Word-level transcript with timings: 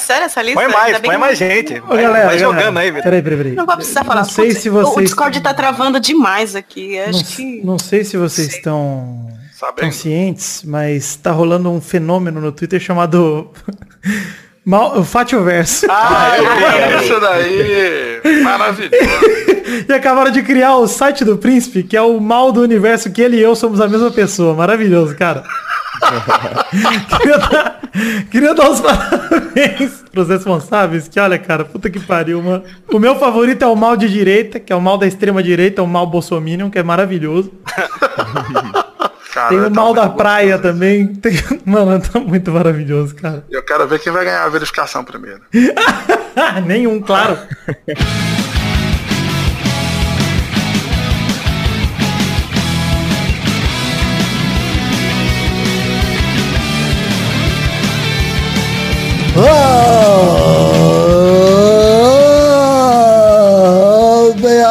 sério 0.00 0.24
essa 0.26 0.42
lista? 0.42 0.60
Põe 0.60 0.72
mais, 0.72 0.98
põe 0.98 1.16
mais 1.16 1.38
gente. 1.38 1.78
Ô, 1.80 1.86
Vai, 1.86 2.02
galera, 2.02 2.26
vai 2.28 2.38
galera, 2.38 2.38
jogando 2.38 2.78
aí, 2.78 2.90
Vitor. 2.90 3.02
Peraí, 3.04 3.22
peraí, 3.22 3.38
peraí. 3.38 3.52
Não 3.54 3.66
vai 3.66 3.76
precisar 3.76 4.04
falar. 4.04 4.22
Não 4.22 4.28
sei 4.28 4.48
Putz, 4.48 4.60
se 4.62 4.70
O 4.70 4.72
vocês... 4.72 5.04
Discord 5.06 5.40
tá 5.40 5.54
travando 5.54 6.00
demais 6.00 6.56
aqui. 6.56 6.98
Acho 6.98 7.18
Não, 7.18 7.24
que. 7.24 7.60
não 7.64 7.78
sei 7.78 8.04
se 8.04 8.16
vocês 8.16 8.48
estão 8.54 9.28
Sabendo. 9.52 9.86
conscientes, 9.86 10.62
mas 10.64 11.16
tá 11.16 11.30
rolando 11.30 11.70
um 11.70 11.80
fenômeno 11.80 12.40
no 12.40 12.50
Twitter 12.52 12.80
chamado 12.80 13.50
Mal, 14.64 14.98
o 14.98 15.04
Fatioverso. 15.04 15.86
Ah, 15.88 16.36
eu 16.38 16.98
vi 16.98 17.04
isso 17.04 17.20
daí. 17.20 18.42
Maravilhoso. 18.42 19.50
E 19.88 19.92
acabaram 19.92 20.32
de 20.32 20.42
criar 20.42 20.76
o 20.76 20.88
site 20.88 21.24
do 21.24 21.38
príncipe, 21.38 21.84
que 21.84 21.96
é 21.96 22.02
o 22.02 22.18
mal 22.18 22.50
do 22.50 22.60
universo, 22.60 23.08
que 23.12 23.22
ele 23.22 23.36
e 23.36 23.40
eu 23.40 23.54
somos 23.54 23.80
a 23.80 23.86
mesma 23.86 24.10
pessoa. 24.10 24.52
Maravilhoso, 24.52 25.14
cara. 25.16 25.44
queria, 27.18 27.38
dar, 27.38 27.80
queria 28.30 28.54
dar 28.54 28.70
os 28.70 28.80
parabéns 28.80 30.04
pros 30.10 30.28
responsáveis, 30.28 31.08
que 31.08 31.20
olha, 31.20 31.38
cara, 31.38 31.64
puta 31.64 31.88
que 31.90 32.00
pariu, 32.00 32.42
mano. 32.42 32.64
O 32.92 32.98
meu 32.98 33.16
favorito 33.16 33.62
é 33.62 33.66
o 33.66 33.76
mal 33.76 33.96
de 33.96 34.08
direita, 34.08 34.58
que 34.58 34.72
é 34.72 34.76
o 34.76 34.80
mal 34.80 34.98
da 34.98 35.06
extrema 35.06 35.42
direita, 35.42 35.82
o 35.82 35.86
mal 35.86 36.06
bolsominion, 36.06 36.70
que 36.70 36.78
é 36.78 36.82
maravilhoso. 36.82 37.52
Cara, 39.32 39.48
Tem 39.50 39.60
o 39.60 39.62
tá 39.62 39.70
mal 39.70 39.94
da 39.94 40.08
praia 40.08 40.58
também. 40.58 41.06
Tem- 41.06 41.40
Mano, 41.64 42.00
tá 42.02 42.18
muito 42.18 42.50
maravilhoso, 42.50 43.14
cara. 43.14 43.44
Eu 43.48 43.62
quero 43.62 43.86
ver 43.86 44.00
quem 44.00 44.12
vai 44.12 44.24
ganhar 44.24 44.42
a 44.42 44.48
verificação 44.48 45.04
primeiro. 45.04 45.40
Nenhum, 46.66 47.00
claro. 47.00 47.38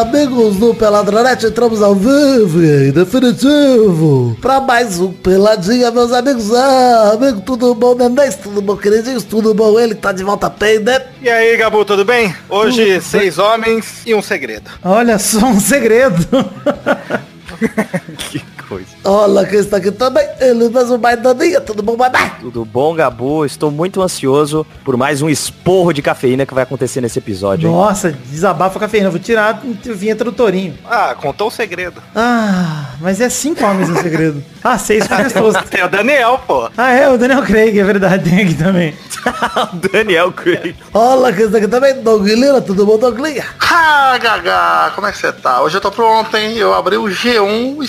Amigos 0.10 0.56
do 0.56 0.74
Peladronete, 0.74 1.46
entramos 1.46 1.84
ao 1.84 1.94
vivo 1.94 2.64
e 2.64 2.92
definitivo 2.92 4.36
pra 4.42 4.60
mais 4.60 5.00
um 5.00 5.12
Peladinha, 5.12 5.92
meus 5.92 6.12
amigos. 6.12 6.52
Ah, 6.52 7.12
amigo, 7.14 7.42
tudo 7.42 7.76
bom, 7.76 7.94
nenês? 7.94 8.36
Tudo 8.36 8.60
bom, 8.60 8.76
queridinhos? 8.76 9.24
Tudo 9.24 9.54
bom? 9.54 9.80
Ele 9.80 9.94
tá 9.94 10.12
de 10.12 10.24
volta 10.24 10.50
bem, 10.50 10.80
né? 10.80 11.00
E 11.22 11.30
aí, 11.30 11.56
Gabu, 11.58 11.86
tudo 11.86 12.04
bem? 12.04 12.34
Hoje, 12.50 13.00
seis 13.02 13.38
homens 13.38 14.02
e 14.04 14.16
um 14.16 14.22
segredo. 14.22 14.72
Olha 14.84 15.20
só 15.20 15.46
um 15.46 15.60
segredo. 15.60 16.28
Que 18.70 18.76
coisa. 18.76 18.86
Olha 19.04 19.46
quem 19.48 19.60
está 19.60 19.78
aqui 19.78 19.90
também, 19.92 20.28
ele 20.40 20.70
mais 20.70 21.22
daninha, 21.22 21.60
tudo 21.60 21.82
bom, 21.82 21.98
vai, 21.98 22.10
vai? 22.12 22.36
Tudo 22.40 22.64
bom, 22.64 22.94
Gabu? 22.94 23.44
Estou 23.44 23.72
muito 23.72 24.00
ansioso 24.02 24.66
por 24.86 24.96
mais 24.96 25.22
um 25.24 25.30
esporro 25.30 25.92
de 25.92 26.02
cafeína 26.04 26.46
que 26.46 26.54
vai 26.54 26.64
acontecer 26.64 27.02
nesse 27.02 27.18
episódio. 27.18 27.68
hein? 27.68 27.76
Nossa, 27.76 28.12
desabafa 28.12 28.78
a 28.78 28.82
cafeína. 28.82 29.10
Vou 29.10 29.20
tirar 29.20 29.56
a 29.56 29.94
vinheta 29.94 30.24
do 30.24 30.32
Torinho. 30.32 30.78
Ah, 30.86 31.16
contou 31.20 31.48
o 31.48 31.52
segredo. 31.52 32.02
Ah, 32.16 32.92
mas 33.02 33.20
é 33.20 33.30
cinco 33.30 33.66
homens 33.66 33.90
no 33.90 34.00
segredo. 34.02 34.44
Ah, 34.64 34.78
seis 34.78 35.08
com 35.08 35.16
resposta. 35.16 35.64
Tem 35.64 35.84
o 35.84 35.90
Daniel, 35.90 36.40
pô. 36.46 36.70
Ah, 36.78 36.92
é, 36.92 37.10
o 37.10 37.18
Daniel 37.18 37.42
Craig, 37.42 37.78
é 37.80 37.84
verdade, 37.84 38.30
tem 38.30 38.44
aqui 38.44 38.54
também. 38.54 38.94
Daniel 39.92 40.32
Craig. 40.32 40.76
Olha 40.94 41.34
quem 41.34 41.46
está 41.46 41.58
aqui 41.58 41.68
também, 41.68 42.02
Douglinha, 42.02 42.62
tudo 42.62 42.86
bom, 42.86 42.98
Douglinha? 42.98 43.46
Ah, 43.60 44.18
Gaga, 44.22 44.92
como 44.96 45.08
é 45.08 45.12
que 45.12 45.18
você 45.18 45.32
tá? 45.32 45.62
Hoje 45.62 45.78
eu 45.78 45.82
tô 45.82 45.92
pronto, 45.92 46.36
hein? 46.38 46.56
Eu 46.58 46.74
abri 46.74 46.98
o 46.98 47.04
G1 47.06 47.82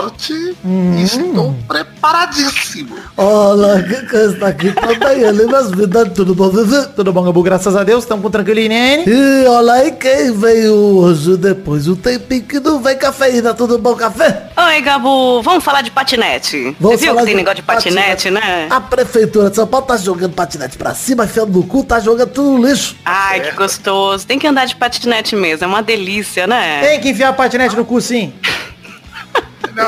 Esporte 0.00 0.56
e 0.64 1.02
estou 1.02 1.54
preparadíssimo. 1.68 2.96
Olha 3.16 3.82
quem 3.82 4.20
está 4.30 4.48
aqui 4.48 4.72
também, 4.72 5.20
ele 5.20 5.44
mesmo, 5.44 5.86
né? 5.86 6.04
tudo 6.14 6.34
bom, 6.34 6.48
Vivi? 6.48 6.86
Tudo 6.96 7.12
bom, 7.12 7.22
Gabu? 7.22 7.42
Graças 7.42 7.76
a 7.76 7.84
Deus, 7.84 8.04
estamos 8.04 8.22
com 8.22 8.30
tranquilinho. 8.30 8.72
E 8.72 9.46
olha 9.46 9.72
aí 9.74 9.92
quem 9.92 10.32
veio 10.32 10.74
hoje 10.74 11.36
depois 11.36 11.86
um 11.86 11.94
tempinho 11.94 12.42
que 12.42 12.58
não 12.60 12.80
vem 12.80 12.96
cafeína, 12.96 13.52
tudo 13.52 13.78
bom, 13.78 13.94
café? 13.94 14.50
Oi, 14.56 14.80
Gabu, 14.80 15.42
vamos 15.42 15.62
falar 15.62 15.82
de 15.82 15.90
patinete. 15.90 16.74
Vamos 16.80 16.98
Você 16.98 17.04
viu 17.04 17.14
falar 17.14 17.20
que 17.20 17.26
tem 17.26 17.36
negócio 17.36 17.56
de 17.56 17.62
patinete, 17.62 18.30
né? 18.30 18.68
A 18.70 18.80
prefeitura 18.80 19.50
de 19.50 19.56
São 19.56 19.66
Paulo 19.66 19.86
tá 19.86 19.98
jogando 19.98 20.32
patinete 20.32 20.78
pra 20.78 20.94
cima, 20.94 21.24
enfiando 21.24 21.52
no 21.52 21.66
cu, 21.66 21.84
tá 21.84 22.00
jogando 22.00 22.30
tudo 22.30 22.58
no 22.58 22.66
lixo. 22.66 22.96
Ai, 23.04 23.40
que 23.40 23.50
gostoso. 23.52 24.26
Tem 24.26 24.38
que 24.38 24.46
andar 24.46 24.64
de 24.64 24.76
patinete 24.76 25.36
mesmo, 25.36 25.64
é 25.64 25.68
uma 25.68 25.82
delícia, 25.82 26.46
né? 26.46 26.80
Tem 26.80 27.00
que 27.00 27.10
enfiar 27.10 27.34
patinete 27.34 27.76
no 27.76 27.84
cu, 27.84 28.00
sim. 28.00 28.32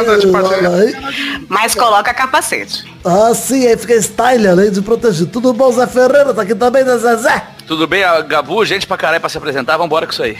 Anda 0.00 0.18
de 0.18 0.26
patinete. 0.28 1.46
Mas 1.48 1.74
coloca 1.74 2.12
capacete. 2.14 2.84
Ah, 3.04 3.34
sim, 3.34 3.66
aí 3.66 3.76
fica 3.76 3.94
style, 4.00 4.46
além 4.46 4.70
de 4.70 4.80
proteger. 4.80 5.26
Tudo 5.26 5.52
bom, 5.52 5.70
Zé 5.72 5.86
Ferreira? 5.86 6.32
Tá 6.32 6.42
aqui 6.42 6.54
também, 6.54 6.84
né, 6.84 6.96
Zezé? 6.96 7.42
Tudo 7.66 7.86
bem, 7.86 8.04
a 8.04 8.20
Gabu, 8.20 8.64
gente 8.64 8.86
pra 8.86 8.96
caralho 8.96 9.20
pra 9.20 9.30
se 9.30 9.38
apresentar, 9.38 9.76
vambora 9.76 10.06
com 10.06 10.12
isso 10.12 10.22
aí. 10.22 10.36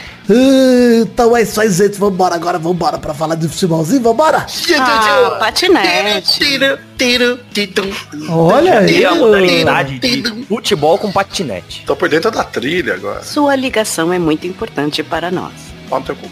Então 1.01 1.35
é 1.35 1.41
isso 1.41 1.59
aí, 1.59 1.69
gente. 1.71 1.97
Vambora 1.97 2.35
agora, 2.35 2.59
vambora 2.59 2.97
pra 2.97 3.13
falar 3.13 3.35
de 3.35 3.47
futebolzinho, 3.47 4.01
vambora? 4.01 4.45
Ah, 4.79 5.37
patinete. 5.39 6.39
Tiro, 6.39 6.77
tiro, 6.97 7.39
tiro. 7.53 7.95
Olha 8.29 8.79
aí. 8.79 9.05
A 9.05 9.15
modalidade 9.15 9.99
de 9.99 10.45
futebol 10.45 10.97
com 10.97 11.11
patinete. 11.11 11.83
Tô 11.85 11.95
por 11.95 12.09
dentro 12.09 12.29
da 12.29 12.43
trilha 12.43 12.93
agora. 12.93 13.23
Sua 13.23 13.55
ligação 13.55 14.11
é 14.13 14.19
muito 14.19 14.45
importante 14.45 15.01
para 15.01 15.31
nós. 15.31 15.53
Pau 15.89 15.99
no 15.99 16.05
teu 16.05 16.15
cu. 16.15 16.29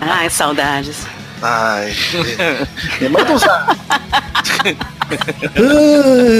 Ai, 0.00 0.30
saudades. 0.30 0.98
Ai. 1.46 1.94
Me 3.00 3.08
manda 3.10 3.32
um 3.32 3.38
zap. 3.38 3.76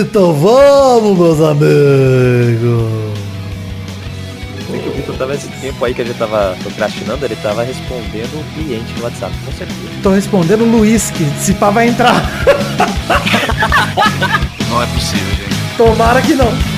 Então 0.01 0.33
vamos, 0.33 1.19
meus 1.19 1.41
amigos. 1.41 3.15
Sei 4.67 4.81
que 4.81 4.89
o 4.89 4.93
Vitor 4.93 5.17
tava 5.17 5.35
esse 5.35 5.49
tempo 5.49 5.85
aí 5.85 5.95
que 5.95 6.01
a 6.03 6.05
gente 6.05 6.19
tava 6.19 6.57
procrastinando, 6.63 7.25
ele 7.25 7.37
tava 7.37 7.63
respondendo 7.63 8.41
um 8.41 8.55
cliente 8.55 8.93
no 8.95 9.05
WhatsApp, 9.05 9.33
com 9.45 9.53
certeza. 9.53 9.81
Tô 10.03 10.11
respondendo 10.11 10.63
o 10.63 10.71
Luiz, 10.71 11.11
que 11.11 11.25
se 11.39 11.53
pá 11.55 11.71
vai 11.71 11.89
entrar. 11.89 12.15
Não 14.71 14.83
é 14.83 14.87
possível, 14.87 15.35
gente. 15.35 15.77
Tomara 15.77 16.23
que 16.23 16.35
não. 16.35 16.74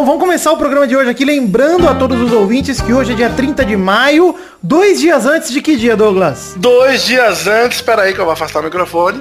Bom, 0.00 0.06
vamos 0.06 0.20
começar 0.22 0.50
o 0.50 0.56
programa 0.56 0.86
de 0.86 0.96
hoje 0.96 1.10
aqui 1.10 1.26
lembrando 1.26 1.86
a 1.86 1.94
todos 1.94 2.18
os 2.22 2.32
ouvintes 2.32 2.80
que 2.80 2.90
hoje 2.90 3.12
é 3.12 3.14
dia 3.14 3.28
30 3.28 3.66
de 3.66 3.76
maio, 3.76 4.34
dois 4.62 4.98
dias 4.98 5.26
antes 5.26 5.52
de 5.52 5.60
que 5.60 5.76
dia, 5.76 5.94
Douglas? 5.94 6.54
Dois 6.56 7.04
dias 7.04 7.46
antes, 7.46 7.82
peraí 7.82 8.14
que 8.14 8.18
eu 8.18 8.24
vou 8.24 8.32
afastar 8.32 8.60
o 8.60 8.62
microfone, 8.62 9.20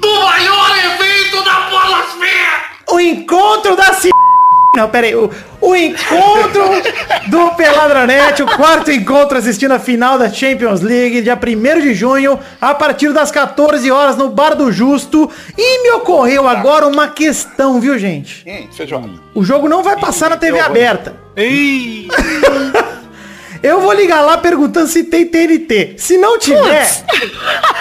do 0.00 0.14
maior 0.22 0.70
evento 0.78 1.44
da 1.44 1.54
Polosfera! 1.68 2.62
O 2.90 2.98
encontro 2.98 3.76
da 3.76 3.92
ci... 3.92 4.08
Não, 4.76 4.88
pera 4.88 5.06
aí. 5.06 5.14
O, 5.14 5.30
o 5.60 5.76
encontro 5.76 6.64
do 7.28 7.50
Peladronete, 7.52 8.42
o 8.42 8.46
quarto 8.46 8.90
encontro 8.90 9.38
assistindo 9.38 9.72
a 9.72 9.78
final 9.78 10.18
da 10.18 10.28
Champions 10.28 10.80
League, 10.80 11.22
dia 11.22 11.38
1 11.38 11.80
de 11.80 11.94
junho, 11.94 12.38
a 12.60 12.74
partir 12.74 13.12
das 13.12 13.30
14 13.30 13.90
horas 13.90 14.16
no 14.16 14.28
Bar 14.30 14.54
do 14.56 14.72
Justo. 14.72 15.30
E 15.56 15.82
me 15.82 15.90
ocorreu 15.92 16.48
agora 16.48 16.86
uma 16.86 17.08
questão, 17.08 17.80
viu, 17.80 17.98
gente? 17.98 18.44
Hum, 18.46 18.68
feijoada. 18.72 19.10
O 19.34 19.44
jogo 19.44 19.68
não 19.68 19.82
vai 19.82 19.98
passar 19.98 20.30
na 20.30 20.36
TV 20.36 20.58
aberta. 20.60 21.14
Ih, 21.36 22.08
Eu 23.64 23.80
vou 23.80 23.92
ligar 23.92 24.20
lá 24.20 24.36
perguntando 24.36 24.86
se 24.86 25.04
tem 25.04 25.26
TNT. 25.26 25.94
Se 25.96 26.18
não 26.18 26.38
tiver, 26.38 26.86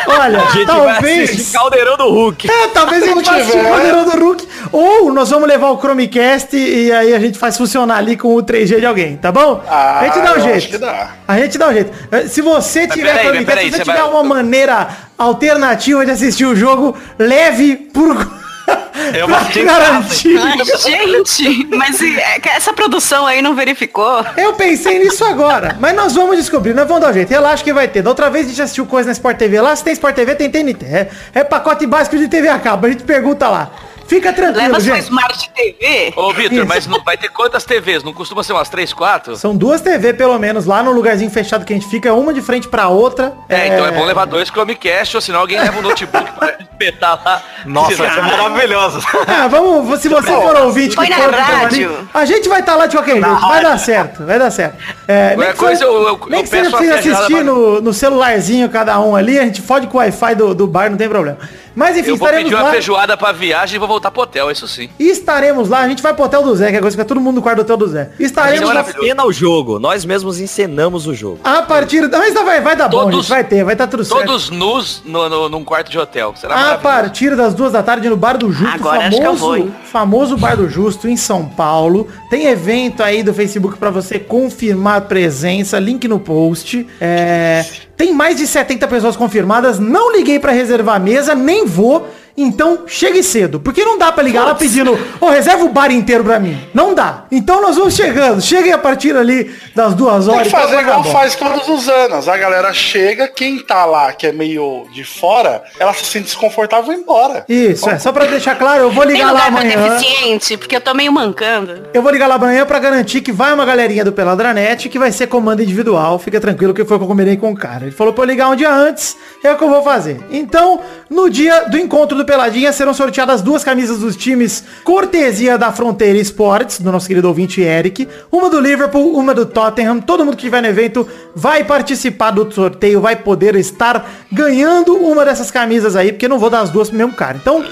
olha, 0.07 0.39
A 0.41 0.45
gente 0.51 0.66
vai 0.66 0.94
talvez... 0.95 1.29
assistir 1.29 1.51
Caldeirão 1.57 1.97
do 1.97 2.09
Hulk. 2.09 2.49
É, 2.49 2.67
talvez 2.69 3.03
a 3.03 3.07
gente 3.07 3.25
vá 3.25 3.35
assistir 3.35 3.61
Caldeirão 3.61 4.05
do 4.05 4.11
Hulk. 4.11 4.47
Ou 4.71 5.13
nós 5.13 5.30
vamos 5.30 5.47
levar 5.47 5.69
o 5.71 5.77
Chromecast 5.80 6.56
e 6.56 6.91
aí 6.91 7.13
a 7.13 7.19
gente 7.19 7.38
faz 7.38 7.57
funcionar 7.57 7.97
ali 7.97 8.15
com 8.15 8.33
o 8.33 8.41
3G 8.41 8.80
de 8.80 8.85
alguém, 8.85 9.18
tá 9.18 9.31
bom? 9.31 9.62
Ah, 9.68 10.00
a 10.00 10.03
gente 10.06 10.21
dá 10.21 10.33
um 10.35 10.39
jeito. 10.41 10.68
que 10.69 10.77
dá. 10.77 11.09
A 11.27 11.38
gente 11.38 11.57
dá 11.57 11.68
um 11.68 11.74
jeito. 11.74 11.91
Eh, 12.12 12.27
Se 12.27 12.41
você 12.41 12.88
tiver 12.88 13.12
peraí, 13.12 13.19
Chromecast, 13.25 13.45
peraí, 13.45 13.65
se 13.65 13.71
você 13.71 13.77
você 13.77 13.83
tiver 13.91 14.01
vai- 14.01 14.09
uma 14.09 14.24
maneira 14.24 14.88
alternativa 15.18 16.06
de 16.06 16.12
assistir 16.12 16.45
o 16.45 16.56
jogo, 16.56 16.95
leve 17.19 17.75
por... 17.75 18.43
Eu 19.13 19.27
casa, 19.27 19.63
garantir. 19.63 20.39
Gente, 20.80 21.68
mas 21.75 22.00
e- 22.00 22.18
é 22.18 22.39
essa 22.56 22.74
produção 22.74 23.27
aí 23.27 23.42
não 23.42 23.56
verificou? 23.56 24.25
Eu 24.38 24.54
pensei 24.54 25.00
nisso 25.00 25.24
agora, 25.25 25.75
mas 25.80 25.95
nós 25.95 26.13
vamos 26.13 26.38
descobrir, 26.38 26.74
nós 26.74 26.88
vamos 26.88 27.01
dar 27.01 27.10
um 27.10 27.13
jeito. 27.13 27.30
Relaxa 27.30 27.63
que 27.63 27.74
vai 27.74 27.88
ter. 27.88 28.01
Da 28.01 28.10
outra 28.10 28.30
vez 28.30 28.45
a 28.45 28.50
gente 28.50 28.62
assistiu 28.62 28.86
coisa 28.86 29.07
na 29.07 29.13
Sport 29.13 29.38
TV 29.38 29.60
lá, 29.62 29.75
se 29.75 29.83
tem 29.83 29.94
Sport 29.94 30.15
TV, 30.15 30.36
tem 30.36 30.50
TNT. 30.50 30.86
É, 30.86 31.10
é 31.33 31.44
pacote 31.44 31.86
básico 31.86 32.18
de 32.18 32.27
TV 32.27 32.48
a 32.48 32.60
cabo, 32.60 32.88
a 32.88 32.89
gente 32.89 33.04
pergunta 33.04 33.50
lá. 33.50 33.71
Fica 34.07 34.33
tranquilo, 34.33 34.67
Leva 34.67 34.79
sua 34.81 34.95
gente. 34.95 35.03
Smart 35.05 35.50
TV. 35.55 36.13
Ô, 36.15 36.31
Vitor, 36.33 36.65
mas 36.67 36.85
não 36.88 37.03
vai 37.03 37.17
ter 37.17 37.29
quantas 37.29 37.63
TVs? 37.63 38.03
Não 38.03 38.13
costuma 38.13 38.44
ser 38.44 38.53
umas 38.53 38.69
3, 38.69 38.94
4? 38.94 39.35
São 39.38 39.55
duas 39.55 39.81
TV, 39.81 40.13
pelo 40.13 40.38
menos, 40.38 40.65
lá 40.65 40.83
no 40.83 40.91
lugarzinho 40.91 41.31
fechado 41.31 41.65
que 41.65 41.73
a 41.73 41.75
gente 41.75 41.89
fica, 41.89 42.13
uma 42.13 42.33
de 42.33 42.41
frente 42.41 42.67
pra 42.67 42.89
outra. 42.89 43.33
É, 43.50 43.67
então 43.67 43.85
é 43.85 43.91
bom 43.91 44.03
levar 44.05 44.25
dois 44.25 44.50
Chromecast, 44.50 45.15
ou 45.17 45.21
senão 45.21 45.39
alguém 45.39 45.59
leva 45.59 45.79
um 45.79 45.81
notebook 45.81 46.31
pra 46.33 46.57
espetar 46.61 47.21
lá. 47.23 47.41
Nossa, 47.65 47.94
isso 47.94 48.03
é 48.03 48.21
maravilhoso. 48.21 49.00
Ah, 49.27 49.47
vamos, 49.47 50.00
se 50.01 50.09
você 50.09 50.27
for 50.31 50.56
ouvinte 50.57 50.95
que 50.95 51.09
na 51.09 51.15
for, 51.15 51.31
rádio. 51.33 52.07
a 52.13 52.25
gente 52.25 52.47
vai 52.49 52.59
estar 52.59 52.75
lá 52.75 52.85
de 52.88 52.95
qualquer 52.97 53.13
jeito, 53.13 53.39
vai 53.47 53.63
dar 53.63 53.77
certo, 53.79 54.25
vai 54.25 54.38
dar 54.39 54.51
certo. 54.51 54.77
É, 55.07 55.35
nem 55.35 55.47
que, 55.47 55.53
coisa 55.57 55.83
eu- 55.85 56.07
eu- 56.07 56.19
nem 56.27 56.39
eu 56.39 56.44
que 56.44 56.49
seja 56.49 56.69
pra 56.69 56.79
vocês 56.79 56.91
assistir 56.94 57.33
pra- 57.35 57.44
no, 57.44 57.81
no 57.81 57.94
celularzinho 57.94 58.69
cada 58.69 58.99
um 58.99 59.15
ali, 59.15 59.39
a 59.39 59.44
gente 59.44 59.61
fode 59.61 59.88
com 59.88 59.97
o 59.97 59.99
Wi-Fi 59.99 60.35
do, 60.35 60.53
do 60.53 60.67
bar, 60.67 60.89
não 60.89 60.97
tem 60.97 61.07
problema. 61.09 61.38
Mas 61.75 61.97
enfim, 61.97 62.11
Eu 62.11 62.17
vou 62.17 62.27
estaremos 62.27 62.43
pedir 62.49 62.55
uma 62.55 62.63
lá. 62.65 62.71
feijoada 62.71 63.17
pra 63.17 63.31
viagem 63.31 63.75
e 63.75 63.79
vou 63.79 63.87
voltar 63.87 64.11
pro 64.11 64.21
hotel, 64.23 64.51
isso 64.51 64.67
sim. 64.67 64.89
E 64.99 65.09
estaremos 65.09 65.69
lá, 65.69 65.79
a 65.79 65.87
gente 65.89 66.01
vai 66.03 66.13
pro 66.13 66.25
hotel 66.25 66.43
do 66.43 66.55
Zé, 66.55 66.69
que 66.71 66.77
é 66.77 66.81
coisa 66.81 66.95
que 66.95 67.03
todo 67.03 67.19
mundo 67.19 67.35
no 67.37 67.41
quarto 67.41 67.57
do 67.57 67.61
hotel 67.61 67.77
do 67.77 67.87
Zé. 67.87 68.11
Estaremos 68.19 68.69
é 68.69 68.73
lá. 68.73 68.83
Cena 68.83 69.25
o 69.25 69.31
jogo. 69.33 69.79
Nós 69.79 70.05
mesmos 70.05 70.39
encenamos 70.39 71.07
o 71.07 71.13
jogo. 71.13 71.39
a 71.43 71.61
partir... 71.63 72.01
Mas 72.09 72.33
vai, 72.33 72.61
vai 72.61 72.75
dar 72.75 72.87
bom, 72.89 73.03
Todos- 73.05 73.15
gente, 73.21 73.29
vai 73.29 73.43
ter, 73.43 73.63
vai 73.63 73.73
estar 73.73 73.87
tudo 73.87 74.03
certo. 74.05 74.25
Todos 74.25 74.49
nus 74.49 75.01
no, 75.05 75.27
no- 75.29 75.49
num 75.49 75.63
quarto 75.63 75.89
de 75.89 75.97
hotel. 75.97 76.33
Será 76.35 76.73
A 76.73 76.77
partir 76.77 77.35
das 77.35 77.53
duas 77.53 77.71
da 77.73 77.81
tarde 77.83 78.07
no 78.09 78.15
Bar 78.17 78.37
do 78.37 78.51
Justo, 78.51 78.73
Agora 78.75 79.07
acho 79.07 79.17
que 79.17 79.23
eu 79.25 79.33
vou, 79.35 79.51
famoso, 79.53 79.57
hein? 79.67 79.75
famoso 79.91 80.37
Bar 80.37 80.55
do 80.57 80.69
Justo 80.69 81.07
em 81.07 81.17
São 81.17 81.45
Paulo. 81.45 82.07
Tem 82.29 82.47
evento 82.47 83.01
aí 83.03 83.23
do 83.23 83.33
Facebook 83.33 83.77
pra 83.77 83.89
você 83.89 84.19
confirmar 84.19 84.97
a 84.97 85.01
presença, 85.01 85.79
link 85.79 86.07
no 86.07 86.19
post. 86.19 86.85
É, 87.01 87.65
tem 87.95 88.13
mais 88.13 88.38
de 88.38 88.48
70 88.48 88.88
pessoas 88.88 89.16
confirmadas. 89.16 89.80
Não 89.80 90.12
liguei 90.12 90.40
pra 90.40 90.51
reservar 90.51 90.95
a 90.95 91.00
mesa, 91.00 91.36
nem 91.36 91.66
vou. 91.66 92.07
Então, 92.35 92.80
chegue 92.88 93.21
cedo. 93.21 93.59
Porque 93.59 93.83
não 93.85 93.97
dá 93.97 94.12
pra 94.12 94.24
ligar 94.24 94.44
lá 94.45 94.56
pedindo, 94.56 94.97
ô, 95.21 95.30
reserva 95.30 95.63
o 95.63 95.69
bar 95.69 95.91
inteiro 95.91 96.24
pra 96.24 96.39
mim. 96.39 96.59
Não 96.74 96.94
dá. 96.95 97.25
Então 97.31 97.62
nós 97.62 97.75
vamos 97.75 97.94
chegando. 97.95 98.41
Cheguem 98.41 98.74
a 98.74 98.77
partir 98.77 99.15
ali 99.15 99.53
das 99.75 99.94
duas 99.94 100.25
Tem 100.25 100.33
horas. 100.33 100.47
que 100.47 100.51
fazer 100.51 100.74
então 100.81 100.85
dar 100.85 101.00
igual 101.00 101.03
faz 101.03 101.35
todos 101.35 101.68
os 101.68 101.88
anos. 101.88 102.27
A 102.27 102.35
galera 102.38 102.74
chega, 102.74 103.27
quem 103.27 103.59
tá 103.59 103.85
lá, 103.85 104.12
que 104.13 104.25
é 104.27 104.31
meio 104.31 104.85
de 104.91 105.03
fora, 105.03 105.63
ela 105.80 105.94
se 105.94 106.06
sente 106.06 106.25
desconfortável 106.25 106.85
e 106.85 106.88
vai 106.88 106.95
embora. 107.03 107.45
Isso, 107.47 107.89
é. 107.89 108.00
Só 108.00 108.12
pra 108.12 108.25
deixar 108.25 108.56
claro, 108.56 108.83
eu 108.83 108.91
vou 108.91 109.06
Tem 109.06 109.13
ligar 109.15 109.31
lá 109.31 109.45
amanhã. 109.47 109.89
deficiente, 109.89 110.57
porque 110.57 110.75
eu 110.75 110.81
tô 110.81 110.94
meio 110.94 111.12
mancando. 111.12 111.88
Eu 111.94 112.01
vou 112.01 112.12
ligar 112.12 112.27
lá 112.27 112.35
amanhã 112.35 112.65
pra 112.65 112.80
garantir 112.80 113.21
que 113.21 113.31
vai 113.31 113.53
uma 113.53 113.65
galerinha 113.65 114.03
do 114.03 114.12
Peladranet 114.12 114.89
que 114.89 114.97
vai 114.97 115.12
ser 115.12 115.27
comando 115.27 115.62
individual. 115.62 116.18
Fica 116.18 116.39
tranquilo 116.39 116.74
que 116.74 116.83
foi 116.83 116.97
o 116.97 117.00
que 117.00 117.03
eu 117.06 117.09
combinei 117.09 117.38
com 117.38 117.51
o 117.51 117.56
cara. 117.56 117.83
Ele 117.83 117.91
falou 117.91 118.12
pra 118.12 118.24
eu 118.24 118.27
ligar 118.27 118.50
um 118.50 118.56
dia 118.56 118.71
antes, 118.74 119.15
é 119.44 119.51
o 119.51 119.56
que 119.57 119.63
eu 119.63 119.69
vou 119.69 119.83
fazer. 119.83 120.19
Então, 120.31 120.80
no 121.09 121.30
dia 121.30 121.65
do 121.69 121.77
encontro 121.77 122.18
do 122.18 122.22
Peladinha, 122.25 122.71
serão 122.71 122.93
sorteadas 122.93 123.41
duas 123.41 123.63
camisas 123.63 123.99
dos 123.99 124.15
times 124.15 124.63
cortesia 124.83 125.57
da 125.57 125.71
Fronteira 125.71 126.17
Esportes, 126.17 126.79
do 126.79 126.91
nosso 126.91 127.07
querido 127.07 127.27
ouvinte 127.27 127.61
Eric. 127.61 128.07
Uma 128.31 128.49
do 128.49 128.59
Liverpool, 128.59 129.17
uma 129.17 129.33
do 129.33 129.45
Tottenham. 129.45 129.99
Todo 129.99 130.23
mundo 130.25 130.35
que 130.37 130.43
estiver 130.43 130.61
no 130.61 130.67
evento 130.67 131.07
vai 131.35 131.63
participar 131.63 132.31
do 132.31 132.51
sorteio, 132.51 133.01
vai 133.01 133.15
poder 133.15 133.55
estar 133.55 134.09
ganhando 134.31 134.95
uma 134.95 135.23
dessas 135.25 135.51
camisas 135.51 135.95
aí, 135.95 136.11
porque 136.11 136.25
eu 136.25 136.29
não 136.29 136.39
vou 136.39 136.49
dar 136.49 136.61
as 136.61 136.69
duas 136.69 136.89
pro 136.89 136.97
mesmo 136.97 137.13
cara. 137.13 137.37
Então, 137.41 137.63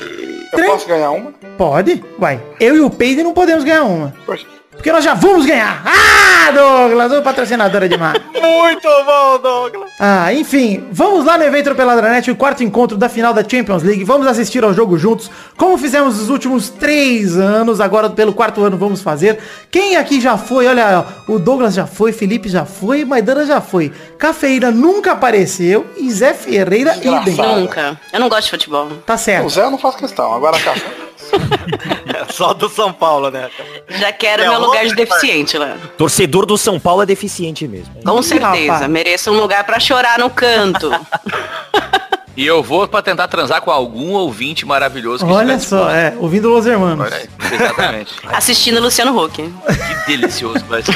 Eu 0.54 0.66
posso 0.66 0.88
ganhar 0.88 1.12
uma? 1.12 1.32
pode? 1.58 2.04
Uai, 2.20 2.42
eu 2.60 2.76
e 2.76 2.82
o 2.82 2.90
Peide 2.90 3.24
não 3.24 3.34
podemos 3.34 3.64
ganhar 3.64 3.84
uma. 3.84 4.14
Poxa. 4.26 4.46
Porque 4.72 4.92
nós 4.92 5.04
já 5.04 5.14
vamos 5.14 5.46
ganhar. 5.46 5.84
Ah, 5.86 6.50
Douglas, 6.52 7.12
o 7.12 7.22
patrocinador 7.22 7.84
é 7.84 7.88
demais. 7.88 8.20
Muito 8.34 8.88
bom, 9.06 9.40
Douglas. 9.40 9.92
Ah, 10.00 10.34
enfim, 10.34 10.84
vamos 10.92 11.24
lá 11.26 11.38
no 11.38 11.44
evento 11.44 11.70
do 11.70 11.76
Peladranet, 11.76 12.32
o 12.32 12.36
quarto 12.36 12.64
encontro 12.64 12.98
da 12.98 13.08
final 13.08 13.34
da 13.34 13.48
Champions 13.48 13.84
League. 13.84 14.04
Vamos 14.04 14.26
assistir 14.26 14.64
ao 14.64 14.74
jogo 14.74 14.98
juntos, 14.98 15.30
como 15.56 15.78
fizemos 15.78 16.18
nos 16.18 16.30
últimos 16.30 16.70
três 16.70 17.38
anos. 17.38 17.80
Agora, 17.80 18.10
pelo 18.10 18.34
quarto 18.34 18.64
ano, 18.64 18.76
vamos 18.78 19.02
fazer. 19.02 19.38
Quem 19.70 19.98
aqui 19.98 20.20
já 20.20 20.38
foi? 20.38 20.66
Olha, 20.68 21.06
o 21.28 21.38
Douglas 21.38 21.76
já 21.76 21.86
foi, 21.86 22.12
Felipe 22.12 22.50
já 22.50 22.66
foi, 22.66 23.06
Maidana 23.06 23.46
já 23.46 23.62
foi. 23.62 23.92
Cafeína 24.18 24.72
nunca 24.72 25.12
apareceu 25.12 25.86
e 25.98 26.10
Zé 26.12 26.34
Ferreira 26.34 26.96
idem. 26.98 27.36
Nunca. 27.36 28.00
Eu 28.12 28.20
não 28.20 28.30
gosto 28.30 28.46
de 28.46 28.50
futebol. 28.52 28.88
Tá 29.06 29.14
O 29.14 29.18
certo. 29.18 29.50
Zé 29.50 29.64
eu 29.64 29.72
não 29.72 29.78
faço 29.78 29.98
questão. 29.98 30.34
Agora 30.34 30.58
a 30.58 30.60
café. 30.60 31.11
Só 32.32 32.54
do 32.54 32.70
São 32.70 32.92
Paulo, 32.94 33.30
né? 33.30 33.50
Já 33.90 34.12
quero 34.12 34.44
É 34.44 34.50
meu 34.50 34.62
lugar 34.62 34.86
de 34.86 34.96
deficiente 34.96 35.58
lá. 35.58 35.78
Torcedor 35.98 36.46
do 36.46 36.58
São 36.58 36.80
Paulo 36.80 37.02
é 37.02 37.06
deficiente 37.06 37.68
mesmo. 37.68 37.94
Com 38.04 38.22
certeza. 38.22 38.74
rapaz. 38.74 38.90
Mereço 38.90 39.32
um 39.32 39.40
lugar 39.40 39.64
pra 39.64 39.80
chorar 39.80 40.20
no 40.20 40.30
canto. 40.30 40.92
E 42.36 42.46
eu 42.46 42.64
vou 42.64 42.88
pra 42.88 43.02
tentar 43.02 43.28
transar 43.28 43.62
com 43.62 43.70
algum 43.72 44.12
ouvinte 44.14 44.66
maravilhoso 44.66 45.26
que 45.26 45.32
Olha 45.32 45.60
só, 45.60 45.90
é, 45.90 46.14
ouvindo 46.18 46.50
Los 46.50 46.66
Hermanos. 46.66 47.06
Olha 47.06 47.18
aí, 47.18 47.30
exatamente. 47.54 48.14
Assistindo 48.32 48.80
Luciano 48.80 49.18
Huck. 49.18 49.34
que 49.36 50.08
delicioso 50.08 50.64
vai 50.66 50.82
ser. 50.82 50.96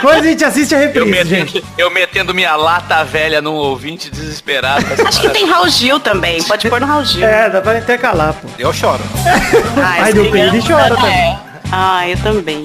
Coisa 0.00 0.20
a 0.20 0.22
gente 0.22 0.44
assiste 0.44 0.74
a 0.74 0.78
Eu 0.80 1.04
reprise, 1.04 1.24
gente. 1.28 1.54
metendo, 1.54 1.66
eu 1.76 1.90
metendo 1.90 2.34
minha 2.34 2.56
lata 2.56 3.04
velha 3.04 3.42
num 3.42 3.52
ouvinte 3.54 4.10
desesperado. 4.10 4.86
Acho 5.06 5.20
que 5.20 5.28
tem 5.30 5.46
Raul 5.46 5.68
Gil 5.68 6.00
também. 6.00 6.42
Pode 6.42 6.68
pôr 6.68 6.80
no 6.80 6.86
Raul 6.86 7.04
Gil. 7.04 7.26
É, 7.26 7.50
dá 7.50 7.60
pra 7.60 7.78
intercalar, 7.78 8.32
pô. 8.34 8.48
Eu 8.58 8.72
choro. 8.72 9.02
Ai, 9.84 10.00
Ai, 10.00 10.12
do 10.14 10.30
criança, 10.30 10.66
chora 10.66 10.90
né? 10.90 10.96
também. 10.96 11.38
Ah, 11.70 12.08
eu 12.08 12.16
também. 12.18 12.62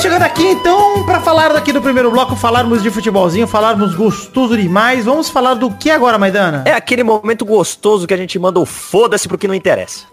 Vamos 0.00 0.14
chegando 0.14 0.22
aqui 0.22 0.46
então 0.46 1.04
pra 1.04 1.20
falar 1.20 1.52
daqui 1.52 1.74
do 1.74 1.82
primeiro 1.82 2.10
bloco, 2.10 2.34
falarmos 2.34 2.82
de 2.82 2.90
futebolzinho, 2.90 3.46
falarmos 3.46 3.94
gostoso 3.94 4.56
demais. 4.56 5.04
Vamos 5.04 5.28
falar 5.28 5.52
do 5.52 5.70
que 5.72 5.90
agora, 5.90 6.16
Maidana? 6.16 6.62
É 6.64 6.72
aquele 6.72 7.02
momento 7.02 7.44
gostoso 7.44 8.06
que 8.06 8.14
a 8.14 8.16
gente 8.16 8.38
manda 8.38 8.58
o 8.58 8.64
foda-se 8.64 9.28
pro 9.28 9.36
que 9.36 9.46
não 9.46 9.54
interessa. 9.54 10.06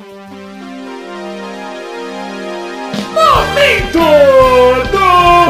Momento 3.14 4.00
do 4.92 5.08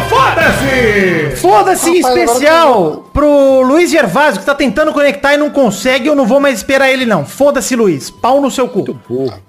Foda-se! 0.08 1.36
Foda-se 1.38 1.90
em 1.90 2.00
especial 2.00 3.10
pro 3.12 3.62
Luiz 3.64 3.90
Gervásio, 3.90 4.40
que 4.40 4.46
tá 4.46 4.54
tentando 4.54 4.94
conectar 4.94 5.34
e 5.34 5.38
não 5.38 5.50
consegue, 5.50 6.08
eu 6.08 6.16
não 6.16 6.28
vou 6.28 6.40
mais 6.40 6.58
esperar 6.58 6.92
ele 6.92 7.08
não. 7.08 7.26
Foda-se, 7.26 7.76
Luiz. 7.76 8.12
Pau 8.12 8.40
no 8.40 8.52
seu 8.52 8.70
cu. 8.70 8.86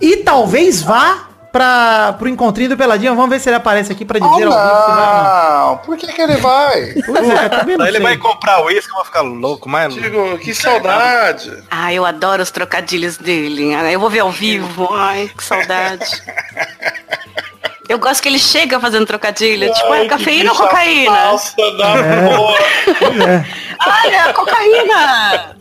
E 0.00 0.17
talvez 0.17 0.81
vá 0.81 1.28
pra, 1.58 2.12
pro 2.16 2.28
encontrinho 2.28 2.70
do 2.70 2.76
Peladinho. 2.76 3.16
Vamos 3.16 3.31
ver 3.31 3.40
se 3.40 3.49
ele 3.49 3.56
aparece 3.56 3.90
aqui 3.90 4.05
pra 4.05 4.19
Oh, 4.22 4.31
dizer 4.31 4.46
ou 4.46 4.55
não. 4.55 5.64
não. 5.69 5.76
Por 5.78 5.96
que, 5.96 6.06
que 6.06 6.22
ele 6.22 6.37
vai? 6.37 6.94
Pois 7.05 7.28
é, 7.28 7.49
também 7.49 7.76
não 7.76 7.84
ele 7.84 7.96
sei. 7.96 8.02
vai 8.06 8.16
comprar 8.16 8.62
uísque, 8.64 8.90
eu 8.90 8.94
vou 8.96 9.05
ficar 9.05 9.22
louco, 9.22 9.69
mas... 9.69 9.93
Digo, 9.93 10.38
que 10.38 10.55
saudade. 10.55 11.52
Ah, 11.70 11.93
eu 11.93 12.06
adoro 12.06 12.43
os 12.43 12.50
trocadilhos 12.52 13.16
dele. 13.16 13.72
Eu 13.93 13.99
vou 13.99 14.08
ver 14.08 14.20
ao 14.20 14.31
vivo. 14.31 14.88
Ai, 14.93 15.31
que 15.36 15.43
saudade. 15.43 16.05
Eu 17.89 17.99
gosto 17.99 18.23
que 18.23 18.29
ele 18.29 18.39
chega 18.39 18.79
fazendo 18.79 19.07
trocadilho. 19.07 19.73
tipo, 19.73 19.95
é 19.95 20.07
cafeína 20.07 20.51
ou 20.53 20.57
cocaína? 20.57 21.11
Nossa, 21.33 21.55
da 21.57 21.93
porra. 22.29 23.47
Olha, 23.87 24.33
cocaína! 24.35 25.55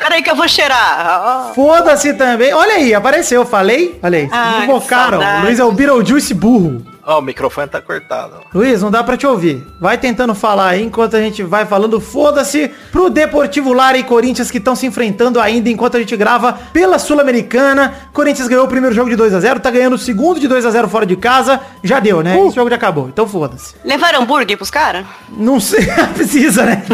Peraí 0.00 0.22
que 0.22 0.30
eu 0.30 0.36
vou 0.36 0.46
cheirar. 0.46 0.78
Ah, 0.78 1.52
Foda-se 1.54 2.12
também. 2.14 2.52
Olha 2.52 2.74
aí, 2.74 2.94
apareceu, 2.94 3.44
falei? 3.46 3.98
Olha 4.02 4.18
aí, 4.18 4.28
Ai, 4.30 4.64
invocaram. 4.64 5.18
saudade. 5.20 5.46
Luiz 5.46 5.58
é 5.58 5.64
o 5.64 5.72
Beetlejuice 5.72 6.34
burro. 6.34 6.84
Ó, 7.04 7.18
o 7.18 7.22
microfone 7.22 7.66
tá 7.68 7.80
cortado. 7.80 8.34
ó. 8.38 8.56
Luiz, 8.56 8.80
não 8.80 8.90
dá 8.90 9.02
pra 9.02 9.16
te 9.16 9.26
ouvir. 9.26 9.66
Vai 9.80 9.98
tentando 9.98 10.34
falar 10.34 10.68
aí 10.68 10.82
enquanto 10.84 11.16
a 11.16 11.20
gente 11.20 11.42
vai 11.42 11.66
falando. 11.66 12.00
Foda-se 12.00 12.70
pro 12.92 13.10
Deportivo 13.10 13.72
Lara 13.72 13.98
e 13.98 14.04
Corinthians 14.04 14.50
que 14.52 14.58
estão 14.58 14.76
se 14.76 14.86
enfrentando 14.86 15.40
ainda 15.40 15.68
enquanto 15.68 15.96
a 15.96 16.00
gente 16.00 16.16
grava 16.16 16.52
pela 16.72 16.98
Sul-Americana. 17.00 17.92
Corinthians 18.12 18.46
ganhou 18.46 18.64
o 18.64 18.68
primeiro 18.68 18.94
jogo 18.94 19.10
de 19.10 19.16
2 19.16 19.34
a 19.34 19.40
0 19.40 19.58
tá 19.58 19.70
ganhando 19.70 19.94
o 19.94 19.98
segundo 19.98 20.38
de 20.38 20.46
2 20.46 20.64
a 20.64 20.70
0 20.70 20.88
fora 20.88 21.04
de 21.04 21.16
casa. 21.16 21.60
Já 21.82 21.98
deu, 21.98 22.22
né? 22.22 22.38
Esse 22.46 22.54
jogo 22.54 22.70
já 22.70 22.76
acabou. 22.76 23.08
Então 23.08 23.26
foda-se. 23.26 23.74
Levaram 23.84 24.22
hambúrguer 24.22 24.56
pros 24.56 24.70
caras? 24.70 25.04
Não 25.28 25.58
sei, 25.58 25.84
precisa, 26.14 26.64
né? 26.64 26.84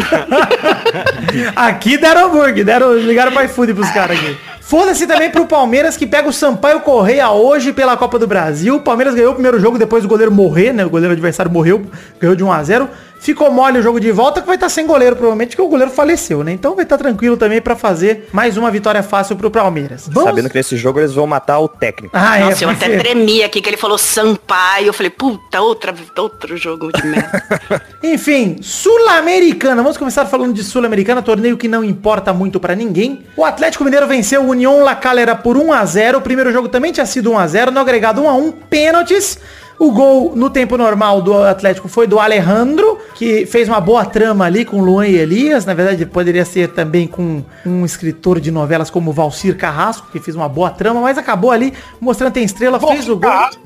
aqui 1.55 1.97
deram 1.97 2.27
hambúrguer, 2.27 2.65
deram, 2.65 2.95
ligaram 2.95 3.31
para 3.31 3.45
iFood 3.45 3.73
pros 3.75 3.89
caras 3.91 4.17
aqui. 4.17 4.37
Foda-se 4.69 5.07
também 5.07 5.31
pro 5.31 5.47
Palmeiras 5.47 5.97
que 5.97 6.05
pega 6.05 6.29
o 6.29 6.31
Sampaio 6.31 6.81
Correia 6.81 7.31
hoje 7.31 7.73
pela 7.73 7.97
Copa 7.97 8.19
do 8.19 8.27
Brasil. 8.27 8.75
O 8.75 8.81
Palmeiras 8.81 9.15
ganhou 9.15 9.31
o 9.31 9.33
primeiro 9.33 9.59
jogo 9.59 9.79
depois 9.79 10.03
do 10.03 10.07
goleiro 10.07 10.31
morrer, 10.31 10.73
né? 10.73 10.85
O 10.85 10.91
goleiro 10.91 11.11
adversário 11.11 11.51
morreu, 11.51 11.87
ganhou 12.21 12.35
de 12.35 12.43
1 12.43 12.51
a 12.51 12.63
0 12.63 12.89
Ficou 13.19 13.51
mole 13.51 13.79
o 13.79 13.81
jogo 13.81 13.99
de 13.99 14.11
volta 14.11 14.39
que 14.39 14.47
vai 14.47 14.55
estar 14.55 14.69
sem 14.69 14.87
goleiro, 14.87 15.15
provavelmente, 15.15 15.55
que 15.55 15.61
o 15.61 15.67
goleiro 15.67 15.91
faleceu, 15.91 16.43
né? 16.43 16.53
Então 16.53 16.73
vai 16.75 16.83
estar 16.83 16.97
tranquilo 16.97 17.35
também 17.35 17.61
pra 17.61 17.75
fazer 17.75 18.29
mais 18.31 18.55
uma 18.55 18.71
vitória 18.71 19.03
fácil 19.03 19.35
pro 19.35 19.51
Palmeiras. 19.51 20.07
Vamos... 20.09 20.29
Sabendo 20.29 20.49
que 20.49 20.55
nesse 20.57 20.77
jogo 20.77 20.99
eles 20.99 21.13
vão 21.13 21.27
matar 21.27 21.59
o 21.59 21.67
técnico. 21.67 22.15
Ah, 22.15 22.39
Nossa, 22.39 22.63
eu 22.63 22.69
porque- 22.69 22.85
até 22.85 22.97
tremi 22.97 23.43
aqui 23.43 23.61
que 23.61 23.69
ele 23.69 23.75
falou 23.77 23.97
Sampaio. 23.97 24.87
Eu 24.87 24.93
falei, 24.93 25.09
puta, 25.09 25.61
outra, 25.61 25.93
outro 26.17 26.55
jogo 26.55 26.91
de 26.93 27.05
merda. 27.05 27.43
Enfim, 28.01 28.57
Sul-Americana. 28.61 29.81
Vamos 29.83 29.97
começar 29.97 30.25
falando 30.25 30.53
de 30.53 30.63
Sul-Americana, 30.63 31.21
torneio 31.21 31.57
que 31.57 31.67
não 31.67 31.83
importa 31.83 32.33
muito 32.33 32.59
pra 32.59 32.73
ninguém. 32.73 33.25
O 33.35 33.43
Atlético 33.43 33.83
Mineiro 33.83 34.07
venceu 34.07 34.41
o 34.43 34.47
União 34.49 34.81
La 34.83 34.95
Calera 34.95 35.35
por 35.35 35.57
1 35.57 35.73
a 35.73 35.85
0. 35.85 36.17
O 36.19 36.21
primeiro 36.21 36.51
jogo 36.53 36.69
também 36.69 36.91
tinha 36.93 37.05
sido 37.05 37.31
1 37.31 37.37
a 37.39 37.47
0, 37.47 37.71
no 37.71 37.79
agregado 37.79 38.21
1 38.21 38.29
a 38.29 38.33
1, 38.33 38.51
pênaltis. 38.51 39.39
O 39.79 39.91
gol 39.91 40.35
no 40.35 40.49
tempo 40.49 40.77
normal 40.77 41.21
do 41.21 41.41
Atlético 41.41 41.87
foi 41.87 42.05
do 42.05 42.19
Alejandro, 42.19 42.99
que 43.15 43.45
fez 43.45 43.69
uma 43.69 43.79
boa 43.79 44.03
trama 44.03 44.43
ali 44.45 44.65
com 44.65 44.81
Luan 44.81 45.07
e 45.07 45.15
Elias. 45.15 45.65
Na 45.65 45.73
verdade, 45.73 46.05
poderia 46.05 46.43
ser 46.43 46.67
também 46.69 47.07
com 47.07 47.41
um 47.65 47.85
escritor 47.85 48.41
de 48.41 48.51
novelas 48.51 48.89
como 48.89 49.13
Valcir 49.13 49.55
Carrasco, 49.57 50.11
que 50.11 50.19
fez 50.19 50.35
uma 50.35 50.49
boa 50.49 50.69
trama, 50.69 50.99
mas 50.99 51.17
acabou 51.17 51.49
ali 51.49 51.73
mostrando 52.01 52.31
que 52.31 52.39
tem 52.39 52.43
estrela, 52.43 52.77
fez 52.77 53.07
o 53.07 53.15
gol. 53.15 53.31
Carrasco, 53.31 53.61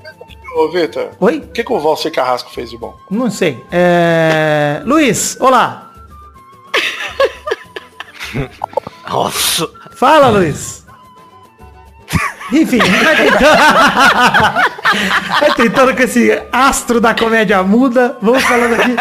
Ô, 0.56 0.70
Vitor, 0.70 1.10
Oi? 1.20 1.38
o 1.40 1.48
que, 1.48 1.64
que 1.64 1.74
o 1.74 1.80
Valcer 1.80 2.12
Carrasco 2.12 2.52
fez 2.52 2.70
de 2.70 2.78
bom? 2.78 2.96
Não 3.10 3.32
sei. 3.32 3.60
É... 3.72 4.84
Luiz, 4.86 5.36
olá. 5.40 5.92
Nossa. 9.10 9.68
Fala, 9.96 10.30
Luiz. 10.30 10.83
Enfim, 12.54 12.78
vai 12.78 13.16
tentando, 13.16 13.44
vai 15.40 15.54
tentando 15.56 15.96
com 15.96 16.04
esse 16.04 16.42
astro 16.52 17.02
da 17.02 17.16
comédia 17.16 17.64
muda. 17.64 18.18
Vamos 18.22 18.44
falando 18.44 18.76
aqui. 18.76 18.96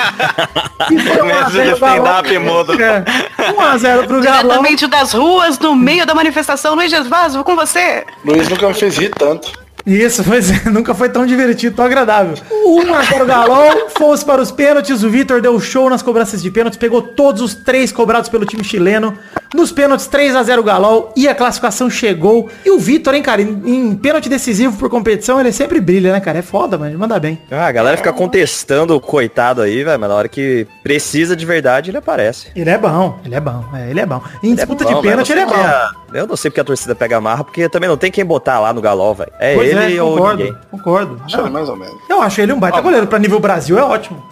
E 0.91 0.99
foi 0.99 1.23
1 1.23 1.31
a 1.31 1.45
Comédia 1.45 1.51
0 1.51 1.65
de 1.65 1.73
stand-up 1.75 2.39
mudo. 2.39 2.73
1x0 2.73 4.07
pro 4.07 4.23
Galão. 4.23 4.43
Diretamente 4.43 4.87
das 4.87 5.13
ruas, 5.13 5.59
no 5.59 5.75
meio 5.75 6.07
da 6.07 6.15
manifestação, 6.15 6.75
Luiz 6.75 6.91
Gesvaso, 6.91 7.35
vou 7.35 7.45
com 7.45 7.55
você. 7.55 8.07
Luiz 8.25 8.49
nunca 8.49 8.69
me 8.69 8.75
fez 8.75 8.97
rir 8.97 9.11
tanto. 9.11 9.62
Isso, 9.87 10.23
pois 10.27 10.51
é, 10.51 10.71
nunca 10.71 10.95
foi 10.95 11.09
tão 11.09 11.27
divertido, 11.27 11.77
tão 11.77 11.85
agradável. 11.85 12.35
1x0 12.51 13.25
Galão, 13.27 13.89
fomos 13.91 14.23
para 14.23 14.41
os 14.41 14.51
pênaltis, 14.51 15.03
o 15.03 15.11
Vitor 15.11 15.41
deu 15.41 15.59
show 15.61 15.89
nas 15.91 16.03
cobranças 16.03 16.43
de 16.43 16.51
pênaltis, 16.51 16.79
pegou 16.79 17.03
todos 17.03 17.43
os 17.43 17.55
três 17.55 17.91
cobrados 17.93 18.29
pelo 18.29 18.45
time 18.47 18.63
chileno. 18.65 19.17
Nos 19.55 19.71
pênaltis, 19.71 20.09
3x0 20.09 20.63
Galão, 20.63 21.11
e 21.15 21.29
a 21.29 21.35
classificação 21.35 21.91
chegou. 21.91 22.49
E 22.65 22.71
o 22.71 22.79
Vitor, 22.79 23.15
hein, 23.15 23.23
cara, 23.23 23.43
em, 23.43 23.61
em 23.67 23.95
pênalti 23.95 24.29
decisivo 24.29 24.77
por 24.79 24.89
competição, 24.89 25.39
ele 25.39 25.53
sempre 25.53 25.79
brilha, 25.81 26.13
né, 26.13 26.21
cara? 26.21 26.39
É 26.39 26.43
foda, 26.43 26.79
mano, 26.79 26.91
ele 26.91 26.97
manda 26.99 27.19
bem. 27.21 27.39
Ah, 27.51 27.67
a 27.67 27.73
galera 27.73 27.97
fica 27.97 28.13
contestando 28.13 28.97
o 28.97 29.01
coitado 29.01 29.61
aí, 29.61 29.85
velho, 29.85 30.01
mas 30.01 30.09
na 30.09 30.15
hora 30.15 30.29
que 30.29 30.67
precisa 30.83 31.37
de 31.37 31.45
verdade, 31.45 31.91
ele 31.91 31.99
aparece. 31.99 32.49
Ele 32.57 32.71
é 32.71 32.79
bom, 32.79 33.19
ele 33.25 33.35
é 33.35 33.41
bom, 33.41 33.65
é, 33.75 33.91
ele 33.91 34.01
é 34.01 34.07
bom. 34.07 34.23
Em 34.43 34.47
Ele 34.47 34.53
é 34.53 34.57
disputa 34.57 34.85
bom, 34.85 34.95
de 34.95 35.03
pênalti, 35.09 35.33
ele 35.33 35.41
é 35.43 35.47
bom. 35.47 35.55
a- 35.55 35.93
Eu 36.15 36.27
não 36.27 36.37
sei 36.37 36.51
porque 36.51 36.61
a 36.61 36.65
torcida 36.65 36.95
pega 36.95 37.21
marra, 37.21 37.45
porque 37.45 37.69
também 37.69 37.89
não 37.89 37.97
tem 37.97 38.11
quem 38.11 38.25
botar 38.25 38.59
lá 38.61 38.73
no 38.73 38.81
galol, 38.81 39.15
velho. 39.15 39.33
É 39.39 39.55
Pois 39.55 39.72
ele 39.73 39.97
é, 39.97 40.03
ou 40.03 40.13
concordo, 40.17 40.45
ninguém. 40.45 40.59
concordo. 40.71 41.23
Acho 41.25 41.41
ele 41.41 41.51
mais 41.51 41.69
ou 41.69 41.77
menos. 41.77 41.97
Eu 42.09 42.23
acho 42.23 42.41
ele 42.41 42.53
um 42.53 42.59
baita 42.61 42.81
goleiro, 42.81 43.07
pra 43.07 43.19
nível 43.19 43.41
Brasil 43.41 43.79
é 43.79 43.83
ótimo. 43.83 44.23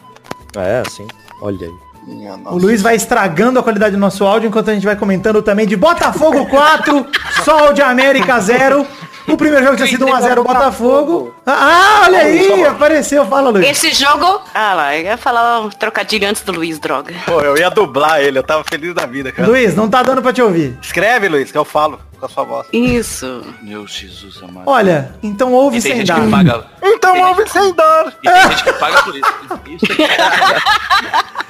É, 0.57 0.83
assim. 0.87 1.07
Olha 1.41 1.67
aí. 1.67 1.91
Minha 2.07 2.35
O 2.35 2.39
nossa. 2.39 2.57
Luiz 2.57 2.83
vai 2.83 2.97
estragando 2.97 3.59
a 3.59 3.63
qualidade 3.63 3.93
do 3.95 4.01
nosso 4.01 4.25
áudio 4.25 4.49
enquanto 4.49 4.71
a 4.71 4.75
gente 4.75 4.85
vai 4.85 4.97
comentando 4.97 5.43
também 5.43 5.67
de 5.67 5.77
Botafogo 5.77 6.47
4, 6.47 7.07
Sol 7.45 7.73
de 7.73 7.83
América 7.83 8.41
0. 8.41 8.87
O 9.29 9.37
primeiro 9.37 9.65
jogo 9.65 9.77
tinha 9.77 9.89
sido 9.89 10.07
1x0 10.07 10.43
Botafogo. 10.43 11.33
Ah, 11.47 12.03
olha 12.07 12.21
aí, 12.21 12.65
apareceu. 12.65 13.25
Fala, 13.27 13.51
Luiz. 13.51 13.69
Esse 13.69 13.93
jogo... 13.93 14.41
Ah 14.53 14.75
lá, 14.75 14.97
eu 14.97 15.05
ia 15.05 15.17
falar 15.17 15.61
um 15.61 15.69
trocadilho 15.69 16.29
antes 16.29 16.43
do 16.43 16.51
Luiz, 16.53 16.81
droga. 16.81 17.15
Pô, 17.27 17.41
eu 17.41 17.57
ia 17.57 17.71
dublar 17.71 18.21
ele, 18.21 18.39
eu 18.39 18.43
tava 18.43 18.65
feliz 18.65 18.93
da 18.93 19.07
vida, 19.07 19.31
cara. 19.31 19.49
Luiz, 19.49 19.77
não 19.77 19.89
tá 19.89 20.03
dando 20.03 20.21
pra 20.21 20.33
te 20.33 20.43
ouvir. 20.43 20.77
Escreve, 20.83 21.29
Luiz, 21.29 21.53
que 21.53 21.59
eu 21.59 21.65
falo 21.65 22.01
com 22.21 22.27
a 22.27 22.29
sua 22.29 22.45
voz. 22.45 22.67
Isso. 22.73 23.43
Meu 23.63 23.87
Jesus 23.87 24.41
amado. 24.43 24.65
Olha, 24.67 25.15
então 25.23 25.53
ouve 25.53 25.79
E 25.79 25.83
tem 25.83 25.93
sem 25.93 26.01
gente 26.01 26.09
dar. 26.09 26.21
que 26.21 26.31
paga. 26.31 26.65
Então 26.83 27.21
ouve 27.29 27.49
sem 27.49 27.73
dor. 27.75 28.13
E 28.23 28.31
tem 28.31 28.43
gente 28.51 28.65
que 28.65 28.73
paga 28.75 29.03
por 29.03 29.17
isso. 29.17 29.33
Isso 29.67 29.87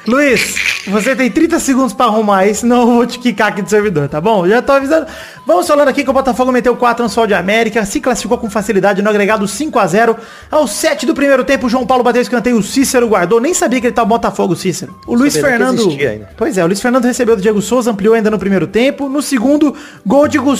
Luiz, 0.06 0.82
você 0.88 1.14
tem 1.14 1.30
30 1.30 1.60
segundos 1.60 1.92
pra 1.92 2.06
arrumar 2.06 2.38
aí, 2.38 2.54
senão 2.54 2.80
eu 2.80 2.86
vou 2.86 3.06
te 3.06 3.18
quicar 3.18 3.48
aqui 3.48 3.60
do 3.60 3.68
servidor, 3.68 4.08
tá 4.08 4.20
bom? 4.20 4.48
Já 4.48 4.62
tô 4.62 4.72
avisando. 4.72 5.06
Vamos 5.46 5.66
falando 5.66 5.88
aqui 5.88 6.04
que 6.04 6.10
o 6.10 6.12
Botafogo 6.12 6.50
meteu 6.50 6.74
4 6.74 7.02
no 7.02 7.08
Sol 7.08 7.26
de 7.26 7.34
América, 7.34 7.84
se 7.84 8.00
classificou 8.00 8.38
com 8.38 8.48
facilidade 8.48 9.02
no 9.02 9.10
agregado 9.10 9.46
5 9.46 9.78
a 9.78 9.86
0 9.86 10.16
Aos 10.50 10.70
7 10.72 11.04
do 11.06 11.14
primeiro 11.14 11.44
tempo, 11.44 11.66
o 11.66 11.70
João 11.70 11.86
Paulo 11.86 12.02
bateu 12.02 12.22
escanteio, 12.22 12.56
o 12.56 12.62
Cícero 12.62 13.08
guardou, 13.08 13.40
nem 13.40 13.52
sabia 13.52 13.80
que 13.80 13.88
ele 13.88 13.94
tá 13.94 14.02
o 14.02 14.06
Botafogo, 14.06 14.56
Cícero. 14.56 14.98
O 15.06 15.14
Luiz 15.14 15.36
Fernando... 15.36 15.88
Pois 16.36 16.56
é, 16.56 16.64
o 16.64 16.66
Luiz 16.66 16.80
Fernando 16.80 17.04
recebeu 17.04 17.36
do 17.36 17.42
Diego 17.42 17.60
Souza, 17.60 17.90
ampliou 17.90 18.14
ainda 18.14 18.30
no 18.30 18.38
primeiro 18.38 18.66
tempo. 18.66 19.08
No 19.08 19.20
segundo, 19.20 19.74
gol 20.06 20.28
de 20.28 20.38
Gustavo 20.38 20.59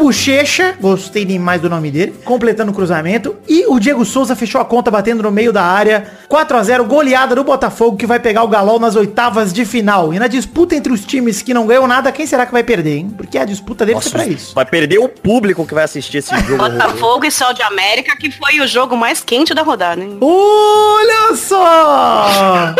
Bochecha, 0.00 0.74
gostei 0.80 1.24
demais 1.24 1.60
do 1.60 1.68
nome 1.68 1.90
dele, 1.90 2.14
completando 2.24 2.70
o 2.72 2.74
cruzamento. 2.74 3.36
E 3.48 3.66
o 3.66 3.78
Diego 3.78 4.04
Souza 4.04 4.34
fechou 4.34 4.60
a 4.60 4.64
conta 4.64 4.90
batendo 4.90 5.22
no 5.22 5.30
meio 5.30 5.52
da 5.52 5.62
área. 5.62 6.06
4 6.28 6.56
a 6.56 6.62
0 6.62 6.84
goleada 6.84 7.34
do 7.34 7.44
Botafogo, 7.44 7.96
que 7.96 8.06
vai 8.06 8.18
pegar 8.18 8.42
o 8.42 8.48
Galol 8.48 8.78
nas 8.80 8.96
oitavas 8.96 9.52
de 9.52 9.64
final. 9.64 10.14
E 10.14 10.18
na 10.18 10.26
disputa 10.26 10.74
entre 10.74 10.92
os 10.92 11.04
times 11.04 11.42
que 11.42 11.52
não 11.52 11.66
ganham 11.66 11.86
nada, 11.86 12.10
quem 12.12 12.26
será 12.26 12.46
que 12.46 12.52
vai 12.52 12.62
perder, 12.62 12.96
hein? 12.96 13.14
Porque 13.16 13.36
a 13.36 13.44
disputa 13.44 13.84
deles 13.84 14.06
é 14.06 14.10
pra 14.10 14.26
isso. 14.26 14.54
Vai 14.54 14.64
perder 14.64 14.98
o 14.98 15.08
público 15.08 15.66
que 15.66 15.74
vai 15.74 15.84
assistir 15.84 16.18
esse 16.18 16.34
jogo. 16.46 16.56
Botafogo 16.58 17.24
e 17.24 17.30
Sol 17.30 17.52
de 17.52 17.62
América, 17.62 18.16
que 18.16 18.30
foi 18.30 18.60
o 18.60 18.66
jogo 18.66 18.96
mais 18.96 19.22
quente 19.22 19.52
da 19.54 19.62
rodada, 19.62 20.00
hein? 20.02 20.18
Olha 20.20 21.36
só! 21.36 22.74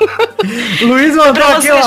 Luiz 0.82 1.14
mandou 1.16 1.42
aqui, 1.44 1.70
ó. 1.70 1.80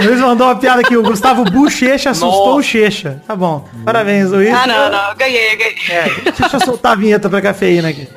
Luiz 0.00 0.20
mandou 0.20 0.46
uma 0.46 0.56
piada 0.56 0.80
aqui. 0.80 0.96
O 0.96 1.02
Gustavo 1.02 1.44
Bochecha 1.44 2.10
assustou 2.10 2.46
Nossa. 2.46 2.58
o 2.58 2.62
Checha. 2.62 3.22
Tá 3.30 3.36
bom. 3.36 3.64
Parabéns, 3.84 4.28
Luiz. 4.28 4.52
Ah, 4.52 4.66
não, 4.66 4.90
não. 4.90 5.14
Ganhei, 5.14 5.54
ganhei. 5.54 5.76
É, 5.88 6.32
deixa 6.32 6.56
eu 6.56 6.64
soltar 6.64 6.90
a 6.90 6.94
vinheta 6.96 7.30
pra 7.30 7.40
cafeína 7.40 7.90
aqui. 7.90 8.08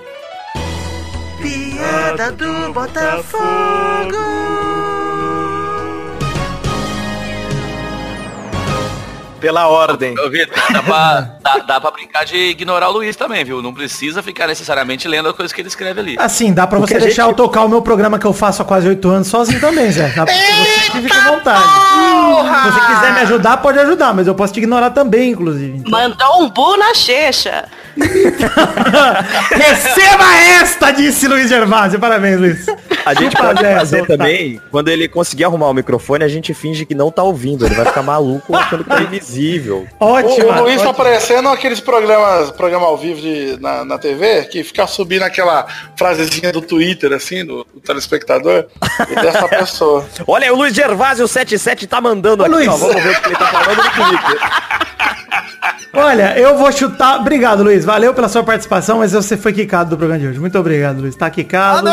Pela 9.43 9.67
ordem. 9.67 10.17
Ô, 10.17 10.29
Vitor, 10.29 10.55
dá 10.71 10.81
pra, 10.81 11.27
dá, 11.41 11.57
dá 11.67 11.81
pra 11.81 11.91
brincar 11.91 12.23
de 12.23 12.37
ignorar 12.37 12.87
o 12.87 12.93
Luiz 12.93 13.13
também, 13.17 13.43
viu? 13.43 13.61
Não 13.61 13.73
precisa 13.73 14.23
ficar 14.23 14.47
necessariamente 14.47 15.05
lendo 15.05 15.27
a 15.27 15.33
coisa 15.33 15.53
que 15.53 15.59
ele 15.59 15.67
escreve 15.67 15.99
ali. 15.99 16.15
Assim, 16.17 16.53
dá 16.53 16.65
pra 16.65 16.79
você 16.79 16.95
a 16.95 16.99
deixar 16.99 17.23
gente- 17.23 17.31
eu 17.31 17.35
tocar 17.35 17.65
o 17.65 17.67
meu 17.67 17.81
programa 17.81 18.17
que 18.17 18.25
eu 18.25 18.31
faço 18.31 18.61
há 18.61 18.65
quase 18.65 18.87
oito 18.87 19.09
anos 19.09 19.27
sozinho 19.27 19.59
também, 19.59 19.91
Zé. 19.91 20.07
Dá 20.15 20.23
pra 20.25 20.33
você 20.33 20.91
que 20.93 21.01
fica 21.01 21.17
à 21.17 21.31
vontade. 21.31 21.61
Se 21.61 22.71
você 22.71 22.85
quiser 22.95 23.13
me 23.15 23.19
ajudar, 23.19 23.57
pode 23.57 23.79
ajudar, 23.79 24.13
mas 24.13 24.27
eu 24.27 24.33
posso 24.33 24.53
te 24.53 24.59
ignorar 24.61 24.91
também, 24.91 25.31
inclusive. 25.31 25.77
Então, 25.79 25.91
Mandou 25.91 26.41
um 26.43 26.49
bu 26.49 26.77
na 26.77 26.93
checha. 26.93 27.65
Receba 29.51 30.35
esta, 30.61 30.91
disse 30.91 31.27
Luiz 31.27 31.49
Gervásio. 31.49 31.99
Parabéns, 31.99 32.39
Luiz. 32.39 32.65
A 33.05 33.13
gente 33.13 33.35
pode 33.35 33.61
fazer 33.61 34.01
então 34.01 34.17
tá. 34.17 34.23
também, 34.23 34.61
quando 34.71 34.87
ele 34.87 35.07
conseguir 35.07 35.43
arrumar 35.43 35.69
o 35.69 35.73
microfone, 35.73 36.23
a 36.23 36.27
gente 36.27 36.53
finge 36.53 36.85
que 36.85 36.95
não 36.95 37.11
tá 37.11 37.21
ouvindo. 37.21 37.65
Ele 37.65 37.75
vai 37.75 37.85
ficar 37.85 38.01
maluco 38.01 38.55
achando 38.55 38.83
que 38.83 38.89
tá 38.89 39.01
invisível. 39.01 39.85
Ótimo. 39.99 40.47
O, 40.47 40.51
o 40.51 40.61
Luiz 40.63 40.81
tá 40.81 40.93
parecendo 40.93 41.49
aqueles 41.49 41.79
programas, 41.79 42.51
programa 42.51 42.85
ao 42.87 42.97
vivo 42.97 43.21
de, 43.21 43.57
na, 43.59 43.83
na 43.85 43.97
TV, 43.97 44.43
que 44.45 44.63
fica 44.63 44.87
subindo 44.87 45.23
aquela 45.23 45.67
frasezinha 45.95 46.51
do 46.51 46.61
Twitter, 46.61 47.11
assim, 47.13 47.45
do, 47.45 47.65
do 47.73 47.81
telespectador, 47.81 48.67
e 49.09 49.15
dessa 49.15 49.47
pessoa. 49.47 50.05
Olha, 50.25 50.53
o 50.53 50.57
Luiz 50.57 50.73
Gervásio 50.73 51.27
77 51.27 51.87
tá 51.87 52.01
mandando 52.01 52.43
Ô, 52.43 52.45
aqui, 52.45 52.55
Luiz. 52.55 52.67
ó. 52.67 52.77
Vamos 52.77 53.03
ver 53.03 53.17
o 53.17 53.21
que 53.21 53.27
ele 53.27 53.35
tá 53.35 53.47
falando 53.47 53.83
no 53.83 53.91
Twitter. 53.91 54.39
Olha, 55.95 56.37
eu 56.39 56.57
vou 56.57 56.71
chutar. 56.71 57.19
Obrigado, 57.19 57.61
Luiz. 57.63 57.85
Valeu 57.85 58.13
pela 58.15 58.27
sua 58.27 58.43
participação, 58.43 58.97
mas 58.97 59.11
você 59.11 59.37
foi 59.37 59.53
quicado 59.53 59.91
do 59.91 59.97
programa 59.97 60.19
de 60.19 60.27
hoje. 60.27 60.39
Muito 60.39 60.57
obrigado, 60.57 60.99
Luiz. 61.01 61.15
Tá 61.15 61.29
quicado. 61.29 61.87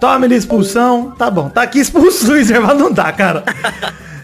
Tome-lhe 0.00 0.34
expulsão. 0.34 1.10
Tá 1.10 1.30
bom. 1.30 1.50
Tá 1.50 1.62
aqui 1.62 1.78
expulso, 1.78 2.26
Luiz 2.32 2.46
Gervásio. 2.48 2.78
Não 2.78 2.90
dá, 2.90 3.12
cara. 3.12 3.44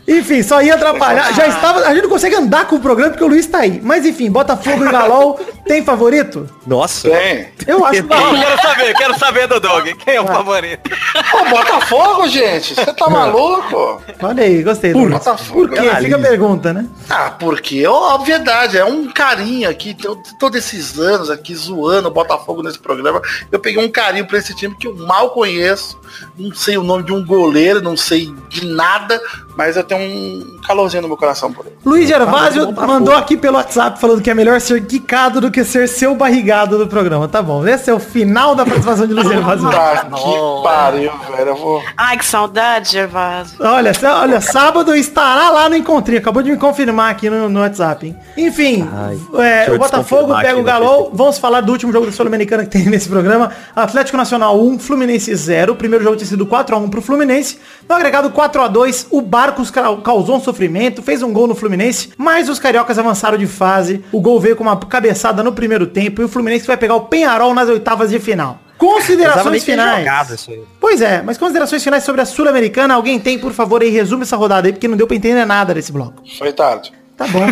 Enfim, 0.08 0.42
só 0.42 0.62
ia 0.62 0.74
atrapalhar. 0.74 1.34
Já 1.34 1.46
estava. 1.46 1.80
A 1.80 1.92
gente 1.94 2.04
não 2.04 2.10
consegue 2.10 2.34
andar 2.34 2.66
com 2.66 2.76
o 2.76 2.80
programa 2.80 3.10
porque 3.10 3.22
o 3.22 3.28
Luiz 3.28 3.46
tá 3.46 3.58
aí. 3.58 3.80
Mas 3.84 4.06
enfim, 4.06 4.30
Botafogo 4.30 4.84
e 4.84 4.90
Galol. 4.90 5.38
Tem 5.66 5.84
favorito? 5.84 6.48
Nossa. 6.70 7.10
Tem. 7.10 7.48
Eu 7.66 7.84
acho 7.84 8.00
que 8.04 8.08
Quero 8.08 8.62
saber, 8.62 8.94
quero 8.94 9.18
saber 9.18 9.46
do 9.48 9.58
Dog. 9.58 9.92
Quem 9.96 10.14
é 10.14 10.20
o 10.20 10.26
favorito? 10.26 10.88
Pô, 11.32 11.44
Botafogo, 11.50 12.28
gente, 12.28 12.76
você 12.76 12.92
tá 12.94 13.10
maluco? 13.10 14.00
Olha 14.22 14.44
aí, 14.44 14.62
gostei. 14.62 14.92
Luiz. 14.92 15.10
Botafogo. 15.10 15.66
Por 15.68 15.70
quê? 15.70 15.90
Fica 15.96 16.14
a 16.14 16.18
pergunta, 16.20 16.72
né? 16.72 16.86
Ah, 17.08 17.32
porque, 17.32 17.84
ó, 17.88 18.14
obviedade, 18.14 18.78
é 18.78 18.84
um 18.84 19.10
carinho 19.10 19.68
aqui, 19.68 19.94
to- 19.94 20.16
todos 20.38 20.56
esses 20.58 20.96
anos 20.96 21.28
aqui 21.28 21.56
zoando 21.56 22.06
o 22.06 22.12
Botafogo 22.12 22.62
nesse 22.62 22.78
programa. 22.78 23.20
Eu 23.50 23.58
peguei 23.58 23.84
um 23.84 23.90
carinho 23.90 24.26
pra 24.28 24.38
esse 24.38 24.54
time 24.54 24.76
que 24.76 24.86
eu 24.86 24.94
mal 24.96 25.30
conheço, 25.30 25.98
não 26.38 26.54
sei 26.54 26.78
o 26.78 26.84
nome 26.84 27.02
de 27.02 27.12
um 27.12 27.26
goleiro, 27.26 27.82
não 27.82 27.96
sei 27.96 28.32
de 28.48 28.64
nada, 28.64 29.20
mas 29.56 29.76
eu 29.76 29.82
tenho 29.82 30.00
um 30.00 30.60
calorzinho 30.64 31.02
no 31.02 31.08
meu 31.08 31.16
coração 31.16 31.52
por 31.52 31.66
ele. 31.66 31.74
Luiz 31.84 32.08
Gervásio 32.08 32.70
mandou 32.72 33.14
aqui 33.14 33.36
pelo 33.36 33.56
WhatsApp 33.56 34.00
falando 34.00 34.22
que 34.22 34.30
é 34.30 34.34
melhor 34.34 34.60
ser 34.60 34.86
quicado 34.86 35.40
do 35.40 35.50
que 35.50 35.64
ser 35.64 35.88
seu 35.88 36.14
barrigado. 36.14 36.59
Esperado 36.60 36.78
do 36.78 36.86
programa. 36.86 37.28
Tá 37.28 37.42
bom. 37.42 37.66
Esse 37.66 37.90
é 37.90 37.94
o 37.94 37.98
final 37.98 38.54
da 38.54 38.64
participação 38.64 39.06
de 39.06 39.14
Luciano 39.14 39.42
Vazu. 39.42 39.70
Tá 39.70 40.06
que 40.14 40.62
pariu, 40.62 41.12
velho. 41.36 41.48
Eu 41.50 41.56
vou... 41.56 41.82
Ai, 41.96 42.16
que 42.18 42.24
saudade, 42.24 42.92
Gervásio. 42.92 43.56
Olha, 43.60 43.92
olha, 44.20 44.40
sábado 44.40 44.94
estará 44.94 45.50
lá 45.50 45.68
no 45.68 45.76
Encontrinho. 45.76 46.20
Acabou 46.20 46.42
de 46.42 46.50
me 46.50 46.56
confirmar 46.56 47.10
aqui 47.10 47.30
no, 47.30 47.48
no 47.48 47.60
WhatsApp, 47.60 48.06
hein? 48.06 48.16
Enfim, 48.36 48.88
Ai, 48.92 49.18
é, 49.42 49.70
o 49.72 49.78
Botafogo 49.78 50.34
pega 50.40 50.58
o 50.58 50.62
Galol. 50.62 50.90
Facebook. 50.96 51.16
Vamos 51.16 51.38
falar 51.38 51.60
do 51.62 51.72
último 51.72 51.92
jogo 51.92 52.06
da 52.06 52.12
Sul-Americana 52.12 52.64
que 52.64 52.70
tem 52.70 52.84
nesse 52.88 53.08
programa. 53.08 53.50
Atlético 53.74 54.16
Nacional 54.16 54.60
1, 54.60 54.78
Fluminense 54.78 55.34
0. 55.34 55.72
O 55.72 55.76
primeiro 55.76 56.04
jogo 56.04 56.16
tinha 56.16 56.26
sido 56.28 56.46
4x1 56.46 56.90
pro 56.90 57.02
Fluminense. 57.02 57.58
No 57.88 57.94
agregado 57.94 58.30
4x2, 58.30 59.06
o 59.10 59.20
Barcos 59.20 59.70
ca- 59.70 59.96
causou 60.04 60.36
um 60.36 60.40
sofrimento, 60.40 61.02
fez 61.02 61.22
um 61.22 61.32
gol 61.32 61.46
no 61.46 61.54
Fluminense, 61.54 62.10
mas 62.16 62.48
os 62.48 62.58
cariocas 62.58 62.98
avançaram 62.98 63.38
de 63.38 63.46
fase. 63.46 64.04
O 64.12 64.20
gol 64.20 64.38
veio 64.40 64.56
com 64.56 64.62
uma 64.64 64.76
cabeçada 64.76 65.42
no 65.42 65.52
primeiro 65.52 65.86
tempo 65.86 66.20
e 66.22 66.24
o 66.24 66.28
Fluminense 66.28 66.39
vai 66.66 66.76
pegar 66.76 66.94
o 66.96 67.02
Penharol 67.02 67.54
nas 67.54 67.68
oitavas 67.68 68.10
de 68.10 68.18
final. 68.18 68.58
Considerações 68.78 69.62
finais. 69.62 70.48
Pois 70.80 71.02
é, 71.02 71.20
mas 71.22 71.36
considerações 71.36 71.84
finais 71.84 72.02
sobre 72.02 72.22
a 72.22 72.24
Sul-Americana, 72.24 72.94
alguém 72.94 73.18
tem, 73.20 73.38
por 73.38 73.52
favor, 73.52 73.82
aí 73.82 73.90
resume 73.90 74.22
essa 74.22 74.36
rodada 74.36 74.68
aí, 74.68 74.72
porque 74.72 74.88
não 74.88 74.96
deu 74.96 75.06
pra 75.06 75.16
entender 75.16 75.44
nada 75.44 75.74
desse 75.74 75.92
bloco. 75.92 76.22
Foi 76.38 76.50
tarde. 76.52 76.90
Tá 77.16 77.26
bom. 77.28 77.40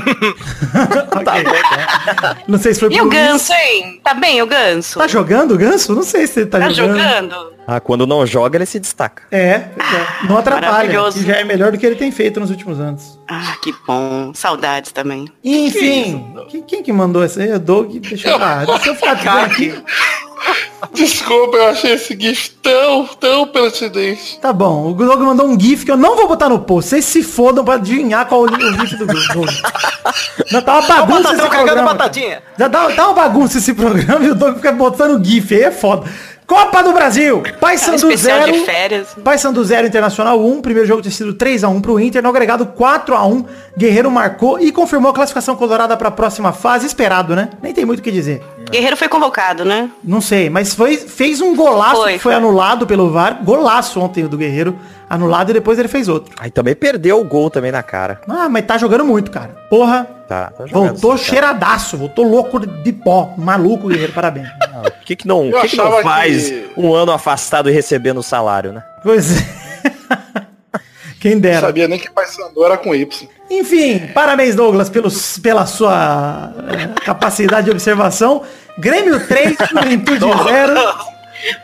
Ok. 1.18 2.42
Não 2.46 2.58
sei 2.58 2.72
se 2.72 2.80
foi 2.80 2.92
E 2.94 3.00
o. 3.02 3.08
Ganso, 3.08 3.52
hein? 3.52 4.00
Tá 4.02 4.14
bem 4.14 4.40
o 4.40 4.46
Ganso? 4.46 4.98
Tá 4.98 5.06
jogando 5.06 5.52
o 5.54 5.58
Ganso? 5.58 5.94
Não 5.94 6.02
sei 6.02 6.26
se 6.26 6.40
ele 6.40 6.46
tá, 6.48 6.58
Tá 6.60 6.70
jogando. 6.70 6.96
jogando? 6.98 7.57
Ah, 7.70 7.80
quando 7.80 8.06
não 8.06 8.26
joga, 8.26 8.56
ele 8.56 8.64
se 8.64 8.80
destaca. 8.80 9.24
É, 9.30 9.40
é, 9.46 9.70
não 10.26 10.38
atrapalha. 10.38 10.72
Maravilhoso. 10.72 11.18
Que 11.18 11.26
já 11.26 11.34
é 11.36 11.44
melhor 11.44 11.70
do 11.70 11.76
que 11.76 11.84
ele 11.84 11.96
tem 11.96 12.10
feito 12.10 12.40
nos 12.40 12.48
últimos 12.48 12.80
anos. 12.80 13.18
Ah, 13.28 13.56
que 13.62 13.74
bom. 13.86 14.32
Saudades 14.32 14.90
também. 14.90 15.30
Enfim, 15.44 16.32
quem, 16.48 16.62
quem 16.62 16.82
que 16.82 16.90
mandou 16.90 17.22
essa 17.22 17.42
aí? 17.42 17.52
O 17.52 17.58
Doug. 17.58 17.94
Deixa 17.96 18.30
eu, 18.30 18.42
ah, 18.42 18.64
deixa 18.64 18.88
eu 18.88 18.94
ficar 18.94 19.44
aqui. 19.44 19.74
Desculpa, 20.94 21.56
eu 21.56 21.68
achei 21.68 21.92
esse 21.92 22.18
GIF 22.18 22.50
tão, 22.62 23.04
tão 23.06 23.46
pertinente. 23.48 24.38
Tá 24.40 24.52
bom, 24.52 24.92
o 24.92 24.94
Doug 24.94 25.20
mandou 25.20 25.46
um 25.46 25.58
GIF 25.58 25.84
que 25.84 25.90
eu 25.90 25.96
não 25.96 26.16
vou 26.16 26.28
botar 26.28 26.48
no 26.48 26.60
post. 26.60 26.88
Vocês 26.88 27.04
se 27.04 27.22
fodam 27.22 27.64
pra 27.64 27.74
adivinhar 27.74 28.26
qual 28.26 28.42
o 28.42 28.48
GIF 28.48 28.96
do 28.96 29.06
Doug. 29.06 29.50
Não, 30.50 30.62
tá 30.62 30.78
uma 30.78 30.82
bagunça 30.88 31.34
esse 31.34 31.48
programa. 31.48 31.98
Já 32.58 32.68
dá, 32.68 32.88
dá 32.88 33.04
uma 33.06 33.14
bagunça 33.14 33.58
esse 33.58 33.74
programa 33.74 34.24
e 34.24 34.30
o 34.30 34.34
Doug 34.34 34.56
fica 34.56 34.72
botando 34.72 35.22
GIF. 35.22 35.54
Aí 35.54 35.62
é 35.64 35.70
foda. 35.70 36.08
Copa 36.48 36.82
do 36.82 36.94
Brasil. 36.94 37.42
Paysandu 37.60 38.10
especial 38.10 38.40
0. 38.46 38.52
de 38.52 38.64
férias. 38.64 39.08
Paysandu 39.22 39.62
0, 39.62 39.86
Internacional 39.86 40.42
1. 40.42 40.62
Primeiro 40.62 40.88
jogo 40.88 41.02
tinha 41.02 41.12
sido 41.12 41.34
3x1 41.34 41.82
pro 41.82 42.00
Inter. 42.00 42.22
No 42.22 42.30
agregado 42.30 42.64
4x1. 42.64 43.44
Guerreiro 43.76 44.10
marcou 44.10 44.58
e 44.58 44.72
confirmou 44.72 45.10
a 45.10 45.14
classificação 45.14 45.54
colorada 45.54 45.94
pra 45.94 46.10
próxima 46.10 46.50
fase. 46.50 46.86
Esperado, 46.86 47.36
né? 47.36 47.50
Nem 47.62 47.74
tem 47.74 47.84
muito 47.84 47.98
o 47.98 48.02
que 48.02 48.10
dizer. 48.10 48.42
Guerreiro 48.70 48.96
foi 48.96 49.08
convocado, 49.08 49.62
né? 49.62 49.90
Não 50.02 50.22
sei, 50.22 50.48
mas 50.48 50.74
foi, 50.74 50.96
fez 50.96 51.42
um 51.42 51.54
golaço 51.54 52.00
Foi, 52.00 52.12
que 52.14 52.18
foi, 52.18 52.32
foi. 52.32 52.34
anulado 52.34 52.86
pelo 52.86 53.10
VAR. 53.10 53.44
Golaço 53.44 54.00
ontem 54.00 54.26
do 54.26 54.38
Guerreiro. 54.38 54.74
Anulado 55.10 55.50
e 55.50 55.54
depois 55.54 55.78
ele 55.78 55.88
fez 55.88 56.06
outro. 56.08 56.34
Aí 56.38 56.50
também 56.50 56.74
perdeu 56.74 57.20
o 57.20 57.24
gol 57.24 57.48
também 57.50 57.72
na 57.72 57.82
cara. 57.82 58.20
Ah, 58.28 58.48
mas 58.48 58.66
tá 58.66 58.76
jogando 58.76 59.04
muito, 59.04 59.30
cara. 59.30 59.56
Porra. 59.70 60.06
Tá, 60.28 60.50
tá 60.50 60.66
jogando. 60.66 60.88
Voltou 60.92 61.16
sim, 61.16 61.24
cara. 61.24 61.30
cheiradaço. 61.30 61.96
Voltou 61.96 62.28
louco 62.28 62.58
de 62.66 62.92
pó. 62.92 63.32
Maluco, 63.38 63.88
Guerreiro. 63.88 64.12
Parabéns. 64.12 64.48
Por 64.82 64.92
que 65.06 65.16
que 65.16 65.26
não, 65.26 65.50
que 65.50 65.68
que 65.68 65.76
não 65.76 66.02
faz 66.02 66.48
que- 66.50 66.70
um 66.76 66.92
ano 66.94 67.10
afastado 67.12 67.70
e 67.70 67.72
recebendo 67.72 68.18
o 68.18 68.22
salário, 68.22 68.72
né? 68.72 68.82
Pois 69.02 69.40
é. 69.40 69.58
Quem 71.20 71.34
Não 71.34 71.40
dera. 71.40 71.60
sabia 71.66 71.88
nem 71.88 71.98
que 71.98 72.08
Paysandu 72.10 72.64
era 72.64 72.76
com 72.78 72.94
Y. 72.94 73.28
Enfim, 73.50 74.06
parabéns, 74.14 74.54
Douglas, 74.54 74.88
pelos, 74.88 75.36
pela 75.38 75.66
sua 75.66 76.52
eh, 76.68 77.00
capacidade 77.04 77.64
de 77.64 77.70
observação. 77.72 78.42
Grêmio 78.78 79.26
3, 79.26 79.56
Juventude 79.68 80.20
0. 80.20 80.80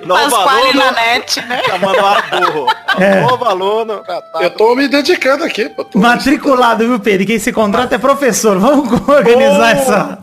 Novo 0.04 0.36
aluno, 0.36 0.72
na 0.74 0.92
net, 0.92 1.40
né? 1.46 1.62
chamando 1.66 1.96
lá 2.00 2.22
burro. 2.30 2.66
É. 2.98 3.20
Novo 3.20 3.44
aluno. 3.44 3.96
tá, 4.06 4.20
tá. 4.22 4.42
Eu 4.42 4.50
tô 4.50 4.74
me 4.74 4.86
dedicando 4.88 5.44
aqui. 5.44 5.68
Tô- 5.68 5.86
Matriculado, 5.98 6.86
viu, 6.86 7.00
Pedro? 7.00 7.26
Quem 7.26 7.38
se 7.38 7.52
contrata 7.52 7.94
é 7.94 7.98
professor. 7.98 8.58
Vamos 8.58 8.90
organizar 9.08 9.76
essa. 9.76 10.18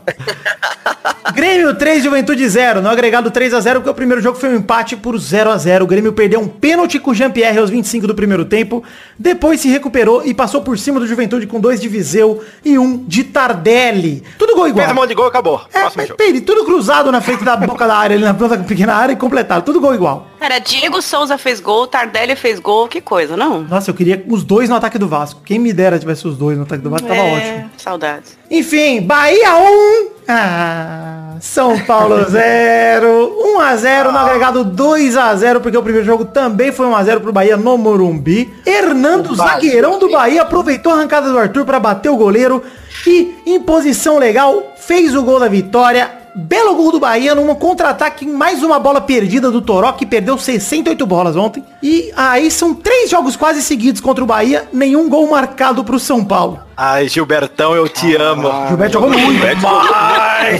Grêmio 1.34 1.76
3, 1.76 2.04
Juventude 2.04 2.48
0. 2.48 2.82
No 2.82 2.90
agregado 2.90 3.32
3 3.32 3.54
a 3.54 3.60
0 3.60 3.80
porque 3.80 3.90
o 3.90 3.94
primeiro 3.94 4.22
jogo 4.22 4.38
foi 4.38 4.50
um 4.50 4.56
empate 4.56 4.96
por 4.98 5.18
0 5.18 5.52
a 5.52 5.58
0 5.58 5.86
O 5.86 5.88
Grêmio 5.88 6.14
perdeu 6.14 6.40
um 6.40 6.48
pênalti 6.48 7.00
com 7.00 7.12
o 7.12 7.14
Jean-Pierre 7.14 7.58
aos 7.60 7.70
25 7.70 8.08
do 8.08 8.16
primeiro 8.16 8.46
tempo. 8.46 8.84
Depois 9.18 9.60
se 9.62 9.70
recuperou 9.70 10.26
e 10.26 10.34
passou 10.34 10.62
por 10.62 10.78
cima 10.78 11.00
do 11.00 11.08
Juventude 11.08 11.48
com 11.48 11.60
dois 11.60 11.80
de 11.80 11.88
Viseu 11.88 12.44
e 12.66 12.78
um 12.78 12.98
de 13.06 13.24
Tardelli. 13.24 14.24
Tudo 14.38 14.56
gol 14.56 14.68
igual. 14.68 14.86
Fez 14.86 14.98
um 14.98 15.00
monte 15.00 15.10
de 15.10 15.16
gol, 15.16 15.28
acabou. 15.28 15.62
É, 15.74 15.82
jogo. 16.06 16.16
Pedro, 16.18 16.42
tudo 16.42 16.66
cruzado 16.66 17.12
na 17.12 17.22
frente 17.22 17.44
da 17.44 17.56
boca 17.56 17.88
da 17.88 17.96
área, 17.96 18.16
ali 18.16 18.24
na 18.26 18.34
planta 18.34 18.58
pequena 18.58 18.94
área 18.96 19.14
e 19.14 19.16
completaram. 19.42 19.62
Tudo 19.62 19.80
gol 19.80 19.94
igual. 19.94 20.28
Cara, 20.40 20.60
Diego 20.60 21.02
Souza 21.02 21.38
fez 21.38 21.60
gol, 21.60 21.88
Tardelli 21.88 22.36
fez 22.36 22.60
gol, 22.60 22.88
que 22.88 23.02
coisa, 23.02 23.36
não? 23.36 23.62
Nossa, 23.62 23.90
eu 23.90 23.96
queria 23.96 24.24
os 24.28 24.44
dois 24.44 24.70
no 24.70 24.76
ataque 24.76 24.98
do 24.98 25.08
Vasco. 25.08 25.42
Quem 25.44 25.60
me 25.60 25.74
dera 25.74 26.00
tivesse 26.00 26.28
os 26.28 26.38
dois 26.38 26.58
no 26.58 26.64
ataque 26.64 26.84
do 26.84 26.90
Vasco, 26.90 27.08
tava 27.08 27.20
é, 27.20 27.34
ótimo. 27.36 27.72
Saudades. 27.78 28.38
Enfim, 28.50 29.02
Bahia 29.02 29.56
1. 29.58 30.08
Ah, 30.28 31.36
São 31.40 31.78
Paulo 31.80 32.24
0. 32.30 33.38
1 33.56 33.60
a 33.60 33.76
0 33.76 34.12
no 34.12 34.18
agregado 34.18 34.64
2 34.64 35.18
a 35.18 35.36
0 35.36 35.62
porque 35.62 35.78
o 35.78 35.84
primeiro 35.84 36.06
jogo 36.06 36.26
também 36.26 36.72
foi 36.72 36.86
1 36.88 36.96
a 36.96 37.04
0 37.04 37.22
pro 37.22 37.34
Bahia 37.34 37.58
no 37.58 37.78
Morumbi. 37.78 38.52
Hernando, 38.66 39.36
zagueirão 39.36 40.00
do. 40.00 40.12
Bahia, 40.12 40.42
aproveitou 40.42 40.92
a 40.92 40.96
arrancada 40.96 41.30
do 41.30 41.38
Arthur 41.38 41.66
para 41.66 41.80
bater 41.80 42.10
o 42.10 42.18
goleiro 42.18 42.62
e 43.08 43.36
em 43.46 43.62
posição 43.62 44.18
legal 44.18 44.74
fez 44.76 45.16
o 45.16 45.24
gol 45.24 45.40
da 45.40 45.48
vitória. 45.48 46.21
Belo 46.34 46.76
gol 46.76 46.92
do 46.92 47.00
Bahia 47.00 47.36
num 47.36 47.54
contra-ataque, 47.56 48.26
mais 48.26 48.64
uma 48.64 48.80
bola 48.80 49.02
perdida 49.02 49.52
do 49.52 49.62
Toró, 49.62 49.92
que 49.92 50.06
perdeu 50.06 50.38
68 50.38 51.06
bolas 51.06 51.36
ontem. 51.36 51.64
E 51.84 52.12
aí 52.16 52.50
são 52.50 52.74
três 52.74 53.10
jogos 53.10 53.36
quase 53.36 53.62
seguidos 53.62 54.00
contra 54.00 54.24
o 54.24 54.28
Bahia, 54.28 54.68
nenhum 54.72 55.10
gol 55.10 55.30
marcado 55.30 55.84
pro 55.84 56.00
São 56.00 56.24
Paulo. 56.24 56.60
Ai, 56.78 57.08
Gilbertão, 57.10 57.76
eu 57.76 57.88
te 57.90 58.16
amo. 58.16 58.50
Gilberto 58.70 58.94
jogou 58.94 59.10
muito. 59.10 59.42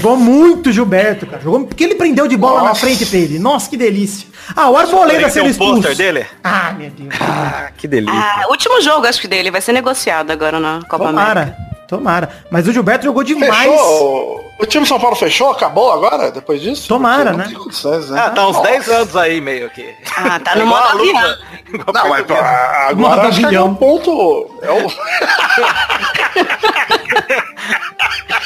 Jogou 0.02 0.18
muito 0.18 0.72
Gilberto, 0.72 1.26
cara. 1.26 1.42
Jogou 1.42 1.66
porque 1.66 1.84
ele 1.84 1.96
prendeu 1.96 2.28
de 2.28 2.36
bola 2.38 2.62
na 2.62 2.68
Nossa. 2.70 2.82
frente 2.82 3.06
pra 3.06 3.18
ele. 3.18 3.40
Nossa, 3.40 3.70
que 3.70 3.78
delícia. 3.78 4.28
Ah, 4.56 4.70
o 4.70 4.78
Arboleda 4.78 5.30
sendo 5.30 5.46
um 5.48 5.50
expulso. 5.50 5.76
pôster 5.76 5.96
dele? 5.96 6.26
Ah, 6.44 6.74
meu 6.78 6.90
Deus. 6.90 7.16
Ah, 7.20 7.70
que 7.78 7.88
delícia. 7.88 8.20
Ah, 8.20 8.48
último 8.50 8.82
jogo, 8.82 9.08
acho 9.08 9.22
que 9.22 9.28
dele, 9.28 9.50
vai 9.50 9.62
ser 9.62 9.72
negociado 9.72 10.32
agora 10.32 10.60
na 10.60 10.82
Copa 10.88 11.06
Tomara. 11.06 11.42
América. 11.42 11.72
Tomara. 11.92 12.30
Mas 12.50 12.66
o 12.70 12.72
Gilberto 12.72 13.04
jogou 13.04 13.22
demais. 13.22 13.70
Fechou? 13.70 14.50
O 14.58 14.66
time 14.66 14.86
São 14.86 14.98
Paulo 14.98 15.14
fechou? 15.14 15.50
Acabou 15.50 15.92
agora, 15.92 16.32
depois 16.32 16.62
disso? 16.62 16.88
Tomara, 16.88 17.34
né? 17.34 17.52
Né? 18.10 18.18
Ah, 18.18 18.30
tá 18.30 18.48
uns 18.48 18.56
Nossa. 18.56 18.70
10 18.70 18.90
anos 18.90 19.18
aí, 19.18 19.42
meio 19.42 19.70
que. 19.72 19.94
Ah, 20.16 20.40
tá 20.40 20.56
no 20.56 20.68
modo 20.68 20.88
avião. 20.88 21.36
Não, 21.94 22.10
mas 22.10 22.26
Modo 22.96 23.14
agora 23.14 23.28
acho 23.28 23.50
que 23.50 23.56
é 23.56 23.62
um 23.62 23.76
ponto. 23.76 24.58
É 24.62 24.72
o... 24.72 24.88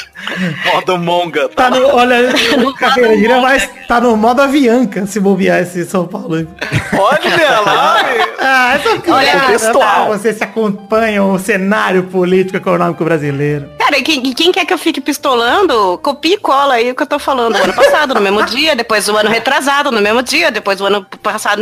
Modo 0.73 0.97
monga. 0.97 1.49
Tá 1.49 1.69
no, 1.69 1.87
olha, 1.87 2.33
o 2.65 2.73
Caveira 2.73 3.15
diria, 3.15 3.41
mas 3.41 3.69
tá 3.87 3.99
no 4.01 4.15
modo 4.17 4.41
avianca 4.41 5.05
se 5.05 5.19
bobear 5.19 5.61
esse 5.61 5.85
São 5.85 6.05
Paulo. 6.07 6.47
Olha 6.93 7.59
lá, 7.61 8.03
meu. 8.03 8.25
Ah, 8.47 8.75
essa 8.75 8.89
Olha, 9.11 9.31
piada 9.31 9.73
tá. 9.73 10.05
você 10.05 10.31
se 10.31 10.43
acompanha 10.43 11.23
o 11.23 11.39
cenário 11.39 12.03
político 12.03 12.57
econômico 12.57 13.03
brasileiro. 13.03 13.67
Cara, 13.85 13.99
e 13.99 14.01
quem, 14.01 14.33
quem 14.33 14.51
quer 14.51 14.65
que 14.65 14.73
eu 14.73 14.79
fique 14.79 14.99
pistolando, 14.99 15.99
copia 15.99 16.33
e 16.33 16.37
cola 16.39 16.73
aí 16.73 16.89
o 16.89 16.95
que 16.95 17.03
eu 17.03 17.07
tô 17.07 17.19
falando. 17.19 17.53
O 17.53 17.63
ano 17.63 17.73
passado, 17.73 18.15
no 18.15 18.19
mesmo 18.21 18.43
dia, 18.43 18.75
depois 18.75 19.07
o 19.07 19.15
ano 19.15 19.29
retrasado, 19.29 19.91
no 19.91 20.01
mesmo 20.01 20.23
dia, 20.23 20.49
depois 20.49 20.81
o 20.81 20.87
ano 20.87 21.05
passado. 21.21 21.61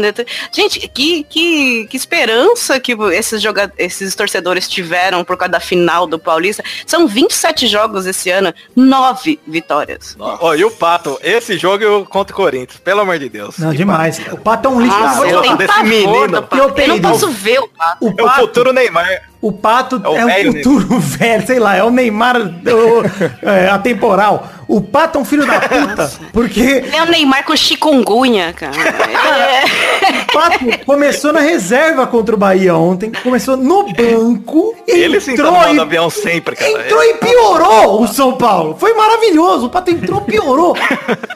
Gente, 0.49 0.87
que, 0.87 1.25
que, 1.25 1.85
que 1.85 1.97
esperança 1.97 2.79
que 2.79 2.93
esses, 3.11 3.41
joga 3.41 3.73
esses 3.77 4.15
torcedores 4.15 4.69
tiveram 4.69 5.25
por 5.25 5.35
causa 5.35 5.51
da 5.51 5.59
final 5.59 6.07
do 6.07 6.17
Paulista. 6.17 6.63
São 6.87 7.09
27 7.09 7.67
jogos 7.67 8.05
esse 8.05 8.29
ano, 8.29 8.53
9 8.73 9.41
vitórias. 9.45 10.15
Ó, 10.17 10.55
e 10.55 10.63
o 10.63 10.71
Pato, 10.71 11.19
esse 11.21 11.57
jogo 11.57 11.83
eu 11.83 12.05
contra 12.05 12.33
o 12.33 12.37
Corinthians, 12.37 12.79
pelo 12.79 13.01
amor 13.01 13.19
de 13.19 13.27
Deus. 13.27 13.57
Não, 13.57 13.73
demais. 13.73 14.21
O 14.31 14.37
Pato 14.37 14.69
é 14.69 14.71
um 14.71 14.79
lixo. 14.79 14.97
Nossa, 14.97 15.27
Eu 15.27 15.43
eu 15.43 16.43
Pato. 16.43 16.63
Eu 16.63 16.73
Eu 16.77 16.87
não 16.87 17.01
posso 17.01 17.29
ver 17.31 17.59
o 17.59 17.67
Pato. 17.67 18.05
O 18.05 18.09
É 18.17 18.23
o 18.23 18.25
Pato, 18.25 18.39
futuro 18.39 18.71
Neymar. 18.71 19.32
O 19.43 19.51
Pato 19.51 20.01
É 20.05 20.07
o 20.07 20.29
é, 20.29 20.49
um 20.49 20.53
futuro 20.53 20.99
velho, 21.03 21.45
sei 21.45 21.59
lá, 21.59 21.75
é 21.75 21.83
o 21.83 21.89
Neymar 21.91 22.37
o- 22.37 23.45
é, 23.45 23.67
atemporal. 23.69 24.47
O 24.67 24.81
Pato 24.81 25.17
é 25.17 25.21
um 25.21 25.25
filho 25.25 25.45
da 25.45 25.59
puta, 25.67 26.11
porque 26.31 26.59
Ele 26.61 26.95
é 26.95 27.03
o 27.03 27.05
Neymar 27.05 27.43
com 27.45 27.55
chikungunya, 27.55 28.53
cara. 28.53 28.73
É- 28.77 30.21
o 30.21 30.33
Pato 30.33 30.85
começou 30.85 31.31
na 31.33 31.39
reserva 31.39 32.07
contra 32.07 32.35
o 32.35 32.37
Bahia 32.37 32.75
ontem, 32.75 33.11
começou 33.23 33.55
no 33.57 33.83
banco, 33.93 34.75
Ele 34.87 35.19
no 35.19 35.31
entrou 35.31 35.51
modo 35.51 35.75
e, 35.75 35.79
avião 35.79 36.09
sempre, 36.09 36.55
cara. 36.55 36.71
entrou 36.71 37.03
e 37.03 37.13
piorou 37.15 38.01
o 38.01 38.07
São 38.07 38.33
Paulo. 38.33 38.75
Foi 38.79 38.93
maravilhoso, 38.93 39.67
o 39.67 39.69
Pato 39.69 39.91
entrou 39.91 40.21
piorou. 40.21 40.75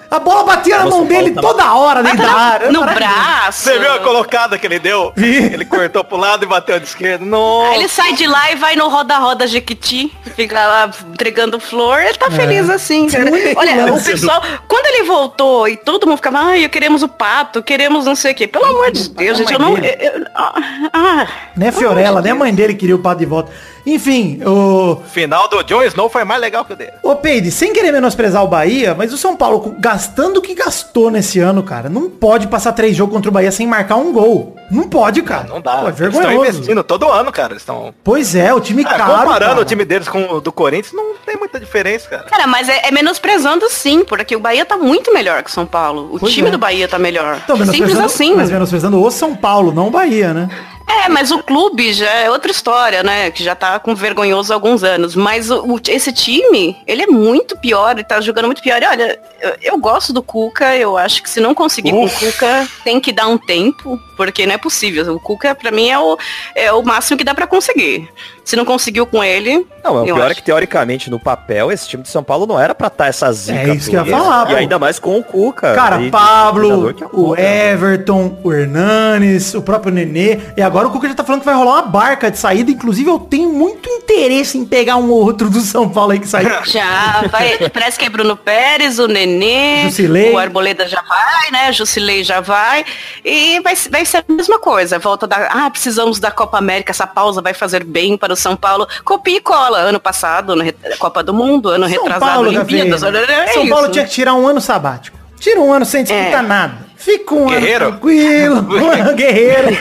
A 0.09 0.19
bola 0.19 0.43
batia 0.43 0.79
na 0.79 0.85
O 0.85 0.89
mão 0.89 1.05
dele 1.05 1.31
tá- 1.31 1.41
toda 1.41 1.73
hora 1.75 2.01
dentro 2.03 2.17
da 2.25 2.31
área. 2.31 2.71
no 2.71 2.81
braço. 2.83 3.63
Você 3.63 3.77
viu 3.79 3.91
a 3.93 3.99
colocada 3.99 4.57
que 4.57 4.65
ele 4.65 4.79
deu? 4.79 5.11
Vi. 5.15 5.35
Ele 5.37 5.65
cortou 5.65 6.03
pro 6.03 6.17
lado 6.17 6.43
e 6.43 6.47
bateu 6.47 6.79
de 6.79 6.85
esquerda. 6.87 7.23
Nossa. 7.25 7.71
Aí 7.71 7.79
ele 7.79 7.87
sai 7.87 8.13
de 8.13 8.25
lá 8.25 8.51
e 8.51 8.55
vai 8.55 8.75
no 8.75 8.87
roda-roda 8.89 9.45
Jequiti, 9.47 10.11
fica 10.35 10.55
lá 10.65 10.89
entregando 11.13 11.59
flor, 11.59 11.99
ele 12.01 12.13
tá 12.17 12.31
feliz 12.31 12.69
assim, 12.69 13.07
único 13.25 13.53
Olha, 13.60 13.93
o 13.93 14.03
pessoal, 14.03 14.41
quando 14.67 14.86
ele 14.88 15.03
voltou 15.03 15.67
e 15.67 15.75
todo 15.77 16.06
mundo 16.08 16.17
ficava, 16.17 16.39
ai, 16.39 16.67
queremos 16.69 17.03
o 17.03 17.08
pato, 17.08 17.62
queremos 17.63 18.06
não 18.06 18.15
sei 18.15 18.32
o 18.32 18.36
quê. 18.36 18.47
Pelo 18.47 18.65
amor 18.65 18.91
de 18.91 19.10
Deus, 19.10 19.38
gente, 19.38 19.51
eu 19.53 19.60
não. 19.60 19.77
eu- 19.77 19.84
eu- 19.84 20.25
ah, 20.36 21.27
Nem 21.56 21.69
a 21.69 21.71
Fiorella, 21.71 22.21
nem 22.21 22.32
a 22.32 22.36
mãe 22.36 22.53
dele 22.53 22.73
queria 22.75 22.95
o 22.95 22.99
pato 22.99 23.19
de 23.19 23.25
volta. 23.25 23.51
Enfim, 23.89 24.41
o... 24.45 24.97
Final 25.08 25.47
do 25.47 25.63
Jon 25.63 25.82
Snow 25.84 26.10
foi 26.10 26.26
mais 26.26 26.41
legal 26.41 26.65
que 26.65 26.73
o 26.73 26.76
dele. 26.76 26.91
Ô, 27.02 27.15
Peide, 27.15 27.50
sem 27.52 27.71
querer 27.71 27.93
menosprezar 27.93 28.43
o 28.43 28.47
Bahia, 28.47 28.93
mas 28.93 29.13
o 29.13 29.17
São 29.17 29.36
Paulo, 29.36 29.76
gastando 29.80 30.38
o 30.38 30.41
que 30.41 30.54
gastou 30.54 31.10
nesse 31.10 31.39
ano, 31.39 31.63
cara, 31.63 31.88
não 31.88 32.10
pode 32.10 32.47
passar 32.47 32.73
três 32.73 32.97
jogos 32.97 33.13
contra 33.15 33.30
o 33.30 33.34
Bahia 33.34 33.52
sem 33.52 33.65
marcar 33.65 33.95
um 33.95 34.12
gol. 34.12 34.58
Não 34.69 34.89
pode, 34.89 35.21
cara. 35.21 35.45
Não 35.47 35.62
dá. 35.62 35.78
Pô, 35.78 35.86
é 35.86 35.88
Eles 35.88 36.00
estão 36.02 36.12
vergonhoso. 36.21 36.50
investindo 36.50 36.84
todo 36.84 37.10
ano, 37.10 37.32
cara. 37.32 37.54
Eles 37.54 37.62
estão. 37.62 37.93
Pois 38.04 38.36
é, 38.36 38.54
o 38.54 38.60
time 38.60 38.82
É, 38.82 38.86
caro, 38.86 39.21
comparando 39.21 39.52
cara. 39.52 39.62
o 39.62 39.65
time 39.65 39.86
deles 39.86 40.10
com 40.10 40.34
o 40.34 40.41
do 40.41 40.52
Corinthians, 40.52 40.91
não 40.93 41.15
tem 41.26 41.38
muita 41.38 41.58
diferença, 41.58 42.10
cara. 42.10 42.23
Cara, 42.23 42.45
mas 42.45 42.67
é, 42.67 42.88
é 42.89 42.91
menosprezando 42.91 43.69
sim, 43.69 44.04
porque 44.04 44.36
o 44.36 44.39
Bahia 44.41 44.65
tá 44.65 44.76
muito 44.76 45.13
melhor 45.13 45.41
que 45.43 45.50
o 45.50 45.54
São 45.54 45.65
Paulo. 45.65 46.10
O 46.13 46.19
Pois 46.19 46.34
time 46.34 46.50
é. 46.50 46.52
do 46.52 46.58
Bahia 46.58 46.88
tá 46.89 47.00
melhor. 47.00 47.39
Então, 47.41 47.56
Simples 47.56 47.80
menosprezando, 47.80 48.06
assim. 48.06 48.36
Mas 48.36 48.52
menosprezando 48.52 49.02
o 49.02 49.10
São 49.12 49.34
Paulo, 49.34 49.71
não 49.71 49.88
o 49.88 49.91
Bahia, 49.91 50.34
né? 50.34 50.50
É, 50.89 51.10
mas 51.10 51.32
o 51.32 51.43
clube 51.43 51.91
já 51.93 52.10
é 52.10 52.30
outra 52.32 52.50
história, 52.50 53.04
né? 53.04 53.30
Que 53.30 53.43
já 53.43 53.54
tá 53.54 53.78
com 53.78 53.93
vergonhoso 53.93 54.52
há 54.54 54.56
alguns 54.56 54.84
anos. 54.84 55.15
Mas 55.15 55.52
o- 55.52 55.63
o- 55.76 55.82
esse 55.89 56.13
time, 56.13 56.78
ele 56.88 57.04
é 57.04 57.08
muito 57.08 57.58
pior, 57.58 57.91
ele 57.91 58.04
tá 58.06 58.21
jogando 58.21 58.45
muito 58.45 58.62
pior. 58.62 58.82
E 58.82 58.86
olha, 58.86 59.19
eu, 59.41 59.56
eu 59.73 59.78
gosto 59.78 60.13
do 60.13 60.23
Cuca, 60.23 60.76
eu 60.78 60.97
acho 60.97 61.21
que 61.21 61.30
se 61.30 61.39
não 61.41 61.54
conseguir 61.54 61.91
com 61.91 62.06
o 62.06 62.10
Cuca, 62.10 62.67
tem 62.86 63.00
que 63.02 63.12
dar 63.12 63.28
um 63.28 63.38
tempo, 63.38 64.00
porque 64.15 64.45
não 64.47 64.56
é 64.56 64.58
possível. 64.58 65.13
O 65.15 65.19
Cuca, 65.19 65.54
pra 65.54 65.71
mim, 65.71 65.89
é 65.89 66.00
o, 66.00 66.17
é 66.56 66.71
o 66.71 66.82
máximo 66.84 67.17
que 67.17 67.23
dá 67.23 67.36
pra 67.36 67.47
conseguir. 67.47 68.10
Se 68.47 68.55
não 68.55 68.63
conseguiu 68.63 69.05
com 69.05 69.21
ele. 69.21 69.67
Não, 69.83 69.93
mas 69.95 70.03
o 70.03 70.05
pior 70.05 70.21
é 70.21 70.25
acho. 70.27 70.36
que 70.36 70.41
teoricamente 70.41 71.10
no 71.10 71.19
papel 71.19 71.69
esse 71.69 71.86
time 71.89 72.01
de 72.01 72.07
São 72.07 72.23
Paulo 72.23 72.47
não 72.47 72.57
era 72.57 72.73
pra 72.73 72.88
estar 72.88 73.07
essa 73.07 73.29
zica. 73.33 73.60
É 73.60 73.75
isso 73.75 73.89
que 73.89 73.95
eu 73.97 74.05
ia 74.05 74.10
falar, 74.17 74.45
E 74.47 74.51
pô. 74.51 74.55
ainda 74.55 74.79
mais 74.79 74.99
com 74.99 75.19
o 75.19 75.23
Cuca. 75.23 75.75
Cara, 75.75 76.01
E- 76.01 76.10
Pablo, 76.10 76.88
é 76.88 76.91
o 76.91 77.10
Cuca, 77.10 77.41
né? 77.41 77.71
Everton, 77.73 78.39
o 78.45 78.53
Hernanes, 78.53 79.53
o 79.53 79.62
próprio 79.62 79.91
Nenê. 79.93 80.39
E 80.55 80.62
agora 80.62 80.88
o 80.88 80.91
Cuca 80.91 81.10
já 81.10 81.13
tá 81.15 81.25
falando 81.25 81.41
que 81.41 81.45
vai 81.45 81.55
rolar 81.55 81.73
uma 81.73 81.81
barca 81.88 82.31
de 82.31 82.38
saída. 82.38 82.71
Inclusive, 82.71 83.10
eu 83.10 83.19
tenho 83.19 83.49
muito 83.49 83.89
interesse 83.89 84.57
em 84.57 84.65
pegar 84.65 84.95
um 84.95 85.10
ou 85.12 85.23
outro 85.25 85.49
do 85.49 85.60
São 85.60 85.89
Paulo 85.89 86.13
aí 86.13 86.19
que 86.19 86.27
saiu. 86.27 86.47
Já, 86.67 87.23
vai, 87.29 87.69
parece 87.69 87.99
que 87.99 88.05
é 88.05 88.10
Bruno 88.10 88.38
Pérez, 88.38 88.97
o 88.97 89.07
Nenê, 89.10 89.83
Jusilei. 89.83 90.31
o 90.31 90.38
Arboleda 90.38 90.88
já 90.88 91.01
vai, 91.01 91.51
né? 91.51 91.73
Jusilei 91.73 92.23
já 92.23 92.39
vai. 92.39 92.86
E 93.25 93.60
vai, 93.60 93.75
vai 93.91 94.05
ser 94.05 94.17
a 94.19 94.23
mesma 94.31 94.57
coisa. 94.57 94.97
Volta 94.99 95.27
da. 95.27 95.47
Ah, 95.51 95.69
precisamos 95.69 96.17
da 96.19 96.31
Copa 96.31 96.57
América, 96.57 96.91
essa 96.91 97.05
pausa 97.05 97.41
vai 97.41 97.53
fazer 97.53 97.83
bem 97.83 98.17
para 98.17 98.31
o 98.31 98.37
São 98.39 98.56
Paulo. 98.56 98.88
Copia 99.04 99.38
e 99.38 99.41
cola. 99.41 99.80
Ano 99.80 100.00
passado, 100.00 100.56
na 100.56 100.65
Copa 100.97 101.23
do 101.23 101.34
Mundo, 101.34 101.69
ano 101.69 101.88
São 101.89 102.04
retrasado, 102.04 102.32
Paulo, 102.32 102.47
Olimpíadas. 102.50 103.02
Gabriel. 103.02 103.26
É 103.41 103.47
São 103.54 103.63
isso. 103.63 103.71
Paulo 103.73 103.89
tinha 103.89 104.06
que 104.06 104.12
tirar 104.12 104.34
um 104.36 104.47
ano 104.47 104.62
sabático. 104.62 105.17
Tira 105.39 105.60
um 105.62 105.71
ano 105.71 105.86
sem 105.86 106.04
disputar 106.04 106.43
É. 106.43 106.47
nada. 106.47 106.88
Fica 106.97 107.36
um 107.36 107.47
Guerreiro? 107.47 107.86
ano 107.86 107.91
tranquilo. 108.00 108.56
um 108.84 108.91
ano 108.91 109.13
guerreiro. 109.13 109.78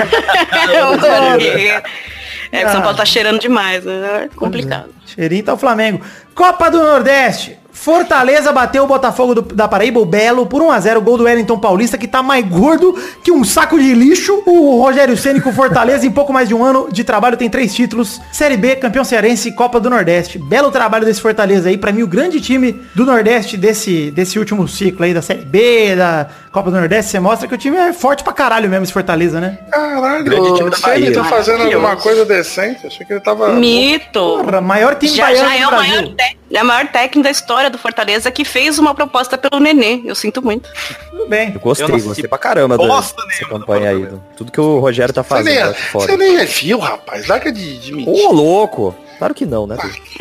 é, 2.53 2.66
o 2.66 2.71
São 2.71 2.83
Paulo 2.83 2.97
tá 2.97 3.05
cheirando 3.05 3.40
demais, 3.40 3.85
né? 3.85 4.25
É 4.25 4.37
complicado. 4.37 4.90
Cheirinho 5.07 5.45
tá 5.45 5.55
o 5.55 5.57
Flamengo. 5.57 6.01
Copa 6.35 6.71
do 6.71 6.79
Nordeste. 6.79 7.59
Fortaleza 7.81 8.51
bateu 8.53 8.85
o 8.85 8.87
Botafogo 8.87 9.35
do- 9.35 9.55
da 9.55 9.69
Paraíba, 9.69 10.01
o 10.01 10.05
Belo, 10.07 10.47
por 10.47 10.62
1x0. 10.62 11.01
Gol 11.03 11.19
do 11.19 11.25
Wellington 11.25 11.59
Paulista, 11.59 11.99
que 11.99 12.09
tá 12.09 12.23
mais 12.23 12.45
gordo 12.49 12.97
que 13.23 13.31
um 13.31 13.45
saco 13.45 13.79
de 13.79 13.93
lixo. 13.95 14.43
O 14.47 14.81
Rogério 14.81 15.17
Ceni 15.17 15.41
com 15.43 15.53
Fortaleza, 15.53 16.07
em 16.07 16.11
pouco 16.11 16.33
mais 16.33 16.49
de 16.49 16.55
um 16.55 16.65
ano 16.65 16.89
de 16.91 17.05
trabalho, 17.05 17.37
tem 17.37 17.51
três 17.51 17.75
títulos. 17.75 18.19
Série 18.33 18.57
B, 18.57 18.77
campeão 18.77 19.05
cearense 19.05 19.49
e 19.51 19.53
Copa 19.53 19.79
do 19.79 19.91
Nordeste. 19.91 20.39
Belo 20.39 20.71
trabalho 20.71 21.05
desse 21.05 21.21
Fortaleza 21.21 21.69
aí. 21.69 21.77
Pra 21.77 21.93
mim, 21.93 22.03
o 22.03 22.07
grande 22.09 22.41
time 22.41 22.73
do 22.95 23.05
Nordeste 23.05 23.57
desse, 23.59 24.11
desse 24.11 24.39
último 24.39 24.67
ciclo 24.67 25.05
aí, 25.05 25.12
da 25.12 25.21
Série 25.21 25.45
B, 25.45 25.95
da 25.97 26.27
Copa 26.51 26.71
do 26.71 26.79
Nordeste. 26.79 27.11
Você 27.11 27.21
mostra 27.21 27.47
que 27.47 27.55
o 27.55 27.59
time 27.59 27.77
é 27.77 27.93
forte 27.93 28.25
pra 28.25 28.33
caralho 28.33 28.71
mesmo, 28.71 28.85
esse 28.85 28.93
Fortaleza, 28.93 29.39
né? 29.39 29.59
Caralho, 29.71 30.25
Grande 30.25 30.55
time 30.55 30.71
da 30.71 30.79
Bahia. 30.79 31.12
tá 31.12 31.25
fazendo 31.25 31.62
alguma 31.62 31.95
coisa 31.97 32.25
decente, 32.25 32.87
achei 32.87 33.05
que 33.07 33.12
ele 33.12 33.21
tava... 33.21 33.51
Mito. 33.53 34.19
Porra, 34.43 34.61
maior 34.62 34.95
time 34.95 35.12
Já, 35.12 35.25
baiano 35.27 35.49
já 35.51 35.55
é 35.57 35.61
do 35.65 35.69
Brasil. 35.69 35.91
maior, 35.95 36.15
te- 36.15 36.37
é 36.53 36.62
o 36.62 36.67
maior 36.67 36.87
técnico 36.89 37.23
da 37.25 37.31
história 37.31 37.65
do 37.70 37.79
Fortaleza 37.79 38.31
que 38.31 38.44
fez 38.44 38.79
uma 38.79 38.94
proposta 38.94 39.37
pelo 39.38 39.61
Nenê. 39.61 40.00
Eu 40.05 40.14
sinto 40.14 40.42
muito. 40.42 40.68
Tudo 41.11 41.26
bem. 41.26 41.52
Eu 41.55 41.61
gostei, 41.61 41.87
Eu 41.87 42.00
gostei 42.00 42.29
pra 42.29 42.38
caramba 42.38 42.76
dessa 42.79 43.14
campanha 43.48 43.90
aí. 43.90 43.96
Fortaleza. 44.00 44.22
Tudo 44.37 44.52
que 44.52 44.61
o 44.61 44.79
Rogério 44.79 45.12
tá 45.14 45.22
Você 45.22 45.29
fazendo 45.29 45.70
é, 45.70 45.74
fora. 45.74 46.07
você 46.07 46.16
nem 46.16 46.37
é 46.38 46.44
viu, 46.44 46.79
rapaz. 46.79 47.26
Larga 47.26 47.50
de, 47.52 47.79
de 47.79 47.92
mentir. 47.92 48.12
Ô, 48.26 48.33
louco! 48.33 48.94
Claro 49.18 49.33
que 49.35 49.46
não, 49.46 49.66
né? 49.66 49.76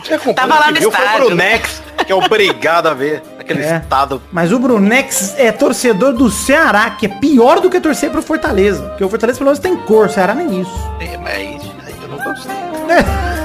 Acompanha- 0.10 0.34
Tava 0.36 0.58
lá 0.58 0.71
no 0.71 0.79
Viu 0.79 0.89
foi 0.89 1.03
estádio. 1.05 1.25
pro 1.27 1.36
Nex, 1.36 1.81
que 2.05 2.12
é 2.12 2.15
obrigado 2.15 2.88
a 2.88 2.93
ver. 2.93 3.21
Aquele 3.38 3.62
É. 3.62 3.77
estado. 3.77 4.21
Mas 4.31 4.51
o 4.53 4.58
Brunex 4.58 5.36
é 5.38 5.51
torcedor 5.51 6.13
do 6.13 6.31
Ceará, 6.31 6.89
que 6.91 7.05
é 7.05 7.10
pior 7.10 7.60
do 7.60 7.69
que 7.69 7.79
torcer 7.81 8.10
pro 8.10 8.21
Fortaleza. 8.21 8.81
Porque 8.89 9.03
o 9.03 9.10
Fortaleza 9.10 9.38
pelo 9.38 9.49
menos 9.49 9.60
tem 9.60 9.75
cor, 9.75 10.08
o 10.08 10.10
Ceará 10.10 10.34
nem 10.34 10.62
isso. 10.62 10.71
É, 11.01 11.17
mas 11.17 11.34
aí 11.34 11.60
eu 12.01 12.08
não 12.08 12.17
gostei. 12.23 12.55
Tá 12.55 13.44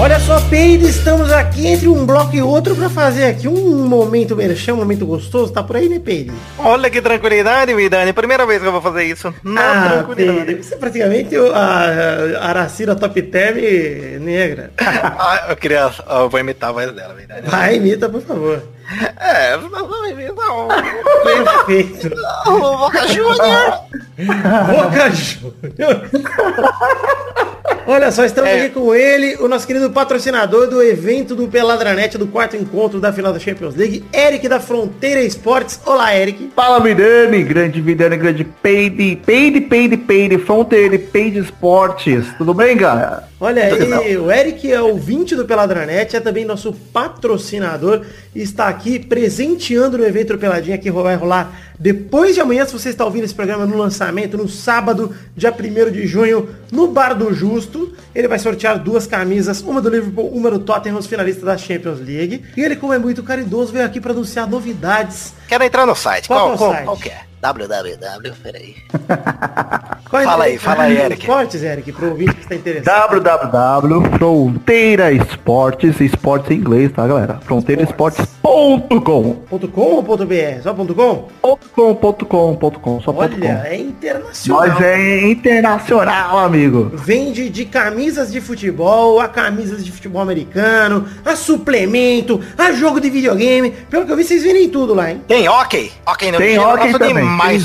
Olha 0.00 0.20
só, 0.20 0.40
Peide, 0.48 0.86
estamos 0.86 1.32
aqui 1.32 1.66
entre 1.66 1.88
um 1.88 2.06
bloco 2.06 2.34
e 2.34 2.40
outro 2.40 2.74
pra 2.76 2.88
fazer 2.88 3.24
aqui 3.24 3.48
um 3.48 3.84
momento 3.86 4.36
merchan, 4.36 4.74
um 4.74 4.76
momento 4.76 5.04
gostoso. 5.04 5.52
Tá 5.52 5.60
por 5.62 5.76
aí, 5.76 5.88
né, 5.88 5.98
Peide? 5.98 6.30
Olha 6.56 6.88
que 6.88 7.02
tranquilidade, 7.02 7.74
Vidani. 7.74 8.12
Primeira 8.12 8.46
vez 8.46 8.62
que 8.62 8.68
eu 8.68 8.72
vou 8.72 8.80
fazer 8.80 9.04
isso. 9.04 9.34
Na 9.42 9.60
Ah, 9.60 9.88
tranquilidade. 10.04 10.44
Peide, 10.44 10.62
você 10.64 10.74
é 10.74 10.78
praticamente 10.78 11.36
a, 11.36 12.48
Aracira 12.48 12.94
Top 12.94 13.20
Term 13.22 13.56
negra. 14.20 14.70
Ah, 14.80 15.46
eu 15.50 15.56
queria. 15.56 15.90
Eu 16.08 16.28
vou 16.30 16.38
imitar 16.40 16.70
a 16.70 16.72
voz 16.72 16.92
dela, 16.92 17.14
Vidani. 17.14 17.42
Vai, 17.48 17.76
imita, 17.76 18.08
por 18.08 18.22
favor. 18.22 18.62
É, 19.20 19.56
não. 19.56 20.68
Perfeito. 21.22 22.10
o 22.46 22.76
Boca 22.78 23.06
Júnior. 23.08 23.80
Boca 24.66 25.10
Júnior. 25.10 26.10
Olha 27.86 28.10
só, 28.12 28.24
estamos 28.24 28.50
É. 28.50 28.60
aqui 28.66 28.74
com 28.74 28.94
ele, 28.94 29.36
o 29.36 29.48
nosso 29.48 29.66
querido 29.66 29.90
patrocinador 29.90 30.66
do 30.68 30.82
evento 30.82 31.34
do 31.34 31.48
Peladranet, 31.48 32.18
do 32.18 32.26
quarto 32.26 32.54
encontro 32.56 33.00
da 33.00 33.12
final 33.12 33.32
da 33.32 33.38
Champions 33.38 33.74
League, 33.74 34.04
Eric 34.12 34.46
da 34.46 34.60
Fronteira 34.60 35.22
Esportes. 35.22 35.80
Olá, 35.86 36.14
Eric. 36.14 36.50
Fala 36.54 36.80
Vidani, 36.80 37.42
grande 37.42 37.80
Vidani, 37.80 38.16
grande 38.18 38.44
Peide, 38.44 39.16
Peide, 39.24 39.60
Peide, 39.62 39.96
Peide, 39.96 40.38
Fronteira, 40.38 40.98
Peide 40.98 41.38
Esportes. 41.38 42.26
Tudo 42.36 42.52
bem, 42.52 42.76
galera? 42.76 43.26
Olha 43.40 43.64
aí, 43.64 44.16
o 44.16 44.30
Eric 44.30 44.70
é 44.72 44.80
ouvinte 44.80 45.36
do 45.36 45.44
Peladranet, 45.44 46.16
é 46.16 46.20
também 46.20 46.44
nosso 46.44 46.72
patrocinador 46.72 48.04
e 48.34 48.42
está 48.42 48.68
aqui 48.68 48.98
presenteando 48.98 49.96
no 49.96 50.04
evento 50.04 50.32
do 50.32 50.38
Peladinha 50.38 50.76
que 50.76 50.90
vai 50.90 51.14
rolar 51.14 51.68
depois 51.78 52.34
de 52.34 52.40
amanhã, 52.40 52.66
se 52.66 52.72
você 52.72 52.88
está 52.88 53.04
ouvindo 53.04 53.22
esse 53.22 53.34
programa 53.34 53.64
no 53.64 53.76
lançamento, 53.76 54.36
no 54.36 54.48
sábado, 54.48 55.14
dia 55.36 55.54
1 55.54 55.92
de 55.92 56.08
junho, 56.08 56.48
no 56.72 56.88
Bar 56.88 57.14
do 57.14 57.32
Justo. 57.32 57.92
Ele 58.12 58.26
vai 58.26 58.38
sortear 58.40 58.82
duas 58.82 59.06
camisas, 59.06 59.60
uma 59.60 59.80
do 59.80 59.88
Liverpool, 59.88 60.28
uma 60.28 60.50
do 60.50 60.58
Tottenham, 60.58 60.98
os 60.98 61.06
finalistas 61.06 61.44
da 61.44 61.56
Champions 61.56 62.00
League. 62.00 62.42
E 62.56 62.60
ele, 62.62 62.74
como 62.74 62.92
é 62.92 62.98
muito 62.98 63.22
caridoso, 63.22 63.72
veio 63.72 63.84
aqui 63.84 64.00
para 64.00 64.10
anunciar 64.10 64.48
novidades. 64.48 65.32
Quero 65.46 65.62
entrar 65.62 65.86
no 65.86 65.94
site. 65.94 66.26
Qual 66.26 66.40
Qual, 66.40 66.50
é 66.50 66.54
o 66.54 66.58
qual, 66.58 66.72
site? 66.72 66.84
qual 66.84 66.96
que 66.96 67.08
é? 67.10 67.27
Www, 67.40 68.32
peraí. 68.42 68.74
Qual 70.10 70.22
é 70.22 70.24
Fala 70.24 70.38
o- 70.38 70.42
aí, 70.46 70.58
fala 70.58 70.82
aí, 70.84 70.96
Eric. 70.98 71.20
Esportes, 71.20 71.62
Eric, 71.62 71.92
pro 71.92 72.08
ouvinte 72.10 72.34
que 72.34 72.40
está 72.40 72.54
interessado. 72.54 73.20
www.fronteira 73.20 75.12
Esportes, 75.12 76.00
esportes 76.00 76.50
em 76.50 76.54
inglês, 76.54 76.90
tá, 76.92 77.06
galera? 77.06 77.38
Fronteiraesportes.com 77.44 78.78
Ponto 79.48 79.68
.com 79.68 79.82
ou 79.82 80.02
ponto 80.02 80.24
.br? 80.26 80.62
Só 80.62 80.72
ponto 80.72 80.94
.com? 80.94 81.28
.com, 81.74 81.94
ponto 81.94 82.24
.com, 82.26 82.56
ponto 82.56 82.80
.com, 82.80 83.00
só 83.00 83.12
ponto 83.12 83.34
Olha, 83.34 83.38
.com. 83.38 83.66
é 83.66 83.76
internacional. 83.76 84.66
Nós 84.68 84.80
é 84.80 85.20
internacional, 85.28 86.38
amigo. 86.38 86.90
Vende 86.94 87.48
de 87.50 87.64
camisas 87.66 88.32
de 88.32 88.40
futebol 88.40 89.20
a 89.20 89.28
camisas 89.28 89.84
de 89.84 89.92
futebol 89.92 90.22
americano, 90.22 91.06
a 91.24 91.36
suplemento, 91.36 92.40
a 92.56 92.72
jogo 92.72 93.00
de 93.00 93.10
videogame. 93.10 93.70
Pelo 93.90 94.06
que 94.06 94.12
eu 94.12 94.16
vi, 94.16 94.24
vocês 94.24 94.42
vendem 94.42 94.68
tudo 94.70 94.94
lá, 94.94 95.10
hein? 95.10 95.22
Tem 95.28 95.48
hockey? 95.48 95.92
Hockey 96.06 96.32
no 96.32 96.38
Tem 96.38 96.52
gelo, 96.54 96.72
hockey 96.72 96.92
também. 96.98 97.27
Tem- 97.48 97.60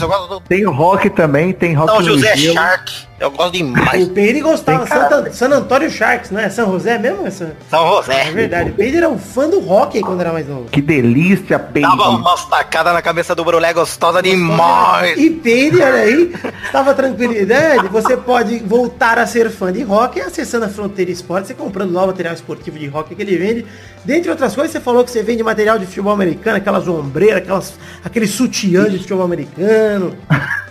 Tem 0.47 0.65
rock 0.65 1.10
também, 1.10 1.54
tem 1.54 1.73
rock 1.73 1.88
no 1.99 2.04
José 2.04 2.36
gelo. 2.38 2.54
Shark. 2.54 2.91
Eu 3.23 3.31
gosto 3.31 3.53
demais. 3.53 4.03
O 4.03 4.09
Peide 4.09 4.41
gostava, 4.41 4.86
cara- 4.86 5.09
Santa- 5.09 5.31
San 5.31 5.49
Antônio 5.49 5.89
Sharks, 5.89 6.29
não 6.29 6.41
é? 6.41 6.49
São 6.49 6.69
José 6.73 6.97
mesmo? 6.97 7.25
Essa? 7.25 7.55
São 7.69 7.88
José. 7.88 8.27
É 8.27 8.31
verdade, 8.31 8.71
o 8.71 8.73
Peide 8.73 8.97
era 8.97 9.07
um 9.07 9.17
fã 9.17 9.47
do 9.49 9.65
hockey 9.65 10.01
quando 10.01 10.19
era 10.19 10.33
mais 10.33 10.45
novo. 10.45 10.65
Que 10.65 10.81
delícia, 10.81 11.57
Peide. 11.57 11.88
Dava 11.88 12.09
umas 12.09 12.43
tacadas 12.45 12.93
na 12.93 13.01
cabeça 13.01 13.33
do 13.33 13.45
Brulé 13.45 13.71
gostosa 13.71 14.21
demais. 14.21 15.17
E 15.17 15.29
Peide, 15.29 15.77
olha 15.81 15.93
aí, 15.93 16.33
estava 16.65 16.93
tranquilidade, 16.93 17.88
você 17.88 18.17
pode 18.17 18.59
voltar 18.59 19.17
a 19.17 19.25
ser 19.25 19.49
fã 19.49 19.71
de 19.71 19.86
hockey 19.86 20.19
acessando 20.19 20.65
a 20.65 20.69
Fronteira 20.69 21.09
Esportes 21.09 21.49
e 21.49 21.53
comprando 21.53 21.93
lá 21.93 22.03
o 22.03 22.07
material 22.07 22.33
esportivo 22.33 22.77
de 22.77 22.89
hockey 22.89 23.15
que 23.15 23.21
ele 23.21 23.38
vende. 23.38 23.65
Dentre 24.03 24.29
outras 24.29 24.53
coisas, 24.53 24.69
você 24.73 24.81
falou 24.81 25.01
que 25.05 25.12
você 25.12 25.23
vende 25.23 25.41
material 25.43 25.79
de 25.79 25.86
futebol 25.86 26.12
americano, 26.12 26.57
aquelas 26.57 26.86
ombreiras, 26.89 27.38
aquelas, 27.38 27.73
aquele 28.03 28.27
sutiã 28.27 28.89
de 28.89 28.97
futebol 28.99 29.23
americano. 29.23 30.13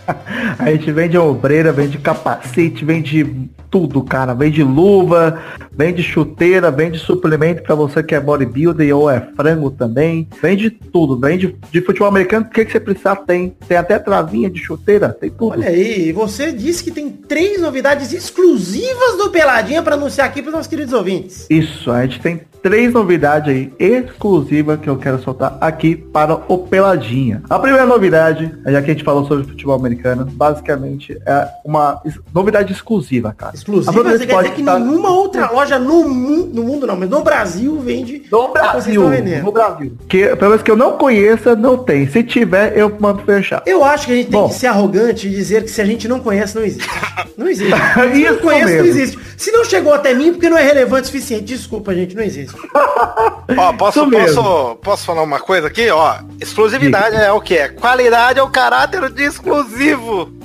A 0.58 0.70
gente 0.70 0.90
vende 0.92 1.18
ombreira, 1.18 1.72
vende 1.72 1.98
capacete, 1.98 2.84
vende 2.84 3.50
tudo, 3.70 4.02
cara. 4.02 4.34
Vende 4.34 4.62
luva, 4.62 5.40
vende 5.72 6.02
chuteira, 6.02 6.70
vende 6.70 6.98
suplemento 6.98 7.62
pra 7.62 7.74
você 7.74 8.02
que 8.02 8.14
é 8.14 8.20
bodybuilder 8.20 8.96
ou 8.96 9.10
é 9.10 9.20
frango 9.34 9.70
também. 9.70 10.28
Vende 10.40 10.70
tudo. 10.70 11.18
Vende 11.18 11.56
de 11.70 11.80
futebol 11.80 12.08
americano, 12.08 12.46
o 12.46 12.50
que, 12.50 12.64
que 12.64 12.72
você 12.72 12.80
precisar 12.80 13.16
tem. 13.16 13.54
Tem 13.66 13.76
até 13.76 13.98
travinha 13.98 14.50
de 14.50 14.60
chuteira, 14.60 15.08
tem 15.08 15.30
tudo. 15.30 15.52
Olha 15.52 15.68
aí, 15.68 16.08
e 16.08 16.12
você 16.12 16.52
disse 16.52 16.84
que 16.84 16.90
tem 16.90 17.10
três 17.10 17.60
novidades 17.60 18.12
exclusivas 18.12 19.16
do 19.16 19.30
Peladinha 19.30 19.82
pra 19.82 19.94
anunciar 19.94 20.26
aqui 20.26 20.42
pros 20.42 20.54
nossos 20.54 20.68
queridos 20.68 20.92
ouvintes. 20.92 21.46
Isso, 21.48 21.90
a 21.90 22.02
gente 22.02 22.20
tem 22.20 22.40
três 22.62 22.92
novidades 22.92 23.48
aí 23.48 23.72
exclusivas 23.78 24.78
que 24.80 24.88
eu 24.88 24.96
quero 24.96 25.20
soltar 25.20 25.58
aqui 25.60 25.96
para 25.96 26.34
o 26.48 26.58
Peladinha. 26.58 27.42
A 27.50 27.58
primeira 27.58 27.84
novidade, 27.84 28.54
já 28.64 28.80
que 28.80 28.90
a 28.90 28.94
gente 28.94 29.04
falou 29.04 29.26
sobre 29.26 29.44
futebol 29.44 29.74
americano, 29.74 29.91
basicamente 30.32 31.18
é 31.26 31.48
uma 31.64 32.00
novidade 32.34 32.72
exclusiva, 32.72 33.34
cara. 33.36 33.54
Exclusiva, 33.54 33.92
você 33.92 34.26
quer 34.26 34.36
dizer 34.42 34.54
que 34.54 34.62
tá- 34.62 34.78
nenhuma 34.78 35.10
outra 35.10 35.50
loja 35.50 35.78
no 35.78 36.08
mundo, 36.08 36.50
no 36.54 36.62
mundo 36.62 36.86
não, 36.86 36.96
mas 36.96 37.08
no 37.08 37.22
Brasil 37.22 37.78
vende 37.80 38.22
No 38.30 38.48
Brasil, 38.52 38.92
estão 39.02 39.10
vendendo. 39.10 39.44
no 39.44 39.52
Brasil. 39.52 39.96
Que, 40.08 40.28
pelo 40.36 40.50
menos 40.50 40.62
que 40.62 40.70
eu 40.70 40.76
não 40.76 40.96
conheça, 40.98 41.54
não 41.56 41.76
tem. 41.78 42.08
Se 42.08 42.22
tiver, 42.22 42.76
eu 42.76 42.94
mando 42.98 43.22
fechar. 43.22 43.62
Eu 43.66 43.84
acho 43.84 44.06
que 44.06 44.12
a 44.12 44.16
gente 44.16 44.30
tem 44.30 44.40
Bom. 44.40 44.48
que 44.48 44.54
ser 44.54 44.66
arrogante 44.68 45.26
e 45.26 45.30
dizer 45.30 45.64
que 45.64 45.70
se 45.70 45.80
a 45.80 45.84
gente 45.84 46.06
não 46.08 46.20
conhece, 46.20 46.54
não 46.56 46.62
existe. 46.64 46.88
Não 47.34 47.48
existe. 47.48 47.72
Se 47.72 47.74
não 48.30 48.36
conhece, 48.38 48.76
não 48.76 48.82
mesmo. 48.84 48.86
existe. 49.00 49.18
Se 49.38 49.50
não 49.52 49.64
chegou 49.64 49.94
até 49.94 50.12
mim, 50.12 50.32
porque 50.32 50.50
não 50.50 50.58
é 50.58 50.62
relevante 50.62 51.04
o 51.04 51.06
suficiente. 51.06 51.44
Desculpa, 51.44 51.94
gente, 51.94 52.14
não 52.14 52.22
existe. 52.22 52.54
Ó, 53.56 53.72
posso, 53.72 54.08
posso, 54.10 54.76
posso 54.82 55.04
falar 55.06 55.22
uma 55.22 55.40
coisa 55.40 55.66
aqui? 55.68 55.88
Ó, 55.90 56.14
exclusividade 56.40 57.16
é 57.16 57.32
o 57.32 57.40
que? 57.40 57.54
É 57.56 57.68
qualidade 57.68 58.38
é 58.38 58.42
o 58.42 58.50
caráter 58.50 59.08
de 59.10 59.22
exclusivo. 59.24 59.81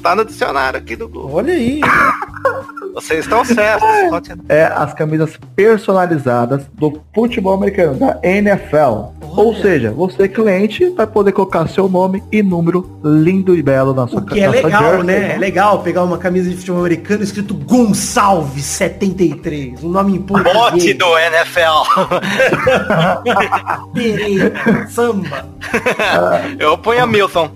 Tá 0.02 0.16
no 0.16 0.26
dicionário 0.26 0.80
aqui 0.80 0.96
do 0.96 1.08
Google. 1.08 1.36
Olha 1.36 1.54
aí. 1.54 1.82
Vocês 2.94 3.20
estão 3.20 3.46
certos. 3.46 3.88
Continua. 4.10 4.44
É 4.50 4.66
as 4.66 4.92
camisas 4.94 5.38
personalizadas 5.56 6.66
do 6.74 7.00
futebol 7.14 7.54
americano, 7.54 8.00
da 8.00 8.20
NFL. 8.24 9.14
Ou 9.22 9.56
seja, 9.56 9.92
você 9.92 10.28
cliente 10.28 10.90
vai 10.90 11.06
poder 11.06 11.32
colocar 11.32 11.68
seu 11.68 11.88
nome 11.88 12.24
e 12.32 12.42
número 12.42 13.00
lindo 13.04 13.56
e 13.56 13.62
belo 13.62 13.94
na 13.94 14.08
sua 14.08 14.20
O 14.20 14.26
que 14.26 14.40
é 14.40 14.50
legal, 14.50 14.82
jersey, 14.82 15.04
né? 15.04 15.36
É 15.36 15.38
legal 15.38 15.84
pegar 15.84 16.04
uma 16.04 16.18
camisa 16.18 16.50
de 16.50 16.56
futebol 16.56 16.80
americano 16.80 17.22
escrito 17.24 17.54
Gonçalves 17.54 18.66
73. 18.66 19.84
Um 19.84 19.90
nome 19.90 20.16
em 20.16 20.20
Bote 20.20 20.94
do 20.96 21.18
NFL. 21.20 21.62
Pereira, 23.94 24.54
samba. 24.90 25.46
Eu 26.58 26.78
ponho 26.80 27.04
a 27.04 27.06
Milton. 27.06 27.52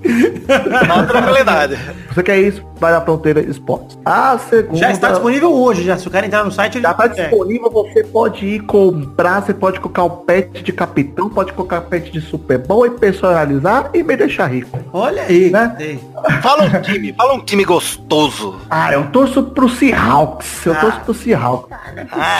Na 0.87 1.03
tranquilidade. 1.03 1.70
Você 2.13 2.23
quer 2.23 2.39
isso? 2.39 2.63
Vai 2.79 2.91
na 2.91 3.01
Fronteira 3.01 3.41
Esportes. 3.41 3.97
A 4.05 4.37
segunda... 4.37 4.77
Já 4.77 4.91
está 4.91 5.11
disponível 5.11 5.53
hoje, 5.53 5.83
já. 5.83 5.97
Se 5.97 6.07
o 6.07 6.11
cara 6.11 6.25
entrar 6.25 6.43
no 6.43 6.51
site, 6.51 6.77
ele 6.77 6.83
Já 6.83 6.93
tá 6.93 7.07
consegue. 7.09 7.29
disponível, 7.29 7.69
você 7.71 8.03
pode 8.03 8.45
ir 8.45 8.59
comprar, 8.61 9.41
você 9.41 9.53
pode 9.53 9.79
colocar 9.79 10.03
o 10.03 10.09
pet 10.09 10.63
de 10.63 10.71
capitão, 10.71 11.29
pode 11.29 11.53
colocar 11.53 11.79
o 11.79 11.83
pet 11.83 12.11
de 12.11 12.19
Super 12.21 12.57
Bowl 12.57 12.85
e 12.87 12.89
personalizar 12.91 13.89
e 13.93 14.01
me 14.03 14.15
deixar 14.17 14.47
rico. 14.47 14.79
Olha 14.91 15.23
aí. 15.23 15.49
Né? 15.51 15.75
Ei. 15.79 15.99
Fala 16.41 16.63
um 16.65 16.81
time, 16.81 17.13
fala 17.13 17.33
um 17.35 17.39
time 17.45 17.63
gostoso. 17.63 18.55
Ah, 18.69 18.93
eu 18.93 19.07
torço 19.11 19.43
pro 19.43 19.69
Seahawks. 19.69 20.65
Eu 20.65 20.73
Ah. 20.73 20.75
torço 20.75 20.99
pro 21.01 21.13
Seahawks. 21.13 21.77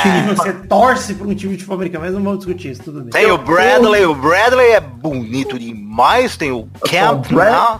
Time, 0.02 0.36
você 0.36 0.54
torce 0.54 1.14
para 1.14 1.28
um 1.28 1.36
time 1.36 1.52
de 1.54 1.60
futebol 1.60 1.76
americano, 1.76 2.06
mas 2.06 2.14
não 2.14 2.24
vamos 2.24 2.40
discutir 2.40 2.72
isso, 2.72 2.84
tudo 2.84 3.02
bem. 3.02 3.10
Tem 3.10 3.32
o 3.32 3.38
Bradley, 3.38 4.06
o 4.06 4.16
Bradley 4.16 4.72
é 4.72 4.80
bonito 4.80 5.58
demais, 5.60 6.36
tem 6.38 6.52
o 6.52 6.68
Camp, 6.90 7.28
Brad- 7.32 7.80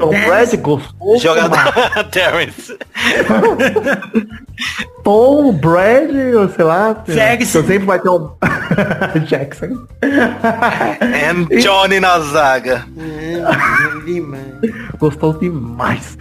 Tom 0.00 0.10
Brady 0.10 0.56
gostoso. 0.56 1.22
jogador 1.22 1.72
Terrence. 2.10 2.72
Tom 5.04 5.52
Brady, 5.52 6.34
ou 6.34 6.48
sei 6.48 6.64
lá. 6.64 7.02
Jackson. 7.06 7.62
Sempre 7.62 7.86
vai 7.86 7.98
ter 7.98 8.08
um... 8.08 8.30
Jackson. 9.26 9.86
And 10.02 11.46
Johnny 11.60 12.00
na 12.00 12.18
zaga. 12.20 12.84
É, 12.98 14.04
demais. 14.04 14.42
Gostoso 14.98 15.38
demais. 15.38 16.18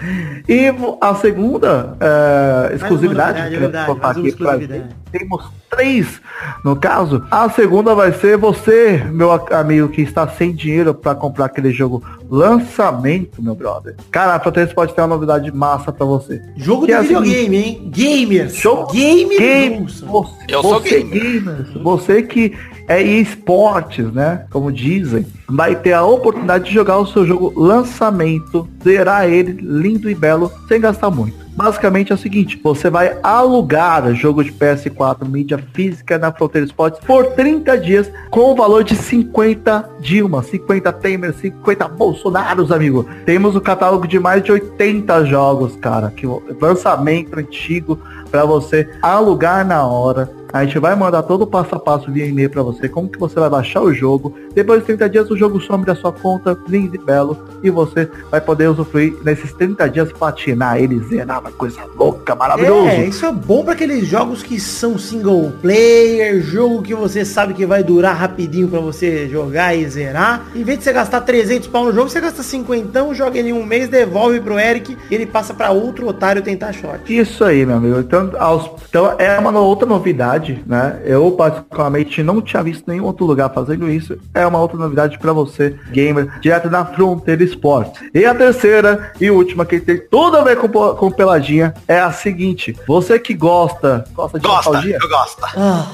E 0.48 0.74
a 1.02 1.16
segunda 1.16 1.98
eh, 2.00 2.76
exclusividade, 2.76 3.40
é 3.40 3.56
eu 3.56 3.60
verdade, 3.60 4.00
pra 4.00 4.10
exclusividade. 4.12 4.84
temos 5.12 5.52
três 5.70 6.22
no 6.64 6.76
caso. 6.76 7.26
A 7.30 7.50
segunda 7.50 7.94
vai 7.94 8.12
ser 8.14 8.38
você, 8.38 9.04
meu 9.12 9.32
amigo 9.32 9.90
que 9.90 10.02
está 10.02 10.28
sem 10.28 10.54
dinheiro 10.54 10.94
para 10.94 11.16
comprar 11.16 11.46
aquele 11.46 11.72
jogo 11.72 12.04
lançamento, 12.30 13.42
meu 13.42 13.56
brother. 13.56 13.69
Cara, 14.12 14.36
a 14.36 14.40
Fronteira 14.40 14.72
pode 14.74 14.94
ter 14.94 15.02
uma 15.02 15.08
novidade 15.08 15.52
massa 15.52 15.92
para 15.92 16.06
você. 16.06 16.42
Jogo 16.56 16.82
Que 16.86 16.88
de 16.88 16.94
é 16.94 17.02
videogame, 17.02 17.58
hein? 17.58 17.92
Gamers. 17.94 18.56
Jogo- 18.56 18.92
Game, 18.92 19.38
Game, 19.38 19.78
Wilson. 19.82 20.06
você, 20.08 20.34
Eu 20.48 20.62
sou 20.62 20.74
você 20.82 21.04
gamer. 21.04 21.44
gamers, 21.44 21.74
você 21.82 22.22
que 22.24 22.54
é 22.88 23.02
esportes, 23.02 24.12
né? 24.14 24.46
Como 24.52 24.72
dizem, 24.72 25.26
vai 25.48 25.76
ter 25.76 25.94
a 25.94 26.04
oportunidade 26.04 26.66
de 26.66 26.74
jogar 26.74 26.98
o 26.98 27.06
seu 27.06 27.26
jogo 27.26 27.54
lançamento, 27.56 28.68
zerar 28.84 29.28
ele 29.30 29.52
lindo 29.62 30.10
e 30.10 30.16
belo, 30.16 30.52
sem 30.68 30.80
gastar 30.82 31.10
muito. 31.12 31.49
Basicamente 31.60 32.14
é 32.14 32.16
o 32.16 32.18
seguinte, 32.18 32.58
você 32.64 32.90
vai 32.90 33.18
alugar 33.22 34.16
jogo 34.16 34.42
de 34.42 34.50
PS4 34.50 35.28
mídia 35.28 35.62
física 35.74 36.18
na 36.18 36.32
Fronteira 36.32 36.66
Esportes 36.66 37.02
por 37.06 37.34
30 37.34 37.78
dias 37.78 38.10
com 38.30 38.54
o 38.54 38.56
valor 38.56 38.82
de 38.82 38.96
50 38.96 39.90
Dilma, 40.00 40.42
50 40.42 40.94
Temer, 40.94 41.34
50 41.34 41.86
Bolsonaros, 41.90 42.72
amigo. 42.72 43.06
Temos 43.26 43.58
o 43.58 43.62
catálogo 43.62 44.08
de 44.08 44.18
mais 44.18 44.42
de 44.42 44.54
80 44.54 45.26
jogos, 45.26 45.76
cara, 45.76 46.10
que 46.10 46.26
lançamento 46.62 47.38
antigo 47.38 48.00
para 48.32 48.46
você 48.46 48.90
alugar 49.02 49.68
na 49.68 49.86
hora. 49.86 50.39
A 50.52 50.66
gente 50.66 50.80
vai 50.80 50.96
mandar 50.96 51.22
todo 51.24 51.44
o 51.44 51.48
passo 51.48 51.76
a 51.76 51.80
passo 51.80 52.12
via 52.12 52.26
e-mail 52.26 52.50
para 52.50 52.64
você, 52.64 52.90
como 52.90 53.08
que 53.08 53.20
você 53.20 53.40
vai 53.40 53.50
baixar 53.50 53.82
o 53.82 53.94
jogo. 53.94 54.34
Depois 54.56 54.80
de 54.80 54.88
30 54.88 55.08
dias 55.10 55.30
o 55.30 55.38
jogo 55.38 55.62
some 55.62 55.86
da 55.86 55.94
sua 55.94 56.12
conta, 56.12 56.58
lindo 56.68 56.96
e 56.96 56.98
belo, 56.98 57.38
e 57.62 57.70
você 57.70 58.10
vai 58.32 58.42
poder 58.42 58.68
usufruir 58.68 59.14
nesses 59.24 59.54
30 59.54 59.88
dias 59.90 60.12
platinar 60.12 60.78
ele, 60.82 61.00
zerar, 61.02 61.40
uma 61.40 61.52
coisa 61.52 61.80
louca, 61.96 62.34
maravilhoso. 62.34 62.88
É, 62.88 63.06
isso 63.06 63.28
é 63.28 63.32
bom 63.32 63.64
para 63.64 63.74
aqueles 63.74 64.08
jogos 64.08 64.42
que 64.42 64.60
são 64.60 64.98
single 64.98 65.52
player, 65.62 66.42
jogo 66.42 66.82
que 66.82 66.96
você 66.96 67.24
sabe 67.24 67.54
que 67.54 67.66
vai 67.66 67.84
durar 67.84 68.16
rapidinho 68.16 68.68
para 68.68 68.80
você 68.80 69.28
jogar 69.30 69.76
e 69.76 69.88
zerar. 69.88 70.48
Em 70.56 70.64
vez 70.64 70.80
de 70.80 70.84
você 70.84 70.92
gastar 70.94 71.22
300 71.22 71.68
pau 71.68 71.86
no 71.86 71.94
jogo, 71.94 72.10
você 72.10 72.20
gasta 72.20 72.42
50, 72.42 73.14
joga 73.14 73.38
ele 73.38 73.50
em 73.50 73.54
um 73.54 73.64
mês, 73.64 73.88
devolve 73.88 74.40
pro 74.40 74.58
Eric 74.60 74.98
e 75.12 75.14
ele 75.16 75.28
passa 75.28 75.54
para 75.54 75.70
outro 75.70 76.08
otário 76.08 76.42
tentar 76.42 76.74
short. 76.74 77.16
Isso 77.16 77.44
aí, 77.44 77.66
meu 77.68 77.78
amigo. 77.78 78.00
Então, 78.00 78.32
aos- 78.40 78.72
então 78.90 79.14
é 79.20 79.38
uma 79.38 79.52
outra 79.60 79.88
novidade, 79.88 80.39
né? 80.66 81.02
Eu 81.06 81.32
particularmente 81.32 82.24
não 82.24 82.42
tinha 82.42 82.64
visto 82.64 82.84
nenhum 82.88 83.06
outro 83.06 83.26
lugar 83.26 83.50
fazendo 83.54 83.90
isso. 83.90 84.18
É 84.34 84.46
uma 84.46 84.60
outra 84.60 84.78
novidade 84.78 85.18
para 85.20 85.34
você, 85.34 85.76
gamer, 85.92 86.40
direto 86.40 86.70
na 86.70 86.86
Fronteira 86.86 87.44
Esporte. 87.44 88.10
E 88.14 88.26
a 88.26 88.34
terceira 88.34 89.12
e 89.20 89.30
última 89.30 89.66
que 89.66 89.80
tem 89.80 90.00
tudo 90.10 90.38
a 90.38 90.44
ver 90.44 90.58
com, 90.58 90.68
com 90.70 91.12
peladinha 91.12 91.74
é 91.88 92.00
a 92.00 92.12
seguinte: 92.12 92.76
você 92.88 93.20
que 93.20 93.34
gosta, 93.34 94.06
gosta 94.14 94.40
de 94.40 94.48
Gosta, 94.48 94.72
nostalgia? 94.72 94.98
eu 95.02 95.10
gosto. 95.10 95.40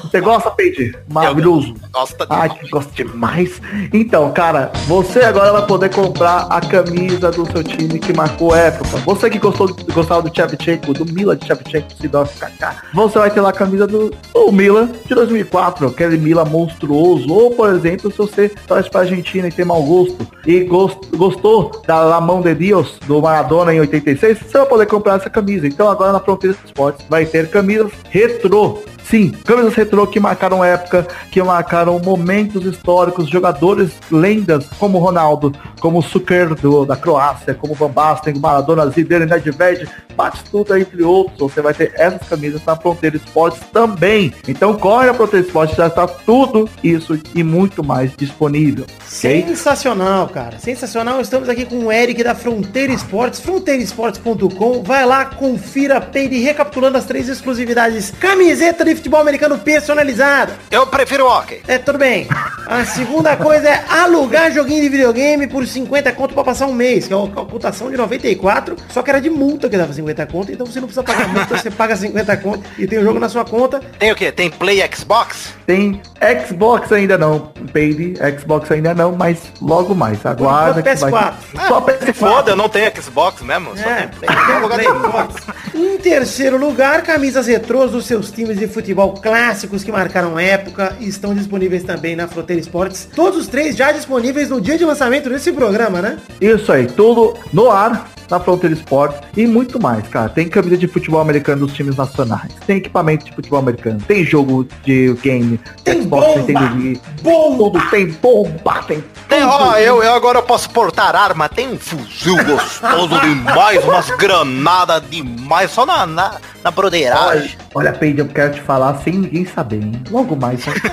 Você 0.10 0.22
gosta, 0.22 0.52
Peide? 0.52 0.98
Maravilhoso. 1.10 1.76
Gosta 1.92 2.26
Ai, 2.30 2.50
que 2.50 2.70
gosto 2.70 2.92
demais. 2.94 3.62
Então, 3.94 4.32
cara, 4.32 4.72
você 4.88 5.22
agora 5.22 5.52
vai 5.52 5.66
poder 5.66 5.94
comprar 5.94 6.48
a 6.50 6.62
camisa 6.62 7.32
do 7.32 7.46
seu 7.52 7.64
time 7.64 8.00
que 8.00 8.14
marcou 8.14 8.56
época. 8.56 8.98
Você 9.06 9.30
que 9.30 9.40
gostou, 9.40 9.74
gostava 9.94 10.22
do 10.22 10.36
Shevchenko, 10.36 10.94
do 10.94 11.06
Mila 11.06 11.36
de 11.36 11.46
Shevchenko, 11.46 11.94
Sidorf, 12.00 12.38
Kaká, 12.38 12.84
você 12.94 13.20
vai 13.20 13.30
ter 13.30 13.42
lá 13.42 13.50
a 13.50 13.54
camisa 13.54 13.88
do, 13.88 14.14
do 14.36 14.52
Mila 14.52 14.90
de 15.08 15.16
2004, 15.16 15.88
aquele 15.88 16.18
Mila 16.18 16.44
monstruoso. 16.44 17.32
Ou, 17.32 17.52
por 17.52 17.70
exemplo, 17.74 18.12
se 18.12 18.18
você 18.18 18.50
torce 18.68 18.90
pra 18.90 19.02
Argentina 19.02 19.48
e 19.48 19.52
tem 19.52 19.64
mau 19.64 19.82
gosto 19.82 20.28
e 20.46 20.60
gost- 20.66 21.10
gostou 21.16 21.72
da 21.88 22.02
La 22.04 22.20
Mão 22.20 22.42
de 22.42 22.54
Dios 22.54 23.00
do 23.08 23.22
Maradona 23.22 23.74
em 23.74 23.80
86, 23.80 24.40
você 24.40 24.58
vai 24.58 24.68
poder 24.68 24.86
comprar 24.88 25.16
essa 25.16 25.30
camisa. 25.30 25.66
Então 25.66 25.88
agora 25.90 26.12
na 26.12 26.20
Fronteira 26.20 26.56
Esportes 26.66 27.06
vai 27.10 27.26
ter 27.26 27.50
camisas 27.50 27.92
retrô. 28.10 28.80
Sim, 29.10 29.32
camisas 29.46 29.76
retrô 29.76 30.08
que 30.08 30.20
marcaram 30.20 30.64
época, 30.64 31.08
que 31.32 31.42
marcaram 31.42 32.00
momentos 32.00 32.66
históricos, 32.66 33.30
jogadores 33.30 33.92
lendas 34.12 34.68
como 34.80 34.98
Ronaldo, 34.98 35.54
como 35.80 36.02
Suker 36.02 36.56
da 36.88 36.96
Croácia, 36.96 37.54
como 37.54 37.76
Van 37.76 37.90
Basten, 37.90 38.40
Maradona, 38.40 38.88
Zidane, 38.90 39.26
Nedved, 39.26 39.88
Batistuta, 40.16 40.80
entre 40.80 41.04
outros. 41.04 41.54
Você 41.54 41.62
vai 41.62 41.74
ter 41.74 41.94
essas 41.96 42.28
camisas 42.28 42.64
na 42.66 42.76
Fronteira 42.76 43.16
Esportes 43.16 43.62
também. 43.72 44.34
Então 44.48 44.76
corre 44.76 45.10
a 45.10 45.14
Fronteira 45.14 45.46
Esportes, 45.46 45.76
já 45.76 45.88
está 45.88 46.08
tudo 46.08 46.68
isso 46.84 47.20
e 47.36 47.44
muito 47.44 47.84
mais 47.84 48.16
disponível. 48.16 48.86
Sensacional, 49.06 50.28
cara. 50.30 50.58
Sensacional. 50.58 51.22
Estamos 51.22 51.48
aqui 51.48 51.66
com 51.66 51.86
o 51.86 51.92
Eric 51.92 52.24
da 52.24 52.34
Fronteira 52.34 52.92
Esportes, 52.92 53.40
fronteiraesportes.com. 53.40 54.84
Vai 54.84 55.06
lá, 55.06 55.26
confira, 55.26 56.02
peide, 56.02 56.40
recapitulando 56.40 56.98
as 56.98 57.06
três 57.06 57.30
exclusividades. 57.30 58.12
Camiseta 58.12 58.84
de 58.84 58.95
futebol 58.96 59.20
americano 59.20 59.58
personalizada. 59.58 60.54
Eu 60.72 60.88
prefiro 60.88 61.26
hockey. 61.26 61.62
É, 61.68 61.78
tudo 61.78 61.98
bem. 61.98 62.28
A 62.68 62.84
segunda 62.86 63.36
coisa 63.38 63.70
é 63.70 63.86
alugar 63.90 64.52
joguinho 64.52 64.82
de 64.82 64.90
videogame 64.90 65.48
por 65.48 65.66
50 65.66 66.12
conto 66.14 66.34
pra 66.34 66.44
passar 66.44 66.66
um 66.66 66.74
mês, 66.74 67.08
que 67.08 67.14
é 67.14 67.16
uma 67.16 67.28
computação 67.30 67.92
de 67.92 67.98
94, 67.98 68.76
só 68.90 69.04
que 69.04 69.10
era 69.10 69.22
de 69.22 69.30
multa 69.30 69.70
que 69.70 69.78
dava 69.78 69.94
50 69.94 70.26
conto, 70.26 70.52
então 70.52 70.66
você 70.66 70.80
não 70.80 70.88
precisa 70.88 71.04
pagar 71.04 71.28
multa, 71.28 71.58
você 71.58 71.70
paga 71.70 71.96
50 71.96 72.38
conto 72.38 72.64
e 72.78 72.88
tem 72.88 73.00
o 73.00 73.04
jogo 73.04 73.20
na 73.20 73.30
sua 73.30 73.46
conta. 73.46 73.80
Tem 74.00 74.12
o 74.12 74.16
quê? 74.16 74.32
Tem 74.32 74.50
Play 74.50 74.82
Xbox? 74.94 75.54
Tem 75.68 76.02
Xbox 76.48 76.92
ainda 76.92 77.18
não, 77.18 77.52
baby. 77.74 78.16
Xbox 78.40 78.72
ainda 78.72 78.94
não, 78.94 79.12
mas 79.16 79.40
logo 79.62 79.94
mais. 79.94 80.26
Aguarda 80.26 80.82
que 80.82 80.96
vai. 80.96 81.12
PS4. 81.12 81.34
Só 81.68 81.82
Se 81.82 82.06
PS4. 82.12 82.14
foda, 82.14 82.52
eu 82.52 82.56
não 82.56 82.70
tenho 82.70 82.92
Xbox 83.02 83.42
mesmo. 83.42 83.78
Só 83.78 83.90
É. 83.90 84.10
Tem 84.20 84.56
um 84.56 84.60
lugar 84.60 84.82
Xbox. 84.82 85.36
Em 85.74 85.98
terceiro 85.98 86.58
lugar, 86.58 87.02
camisas 87.04 87.48
retrôs 87.48 87.92
dos 87.92 88.06
seus 88.06 88.32
times 88.32 88.58
de 88.58 88.68
futebol 88.68 88.85
clássicos 89.22 89.84
que 89.84 89.92
marcaram 89.92 90.40
época 90.40 90.96
e 91.00 91.08
estão 91.08 91.34
disponíveis 91.34 91.84
também 91.84 92.16
na 92.16 92.28
Fronteira 92.28 92.62
Esportes. 92.62 93.08
Todos 93.16 93.40
os 93.40 93.48
três 93.48 93.76
já 93.76 93.92
disponíveis 93.92 94.50
no 94.50 94.60
dia 94.62 94.78
de 94.78 94.86
lançamento 94.86 95.30
desse 95.30 95.52
programa, 95.52 96.02
né? 96.02 96.18
Isso 96.40 96.72
aí, 96.72 96.86
tudo 96.88 97.36
no 97.54 97.70
ar, 97.72 98.10
na 98.30 98.40
Fronteira 98.40 98.76
Esportes 98.76 99.20
e 99.36 99.46
muito 99.48 99.80
mais, 99.80 100.08
cara. 100.08 100.30
Tem 100.30 100.48
camisa 100.48 100.78
de 100.78 100.88
futebol 100.88 101.22
americano 101.22 101.66
dos 101.66 101.76
times 101.76 101.96
nacionais, 101.96 102.52
tem 102.66 102.78
equipamento 102.78 103.26
de 103.26 103.34
futebol 103.34 103.60
americano, 103.60 104.00
tem 104.08 104.24
jogo 104.24 104.68
de 104.84 105.14
game, 105.22 105.60
Tem 105.84 106.02
Xbox, 106.02 106.26
bomba, 106.28 106.40
Nintendo 106.40 106.76
Wii, 106.76 107.02
bomba. 107.22 107.58
tudo, 107.58 107.90
tem 107.90 108.08
bomba, 108.08 108.84
tem 108.84 109.04
Ó, 109.48 109.76
eu, 109.78 110.04
eu 110.04 110.14
agora 110.14 110.42
posso 110.42 110.70
portar 110.70 111.16
arma, 111.16 111.48
tem 111.48 111.70
um 111.70 111.78
fuzil 111.80 112.36
gostoso 112.44 113.20
demais, 113.22 113.84
umas 113.84 114.10
granadas 114.12 115.04
demais, 115.10 115.72
só 115.72 115.86
na, 115.86 116.06
na, 116.06 116.36
na 116.64 116.72
broderagem. 116.72 117.56
Olha, 117.74 117.94
Peide, 117.94 118.20
eu 118.20 118.28
quero 118.28 118.54
te 118.54 118.62
falar 118.62 119.00
sem 119.04 119.14
ninguém 119.14 119.46
saber, 119.46 119.78
hein? 119.78 120.02
Logo 120.10 120.36
mais, 120.36 120.66
né? 120.66 120.74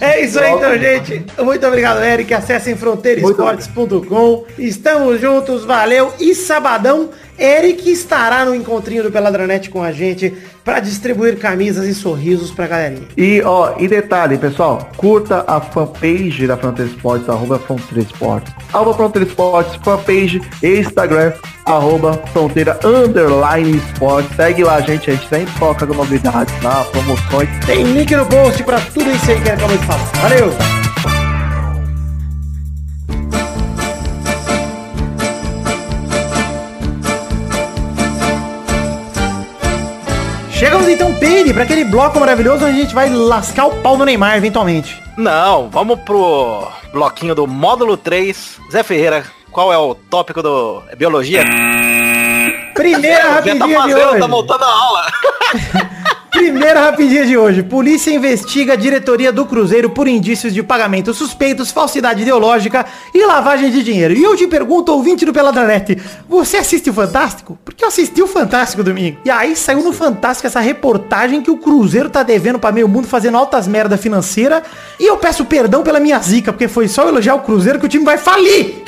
É 0.00 0.24
isso 0.24 0.38
aí, 0.38 0.52
então, 0.52 0.78
gente. 0.78 1.26
Muito 1.42 1.66
obrigado, 1.66 2.02
Eric. 2.02 2.32
Acessem 2.32 2.76
fronteiresportes.com. 2.76 4.44
Estamos 4.58 5.20
juntos, 5.20 5.64
valeu. 5.64 6.12
E 6.20 6.34
sabadão, 6.34 7.10
Eric 7.38 7.90
estará 7.90 8.44
no 8.44 8.54
encontrinho 8.54 9.02
do 9.02 9.12
Peladranet 9.12 9.70
com 9.70 9.82
a 9.82 9.92
gente 9.92 10.34
para 10.64 10.80
distribuir 10.80 11.38
camisas 11.38 11.86
e 11.86 11.94
sorrisos 11.94 12.50
pra 12.50 12.66
galerinha. 12.66 13.08
E, 13.16 13.40
ó, 13.42 13.74
e 13.78 13.86
detalhe, 13.88 14.36
pessoal, 14.36 14.90
curta 14.96 15.44
a 15.46 15.60
fanpage 15.60 16.46
da 16.46 16.56
Fronteira 16.56 16.90
Esportes, 16.90 17.28
arroba 17.28 17.58
Fronteira 17.58 18.00
Esportes. 18.00 18.52
Arroba 18.72 18.94
Fronteira 18.94 19.28
Esportes, 19.28 19.76
fanpage, 19.82 20.42
Instagram, 20.62 21.32
arroba 21.64 22.20
Fronteira 22.32 22.78
Underline 22.84 23.76
Esportes. 23.78 24.34
Segue 24.36 24.64
lá, 24.64 24.80
gente, 24.80 25.10
a 25.10 25.14
gente 25.14 25.28
sempre 25.28 25.58
coloca 25.58 25.86
novidades 25.86 26.54
lá, 26.62 26.84
promoções. 26.84 27.48
Tem 27.64 27.82
link 27.84 28.14
no 28.14 28.26
post 28.26 28.62
pra 28.64 28.80
tudo 28.80 29.10
isso 29.10 29.30
aí 29.30 29.40
que 29.40 29.50
acabou 29.50 29.76
de 29.76 29.86
falar. 29.86 30.04
Valeu! 30.22 30.87
Chegamos 40.58 40.88
então, 40.88 41.14
Peire, 41.14 41.54
para 41.54 41.62
aquele 41.62 41.84
bloco 41.84 42.18
maravilhoso 42.18 42.66
onde 42.66 42.76
a 42.76 42.82
gente 42.82 42.92
vai 42.92 43.08
lascar 43.08 43.66
o 43.66 43.76
pau 43.76 43.96
no 43.96 44.04
Neymar 44.04 44.36
eventualmente. 44.36 45.00
Não, 45.16 45.68
vamos 45.70 46.00
pro 46.00 46.66
bloquinho 46.92 47.32
do 47.32 47.46
módulo 47.46 47.96
3. 47.96 48.58
Zé 48.72 48.82
Ferreira, 48.82 49.24
qual 49.52 49.72
é 49.72 49.78
o 49.78 49.94
tópico 49.94 50.42
do 50.42 50.82
é 50.88 50.96
biologia? 50.96 51.44
Primeira 52.74 53.22
tá 53.22 53.32
rapidinha 53.34 53.66
de 53.66 53.74
fazendo, 53.74 54.08
hoje. 54.08 54.18
tá 54.18 54.26
voltando 54.26 54.64
a 54.64 54.68
aula. 54.68 55.06
Primeira 56.30 56.80
rapidinha 56.80 57.24
de 57.26 57.36
hoje. 57.36 57.62
Polícia 57.62 58.10
investiga 58.10 58.74
a 58.74 58.76
diretoria 58.76 59.32
do 59.32 59.44
Cruzeiro 59.46 59.90
por 59.90 60.06
indícios 60.06 60.52
de 60.52 60.62
pagamentos 60.62 61.16
suspeitos, 61.16 61.70
falsidade 61.70 62.22
ideológica 62.22 62.84
e 63.14 63.24
lavagem 63.24 63.70
de 63.70 63.82
dinheiro. 63.82 64.14
E 64.14 64.22
eu 64.22 64.36
te 64.36 64.46
pergunto, 64.46 64.92
ouvinte 64.92 65.24
do 65.24 65.32
Peladranete, 65.32 65.96
você 66.28 66.58
assiste 66.58 66.90
o 66.90 66.92
Fantástico? 66.92 67.58
Porque 67.64 67.82
eu 67.82 67.88
assisti 67.88 68.22
o 68.22 68.26
Fantástico 68.26 68.82
domingo. 68.84 69.18
E 69.24 69.30
aí 69.30 69.56
saiu 69.56 69.82
no 69.82 69.92
Fantástico 69.92 70.46
essa 70.46 70.60
reportagem 70.60 71.40
que 71.42 71.50
o 71.50 71.56
Cruzeiro 71.56 72.10
tá 72.10 72.22
devendo 72.22 72.58
pra 72.58 72.70
meio 72.72 72.88
mundo 72.88 73.08
fazendo 73.08 73.36
altas 73.38 73.66
merda 73.66 73.96
financeira. 73.96 74.62
E 75.00 75.06
eu 75.06 75.16
peço 75.16 75.44
perdão 75.44 75.82
pela 75.82 75.98
minha 75.98 76.18
zica, 76.20 76.52
porque 76.52 76.68
foi 76.68 76.88
só 76.88 77.08
elogiar 77.08 77.34
o 77.34 77.40
Cruzeiro 77.40 77.78
que 77.80 77.86
o 77.86 77.88
time 77.88 78.04
vai 78.04 78.18
falir. 78.18 78.82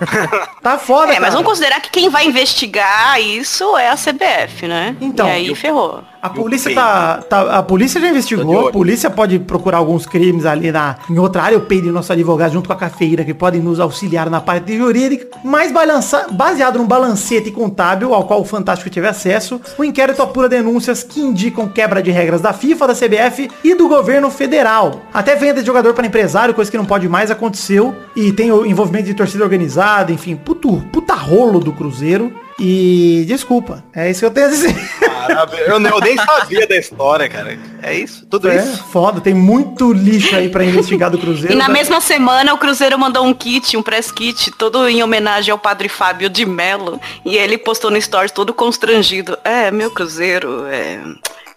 tá 0.62 0.78
foda, 0.78 1.06
É, 1.12 1.14
mas 1.14 1.20
cara. 1.20 1.32
vamos 1.32 1.46
considerar 1.46 1.80
que 1.80 1.90
quem 1.90 2.08
vai 2.08 2.26
investigar 2.26 3.20
isso 3.20 3.76
é 3.76 3.88
a 3.90 3.96
CBF, 3.96 4.66
né? 4.68 4.96
Então, 5.00 5.26
e 5.28 5.30
aí 5.32 5.48
eu- 5.48 5.56
ferrou. 5.56 6.02
A 6.26 6.30
polícia 6.30 6.74
tá, 6.74 7.18
tá- 7.28 7.58
A 7.58 7.62
polícia 7.62 8.00
já 8.00 8.08
investigou. 8.08 8.68
A 8.68 8.72
polícia 8.72 9.08
pode 9.10 9.38
procurar 9.38 9.78
alguns 9.78 10.06
crimes 10.06 10.44
ali 10.46 10.70
na, 10.72 10.96
em 11.08 11.18
outra 11.18 11.42
área. 11.42 11.54
Eu 11.56 11.60
peidi 11.62 11.88
nosso 11.90 12.12
advogado 12.12 12.52
junto 12.52 12.66
com 12.68 12.72
a 12.72 12.76
cafeíra 12.76 13.24
que 13.24 13.32
podem 13.34 13.60
nos 13.60 13.80
auxiliar 13.80 14.28
na 14.30 14.40
parte 14.40 14.76
jurídica. 14.76 15.26
Mas 15.44 15.72
balança, 15.72 16.26
baseado 16.30 16.78
num 16.78 16.86
balancete 16.86 17.50
contábil 17.50 18.12
ao 18.14 18.24
qual 18.24 18.40
o 18.40 18.44
Fantástico 18.44 18.90
teve 18.90 19.06
acesso, 19.06 19.60
o 19.78 19.84
inquérito 19.84 20.22
apura 20.22 20.48
denúncias 20.48 21.02
que 21.02 21.20
indicam 21.20 21.68
quebra 21.68 22.02
de 22.02 22.10
regras 22.10 22.40
da 22.40 22.52
FIFA, 22.52 22.88
da 22.88 22.94
CBF 22.94 23.50
e 23.64 23.74
do 23.74 23.88
governo 23.88 24.30
federal. 24.30 25.02
Até 25.12 25.36
venda 25.36 25.60
de 25.60 25.66
jogador 25.66 25.94
para 25.94 26.06
empresário, 26.06 26.54
coisa 26.54 26.70
que 26.70 26.76
não 26.76 26.84
pode 26.84 27.08
mais, 27.08 27.30
aconteceu. 27.30 27.94
E 28.14 28.32
tem 28.32 28.50
o 28.52 28.64
envolvimento 28.66 29.06
de 29.06 29.14
torcida 29.14 29.44
organizada, 29.44 30.12
enfim, 30.12 30.36
puto, 30.36 30.82
puta 30.92 31.14
rolo 31.14 31.60
do 31.60 31.72
Cruzeiro. 31.72 32.32
E 32.58 33.24
desculpa, 33.26 33.84
é 33.94 34.10
isso 34.10 34.20
que 34.20 34.26
eu 34.26 34.30
tenho 34.30 34.46
a 34.46 34.50
dizer. 34.50 34.74
Caramba, 34.98 35.56
eu, 35.56 35.78
nem- 35.78 35.92
eu 35.92 36.00
nem 36.00 36.16
sabia 36.16 36.66
da 36.66 36.76
história, 36.76 37.28
cara. 37.28 37.58
É 37.82 37.94
isso, 37.94 38.24
tudo 38.26 38.48
É, 38.48 38.56
isso. 38.56 38.82
foda, 38.84 39.20
tem 39.20 39.34
muito 39.34 39.92
lixo 39.92 40.34
aí 40.34 40.48
pra 40.48 40.64
investigar 40.64 41.10
do 41.10 41.18
Cruzeiro. 41.18 41.52
E 41.52 41.56
na 41.56 41.68
né? 41.68 41.74
mesma 41.74 42.00
semana 42.00 42.54
o 42.54 42.58
Cruzeiro 42.58 42.98
mandou 42.98 43.26
um 43.26 43.34
kit, 43.34 43.76
um 43.76 43.82
press 43.82 44.10
kit, 44.10 44.50
todo 44.52 44.88
em 44.88 45.02
homenagem 45.02 45.52
ao 45.52 45.58
padre 45.58 45.88
Fábio 45.88 46.30
de 46.30 46.46
Mello. 46.46 46.98
E 47.24 47.36
ele 47.36 47.58
postou 47.58 47.90
no 47.90 48.00
stories 48.00 48.32
todo 48.32 48.54
constrangido. 48.54 49.36
É, 49.44 49.70
meu 49.70 49.90
Cruzeiro, 49.90 50.64
é, 50.66 50.98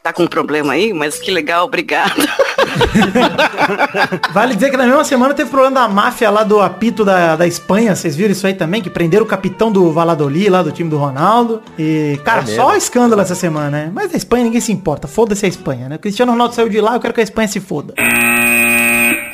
tá 0.01 0.13
com 0.13 0.23
um 0.23 0.27
problema 0.27 0.73
aí, 0.73 0.93
mas 0.93 1.19
que 1.19 1.31
legal, 1.31 1.65
obrigado. 1.65 2.15
Vale 4.33 4.55
dizer 4.55 4.69
que 4.69 4.77
na 4.77 4.85
mesma 4.85 5.03
semana 5.03 5.33
teve 5.33 5.49
problema 5.49 5.81
da 5.81 5.87
máfia 5.87 6.29
lá 6.29 6.43
do 6.43 6.61
apito 6.61 7.03
da, 7.03 7.35
da 7.35 7.47
Espanha. 7.47 7.95
Vocês 7.95 8.15
viram 8.15 8.31
isso 8.31 8.45
aí 8.45 8.53
também? 8.53 8.81
Que 8.81 8.89
prenderam 8.89 9.25
o 9.25 9.27
capitão 9.27 9.71
do 9.71 9.91
Valladolid, 9.91 10.49
lá 10.49 10.61
do 10.61 10.71
time 10.71 10.89
do 10.89 10.97
Ronaldo. 10.97 11.61
E, 11.77 12.19
cara, 12.23 12.43
É 12.43 12.45
só 12.45 12.75
escândalo 12.75 13.21
essa 13.21 13.35
semana, 13.35 13.69
né? 13.69 13.91
Mas 13.93 14.13
a 14.13 14.17
Espanha 14.17 14.43
ninguém 14.43 14.61
se 14.61 14.71
importa. 14.71 15.07
Foda-se 15.07 15.45
a 15.45 15.49
Espanha, 15.49 15.89
né? 15.89 15.95
O 15.95 15.99
Cristiano 15.99 16.31
Ronaldo 16.31 16.55
saiu 16.55 16.69
de 16.69 16.79
lá, 16.79 16.95
eu 16.95 16.99
quero 16.99 17.13
que 17.13 17.21
a 17.21 17.23
Espanha 17.23 17.47
se 17.47 17.59
foda. 17.59 17.93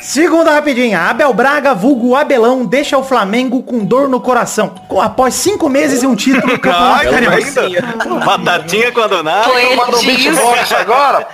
Segunda 0.06 0.52
rapidinha, 0.52 1.00
Abel 1.00 1.34
Braga, 1.34 1.74
vulgo 1.74 2.14
Abelão, 2.14 2.64
deixa 2.64 2.96
o 2.96 3.02
Flamengo 3.02 3.60
com 3.64 3.84
dor 3.84 4.08
no 4.08 4.20
coração. 4.20 4.68
Com- 4.88 5.00
Após 5.00 5.34
cinco 5.34 5.68
meses 5.68 6.04
e 6.04 6.06
um 6.06 6.14
título 6.14 6.46
no 6.52 6.58
Campeonato 6.60 7.08
Ai, 7.08 7.26
ainda. 7.26 8.24
Batatinha 8.24 8.92
quando 8.92 9.20
nada. 9.24 9.48
Manda 9.76 9.96
um 9.96 10.02
beatbox 10.04 10.72
agora. 10.72 11.26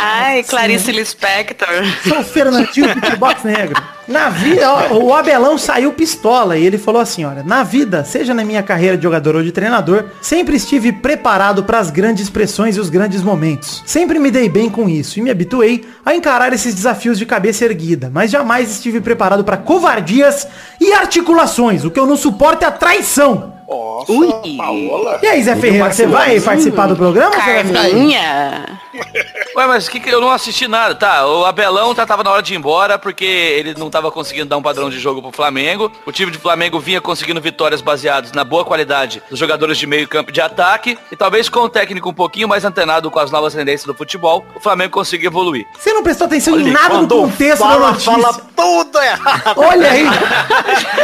Ai, 0.00 0.42
Clarice 0.42 0.90
Lispector. 0.90 1.68
Sou 2.08 2.20
o 2.20 2.24
Fernandinho 2.24 2.94
Beatbox 2.94 3.42
Negro. 3.44 3.82
Na 4.12 4.28
vida, 4.28 4.70
ó, 4.70 4.92
o 4.98 5.14
Abelão 5.14 5.56
saiu 5.56 5.90
pistola 5.90 6.58
e 6.58 6.66
ele 6.66 6.76
falou 6.76 7.00
assim, 7.00 7.24
olha, 7.24 7.42
na 7.42 7.62
vida, 7.62 8.04
seja 8.04 8.34
na 8.34 8.44
minha 8.44 8.62
carreira 8.62 8.94
de 8.94 9.02
jogador 9.02 9.36
ou 9.36 9.42
de 9.42 9.50
treinador, 9.50 10.04
sempre 10.20 10.54
estive 10.54 10.92
preparado 10.92 11.64
para 11.64 11.78
as 11.78 11.90
grandes 11.90 12.28
pressões 12.28 12.76
e 12.76 12.80
os 12.80 12.90
grandes 12.90 13.22
momentos. 13.22 13.82
Sempre 13.86 14.18
me 14.18 14.30
dei 14.30 14.50
bem 14.50 14.68
com 14.68 14.86
isso 14.86 15.18
e 15.18 15.22
me 15.22 15.30
habituei 15.30 15.86
a 16.04 16.14
encarar 16.14 16.52
esses 16.52 16.74
desafios 16.74 17.18
de 17.18 17.24
cabeça 17.24 17.64
erguida, 17.64 18.10
mas 18.12 18.30
jamais 18.30 18.70
estive 18.70 19.00
preparado 19.00 19.44
para 19.44 19.56
covardias 19.56 20.46
e 20.78 20.92
articulações. 20.92 21.82
O 21.82 21.90
que 21.90 21.98
eu 21.98 22.06
não 22.06 22.16
suporto 22.16 22.64
é 22.64 22.66
a 22.66 22.70
traição. 22.70 23.54
Nossa, 23.68 24.12
Ui. 24.12 24.56
Paola. 24.56 25.18
E 25.22 25.26
aí, 25.26 25.42
Zé 25.42 25.56
Ferreira, 25.56 25.92
você 25.92 26.06
vai 26.06 26.40
participar 26.40 26.86
do 26.86 26.96
programa? 26.96 27.30
Carminha. 27.36 28.78
Ué, 29.56 29.66
mas 29.66 29.88
que, 29.88 30.00
que 30.00 30.10
eu 30.10 30.20
não 30.20 30.30
assisti 30.30 30.66
nada, 30.68 30.94
tá? 30.94 31.26
O 31.26 31.44
Abelão 31.44 31.94
tá, 31.94 32.06
tava 32.06 32.22
na 32.22 32.30
hora 32.30 32.42
de 32.42 32.54
ir 32.54 32.56
embora 32.56 32.98
porque 32.98 33.24
ele 33.24 33.74
não 33.78 33.90
tava 33.90 34.10
conseguindo 34.10 34.46
dar 34.46 34.56
um 34.56 34.62
padrão 34.62 34.88
de 34.90 34.98
jogo 34.98 35.20
pro 35.22 35.30
Flamengo. 35.32 35.90
O 36.06 36.12
time 36.12 36.30
de 36.30 36.38
Flamengo 36.38 36.78
vinha 36.78 37.00
conseguindo 37.00 37.40
vitórias 37.40 37.80
baseadas 37.80 38.32
na 38.32 38.44
boa 38.44 38.64
qualidade 38.64 39.22
dos 39.30 39.38
jogadores 39.38 39.78
de 39.78 39.86
meio 39.86 40.08
campo 40.08 40.32
de 40.32 40.40
ataque. 40.40 40.98
E 41.10 41.16
talvez 41.16 41.48
com 41.48 41.60
o 41.60 41.68
técnico 41.68 42.08
um 42.10 42.14
pouquinho 42.14 42.48
mais 42.48 42.64
antenado 42.64 43.10
com 43.10 43.18
as 43.18 43.30
novas 43.30 43.54
tendências 43.54 43.86
do 43.86 43.94
futebol, 43.94 44.44
o 44.54 44.60
Flamengo 44.60 44.92
consiga 44.92 45.26
evoluir. 45.26 45.66
Você 45.78 45.92
não 45.92 46.02
prestou 46.02 46.26
atenção 46.26 46.58
em 46.58 46.64
Olha, 46.64 46.72
nada 46.72 46.98
no 46.98 47.08
contexto 47.08 47.60
da 47.62 47.68
fala, 47.68 47.90
notícia. 47.92 48.12
fala 48.12 48.32
tudo 48.56 48.98
errado. 48.98 49.54
Olha 49.56 49.90
aí. 49.90 50.04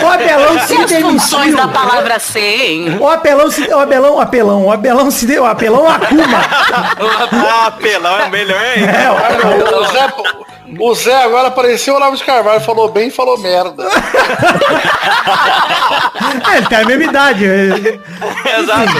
O 0.02 0.06
Apelão 0.06 0.58
se 0.60 0.68
Tem 0.68 0.84
as 0.84 1.02
funções 1.02 1.54
demitiu. 1.54 1.56
da 1.56 1.68
palavra 1.68 2.18
O 3.00 3.08
Apelão 3.08 3.50
se 3.50 3.62
o 3.62 3.78
Abelão, 3.78 4.14
o 4.16 4.20
Apelão, 4.20 4.64
o 4.66 4.72
Abelão 4.72 5.10
se 5.10 5.26
deu, 5.26 5.42
o 5.42 5.46
Apelão 5.46 5.88
Akuma. 5.88 6.38
Ah, 7.50 7.70
pelão 7.72 8.18
é 8.18 8.28
melhor 8.28 8.60
ainda. 8.60 8.90
É, 8.90 9.10
o- 9.10 9.78
O 9.78 9.84
Zé, 9.86 10.12
o 10.80 10.94
Zé 10.94 11.22
agora 11.22 11.48
apareceu 11.48 11.94
o 11.94 11.96
Olavo 11.96 12.16
de 12.16 12.24
Carvalho, 12.24 12.60
falou 12.60 12.88
bem 12.88 13.08
e 13.08 13.10
falou 13.10 13.38
merda. 13.38 13.84
é, 16.52 16.56
ele 16.58 16.66
tem 16.66 16.78
a 16.78 16.84
mesma 16.84 17.04
idade. 17.04 17.44
Exato. 17.44 18.92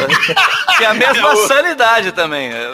E 0.80 0.84
a 0.84 0.94
mesma 0.94 1.36
sanidade 1.46 2.12
também. 2.12 2.50
É, 2.52 2.70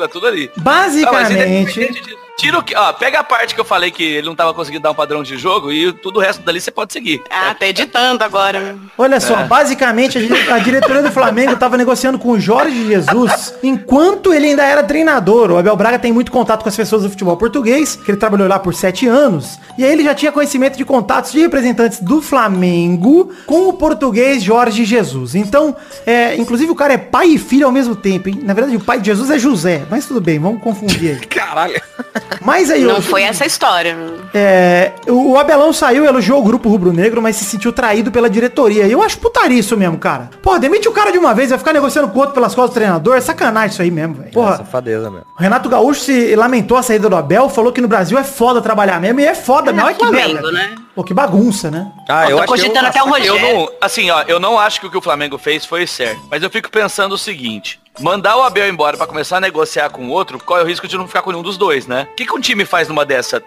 é 0.00 0.08
tudo 0.08 0.26
ali. 0.26 0.50
Basicamente, 0.56 1.80
Não, 1.80 2.21
Tira 2.36 2.58
o 2.58 2.62
que. 2.62 2.74
Ó, 2.74 2.92
pega 2.94 3.20
a 3.20 3.24
parte 3.24 3.54
que 3.54 3.60
eu 3.60 3.64
falei 3.64 3.90
que 3.90 4.02
ele 4.02 4.26
não 4.26 4.34
tava 4.34 4.54
conseguindo 4.54 4.82
dar 4.82 4.90
um 4.90 4.94
padrão 4.94 5.22
de 5.22 5.36
jogo 5.36 5.70
e 5.70 5.92
tudo 5.92 6.18
o 6.18 6.20
resto 6.20 6.42
dali 6.42 6.60
você 6.60 6.70
pode 6.70 6.92
seguir. 6.92 7.22
Ah, 7.30 7.54
tá 7.54 7.66
editando 7.66 8.24
agora. 8.24 8.76
Olha 8.96 9.20
só, 9.20 9.44
basicamente 9.44 10.18
a, 10.18 10.54
a 10.54 10.58
diretoria 10.58 11.02
do 11.02 11.12
Flamengo 11.12 11.52
estava 11.52 11.76
negociando 11.76 12.18
com 12.18 12.30
o 12.30 12.40
Jorge 12.40 12.86
Jesus 12.86 13.54
enquanto 13.62 14.32
ele 14.32 14.46
ainda 14.46 14.64
era 14.64 14.82
treinador. 14.82 15.50
O 15.50 15.58
Abel 15.58 15.76
Braga 15.76 15.98
tem 15.98 16.12
muito 16.12 16.32
contato 16.32 16.62
com 16.62 16.68
as 16.68 16.76
pessoas 16.76 17.02
do 17.02 17.10
futebol 17.10 17.36
português, 17.36 17.96
que 17.96 18.10
ele 18.10 18.18
trabalhou 18.18 18.48
lá 18.48 18.58
por 18.58 18.74
sete 18.74 19.06
anos. 19.06 19.58
E 19.76 19.84
aí 19.84 19.92
ele 19.92 20.04
já 20.04 20.14
tinha 20.14 20.32
conhecimento 20.32 20.76
de 20.76 20.84
contatos 20.84 21.32
de 21.32 21.40
representantes 21.40 22.00
do 22.00 22.20
Flamengo 22.20 23.30
com 23.46 23.68
o 23.68 23.72
português 23.74 24.42
Jorge 24.42 24.84
Jesus. 24.84 25.34
Então, 25.34 25.76
é, 26.06 26.36
inclusive 26.36 26.70
o 26.70 26.74
cara 26.74 26.94
é 26.94 26.98
pai 26.98 27.28
e 27.28 27.38
filho 27.38 27.66
ao 27.66 27.72
mesmo 27.72 27.94
tempo. 27.94 28.28
Hein? 28.28 28.40
Na 28.42 28.54
verdade, 28.54 28.76
o 28.76 28.80
pai 28.80 29.00
de 29.00 29.06
Jesus 29.06 29.30
é 29.30 29.38
José. 29.38 29.82
Mas 29.90 30.06
tudo 30.06 30.20
bem, 30.20 30.38
vamos 30.38 30.62
confundir 30.62 31.10
aí. 31.12 31.26
Caralho. 31.26 31.80
Mas 32.40 32.70
aí, 32.70 32.82
Não 32.84 32.98
o- 32.98 33.02
foi 33.02 33.22
essa 33.22 33.44
a 33.44 33.46
história. 33.46 33.96
é, 34.34 34.92
o 35.08 35.36
Abelão 35.38 35.72
saiu, 35.72 36.04
elogiou 36.04 36.38
o 36.40 36.42
grupo 36.42 36.68
rubro-negro, 36.68 37.20
mas 37.20 37.36
se 37.36 37.44
sentiu 37.44 37.72
traído 37.72 38.10
pela 38.10 38.28
diretoria. 38.30 38.86
E 38.86 38.92
eu 38.92 39.02
acho 39.02 39.18
putaria 39.18 39.58
isso 39.58 39.76
mesmo, 39.76 39.98
cara. 39.98 40.30
Pô, 40.42 40.58
demite 40.58 40.88
o 40.88 40.92
cara 40.92 41.10
de 41.12 41.18
uma 41.18 41.34
vez, 41.34 41.50
vai 41.50 41.58
ficar 41.58 41.72
negociando 41.72 42.08
com 42.08 42.16
o 42.18 42.20
outro 42.20 42.34
pelas 42.34 42.54
costas 42.54 42.70
do 42.70 42.74
treinador. 42.74 43.16
É 43.16 43.20
sacanagem 43.20 43.70
isso 43.70 43.82
aí 43.82 43.90
mesmo, 43.90 44.14
velho. 44.14 44.28
É, 44.28 44.32
Porra, 44.32 44.56
safadeza 44.58 45.10
mesmo. 45.10 45.26
o 45.38 45.42
Renato 45.42 45.68
Gaúcho 45.68 46.00
se 46.00 46.34
lamentou 46.36 46.76
a 46.76 46.82
saída 46.82 47.08
do 47.08 47.16
Abel, 47.16 47.48
falou 47.48 47.72
que 47.72 47.80
no 47.80 47.88
Brasil 47.88 48.18
é 48.18 48.24
foda 48.24 48.60
trabalhar 48.60 49.00
mesmo. 49.00 49.20
E 49.20 49.26
é 49.26 49.34
foda, 49.34 49.70
É, 49.70 49.74
não 49.74 49.88
é 49.88 49.94
que 49.94 50.00
Flamengo, 50.00 50.32
merda. 50.34 50.52
né? 50.52 50.74
Pô, 50.94 51.02
que 51.02 51.14
bagunça, 51.14 51.70
né? 51.70 51.90
Ah, 52.08 52.28
Eu 52.30 52.38
tô 52.38 52.44
cogitando 52.46 52.86
até 52.86 53.02
o 53.02 53.06
Eu 53.06 53.10
Rogério. 53.12 53.40
não, 53.60 53.68
assim, 53.80 54.10
ó, 54.10 54.22
eu 54.28 54.38
não 54.38 54.58
acho 54.58 54.78
que 54.80 54.86
o 54.86 54.90
que 54.90 54.98
o 54.98 55.00
Flamengo 55.00 55.38
fez 55.38 55.64
foi 55.64 55.86
certo. 55.86 56.20
Mas 56.30 56.42
eu 56.42 56.50
fico 56.50 56.70
pensando 56.70 57.14
o 57.14 57.18
seguinte. 57.18 57.80
Mandar 58.00 58.36
o 58.38 58.42
Abel 58.42 58.68
embora 58.68 58.96
pra 58.96 59.06
começar 59.06 59.36
a 59.36 59.40
negociar 59.40 59.90
com 59.90 60.08
outro, 60.08 60.38
qual 60.38 60.58
é 60.58 60.62
o 60.62 60.66
risco 60.66 60.88
de 60.88 60.96
não 60.96 61.06
ficar 61.06 61.20
com 61.20 61.30
nenhum 61.30 61.42
dos 61.42 61.58
dois, 61.58 61.86
né? 61.86 62.08
O 62.12 62.14
que, 62.14 62.24
que 62.24 62.34
um 62.34 62.40
time 62.40 62.64
faz 62.64 62.88
numa 62.88 63.04
dessa? 63.04 63.42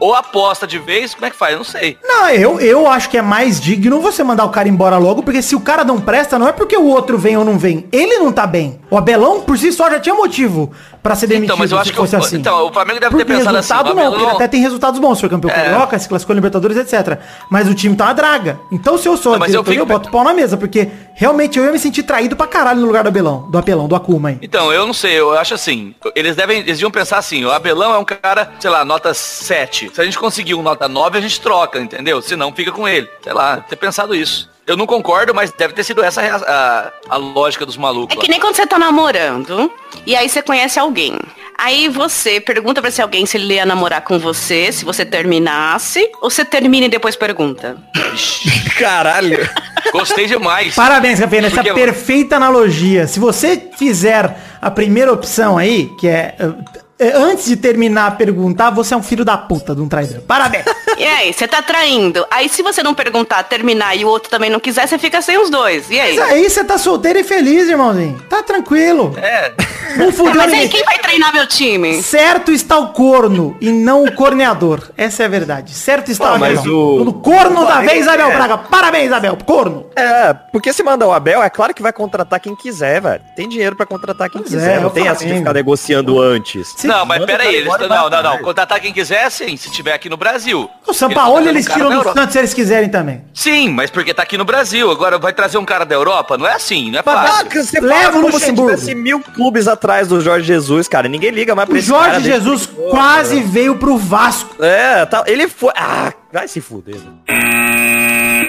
Ou 0.00 0.14
aposta 0.14 0.66
de 0.66 0.78
vez, 0.80 1.14
como 1.14 1.26
é 1.26 1.30
que 1.30 1.36
faz? 1.36 1.52
Eu 1.52 1.58
não 1.58 1.64
sei. 1.64 1.96
Não, 2.02 2.28
eu, 2.30 2.60
eu 2.60 2.88
acho 2.88 3.08
que 3.08 3.16
é 3.16 3.22
mais 3.22 3.60
digno 3.60 4.00
você 4.00 4.24
mandar 4.24 4.46
o 4.46 4.50
cara 4.50 4.68
embora 4.68 4.98
logo, 4.98 5.22
porque 5.22 5.40
se 5.40 5.54
o 5.54 5.60
cara 5.60 5.84
não 5.84 6.00
presta, 6.00 6.38
não 6.38 6.48
é 6.48 6.52
porque 6.52 6.76
o 6.76 6.86
outro 6.86 7.16
vem 7.16 7.36
ou 7.36 7.44
não 7.44 7.56
vem. 7.56 7.86
Ele 7.92 8.18
não 8.18 8.32
tá 8.32 8.46
bem. 8.48 8.80
O 8.90 8.98
Abelão, 8.98 9.42
por 9.42 9.56
si 9.56 9.72
só, 9.72 9.88
já 9.88 10.00
tinha 10.00 10.14
motivo 10.14 10.72
pra 11.04 11.14
ser 11.14 11.26
demitido 11.26 11.44
Então, 11.44 11.56
mas 11.58 11.70
eu 11.70 11.78
acho 11.78 11.90
que 11.90 11.96
fosse 11.96 12.16
assim. 12.16 12.38
então, 12.38 12.66
o 12.66 12.72
Flamengo 12.72 12.98
deve 12.98 13.10
Por 13.12 13.18
ter 13.18 13.26
pensado 13.26 13.56
assim, 13.58 13.72
resultado 13.74 13.92
o 13.92 13.94
não, 13.94 14.10
porque 14.10 14.24
ele 14.24 14.32
até 14.32 14.48
tem 14.48 14.60
resultados 14.62 14.98
bons. 14.98 15.20
Foi 15.20 15.28
campeão 15.28 15.50
É. 15.50 15.54
carioca, 15.54 15.98
se 15.98 16.08
classificou 16.08 16.32
em 16.34 16.38
Libertadores, 16.38 16.76
etc. 16.78 17.18
Mas 17.50 17.68
o 17.68 17.74
time 17.74 17.94
tá 17.94 18.06
uma 18.06 18.14
draga. 18.14 18.58
Então, 18.72 18.96
se 18.96 19.06
eu 19.06 19.16
sou 19.18 19.32
Não, 19.32 19.36
a 19.36 19.38
mas 19.40 19.52
eu 19.52 19.62
diretoria, 19.62 19.80
eu, 19.80 19.86
fico- 19.86 19.98
boto 19.98 20.08
o 20.08 20.12
pau 20.12 20.24
na 20.24 20.32
mesa, 20.32 20.56
porque 20.56 20.88
realmente 21.14 21.58
eu 21.58 21.64
ia 21.66 21.70
me 21.72 21.78
sentir 21.78 22.04
traído 22.04 22.34
pra 22.34 22.46
caralho 22.46 22.80
no 22.80 22.86
lugar 22.86 23.02
do 23.04 23.08
Abelão, 23.08 23.48
do 23.50 23.58
Apelão, 23.58 23.86
do 23.86 23.94
Akuma 23.94 24.30
aí. 24.30 24.38
Então, 24.40 24.72
eu 24.72 24.86
não 24.86 24.94
sei, 24.94 25.12
eu 25.20 25.36
acho 25.38 25.52
assim, 25.52 25.94
eles 26.16 26.34
devem, 26.34 26.56
eles 26.60 26.78
deviam 26.78 26.90
pensar 26.90 27.18
assim, 27.18 27.44
o 27.44 27.52
Abelão 27.52 27.94
é 27.94 27.98
um 27.98 28.04
cara, 28.04 28.50
sei 28.58 28.70
lá, 28.70 28.82
nota 28.82 29.12
7. 29.12 29.90
Se 29.94 30.00
a 30.00 30.04
gente 30.04 30.18
conseguir 30.18 30.54
um 30.54 30.62
nota 30.62 30.88
9, 30.88 31.18
a 31.18 31.20
gente 31.20 31.38
troca, 31.38 31.78
entendeu? 31.80 32.22
Se 32.22 32.34
não, 32.34 32.50
fica 32.50 32.72
com 32.72 32.88
ele. 32.88 33.06
Sei 33.22 33.32
lá, 33.34 33.58
ter 33.58 33.76
pensado 33.76 34.14
isso. 34.14 34.48
Eu 34.66 34.76
não 34.78 34.86
concordo, 34.86 35.34
mas 35.34 35.50
deve 35.52 35.74
ter 35.74 35.84
sido 35.84 36.02
essa 36.02 36.22
a, 36.22 36.36
a- 36.36 36.92
a 37.10 37.16
lógica 37.16 37.66
dos 37.66 37.76
malucos. 37.76 38.16
É 38.16 38.20
que 38.20 38.28
nem 38.28 38.40
quando 38.40 38.56
você 38.56 38.66
tá 38.66 38.78
namorando 38.78 39.70
e 40.06 40.16
aí 40.16 40.28
você 40.28 40.40
conhece 40.42 40.78
alguém. 40.78 41.18
Aí 41.58 41.88
você 41.88 42.40
pergunta 42.40 42.80
pra 42.80 42.88
esse 42.88 43.00
alguém 43.02 43.26
se 43.26 43.36
ele 43.36 43.54
ia 43.54 43.66
namorar 43.66 44.00
com 44.02 44.18
você, 44.18 44.72
se 44.72 44.84
você 44.84 45.04
terminasse, 45.04 46.10
ou 46.20 46.28
você 46.30 46.44
termina 46.44 46.86
e 46.86 46.88
depois 46.88 47.14
pergunta. 47.14 47.76
Caralho. 48.78 49.48
Gostei 49.92 50.26
demais. 50.26 50.74
Parabéns, 50.74 51.20
Cafeína, 51.20 51.46
essa 51.48 51.56
Porque- 51.62 51.72
perfeita 51.74 52.36
analogia. 52.36 53.06
Se 53.06 53.20
você 53.20 53.70
fizer 53.78 54.36
a 54.60 54.70
primeira 54.70 55.12
opção 55.12 55.56
aí, 55.58 55.90
que 56.00 56.08
é, 56.08 56.34
é, 56.38 56.52
antes 57.00 57.46
de 57.46 57.56
terminar 57.56 58.06
a 58.06 58.10
perguntar, 58.12 58.70
você 58.70 58.94
é 58.94 58.96
um 58.96 59.02
filho 59.02 59.24
da 59.24 59.36
puta 59.36 59.74
de 59.74 59.80
um 59.80 59.88
traidor. 59.88 60.20
Parabéns. 60.22 60.64
E 60.96 61.04
aí, 61.04 61.32
você 61.32 61.48
tá 61.48 61.60
traindo. 61.60 62.24
Aí 62.30 62.48
se 62.48 62.62
você 62.62 62.80
não 62.80 62.94
perguntar, 62.94 63.42
terminar 63.42 63.96
e 63.96 64.04
o 64.04 64.08
outro 64.08 64.30
também 64.30 64.48
não 64.48 64.60
quiser, 64.60 64.86
você 64.86 64.96
fica 64.96 65.20
sem 65.20 65.36
os 65.36 65.50
dois. 65.50 65.90
E 65.90 65.98
aí? 65.98 66.16
Mas 66.16 66.30
aí 66.30 66.48
você 66.48 66.62
tá 66.62 66.78
solteiro 66.78 67.18
e 67.18 67.24
feliz, 67.24 67.68
irmãozinho. 67.68 68.16
Tá 68.30 68.44
tranquilo. 68.44 69.12
É, 69.20 69.52
Não 69.96 70.12
fudeu 70.12 70.36
Mas 70.36 70.52
aí 70.52 70.68
quem 70.68 70.84
vai 70.84 70.96
treinar 71.00 71.32
meu 71.34 71.48
time? 71.48 72.00
Certo 72.00 72.52
está 72.52 72.78
o 72.78 72.92
corno 72.92 73.56
e 73.60 73.72
não 73.72 74.04
o 74.04 74.12
corneador. 74.12 74.88
Essa 74.96 75.24
é 75.24 75.26
a 75.26 75.28
verdade. 75.28 75.74
Certo 75.74 76.12
está 76.12 76.28
Pô, 76.30 76.36
o 76.36 76.38
mas 76.38 76.60
Abel. 76.60 76.72
o- 76.72 77.04
No 77.04 77.12
corno 77.14 77.66
da 77.66 77.80
vez, 77.80 78.06
Abel 78.06 78.30
é. 78.30 78.36
Braga. 78.36 78.58
Parabéns, 78.58 79.10
Abel. 79.10 79.36
Corno. 79.44 79.86
É, 79.96 80.32
porque 80.52 80.72
se 80.72 80.84
mandar 80.84 81.08
o 81.08 81.12
Abel, 81.12 81.42
é 81.42 81.50
claro 81.50 81.74
que 81.74 81.82
vai 81.82 81.92
contratar 81.92 82.38
quem 82.38 82.54
quiser, 82.54 83.00
velho. 83.00 83.20
Tem 83.34 83.48
dinheiro 83.48 83.74
pra 83.74 83.84
contratar 83.84 84.30
quem 84.30 84.40
Pois 84.42 84.54
quiser. 84.54 84.76
é, 84.76 84.80
não 84.80 84.86
o 84.86 84.90
tem 84.92 85.08
essa 85.08 85.26
de 85.26 85.34
ficar 85.34 85.52
negociando 85.54 86.20
antes. 86.20 86.72
Se- 86.84 86.88
não, 86.88 87.04
mas 87.06 87.18
manda 87.20 87.24
o 87.24 87.26
pera 87.26 87.42
aí, 87.48 87.64
cara 87.64 87.82
eles, 87.84 87.88
não, 87.88 88.10
não, 88.10 88.22
não, 88.22 88.38
contratar 88.38 88.80
quem 88.80 88.92
quiser, 88.92 89.30
sim, 89.30 89.56
se 89.56 89.70
tiver 89.70 89.92
aqui 89.94 90.08
no 90.08 90.16
Brasil. 90.16 90.68
O 90.86 90.92
Sampaoli 90.92 91.48
eles 91.48 91.66
tiram 91.66 91.90
do 91.90 92.02
cara 92.02 92.14
Santos 92.14 92.32
se 92.32 92.38
eles 92.38 92.54
quiserem 92.54 92.88
também. 92.88 93.22
Sim, 93.32 93.70
mas 93.70 93.90
porque 93.90 94.12
tá 94.14 94.22
aqui 94.22 94.36
no 94.38 94.44
Brasil. 94.44 94.90
Agora 94.90 95.18
vai 95.18 95.32
trazer 95.32 95.58
um 95.58 95.64
cara 95.64 95.84
da 95.84 95.94
Europa? 95.94 96.36
Não 96.38 96.46
é 96.46 96.54
assim, 96.54 96.90
não 96.90 96.98
é 97.00 97.02
fácil. 97.02 97.32
Caraca, 97.36 97.62
você 97.64 97.80
Leva 97.80 98.08
o 98.18 98.22
como 98.22 98.26
se 98.28 98.32
Luxemburgo. 98.34 98.70
tivesse 98.72 98.94
mil 98.94 99.20
clubes 99.20 99.66
atrás 99.68 100.08
do 100.08 100.20
Jorge 100.20 100.46
Jesus, 100.46 100.86
cara. 100.88 101.08
Ninguém 101.08 101.30
liga 101.30 101.54
mais 101.54 101.68
pra 101.68 101.74
O 101.76 101.78
esse 101.78 101.90
cara. 101.90 102.02
Jorge 102.12 102.28
desde 102.28 102.30
Jesus 102.32 102.68
quase 102.90 103.40
veio 103.40 103.76
pro 103.76 103.96
Vasco. 103.98 104.62
É, 104.62 105.04
tá, 105.06 105.24
ele 105.26 105.48
foi... 105.48 105.72
Ah, 105.76 106.12
vai 106.32 106.46
se 106.48 106.60
fuder. 106.60 106.96
velho. 106.96 107.93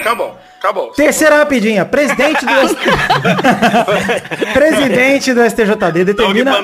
Acabou, 0.06 0.36
acabou. 0.60 0.86
Terceira 0.92 1.38
rapidinha. 1.38 1.84
Presidente 1.84 2.46
do 2.46 2.52
Presidente 4.54 5.34
do 5.34 5.40
STJD 5.50 6.04
determina 6.04 6.56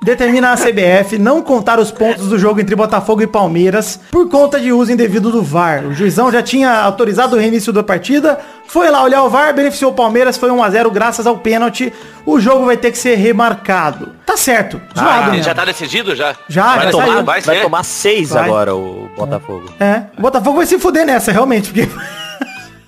determina 0.00 0.52
a 0.52 0.56
CBF 0.56 1.18
não 1.18 1.42
contar 1.42 1.80
os 1.80 1.90
pontos 1.90 2.28
do 2.28 2.38
jogo 2.38 2.60
entre 2.60 2.76
Botafogo 2.76 3.20
e 3.22 3.26
Palmeiras 3.26 3.98
por 4.10 4.28
conta 4.28 4.60
de 4.60 4.72
uso 4.72 4.92
indevido 4.92 5.30
do 5.32 5.42
VAR. 5.42 5.84
O 5.84 5.92
juizão 5.92 6.30
já 6.30 6.40
tinha 6.42 6.70
autorizado 6.72 7.34
o 7.36 7.38
reinício 7.38 7.72
da 7.72 7.82
partida, 7.82 8.38
foi 8.66 8.88
lá 8.90 9.02
olhar 9.02 9.22
o 9.24 9.28
VAR, 9.28 9.52
beneficiou 9.52 9.90
o 9.90 9.94
Palmeiras, 9.94 10.36
foi 10.36 10.50
1 10.50 10.62
a 10.62 10.70
0 10.70 10.90
graças 10.90 11.26
ao 11.26 11.38
pênalti. 11.38 11.92
O 12.24 12.38
jogo 12.38 12.66
vai 12.66 12.76
ter 12.76 12.92
que 12.92 12.98
ser 12.98 13.16
remarcado. 13.16 14.12
Tá 14.24 14.36
certo. 14.36 14.80
Zoado 14.96 15.32
Ah, 15.32 15.42
já 15.42 15.54
tá 15.54 15.64
decidido 15.64 16.14
já? 16.14 16.36
Já, 16.48 16.76
Vai, 16.76 16.84
já 16.84 16.90
tomar, 16.90 17.06
saiu. 17.06 17.24
vai, 17.24 17.42
ser? 17.42 17.62
tomar 17.62 17.82
seis 17.82 18.30
Vai. 18.30 18.44
agora 18.44 18.76
o 18.76 19.08
Botafogo. 19.16 19.72
É, 19.80 20.02
o 20.16 20.22
Botafogo 20.22 20.58
vai 20.58 20.66
se 20.66 20.78
fuder 20.78 21.04
nessa, 21.06 21.32
realmente, 21.32 21.72
porque 21.72 21.88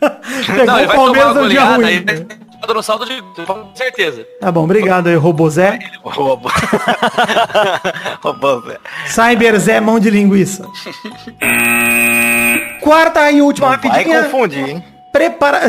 pegou 0.47 0.67
Não, 0.67 0.79
ele 0.79 0.85
o 0.85 0.89
vai 0.89 0.97
tomar 0.97 0.97
Palmeiras 0.97 1.33
uma 1.33 1.43
no 1.43 1.49
dia 1.49 1.61
goleada 1.61 1.83
ruim. 1.83 1.87
aí. 1.87 2.05
vai 2.67 2.75
no 2.75 2.83
saldo 2.83 3.05
de 3.07 3.23
com 3.47 3.75
certeza. 3.75 4.27
Tá 4.41 4.51
bom, 4.53 4.65
obrigado 4.65 5.07
aí, 5.09 5.15
Robozé. 5.17 5.79
Velho. 8.65 8.81
Cyber 9.07 9.59
Zé, 9.59 9.81
mão 9.81 9.99
de 9.99 10.11
linguiça. 10.11 10.67
Quarta 12.81 13.31
e 13.31 13.43
última 13.43 13.69
Vai 13.69 13.77
rapidinha. 13.77 14.25
confundir, 14.25 14.69
hein? 14.69 14.85
Prepara... 15.13 15.63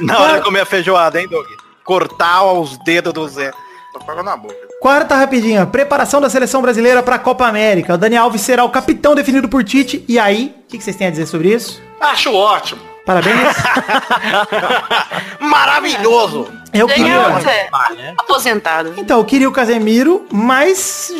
Na 0.00 0.18
hora 0.18 0.38
de 0.38 0.44
comer 0.44 0.60
a 0.60 0.66
feijoada, 0.66 1.20
hein, 1.20 1.28
Doug? 1.28 1.46
Cortar 1.84 2.44
os 2.52 2.78
dedos 2.78 3.12
do 3.12 3.28
Zé. 3.28 3.50
Tô 3.92 4.10
água 4.10 4.22
na 4.24 4.36
boca. 4.36 4.54
Quarta 4.80 5.14
rapidinha. 5.14 5.64
Preparação 5.66 6.20
da 6.20 6.28
seleção 6.28 6.60
brasileira 6.60 7.02
para 7.02 7.16
a 7.16 7.18
Copa 7.18 7.46
América. 7.46 7.94
O 7.94 7.98
Dani 7.98 8.16
Alves 8.16 8.40
será 8.40 8.64
o 8.64 8.70
capitão 8.70 9.14
definido 9.14 9.48
por 9.48 9.62
Tite. 9.62 10.04
E 10.08 10.18
aí, 10.18 10.54
o 10.64 10.68
que, 10.68 10.78
que 10.78 10.84
vocês 10.84 10.96
têm 10.96 11.06
a 11.06 11.10
dizer 11.10 11.26
sobre 11.26 11.54
isso? 11.54 11.80
Acho 12.10 12.34
ótimo. 12.34 12.80
Parabéns. 13.04 13.36
Maravilhoso! 15.40 16.48
Eu 16.72 16.86
Daniel, 16.86 17.24
queria... 17.24 17.40
você 17.40 17.50
é 17.50 17.68
aposentado. 18.16 18.94
Então, 18.96 19.18
eu 19.18 19.24
queria 19.24 19.48
o 19.48 19.52
Casemiro, 19.52 20.26
mas, 20.32 21.12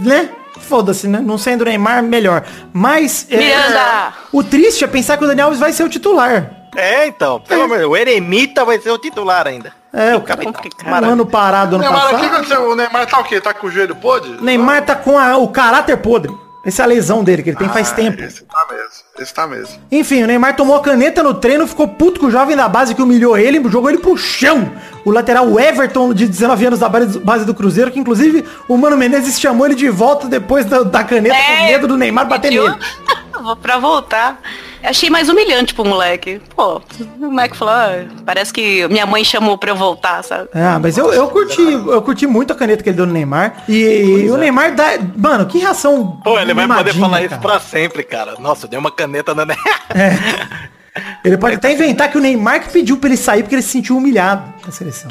né? 0.00 0.30
Foda-se, 0.60 1.06
né? 1.06 1.20
Não 1.20 1.38
sendo 1.38 1.62
o 1.62 1.64
Neymar, 1.64 2.02
melhor. 2.02 2.44
Mas... 2.72 3.26
é, 3.30 4.12
o 4.32 4.42
triste 4.42 4.84
é 4.84 4.88
pensar 4.88 5.16
que 5.16 5.24
o 5.24 5.26
Dani 5.26 5.40
Alves 5.40 5.60
vai 5.60 5.72
ser 5.72 5.84
o 5.84 5.88
titular. 5.88 6.50
É, 6.76 7.06
então. 7.06 7.42
Deus, 7.48 7.70
o 7.86 7.96
Eremita 7.96 8.64
vai 8.64 8.78
ser 8.80 8.90
o 8.90 8.98
titular 8.98 9.46
ainda. 9.46 9.72
É, 9.92 10.14
o 10.14 10.20
cara 10.20 10.42
um 10.44 11.10
ano 11.10 11.24
parado 11.24 11.76
ano 11.76 11.84
Neymar, 11.84 12.04
o 12.04 12.08
que 12.08 12.14
passado. 12.16 12.34
aconteceu? 12.34 12.70
O 12.70 12.76
Neymar 12.76 13.06
tá 13.06 13.20
o 13.20 13.24
quê? 13.24 13.40
Tá 13.40 13.54
com 13.54 13.66
o 13.66 13.70
joelho 13.70 13.96
podre? 13.96 14.36
Neymar 14.40 14.84
tá 14.84 14.94
com 14.94 15.18
a- 15.18 15.38
o 15.38 15.48
caráter 15.48 15.96
podre. 15.96 16.30
Essa 16.64 16.82
é 16.82 16.84
a 16.84 16.86
lesão 16.88 17.22
dele, 17.24 17.42
que 17.42 17.50
ele 17.50 17.56
tem 17.56 17.68
faz 17.68 17.92
Ah, 17.92 17.94
tempo. 17.94 18.20
Esse 18.22 18.42
tá 18.44 18.66
mesmo. 18.70 18.92
Esse 19.18 19.34
tá 19.34 19.46
mesmo. 19.46 19.80
Enfim, 19.90 20.22
o 20.22 20.26
Neymar 20.26 20.54
tomou 20.56 20.76
a 20.76 20.82
caneta 20.82 21.22
no 21.22 21.32
treino, 21.32 21.66
ficou 21.66 21.86
puto 21.88 22.20
com 22.20 22.26
o 22.26 22.30
jovem 22.30 22.56
da 22.56 22.68
base 22.68 22.94
que 22.94 23.00
humilhou 23.02 23.38
ele, 23.38 23.62
jogou 23.70 23.88
ele 23.88 23.98
pro 24.00 24.16
chão. 24.16 24.70
O 25.04 25.10
lateral 25.10 25.58
Everton, 25.58 26.12
de 26.12 26.26
19 26.26 26.66
anos 26.66 26.78
da 26.80 26.88
base 26.88 27.44
do 27.46 27.54
Cruzeiro, 27.54 27.90
que 27.90 27.98
inclusive 27.98 28.44
o 28.68 28.76
Mano 28.76 28.96
Menezes 28.96 29.40
chamou 29.40 29.66
ele 29.66 29.74
de 29.76 29.88
volta 29.88 30.26
depois 30.26 30.66
da, 30.66 30.82
da 30.82 31.04
caneta 31.04 31.34
com 31.36 31.52
É, 31.52 31.66
medo 31.72 31.86
do 31.88 31.96
Neymar 31.96 32.26
bater 32.26 32.48
pediu 32.48 32.64
nele. 32.68 32.76
pra 33.62 33.78
voltar. 33.78 34.40
Achei 34.82 35.10
mais 35.10 35.28
humilhante 35.28 35.74
pro 35.74 35.84
moleque. 35.84 36.40
Pô, 36.54 36.80
o 37.20 37.30
moleque 37.30 37.56
falou, 37.56 37.74
ah, 37.74 38.04
parece 38.24 38.52
que 38.52 38.86
minha 38.88 39.06
mãe 39.06 39.24
chamou 39.24 39.58
pra 39.58 39.70
eu 39.70 39.76
voltar, 39.76 40.22
sabe? 40.22 40.48
Ah, 40.54 40.78
mas 40.80 40.96
eu, 40.96 41.12
eu 41.12 41.28
curti, 41.28 41.62
eu 41.62 42.02
curti 42.02 42.26
muito 42.26 42.52
a 42.52 42.56
caneta 42.56 42.82
que 42.82 42.88
ele 42.88 42.96
deu 42.96 43.06
no 43.06 43.12
Neymar. 43.12 43.64
E, 43.68 44.28
o 44.30 44.36
Neymar 44.36 44.74
dá. 44.74 44.98
Mano, 45.16 45.46
que 45.46 45.58
reação. 45.58 46.20
Pô, 46.22 46.38
ele 46.38 46.54
vai 46.54 46.66
poder 46.66 46.94
falar 46.94 47.20
isso 47.20 47.30
cara. 47.30 47.42
pra 47.42 47.60
sempre, 47.60 48.02
cara. 48.02 48.34
Nossa, 48.38 48.66
eu 48.66 48.70
dei 48.70 48.78
uma 48.78 48.90
caneta 48.90 49.34
na... 49.34 49.44
Ele 51.24 51.36
pode 51.36 51.56
até 51.56 51.72
inventar 51.72 52.10
que 52.10 52.18
o 52.18 52.20
Neymar 52.20 52.60
que 52.60 52.70
pediu 52.70 52.96
pra 52.96 53.08
ele 53.08 53.16
sair 53.16 53.42
porque 53.42 53.54
ele 53.54 53.62
se 53.62 53.70
sentiu 53.70 53.96
humilhado 53.96 54.52
na 54.64 54.72
seleção. 54.72 55.10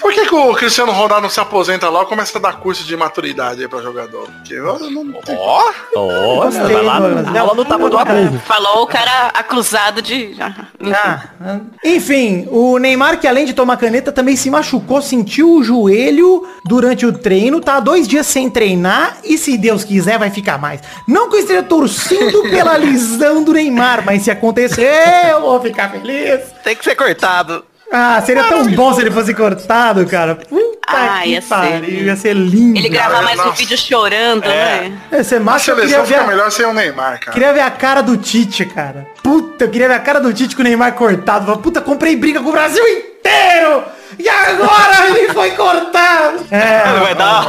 Por 0.00 0.12
que, 0.12 0.26
que 0.26 0.34
o 0.34 0.54
Cristiano 0.54 0.92
Ronaldo 0.92 1.22
não 1.22 1.30
se 1.30 1.40
aposenta 1.40 1.88
lá 1.88 2.02
e 2.02 2.06
começa 2.06 2.36
a 2.36 2.40
dar 2.40 2.60
curso 2.60 2.84
de 2.84 2.96
maturidade 2.96 3.62
aí 3.62 3.68
pra 3.68 3.80
jogador? 3.80 4.28
Porque 4.28 4.54
eu 4.54 4.78
não. 4.78 5.14
Ó, 5.28 6.50
vai 6.50 6.82
lá 6.82 7.54
no 7.54 7.64
tapa 7.64 7.88
do 7.88 7.98
abuso. 7.98 8.38
Falou 8.40 8.82
o 8.82 8.86
cara 8.86 9.30
acusado 9.34 10.02
de. 10.02 10.36
Enfim. 10.80 10.92
Ah, 10.92 11.60
enfim, 11.84 12.46
o 12.50 12.78
Neymar, 12.78 13.18
que 13.18 13.26
além 13.26 13.46
de 13.46 13.54
tomar 13.54 13.76
caneta, 13.78 14.12
também 14.12 14.36
se 14.36 14.50
machucou, 14.50 15.00
sentiu 15.00 15.50
o 15.52 15.64
joelho 15.64 16.46
durante 16.64 17.06
o 17.06 17.12
treino, 17.12 17.60
tá 17.60 17.76
há 17.76 17.80
dois 17.80 18.06
dias 18.06 18.26
sem 18.26 18.50
treinar 18.50 19.18
e 19.24 19.38
se 19.38 19.56
Deus 19.56 19.82
quiser 19.82 20.18
vai 20.18 20.30
ficar 20.30 20.58
mais. 20.58 20.80
Não 21.08 21.28
que 21.30 21.36
eu 21.36 21.40
esteja 21.40 21.62
torcendo 21.62 22.42
pela 22.42 22.76
lesão 22.78 23.42
do 23.42 23.52
Neymar, 23.52 24.04
mas 24.04 24.22
se 24.22 24.30
acontecer, 24.30 25.25
eu 25.30 25.40
vou 25.40 25.60
ficar 25.60 25.90
feliz. 25.90 26.40
tem 26.64 26.74
que 26.76 26.84
ser 26.84 26.94
cortado. 26.94 27.64
Ah, 27.92 28.20
seria 28.26 28.42
tão 28.44 28.66
bom 28.72 28.92
se 28.92 29.00
ele 29.00 29.12
fosse 29.12 29.32
cortado, 29.32 30.04
cara. 30.06 30.34
Puta 30.34 30.76
Ah, 30.88 31.20
que 31.22 31.28
ia 31.28 31.40
ser, 31.40 31.48
pariu, 31.48 31.80
né? 31.80 31.88
ia 31.88 32.16
ser 32.16 32.34
lindo. 32.34 32.76
Ele 32.78 32.88
grava 32.88 33.22
mais 33.22 33.38
um 33.38 33.44
nossa. 33.44 33.56
vídeo 33.56 33.78
chorando, 33.78 34.40
né? 34.44 34.92
Ia 35.12 35.22
ser 35.22 35.36
A 35.36 35.40
massa, 35.40 35.70
eu 35.70 35.76
queria 35.76 35.90
seleção 35.90 36.04
ver, 36.06 36.14
fica 36.14 36.24
a, 36.24 36.26
melhor 36.26 36.50
sem 36.50 36.66
o 36.66 36.72
Neymar, 36.72 37.20
cara. 37.20 37.32
queria 37.32 37.52
ver 37.52 37.60
a 37.60 37.70
cara 37.70 38.00
do 38.02 38.16
Tite, 38.16 38.64
cara. 38.66 39.06
Puta, 39.22 39.64
eu 39.66 39.70
queria 39.70 39.86
ver 39.86 39.94
a 39.94 40.00
cara 40.00 40.20
do 40.20 40.32
Tite 40.32 40.56
com 40.56 40.62
o 40.62 40.64
Neymar 40.64 40.94
cortado. 40.94 41.56
Puta, 41.58 41.80
comprei 41.80 42.16
briga 42.16 42.40
com 42.42 42.48
o 42.48 42.52
Brasil 42.52 42.82
inteiro! 42.88 43.84
E 44.18 44.28
agora 44.28 45.08
ele 45.10 45.32
foi 45.32 45.50
cortado! 45.52 46.38
Ele 46.38 46.46
É, 46.50 47.00
vai 47.00 47.14
dar 47.14 47.46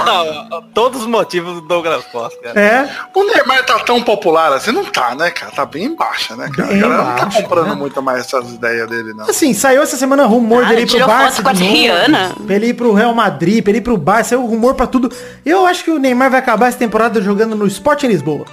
ó, 0.52 0.62
todos 0.74 1.02
os 1.02 1.08
motivos 1.08 1.56
do 1.56 1.62
Douglas 1.62 2.04
Costa, 2.06 2.38
cara. 2.42 2.60
é. 2.60 2.90
O 3.14 3.24
Neymar 3.24 3.66
tá 3.66 3.80
tão 3.80 4.02
popular 4.02 4.52
assim, 4.54 4.72
não 4.72 4.86
tá, 4.86 5.16
né, 5.16 5.30
cara? 5.32 5.52
Tá 5.52 5.66
bem 5.66 5.96
baixa, 5.96 6.36
né, 6.36 6.50
cara? 6.56 6.68
Bem 6.70 6.78
a 6.78 6.82
galera 6.82 7.04
não 7.04 7.16
tá 7.16 7.26
comprando 7.42 7.70
né? 7.70 7.76
muito 7.76 8.02
mais 8.02 8.26
essas 8.26 8.54
ideias 8.54 8.90
dele, 8.90 9.14
não. 9.14 9.26
Assim, 9.30 9.54
saiu 9.54 9.82
essa 9.82 9.98
semana 9.98 10.26
rumor 10.26 10.64
Ah, 10.64 10.70
dele 10.70 10.82
ir 10.82 10.84
ele 10.84 10.98
pro 10.98 11.08
Barça 11.08 11.36
foto 11.38 11.44
com 11.44 11.50
a 11.50 11.54
de 11.54 11.64
Rihanna. 11.64 12.36
pra 12.46 12.56
ele 12.56 12.68
ir 12.68 12.74
pro 12.74 12.94
Real 12.94 13.14
Madrid, 13.14 13.64
pra 13.64 13.72
ele 13.72 13.80
ir 13.80 13.82
pro 13.82 13.98
Barça, 13.98 14.30
saiu 14.30 14.46
rumor 14.46 14.74
pra 14.76 14.88
tudo. 14.88 15.12
Eu 15.46 15.66
acho 15.66 15.84
que 15.84 15.92
o 15.92 16.00
Neymar 16.00 16.30
vai 16.32 16.40
acabar 16.40 16.68
essa 16.68 16.78
temporada 16.78 17.22
jogando 17.22 17.56
no 17.56 17.68
Sport 17.68 18.04
em 18.04 18.08
Lisboa. 18.08 18.46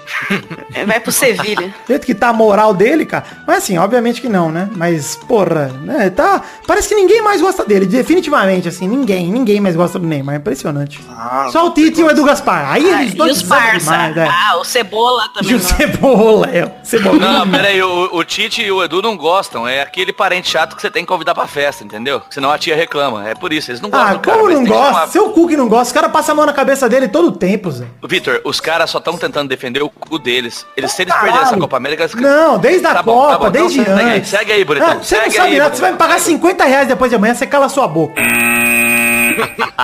Vai 0.86 1.00
pro 1.00 1.12
Sevilha. 1.12 1.68
Do 1.68 1.88
jeito 1.88 2.04
que 2.06 2.14
tá 2.14 2.28
a 2.28 2.32
moral 2.32 2.74
dele, 2.74 3.04
cara. 3.06 3.24
Mas 3.46 3.58
assim, 3.58 3.78
obviamente 3.78 4.20
que 4.20 4.28
não, 4.28 4.50
né? 4.50 4.68
Mas, 4.76 5.16
porra, 5.16 5.68
né? 5.82 6.10
Tá. 6.10 6.42
Parece 6.66 6.88
que 6.88 6.94
ninguém 6.94 7.22
mais 7.22 7.40
gosta 7.40 7.64
dele. 7.64 7.86
Definitivamente, 7.94 8.68
assim, 8.68 8.86
ninguém, 8.88 9.30
ninguém 9.30 9.60
mais 9.60 9.76
gosta 9.76 9.98
do 9.98 10.06
Neymar. 10.06 10.34
É 10.34 10.38
impressionante. 10.38 11.00
Ah, 11.08 11.48
Só 11.50 11.66
o 11.66 11.70
Tite 11.70 12.00
e 12.00 12.04
o 12.04 12.10
Edu 12.10 12.24
Gaspar. 12.24 12.70
Aí 12.72 12.90
Ah, 12.92 13.02
eles 13.02 13.14
e 13.14 13.16
dois 13.16 13.36
os 13.36 13.42
precisam 13.42 13.58
parça. 13.70 13.90
demais, 14.12 14.16
é. 14.16 14.28
Ah, 14.28 14.56
o 14.58 14.64
Cebola 14.64 15.24
E 15.24 15.28
também. 15.34 15.54
o 15.54 15.58
não. 15.58 15.64
Cebola, 15.64 16.46
é. 16.52 16.64
O 16.64 16.70
Cebola. 16.82 17.18
Não, 17.18 17.50
pera 17.50 17.68
aí, 17.68 17.82
o, 17.82 18.08
o 18.16 18.24
Tite 18.24 18.62
e 18.62 18.70
o 18.70 18.82
Edu 18.84 19.00
não 19.00 19.16
gostam. 19.16 19.66
É 19.66 19.80
aquele 19.82 20.12
parente 20.12 20.48
chato 20.50 20.74
que 20.76 20.82
você 20.82 20.90
tem 20.90 21.02
que 21.02 21.08
convidar 21.08 21.34
pra 21.34 21.46
festa, 21.46 21.84
entendeu? 21.84 22.20
Senão 22.30 22.50
a 22.50 22.58
tia 22.58 22.76
reclama. 22.76 23.28
É 23.28 23.34
por 23.34 23.52
isso, 23.52 23.70
eles 23.70 23.80
não 23.80 23.90
gostam 23.90 24.16
Ah, 24.16 24.18
cara. 24.18 24.36
como 24.38 24.50
não 24.50 24.64
gosta? 24.64 24.84
chamar- 24.92 25.08
Seu 25.08 25.30
cu 25.30 25.48
que 25.48 25.56
não 25.56 25.68
gosta. 25.68 25.84
Os 25.86 25.92
caras 25.92 26.10
passam 26.12 26.32
a 26.32 26.36
mão 26.36 26.46
na 26.46 26.52
cabeça 26.52 26.88
dele 26.88 27.08
todo 27.08 27.28
o 27.28 27.32
tempo, 27.32 27.70
Zé. 27.70 27.86
Vitor, 28.06 28.40
os 28.44 28.60
caras 28.60 28.90
só 28.90 28.98
estão 28.98 29.16
tentando 29.16 29.48
defender 29.48 29.82
o 29.82 29.88
cu 29.88 30.18
deles. 30.18 30.66
Eles, 30.76 30.92
se 30.92 31.02
eles 31.02 31.14
perderem 31.14 31.40
essa 31.42 31.56
Copa 31.56 31.76
América... 31.76 32.02
eles- 32.04 32.14
Não, 32.14 32.58
desde 32.58 32.86
a 32.86 32.94
Tá 32.94 33.02
bom, 33.02 33.14
Copa, 33.14 33.32
tá 33.32 33.38
bom. 33.38 33.46
Então 33.48 33.62
desde 33.62 33.84
segue 33.84 34.00
aí, 34.00 34.16
antes. 34.18 34.30
segue 34.30 34.52
aí, 34.52 34.64
bonitão. 34.64 34.90
Ah, 34.90 34.94
você 35.02 35.16
não 35.16 35.30
sabe 35.30 35.38
aí, 35.52 35.58
nada, 35.58 35.74
você 35.74 35.80
vai 35.82 35.92
me 35.92 35.98
pagar 35.98 36.18
50 36.20 36.64
reais 36.64 36.88
depois 36.88 37.10
de 37.10 37.16
amanhã, 37.16 37.34
você 37.34 37.46
cala 37.46 37.68
sua 37.68 37.83
boca. 37.88 38.22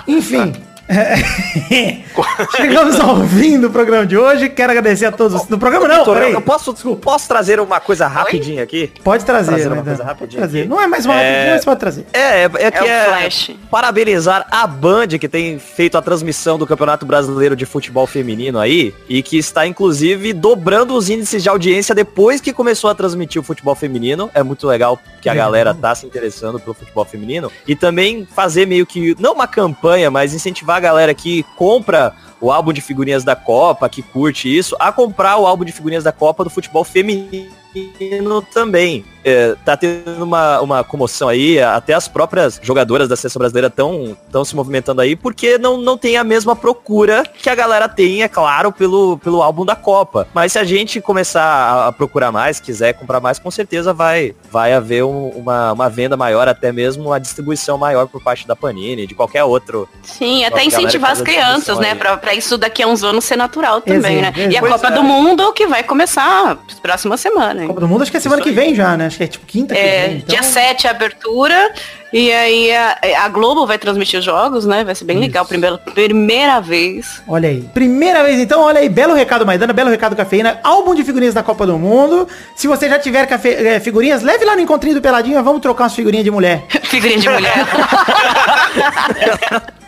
Enfim. 0.06 0.69
É, 0.90 2.02
Chegamos 2.56 2.98
ao 2.98 3.24
fim 3.28 3.60
do 3.60 3.70
programa 3.70 4.04
de 4.04 4.16
hoje. 4.16 4.48
Quero 4.48 4.72
agradecer 4.72 5.06
a 5.06 5.12
todos. 5.12 5.48
No 5.48 5.58
programa 5.58 5.86
não, 5.86 5.98
Vitor, 5.98 6.14
peraí. 6.16 6.32
eu 6.32 6.40
posso, 6.40 6.74
posso 6.96 7.28
trazer 7.28 7.60
uma 7.60 7.78
coisa 7.80 8.08
rapidinha 8.08 8.62
aqui? 8.64 8.92
Pode 9.04 9.24
trazer, 9.24 9.52
trazer 9.52 9.66
uma 9.68 9.76
né, 9.76 9.82
coisa 9.82 10.02
Dan? 10.02 10.08
rapidinha 10.08 10.40
Trazer. 10.40 10.68
Não 10.68 10.80
é 10.80 10.86
mais 10.86 11.06
uma 11.06 11.14
É. 11.14 11.30
rapidinho, 11.30 11.54
mas 11.54 11.64
pode 11.64 11.80
trazer. 11.80 12.06
É, 12.12 12.18
é, 12.18 12.50
é 12.54 12.70
que 12.70 12.80
o 12.80 12.86
é, 12.86 13.04
Flash. 13.04 13.50
parabenizar 13.70 14.46
a 14.50 14.66
Band 14.66 15.08
que 15.08 15.28
tem 15.28 15.58
feito 15.58 15.96
a 15.96 16.02
transmissão 16.02 16.58
do 16.58 16.66
Campeonato 16.66 17.06
Brasileiro 17.06 17.54
de 17.54 17.64
Futebol 17.64 18.06
Feminino 18.06 18.58
aí 18.58 18.92
e 19.08 19.22
que 19.22 19.38
está 19.38 19.66
inclusive 19.66 20.32
dobrando 20.32 20.94
os 20.94 21.08
índices 21.08 21.42
de 21.42 21.48
audiência 21.48 21.94
depois 21.94 22.40
que 22.40 22.52
começou 22.52 22.90
a 22.90 22.94
transmitir 22.94 23.40
o 23.40 23.44
futebol 23.44 23.74
feminino. 23.74 24.30
É 24.34 24.42
muito 24.42 24.66
legal 24.66 24.98
que 25.20 25.28
a 25.28 25.34
galera 25.34 25.72
tá 25.74 25.94
se 25.94 26.06
interessando 26.06 26.58
pelo 26.58 26.74
futebol 26.74 27.04
feminino 27.04 27.52
e 27.68 27.76
também 27.76 28.26
fazer 28.34 28.66
meio 28.66 28.86
que 28.86 29.14
não 29.20 29.34
uma 29.34 29.46
campanha, 29.46 30.10
mas 30.10 30.34
incentivar 30.34 30.79
a 30.80 30.82
galera 30.82 31.14
que 31.14 31.44
compra 31.56 32.14
o 32.40 32.50
álbum 32.50 32.72
de 32.72 32.80
figurinhas 32.80 33.22
da 33.22 33.36
Copa, 33.36 33.88
que 33.88 34.02
curte 34.02 34.48
isso, 34.48 34.74
a 34.80 34.90
comprar 34.90 35.36
o 35.36 35.46
álbum 35.46 35.64
de 35.64 35.72
figurinhas 35.72 36.02
da 36.02 36.10
Copa 36.10 36.42
do 36.42 36.50
futebol 36.50 36.82
feminino 36.82 38.42
também. 38.52 39.04
É, 39.24 39.54
tá 39.64 39.76
tendo 39.76 40.24
uma, 40.24 40.60
uma 40.60 40.84
comoção 40.84 41.28
aí, 41.28 41.60
até 41.60 41.92
as 41.92 42.08
próprias 42.08 42.58
jogadoras 42.62 43.08
da 43.08 43.16
seleção 43.16 43.38
brasileira 43.40 43.66
estão 43.68 44.16
tão 44.32 44.44
se 44.44 44.56
movimentando 44.56 45.00
aí, 45.00 45.14
porque 45.14 45.58
não, 45.58 45.76
não 45.76 45.98
tem 45.98 46.16
a 46.16 46.24
mesma 46.24 46.56
procura 46.56 47.22
que 47.24 47.50
a 47.50 47.54
galera 47.54 47.88
tem, 47.88 48.22
é 48.22 48.28
claro, 48.28 48.72
pelo, 48.72 49.18
pelo 49.18 49.42
álbum 49.42 49.64
da 49.64 49.76
Copa. 49.76 50.26
Mas 50.32 50.52
se 50.52 50.58
a 50.58 50.64
gente 50.64 51.00
começar 51.00 51.42
a, 51.42 51.88
a 51.88 51.92
procurar 51.92 52.32
mais, 52.32 52.60
quiser 52.60 52.94
comprar 52.94 53.20
mais, 53.20 53.38
com 53.38 53.50
certeza 53.50 53.92
vai, 53.92 54.34
vai 54.50 54.72
haver 54.72 55.04
um- 55.04 55.28
uma, 55.30 55.72
uma 55.72 55.88
venda 55.90 56.16
maior, 56.16 56.48
até 56.48 56.72
mesmo 56.72 57.06
uma 57.08 57.20
distribuição 57.20 57.76
maior 57.76 58.06
por 58.06 58.22
parte 58.22 58.46
da 58.46 58.56
Panini, 58.56 59.06
de 59.06 59.14
qualquer 59.14 59.44
outro. 59.44 59.88
Sim, 60.02 60.44
até 60.44 60.64
incentivar 60.64 61.10
as 61.10 61.20
a 61.20 61.24
crianças, 61.24 61.78
né? 61.78 61.94
Pra, 61.94 62.16
pra 62.16 62.34
isso 62.34 62.56
daqui 62.56 62.82
a 62.82 62.86
uns 62.86 63.04
anos 63.04 63.24
ser 63.24 63.36
natural 63.36 63.80
também, 63.80 64.20
Exato, 64.20 64.38
né? 64.38 64.48
E 64.50 64.56
a 64.56 64.62
Copa 64.62 64.88
é. 64.88 64.90
do 64.92 65.02
Mundo 65.02 65.52
que 65.52 65.66
vai 65.66 65.82
começar 65.82 66.56
próxima 66.82 67.16
semana. 67.16 67.62
hein? 67.62 67.68
Copa 67.68 67.80
do 67.80 67.88
Mundo 67.88 68.02
acho 68.02 68.10
que 68.10 68.16
é 68.16 68.20
semana 68.20 68.42
que 68.42 68.50
vem 68.50 68.74
já, 68.74 68.96
né? 68.96 69.09
Acho 69.10 69.18
que 69.18 69.24
é 69.24 69.26
tipo 69.26 69.44
quinta 69.44 69.74
que 69.74 69.80
É, 69.80 70.06
vem. 70.06 70.16
então- 70.18 70.28
dia 70.28 70.42
7 70.42 70.86
a 70.86 70.90
abertura. 70.92 71.72
E 72.12 72.32
aí 72.32 72.72
a, 72.74 72.98
a 73.24 73.28
Globo 73.28 73.66
vai 73.66 73.78
transmitir 73.78 74.18
os 74.18 74.24
jogos, 74.24 74.66
né? 74.66 74.82
Vai 74.84 74.94
ser 74.94 75.04
bem 75.04 75.18
legal. 75.18 75.44
Primeira, 75.46 75.78
primeira 75.78 76.60
vez. 76.60 77.22
Olha 77.28 77.48
aí. 77.48 77.62
Primeira 77.72 78.22
vez 78.24 78.38
então, 78.40 78.62
olha 78.62 78.80
aí, 78.80 78.88
belo 78.88 79.14
recado 79.14 79.46
Maidana, 79.46 79.72
belo 79.72 79.90
recado 79.90 80.16
cafeína, 80.16 80.58
álbum 80.64 80.94
de 80.94 81.04
figurinhas 81.04 81.34
da 81.34 81.42
Copa 81.42 81.66
do 81.66 81.78
Mundo. 81.78 82.26
Se 82.56 82.66
você 82.66 82.88
já 82.88 82.98
tiver 82.98 83.26
cafe- 83.26 83.54
eh, 83.54 83.78
figurinhas, 83.80 84.22
leve 84.22 84.44
lá 84.44 84.54
no 84.56 84.60
encontrinho 84.60 84.96
do 84.96 85.00
Peladinha, 85.02 85.42
vamos 85.42 85.60
trocar 85.62 85.84
umas 85.84 85.94
figurinhas 85.94 86.24
de 86.24 86.30
mulher. 86.30 86.64
Figurinha 86.82 87.18
de 87.20 87.28
mulher. 87.28 87.64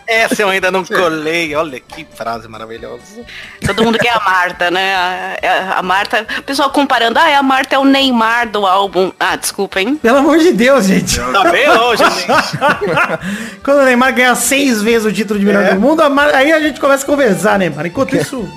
Essa 0.05 0.41
eu 0.41 0.49
ainda 0.49 0.69
não 0.69 0.83
colei. 0.83 1.55
Olha 1.55 1.79
que 1.79 2.05
frase 2.13 2.47
maravilhosa. 2.47 3.21
Todo 3.65 3.83
mundo 3.85 3.97
quer 3.97 4.09
a 4.11 4.19
Marta, 4.19 4.69
né? 4.69 4.93
A, 4.93 5.37
a- 5.41 5.79
a 5.79 5.81
Marta. 5.81 6.27
O 6.39 6.43
pessoal 6.43 6.69
comparando, 6.69 7.17
ah, 7.17 7.37
a 7.37 7.41
Marta 7.41 7.75
é 7.75 7.79
o 7.79 7.85
Neymar 7.85 8.49
do 8.49 8.65
álbum. 8.67 9.11
Ah, 9.19 9.37
desculpa, 9.37 9.79
hein? 9.79 9.95
Pelo 9.95 10.17
amor 10.17 10.37
de 10.39 10.51
Deus, 10.51 10.85
gente. 10.87 11.17
Tá 11.17 11.49
bem 11.49 11.67
longe? 11.69 12.03
Quando 13.63 13.79
o 13.79 13.85
Neymar 13.85 14.13
ganhar 14.13 14.35
seis 14.35 14.81
vezes 14.81 15.05
o 15.05 15.11
título 15.11 15.39
de 15.39 15.45
melhor 15.45 15.73
do 15.73 15.79
mundo, 15.79 16.01
aí 16.33 16.51
a 16.51 16.59
gente 16.59 16.79
começa 16.79 17.03
a 17.03 17.07
conversar, 17.07 17.59
Neymar. 17.59 17.85
Enquanto 17.85 18.15
isso, 18.15 18.47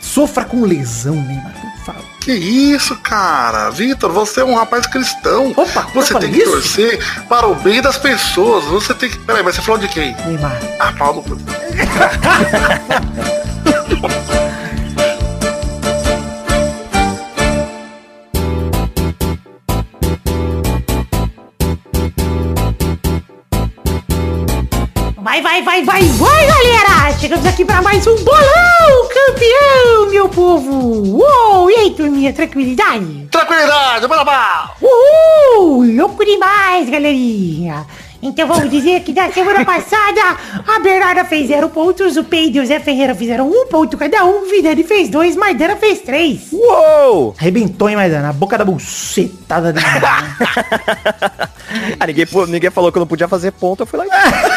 sofra 0.00 0.44
com 0.44 0.64
lesão, 0.64 1.14
Neymar. 1.14 1.52
Que 2.20 2.32
isso, 2.32 2.94
cara? 2.98 3.68
Vitor, 3.70 4.12
você 4.12 4.42
é 4.42 4.44
um 4.44 4.54
rapaz 4.54 4.86
cristão. 4.86 5.52
Opa, 5.56 5.88
você 5.92 6.16
tem 6.20 6.30
que 6.30 6.38
isso? 6.38 6.52
torcer 6.52 7.04
para 7.28 7.48
o 7.48 7.56
bem 7.56 7.82
das 7.82 7.98
pessoas. 7.98 8.64
Você 8.66 8.94
tem 8.94 9.10
que. 9.10 9.18
Peraí, 9.18 9.42
mas 9.42 9.56
você 9.56 9.62
falou 9.62 9.80
de 9.80 9.88
quem? 9.88 10.14
Neymar. 10.24 10.56
Ah, 10.78 10.92
Paulo. 10.96 11.24
Vai, 25.22 25.40
vai, 25.40 25.62
vai, 25.62 25.84
vai, 25.84 26.02
vai, 26.02 26.46
galera! 26.46 27.16
Chegamos 27.16 27.46
aqui 27.46 27.64
para 27.64 27.80
mais 27.80 28.04
um 28.08 28.16
bolão 28.24 29.08
campeão, 29.08 30.10
meu 30.10 30.28
povo! 30.28 31.20
Uou! 31.20 31.70
E 31.70 31.74
aí, 31.74 31.90
turminha, 31.94 32.32
tranquilidade? 32.32 33.28
Tranquilidade, 33.30 34.08
bora 34.08 34.24
lá! 34.24 34.74
Uhul! 34.82 35.84
Louco 35.96 36.24
demais, 36.24 36.90
galerinha! 36.90 37.86
Então 38.20 38.48
vamos 38.48 38.68
dizer 38.68 39.00
que 39.02 39.12
da 39.12 39.30
semana 39.30 39.62
passada 39.66 40.20
a 40.66 40.80
Bernarda 40.80 41.24
fez 41.24 41.46
zero 41.46 41.68
pontos, 41.68 42.16
o 42.16 42.24
Pedro 42.24 42.58
e 42.58 42.60
o 42.60 42.66
Zé 42.66 42.80
Ferreira 42.80 43.14
fizeram 43.14 43.48
um 43.48 43.66
ponto 43.66 43.96
cada 43.96 44.24
um, 44.24 44.42
o 44.42 44.50
Vidani 44.50 44.82
fez 44.82 45.08
dois, 45.08 45.36
Maidana 45.36 45.76
fez 45.76 46.00
três. 46.00 46.52
Uou! 46.52 47.34
Arrebentou, 47.38 47.88
hein, 47.88 47.94
Maidana? 47.94 48.30
A 48.30 48.32
boca 48.32 48.58
da 48.58 48.64
bucetada 48.64 49.72
dele. 49.72 49.86
Ah, 51.98 52.06
ninguém, 52.06 52.26
ninguém 52.48 52.70
falou 52.70 52.92
que 52.92 52.98
eu 52.98 53.00
não 53.00 53.06
podia 53.06 53.26
fazer 53.26 53.50
ponto, 53.52 53.82
eu 53.82 53.86
fui 53.86 53.98
lá 53.98 54.04
e 54.04 54.10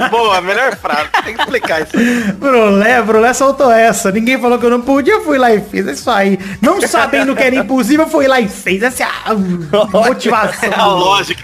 Boa, 0.10 0.40
melhor 0.40 0.76
frase. 0.76 1.08
Tem 1.24 1.34
que 1.34 1.42
explicar 1.42 1.82
isso. 1.82 1.92
Brulé, 2.34 3.02
Brulé 3.02 3.32
soltou 3.32 3.70
essa. 3.70 4.10
Ninguém 4.10 4.40
falou 4.40 4.58
que 4.58 4.66
eu 4.66 4.70
não 4.70 4.80
podia, 4.80 5.14
eu 5.14 5.24
fui 5.24 5.38
lá 5.38 5.54
e 5.54 5.60
fiz. 5.60 5.86
É 5.86 5.92
isso 5.92 6.10
aí. 6.10 6.38
Não 6.60 6.80
sabendo 6.82 7.34
que 7.34 7.42
era 7.42 7.56
impossível, 7.56 8.06
eu 8.06 8.10
fui 8.10 8.26
lá 8.26 8.40
e 8.40 8.48
fez. 8.48 8.82
Essa 8.82 9.04
é 9.04 9.06
a 9.06 9.34
motivação. 9.34 10.70
É 10.70 10.74
a 10.74 10.86
lógica. 10.86 11.42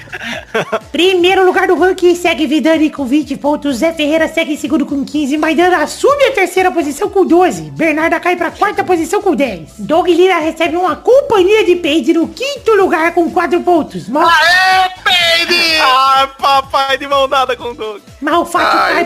Primeiro 0.92 1.44
lugar 1.44 1.66
do 1.66 1.78
ranking 1.78 2.14
segue 2.14 2.46
Vidani 2.46 2.90
com 2.90 3.05
20 3.05 3.36
pontos. 3.36 3.76
Zé 3.78 3.92
Ferreira 3.92 4.28
segue 4.28 4.55
em 4.55 4.57
segundo 4.57 4.84
com 4.84 5.05
15. 5.05 5.36
Maidana 5.38 5.82
assume 5.82 6.24
a 6.24 6.32
terceira 6.32 6.70
posição 6.70 7.09
com 7.09 7.24
12. 7.24 7.70
Bernarda 7.70 8.20
cai 8.20 8.36
pra 8.36 8.51
quarta 8.51 8.84
posição 8.84 9.22
com 9.22 9.34
10. 9.34 9.74
Doug 9.78 10.09
Lira 10.09 10.38
recebe 10.38 10.76
uma 10.76 10.96
companhia 10.96 11.64
de 11.64 11.76
peide 11.76 12.12
no 12.12 12.28
quinto 12.28 12.72
lugar 12.74 13.12
com 13.12 13.30
4 13.30 13.61
pontos. 13.61 14.09
Mal, 14.09 14.28
Aê, 14.28 14.90
peide! 15.05 15.78
Ah, 15.80 16.28
papai 16.38 16.98
de 16.98 17.07
mão 17.07 17.28
dada 17.28 17.57
com 17.57 17.70
o 17.70 17.74
Doug. 17.74 18.09
Malfátio 18.20 18.78
Ah, 18.78 18.92
cai 18.92 19.04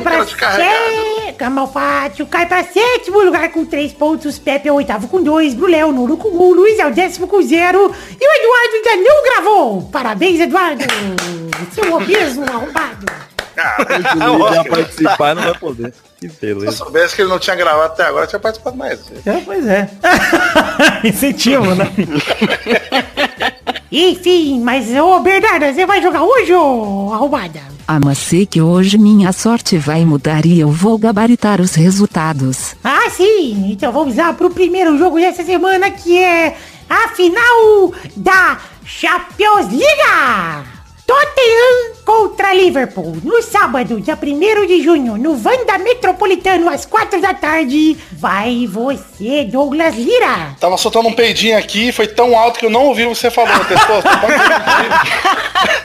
pra. 1.37 1.51
Malfátio 1.51 2.27
cai 2.27 2.47
pra 2.47 2.65
sétimo 2.65 3.21
lugar 3.23 3.51
com 3.51 3.65
3 3.65 3.93
pontos. 3.93 4.39
Pepe 4.39 4.69
é 4.69 4.73
o 4.73 4.77
oitavo 4.77 5.09
com 5.09 5.23
2. 5.23 5.55
Bruléo 5.55 5.93
nono 5.93 6.17
com 6.17 6.29
1. 6.29 6.53
Luiz 6.55 6.79
é 6.79 6.87
o 6.87 6.93
décimo 6.93 7.27
com 7.27 7.41
0. 7.43 7.95
E 8.21 8.27
o 8.27 8.33
Eduardo 8.37 8.75
ainda 8.75 9.09
não 9.09 9.23
gravou. 9.23 9.83
Parabéns, 9.91 10.41
Eduardo. 10.41 10.85
Seu 11.73 11.93
obeso 11.95 12.43
arrombado. 12.43 13.07
Ele 13.89 14.55
ia 14.55 14.65
participar 14.65 15.35
não 15.37 15.43
vai 15.43 15.55
poder. 15.55 15.95
Que 16.21 16.29
Se 16.29 16.47
eu 16.47 16.57
beleza. 16.57 16.77
soubesse 16.77 17.15
que 17.15 17.23
ele 17.23 17.29
não 17.29 17.39
tinha 17.39 17.55
gravado 17.55 17.93
até 17.93 18.03
agora, 18.05 18.25
eu 18.25 18.29
tinha 18.29 18.41
participado 18.41 18.77
mais. 18.77 18.99
É, 19.25 19.41
pois 19.45 19.65
é. 19.67 19.89
Incentivo, 21.05 21.73
né? 21.75 21.87
Enfim, 23.91 24.61
mas 24.61 24.89
ô 24.95 25.21
Bernardo, 25.21 25.67
você 25.67 25.87
vai 25.87 26.03
jogar 26.03 26.23
hoje, 26.23 26.53
ô 26.53 27.11
arrombada? 27.13 27.61
Ah, 27.87 28.01
mas 28.03 28.19
sei 28.19 28.47
que 28.47 28.61
hoje 28.61 28.97
minha 28.99 29.33
sorte 29.33 29.77
vai 29.77 30.05
mudar 30.05 30.47
e 30.47 30.59
eu 30.59 30.71
vou 30.71 30.99
gabaritar 30.99 31.61
os 31.61 31.75
resultados. 31.75 32.75
Ah, 32.83 33.11
sim. 33.11 33.71
Então 33.71 33.93
vamos 33.93 34.17
lá 34.17 34.33
pro 34.33 34.51
primeiro 34.51 34.97
jogo 34.97 35.17
dessa 35.17 35.45
semana, 35.45 35.91
que 35.91 36.19
é 36.19 36.57
a 36.89 37.09
final 37.09 37.93
da 38.17 38.59
Champions 38.85 39.71
League. 39.71 40.74
Tottenham 41.07 41.95
contra 42.05 42.55
Liverpool, 42.55 43.17
no 43.23 43.43
sábado, 43.43 44.01
dia 44.01 44.19
1 44.21 44.67
de 44.67 44.83
junho, 44.83 45.17
no 45.17 45.37
Vanda 45.37 45.77
Metropolitano, 45.79 46.69
às 46.69 46.87
4 46.87 47.21
da 47.21 47.35
tarde. 47.35 47.97
Vai 48.13 48.67
você, 48.67 49.45
Douglas 49.45 49.95
Lira. 49.97 50.57
Tava 50.59 50.77
soltando 50.77 51.09
um 51.09 51.13
peidinho 51.13 51.59
aqui, 51.59 51.93
foi 51.93 52.07
tão 52.07 52.37
alto 52.37 52.59
que 52.59 52.67
eu 52.67 52.71
não 52.71 52.87
ouvi 52.87 53.05
você 53.05 53.31
falando, 53.31 53.67
pessoal. 53.67 54.03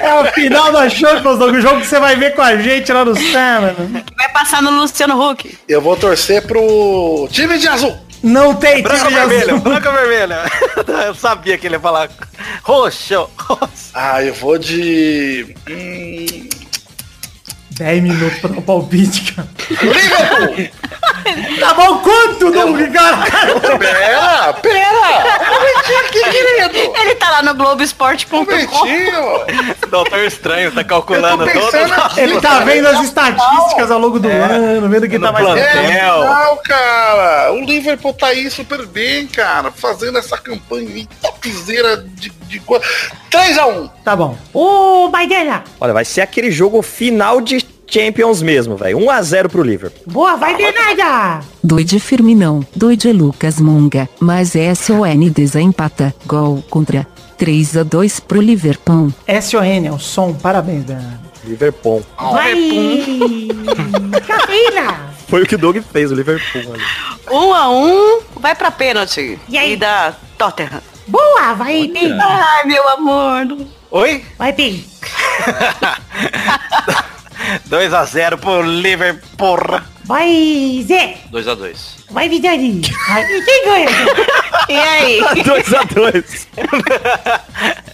É 0.00 0.14
o 0.14 0.24
final 0.32 0.72
da 0.72 0.88
Champions, 0.88 1.38
o 1.38 1.60
jogo 1.60 1.80
que 1.80 1.86
você 1.86 2.00
vai 2.00 2.16
ver 2.16 2.34
com 2.34 2.40
a 2.40 2.56
gente 2.56 2.90
lá 2.90 3.04
no 3.04 3.14
sábado. 3.14 3.90
Vai 4.16 4.28
passar 4.32 4.62
no 4.62 4.70
Luciano 4.70 5.30
Huck. 5.30 5.58
Eu 5.68 5.82
vou 5.82 5.96
torcer 5.96 6.46
pro 6.46 7.28
time 7.30 7.58
de 7.58 7.68
azul. 7.68 7.94
Não 8.22 8.54
tem 8.54 8.82
Branco 8.82 9.06
time 9.06 9.18
ou 9.18 9.24
azul. 9.24 9.60
Branco 9.60 9.88
ou 9.88 9.94
vermelho? 9.94 10.34
Eu 11.06 11.14
sabia 11.14 11.56
que 11.56 11.66
ele 11.66 11.76
ia 11.76 11.80
falar 11.80 12.10
roxo. 12.62 13.30
roxo. 13.38 13.90
Ah, 13.94 14.22
eu 14.22 14.34
vou 14.34 14.58
de. 14.58 15.54
Hum, 15.68 16.48
10 17.80 18.02
minutos 18.02 18.38
pra 18.40 18.50
dar 18.50 18.58
um 18.58 18.62
palpite, 18.62 19.32
cara. 19.32 19.48
Liverpool! 19.70 20.68
Tá 21.58 21.74
bom 21.74 21.98
quanto, 21.98 22.50
Doug, 22.50 22.92
cara? 22.92 23.26
Pera, 23.78 24.52
pera! 24.54 25.50
Um 25.50 25.54
momentinho 25.54 26.00
aqui, 26.00 26.22
querido! 26.24 26.98
Ele 27.00 27.14
tá 27.14 27.30
lá 27.30 27.42
no 27.42 27.52
Um 27.52 27.56
Globoesporte.com. 27.56 28.36
momentinho! 28.36 29.46
Doutor 29.90 30.18
Estranho 30.24 30.72
tá 30.72 30.84
calculando 30.84 31.46
todas 31.46 31.70
pensando 31.70 31.92
as... 31.94 32.04
aqui, 32.04 32.20
Ele 32.20 32.40
tá 32.40 32.60
vendo 32.60 32.86
as 32.86 33.02
estatísticas 33.02 33.90
ao 33.90 33.98
longo 33.98 34.20
do 34.20 34.28
ano, 34.28 34.86
vendo 34.88 35.08
quem 35.08 35.18
tá 35.18 35.32
mais. 35.32 35.46
É 35.46 35.80
legal, 35.80 36.56
cara. 36.58 37.52
O 37.54 37.60
Liverpool 37.60 38.12
tá 38.12 38.26
aí 38.26 38.50
super 38.50 38.84
bem, 38.86 39.26
cara. 39.26 39.72
Fazendo 39.72 40.18
essa 40.18 40.36
campanha 40.36 40.88
aí, 40.88 41.08
topzera 41.22 41.96
de, 41.96 42.28
de 42.28 42.60
coisa. 42.60 42.84
3x1. 43.30 43.90
Tá 44.04 44.14
bom. 44.14 44.36
Ô, 44.52 45.08
Maidana. 45.08 45.64
Olha, 45.80 45.94
vai 45.94 46.04
ser 46.04 46.20
aquele 46.20 46.50
jogo 46.50 46.82
final 46.82 47.40
de 47.40 47.69
Champions 47.90 48.40
mesmo, 48.40 48.76
velho. 48.76 48.98
1x0 48.98 49.48
pro 49.48 49.62
Liverpool. 49.62 50.02
Boa, 50.06 50.36
vai, 50.36 50.56
Bernarda. 50.56 51.44
Doide 51.62 51.98
Firminão, 51.98 52.64
doide 52.74 53.12
Lucas 53.12 53.60
Monga, 53.60 54.08
mas 54.20 54.52
SON 54.76 55.28
desempata, 55.34 56.14
gol 56.24 56.62
contra 56.70 57.06
3 57.36 57.78
a 57.78 57.82
2 57.82 58.20
pro 58.20 58.40
Liverpool. 58.40 59.12
S.O.N. 59.26 59.88
é 59.88 59.92
o 59.92 59.98
som. 59.98 60.32
Parabéns, 60.32 60.84
Bernardo. 60.84 61.18
Liverpool. 61.44 62.02
Vai. 62.18 62.54
Cafeína. 64.26 65.10
Foi 65.26 65.42
o 65.42 65.46
que 65.46 65.54
o 65.54 65.58
Doug 65.58 65.78
fez, 65.92 66.12
o 66.12 66.14
Liverpool 66.14 66.74
ali. 66.74 66.82
Um 67.30 67.54
a 67.54 67.70
um, 67.70 68.20
vai 68.36 68.54
pra 68.54 68.70
pênalti. 68.70 69.38
E 69.48 69.56
aí? 69.56 69.76
da 69.76 70.12
Tottenham. 70.36 70.82
Boa, 71.06 71.54
vai, 71.54 71.88
Pim. 71.88 72.12
Ai, 72.20 72.66
meu 72.66 72.86
amor. 72.90 73.56
Oi? 73.90 74.22
Vai, 74.36 74.52
Pim. 74.52 74.84
2x0 77.68 78.36
pro 78.38 78.62
Liverpool. 78.62 79.80
Vai, 80.04 80.84
Zé. 80.88 81.16
2x2. 81.32 81.76
Vai, 82.10 82.28
Vidani. 82.28 82.80
Vai. 83.08 83.22
E 83.24 83.42
quem 83.44 83.64
ganha? 83.64 83.88
E 84.68 84.74
aí? 84.76 85.20
2x2. 85.44 86.46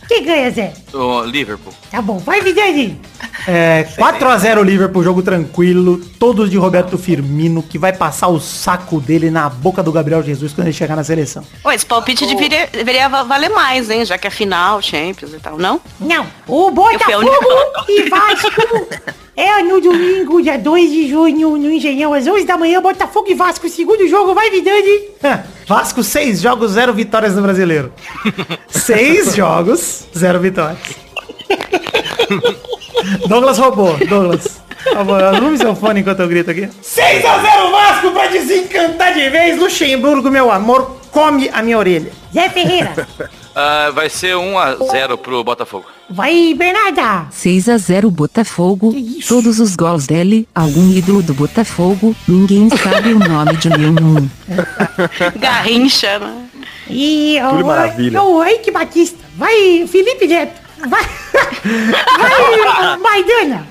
Quem 0.08 0.24
ganha, 0.24 0.50
Zé? 0.50 0.72
O 0.94 1.22
Liverpool. 1.24 1.74
Tá 1.90 2.00
bom, 2.00 2.18
vai, 2.18 2.40
Vidani. 2.40 2.98
É, 3.46 3.86
4x0 3.98 4.62
Liverpool, 4.64 5.02
jogo 5.04 5.20
tranquilo. 5.22 5.98
Todos 6.18 6.48
de 6.50 6.56
Roberto 6.56 6.96
Firmino, 6.96 7.62
que 7.62 7.76
vai 7.76 7.92
passar 7.92 8.28
o 8.28 8.40
saco 8.40 8.98
dele 9.00 9.30
na 9.30 9.50
boca 9.50 9.82
do 9.82 9.92
Gabriel 9.92 10.22
Jesus 10.22 10.52
quando 10.54 10.68
ele 10.68 10.76
chegar 10.76 10.96
na 10.96 11.04
seleção. 11.04 11.44
Ô, 11.62 11.70
esse 11.70 11.84
palpite 11.84 12.24
deveria, 12.24 12.66
deveria 12.68 13.08
va- 13.08 13.24
valer 13.24 13.50
mais, 13.50 13.90
hein? 13.90 14.04
Já 14.06 14.16
que 14.16 14.26
é 14.26 14.30
final, 14.30 14.80
Champions 14.80 15.34
e 15.34 15.38
tal, 15.38 15.58
não? 15.58 15.80
Não, 16.00 16.26
o 16.46 16.68
a 16.68 16.70
Botafogo 16.70 17.30
e 17.88 18.08
Vasco 18.08 18.88
é 19.36 19.62
no 19.62 19.80
domingo, 19.80 20.40
dia 20.42 20.58
2 20.58 20.90
de 20.90 21.08
junho, 21.08 21.56
no 21.56 21.70
Engenhão, 21.70 22.14
às 22.14 22.26
11 22.26 22.44
da 22.46 22.56
manhã, 22.56 22.80
Botafogo 22.80 23.30
e 23.30 23.34
Vasco, 23.34 23.68
segundo 23.68 24.08
jogo, 24.08 24.34
vai, 24.34 24.50
Vidani. 24.50 25.10
Vasco, 25.66 26.02
6 26.02 26.40
jogos, 26.40 26.72
0 26.72 26.94
vitórias 26.94 27.36
no 27.36 27.42
brasileiro. 27.42 27.92
6 28.68 29.34
jogos, 29.34 30.06
0 30.16 30.40
vitórias. 30.40 30.78
Douglas 33.28 33.58
roubou, 33.58 33.96
Douglas. 34.06 34.60
Arrume 35.34 35.58
seu 35.58 35.74
fone 35.74 36.00
enquanto 36.00 36.20
eu 36.20 36.28
grito 36.28 36.50
aqui. 36.50 36.68
6x0 36.82 37.70
Vasco 37.70 38.10
pra 38.12 38.28
desencantar 38.28 39.12
de 39.12 39.28
vez. 39.28 39.58
Luxemburgo, 39.58 40.30
meu 40.30 40.50
amor, 40.50 40.96
come 41.10 41.50
a 41.52 41.60
minha 41.60 41.76
orelha. 41.76 42.12
Zé 42.32 42.48
Ferreira, 42.48 42.94
Ah, 43.54 43.90
vai 43.92 44.10
ser 44.10 44.34
1x0 44.34 45.16
pro 45.16 45.42
Botafogo. 45.42 45.86
Vai, 46.10 46.54
Bernarda. 46.54 47.26
6 47.30 47.68
a 47.68 47.78
0 47.78 48.10
Botafogo. 48.10 48.94
Todos 49.28 49.60
os 49.60 49.74
gols 49.76 50.06
dele, 50.06 50.48
algum 50.54 50.90
ídolo 50.92 51.22
do 51.22 51.34
Botafogo, 51.34 52.14
ninguém 52.28 52.68
sabe 52.76 53.12
o 53.12 53.18
nome 53.18 53.56
de 53.56 53.68
nenhum. 53.70 54.28
Garrincha, 55.38 56.18
né? 56.18 56.46
E 56.88 57.38
Tudo 57.50 57.64
o, 57.64 57.66
maravilha. 57.66 58.22
o 58.22 58.44
Henrique 58.44 58.70
Batista. 58.70 59.18
Vai, 59.36 59.86
Felipe 59.88 60.26
Neto. 60.26 60.60
Vai, 60.88 61.04
vai, 62.18 62.98
Maidana. 62.98 63.66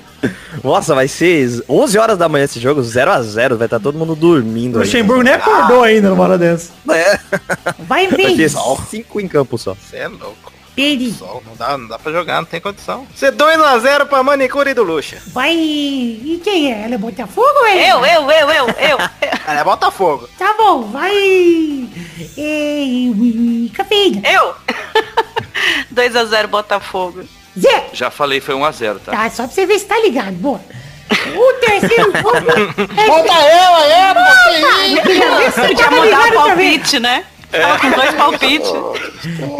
Nossa, 0.62 0.94
vai 0.94 1.06
ser 1.06 1.62
11 1.68 1.98
horas 1.98 2.18
da 2.18 2.28
manhã 2.28 2.44
esse 2.44 2.58
jogo, 2.58 2.80
0x0. 2.80 3.54
Vai 3.56 3.66
estar 3.66 3.78
todo 3.78 3.96
mundo 3.98 4.14
dormindo. 4.16 4.78
aí. 4.78 4.84
Luxemburgo 4.84 5.22
nem 5.22 5.34
acordou 5.34 5.82
ainda 5.82 6.10
numa 6.10 6.24
hora 6.24 6.36
dessa. 6.38 6.72
É. 6.90 7.18
Vai, 7.86 8.06
Vai 8.08 8.08
ter 8.08 8.36
Pedro. 8.36 8.78
5 8.90 9.20
em 9.20 9.28
campo 9.28 9.56
só. 9.56 9.74
Você 9.74 9.96
é 9.98 10.08
louco. 10.08 10.52
Pedro. 10.76 11.10
Sol, 11.10 11.42
não 11.46 11.56
dá, 11.56 11.78
não 11.78 11.88
dá 11.88 11.98
pra 11.98 12.12
jogar, 12.12 12.36
não 12.36 12.44
tem 12.44 12.60
condição. 12.60 13.06
Ser 13.16 13.32
2x0 13.32 14.04
pra 14.06 14.22
manicure 14.22 14.74
do 14.74 14.82
Luxa. 14.82 15.16
Vai. 15.28 15.54
E 15.54 16.40
quem 16.44 16.70
é? 16.72 16.82
Ela 16.84 16.94
é 16.94 16.98
Botafogo 16.98 17.48
ou 17.60 17.66
é? 17.66 17.90
Eu, 17.90 18.04
eu, 18.04 18.30
eu, 18.30 18.50
eu, 18.50 18.66
eu. 18.68 18.98
É 19.48 19.64
Botafogo. 19.64 20.28
Tá 20.38 20.54
bom, 20.58 20.82
vai. 20.82 21.88
É, 22.36 22.84
cafeína. 23.72 24.20
Eu? 24.28 24.54
2x0 25.94 26.46
Botafogo. 26.48 27.24
Zé. 27.58 27.86
Já 27.92 28.10
falei, 28.10 28.40
foi 28.40 28.54
1x0, 28.54 28.98
tá? 29.04 29.12
Tá, 29.12 29.30
só 29.30 29.44
pra 29.44 29.54
você 29.54 29.64
ver 29.66 29.78
se 29.78 29.86
tá 29.86 29.98
ligado. 30.00 30.32
Boa. 30.32 30.60
O 31.36 31.52
terceiro 31.60 32.12
jogo 32.20 32.36
é... 32.36 33.06
Volta 33.06 33.32
eu 33.32 33.76
aí, 34.74 34.94
isso? 35.48 35.60
Podia 35.60 35.90
mudar 35.90 36.18
o 36.18 36.22
também. 36.22 36.32
palpite, 36.34 37.00
né? 37.00 37.24
Tava 37.60 37.78
com 37.78 37.90
dois 37.90 38.14
palpites. 38.14 38.70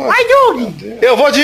Vai, 0.07 0.25
Doug. 0.29 0.83
Eu 1.03 1.17
vou 1.17 1.31
de 1.31 1.41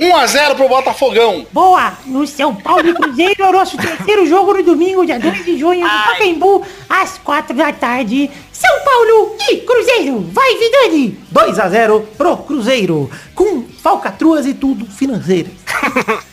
1x0 0.00 0.54
pro 0.56 0.68
Botafogão. 0.68 1.46
Boa. 1.52 1.92
No 2.06 2.26
São 2.26 2.54
Paulo 2.54 2.88
e 2.88 2.94
Cruzeiro 2.94 3.42
é 3.42 3.48
o 3.48 3.52
nosso 3.52 3.76
terceiro 3.76 4.26
jogo 4.26 4.54
no 4.54 4.62
domingo, 4.62 5.04
dia 5.06 5.18
2 5.18 5.44
de 5.44 5.58
junho, 5.58 5.80
no 5.80 5.86
Ai. 5.86 6.12
Pacaembu, 6.12 6.66
às 6.88 7.18
4 7.18 7.56
da 7.56 7.72
tarde. 7.72 8.30
São 8.52 8.84
Paulo 8.84 9.36
e 9.50 9.56
Cruzeiro. 9.58 10.26
Vai, 10.32 10.56
Vidani. 10.56 11.18
2x0 11.32 12.02
pro 12.16 12.36
Cruzeiro. 12.38 13.10
Com 13.34 13.64
falcatruas 13.82 14.46
e 14.46 14.54
tudo 14.54 14.86
financeiro. 14.86 15.50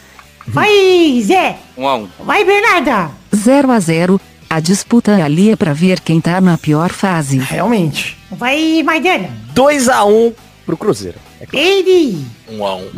Vai, 0.48 1.22
Zé. 1.24 1.58
1x1. 1.78 2.08
Vai, 2.20 2.44
Bernarda. 2.44 3.12
0 3.36 3.72
a 3.72 3.80
0 3.80 4.22
A 4.50 4.60
disputa 4.60 5.24
ali 5.24 5.52
é 5.52 5.56
pra 5.56 5.74
ver 5.74 6.00
quem 6.00 6.22
tá 6.22 6.40
na 6.40 6.58
pior 6.58 6.92
fase. 6.92 7.38
Realmente. 7.40 8.18
Vai, 8.38 8.82
Maidana. 8.84 9.30
2x1 9.54 10.34
pro 10.66 10.78
Cruzeiro. 10.78 11.18
É 11.40 11.46
Peide. 11.46 12.26
1x1. 12.52 12.90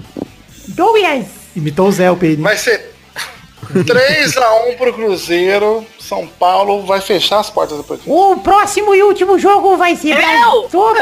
Douglas. 0.69 1.25
Imitou 1.55 1.87
o 1.87 1.91
Zé, 1.91 2.09
o 2.11 2.17
Peide. 2.17 2.41
Vai 2.41 2.57
ser 2.57 2.93
3x1 3.73 4.77
pro 4.77 4.93
Cruzeiro. 4.93 5.85
São 5.99 6.25
Paulo 6.25 6.85
vai 6.85 7.01
fechar 7.01 7.39
as 7.39 7.49
portas 7.49 7.77
depois 7.77 7.99
disso. 7.99 8.11
O 8.13 8.37
próximo 8.39 8.95
e 8.95 9.03
último 9.03 9.37
jogo 9.37 9.75
vai 9.75 9.95
ser... 9.95 10.17
Eu? 10.17 10.69
Opa! 10.73 10.73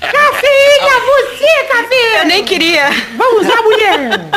Cafeína, 0.00 1.00
você, 1.06 1.60
Eu 1.60 1.66
café! 1.68 2.24
nem 2.26 2.44
queria. 2.44 2.90
Vamos 3.16 3.46
lá, 3.48 3.62
mulher! 3.62 4.30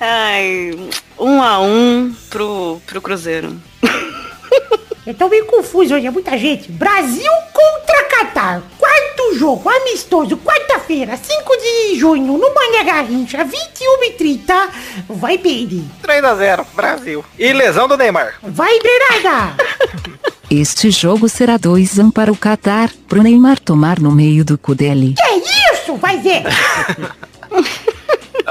Ai, 0.00 0.72
um 1.18 1.42
a 1.42 1.60
um 1.60 2.14
pro, 2.28 2.80
pro 2.86 3.00
Cruzeiro. 3.00 3.56
Eu 5.06 5.14
tô 5.14 5.28
meio 5.28 5.46
confuso 5.46 5.94
hoje, 5.94 6.06
é 6.06 6.10
muita 6.10 6.36
gente. 6.36 6.70
Brasil 6.70 7.30
contra 7.52 8.04
Catar. 8.04 8.62
Quarto 8.78 9.34
jogo, 9.34 9.68
amistoso, 9.68 10.36
quarta-feira, 10.36 11.16
5 11.16 11.56
de 11.56 11.98
junho, 11.98 12.36
no 12.36 12.54
Mané 12.54 12.84
Garrincha, 12.84 13.38
21h30. 13.44 14.68
Vai, 15.08 15.38
Peide. 15.38 15.82
3x0, 16.02 16.66
Brasil. 16.74 17.24
E 17.38 17.52
lesão 17.52 17.88
do 17.88 17.96
Neymar. 17.96 18.34
Vai, 18.42 18.78
Bernarda. 18.80 19.56
Este 20.50 20.90
jogo 20.90 21.28
será 21.28 21.56
2 21.56 21.98
1 22.00 22.10
para 22.10 22.32
o 22.32 22.36
Qatar, 22.36 22.90
pro 23.08 23.22
Neymar 23.22 23.60
tomar 23.60 24.00
no 24.00 24.10
meio 24.10 24.44
do 24.44 24.58
cu 24.58 24.74
dele. 24.74 25.14
que 25.16 25.74
isso? 25.74 25.94
Vai, 25.94 26.20
Zé. 26.20 26.42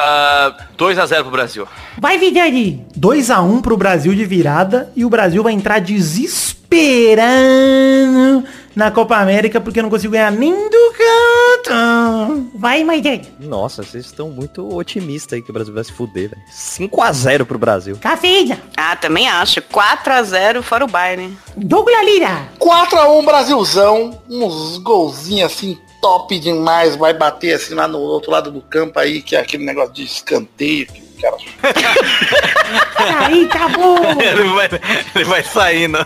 Ah, 0.01 0.55
2x0 0.77 1.23
pro 1.23 1.31
Brasil. 1.31 1.67
Vai, 1.97 2.17
Vidani. 2.17 2.85
2x1 2.97 3.61
pro 3.61 3.75
Brasil 3.75 4.15
de 4.15 4.23
virada 4.23 4.89
e 4.95 5.03
o 5.03 5.09
Brasil 5.09 5.43
vai 5.43 5.51
entrar 5.51 5.79
desesperando 5.79 8.45
na 8.73 8.89
Copa 8.89 9.17
América 9.17 9.59
porque 9.59 9.81
não 9.81 9.89
conseguiu 9.89 10.11
ganhar 10.11 10.31
nem 10.31 10.53
do 10.53 10.93
Qatar. 10.93 12.29
Vai, 12.55 12.81
Maidani. 12.85 13.27
Nossa, 13.41 13.83
vocês 13.83 14.05
estão 14.05 14.29
muito 14.29 14.73
otimistas 14.73 15.33
aí 15.33 15.41
que 15.41 15.49
o 15.49 15.53
Brasil 15.53 15.73
vai 15.73 15.83
se 15.83 15.91
fuder, 15.91 16.29
velho. 16.29 16.41
5x0 16.49 17.43
pro 17.43 17.59
Brasil. 17.59 17.97
Cafeína. 17.99 18.57
Ah, 18.77 18.95
também 18.95 19.27
acho. 19.27 19.61
4 19.63 20.13
a 20.13 20.23
0 20.23 20.63
fora 20.63 20.85
o 20.85 20.87
Bayern. 20.87 21.37
Douglas 21.57 22.05
Lira. 22.05 22.47
4x1 22.57 23.25
Brasilzão. 23.25 24.17
Uns 24.29 24.77
golzinhos 24.77 25.51
assim 25.51 25.77
top 26.01 26.37
demais. 26.39 26.95
Vai 26.95 27.13
bater 27.13 27.53
assim 27.53 27.73
lá 27.73 27.87
no 27.87 27.99
outro 27.99 28.31
lado 28.31 28.51
do 28.51 28.61
campo 28.61 28.99
aí, 28.99 29.21
que 29.21 29.35
é 29.35 29.39
aquele 29.39 29.65
negócio 29.65 29.93
de 29.93 30.03
escanteio. 30.03 30.87
Que 30.87 31.01
o 31.01 31.21
cara... 31.21 31.37
Aí, 32.99 33.47
tá 33.47 33.67
bom. 33.69 33.97
Ele 34.21 34.49
vai, 34.49 34.69
ele 35.15 35.23
vai 35.25 35.43
saindo. 35.43 35.97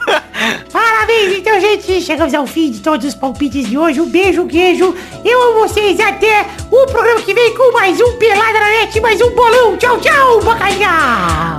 Parabéns, 0.72 1.38
então, 1.38 1.60
gente. 1.60 2.02
Chegamos 2.02 2.34
ao 2.34 2.46
fim 2.46 2.72
de 2.72 2.80
todos 2.80 3.08
os 3.08 3.16
palpites 3.16 3.68
de 3.68 3.78
hoje. 3.78 4.00
Um 4.00 4.10
beijo, 4.10 4.46
queijo. 4.46 4.96
Eu 5.26 5.42
amo 5.42 5.68
vocês. 5.68 6.00
Até 6.00 6.46
o 6.72 6.86
programa 6.88 7.22
que 7.22 7.34
vem 7.34 7.54
com 7.56 7.72
mais 7.72 8.00
um 8.00 8.18
Pelada 8.18 8.60
na 8.60 8.70
Net, 8.70 9.00
mais 9.02 9.22
um 9.22 9.32
bolão. 9.32 9.78
Tchau, 9.78 10.00
tchau, 10.00 10.42
bacalhau. 10.42 11.58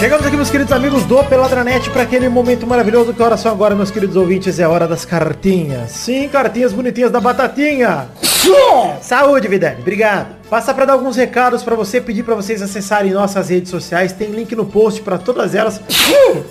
Chegamos 0.00 0.24
aqui, 0.24 0.34
meus 0.34 0.48
queridos 0.48 0.72
amigos 0.72 1.04
do 1.04 1.22
Peladranet, 1.24 1.90
para 1.90 2.04
aquele 2.04 2.26
momento 2.26 2.66
maravilhoso. 2.66 3.12
Que 3.12 3.22
horas 3.22 3.38
são 3.38 3.52
agora, 3.52 3.74
meus 3.74 3.90
queridos 3.90 4.16
ouvintes? 4.16 4.58
É 4.58 4.66
hora 4.66 4.88
das 4.88 5.04
cartinhas. 5.04 5.90
Sim, 5.90 6.26
cartinhas 6.26 6.72
bonitinhas 6.72 7.10
da 7.10 7.20
Batatinha. 7.20 8.08
Saúde, 9.02 9.48
Vidani. 9.48 9.80
Obrigado. 9.80 10.40
Passar 10.48 10.74
para 10.74 10.84
dar 10.84 10.94
alguns 10.94 11.14
recados 11.16 11.62
para 11.62 11.76
você, 11.76 12.00
pedir 12.00 12.24
para 12.24 12.34
vocês 12.34 12.60
acessarem 12.60 13.12
nossas 13.12 13.48
redes 13.50 13.70
sociais. 13.70 14.12
Tem 14.12 14.30
link 14.30 14.54
no 14.56 14.66
post 14.66 15.00
para 15.02 15.16
todas 15.16 15.54
elas. 15.54 15.80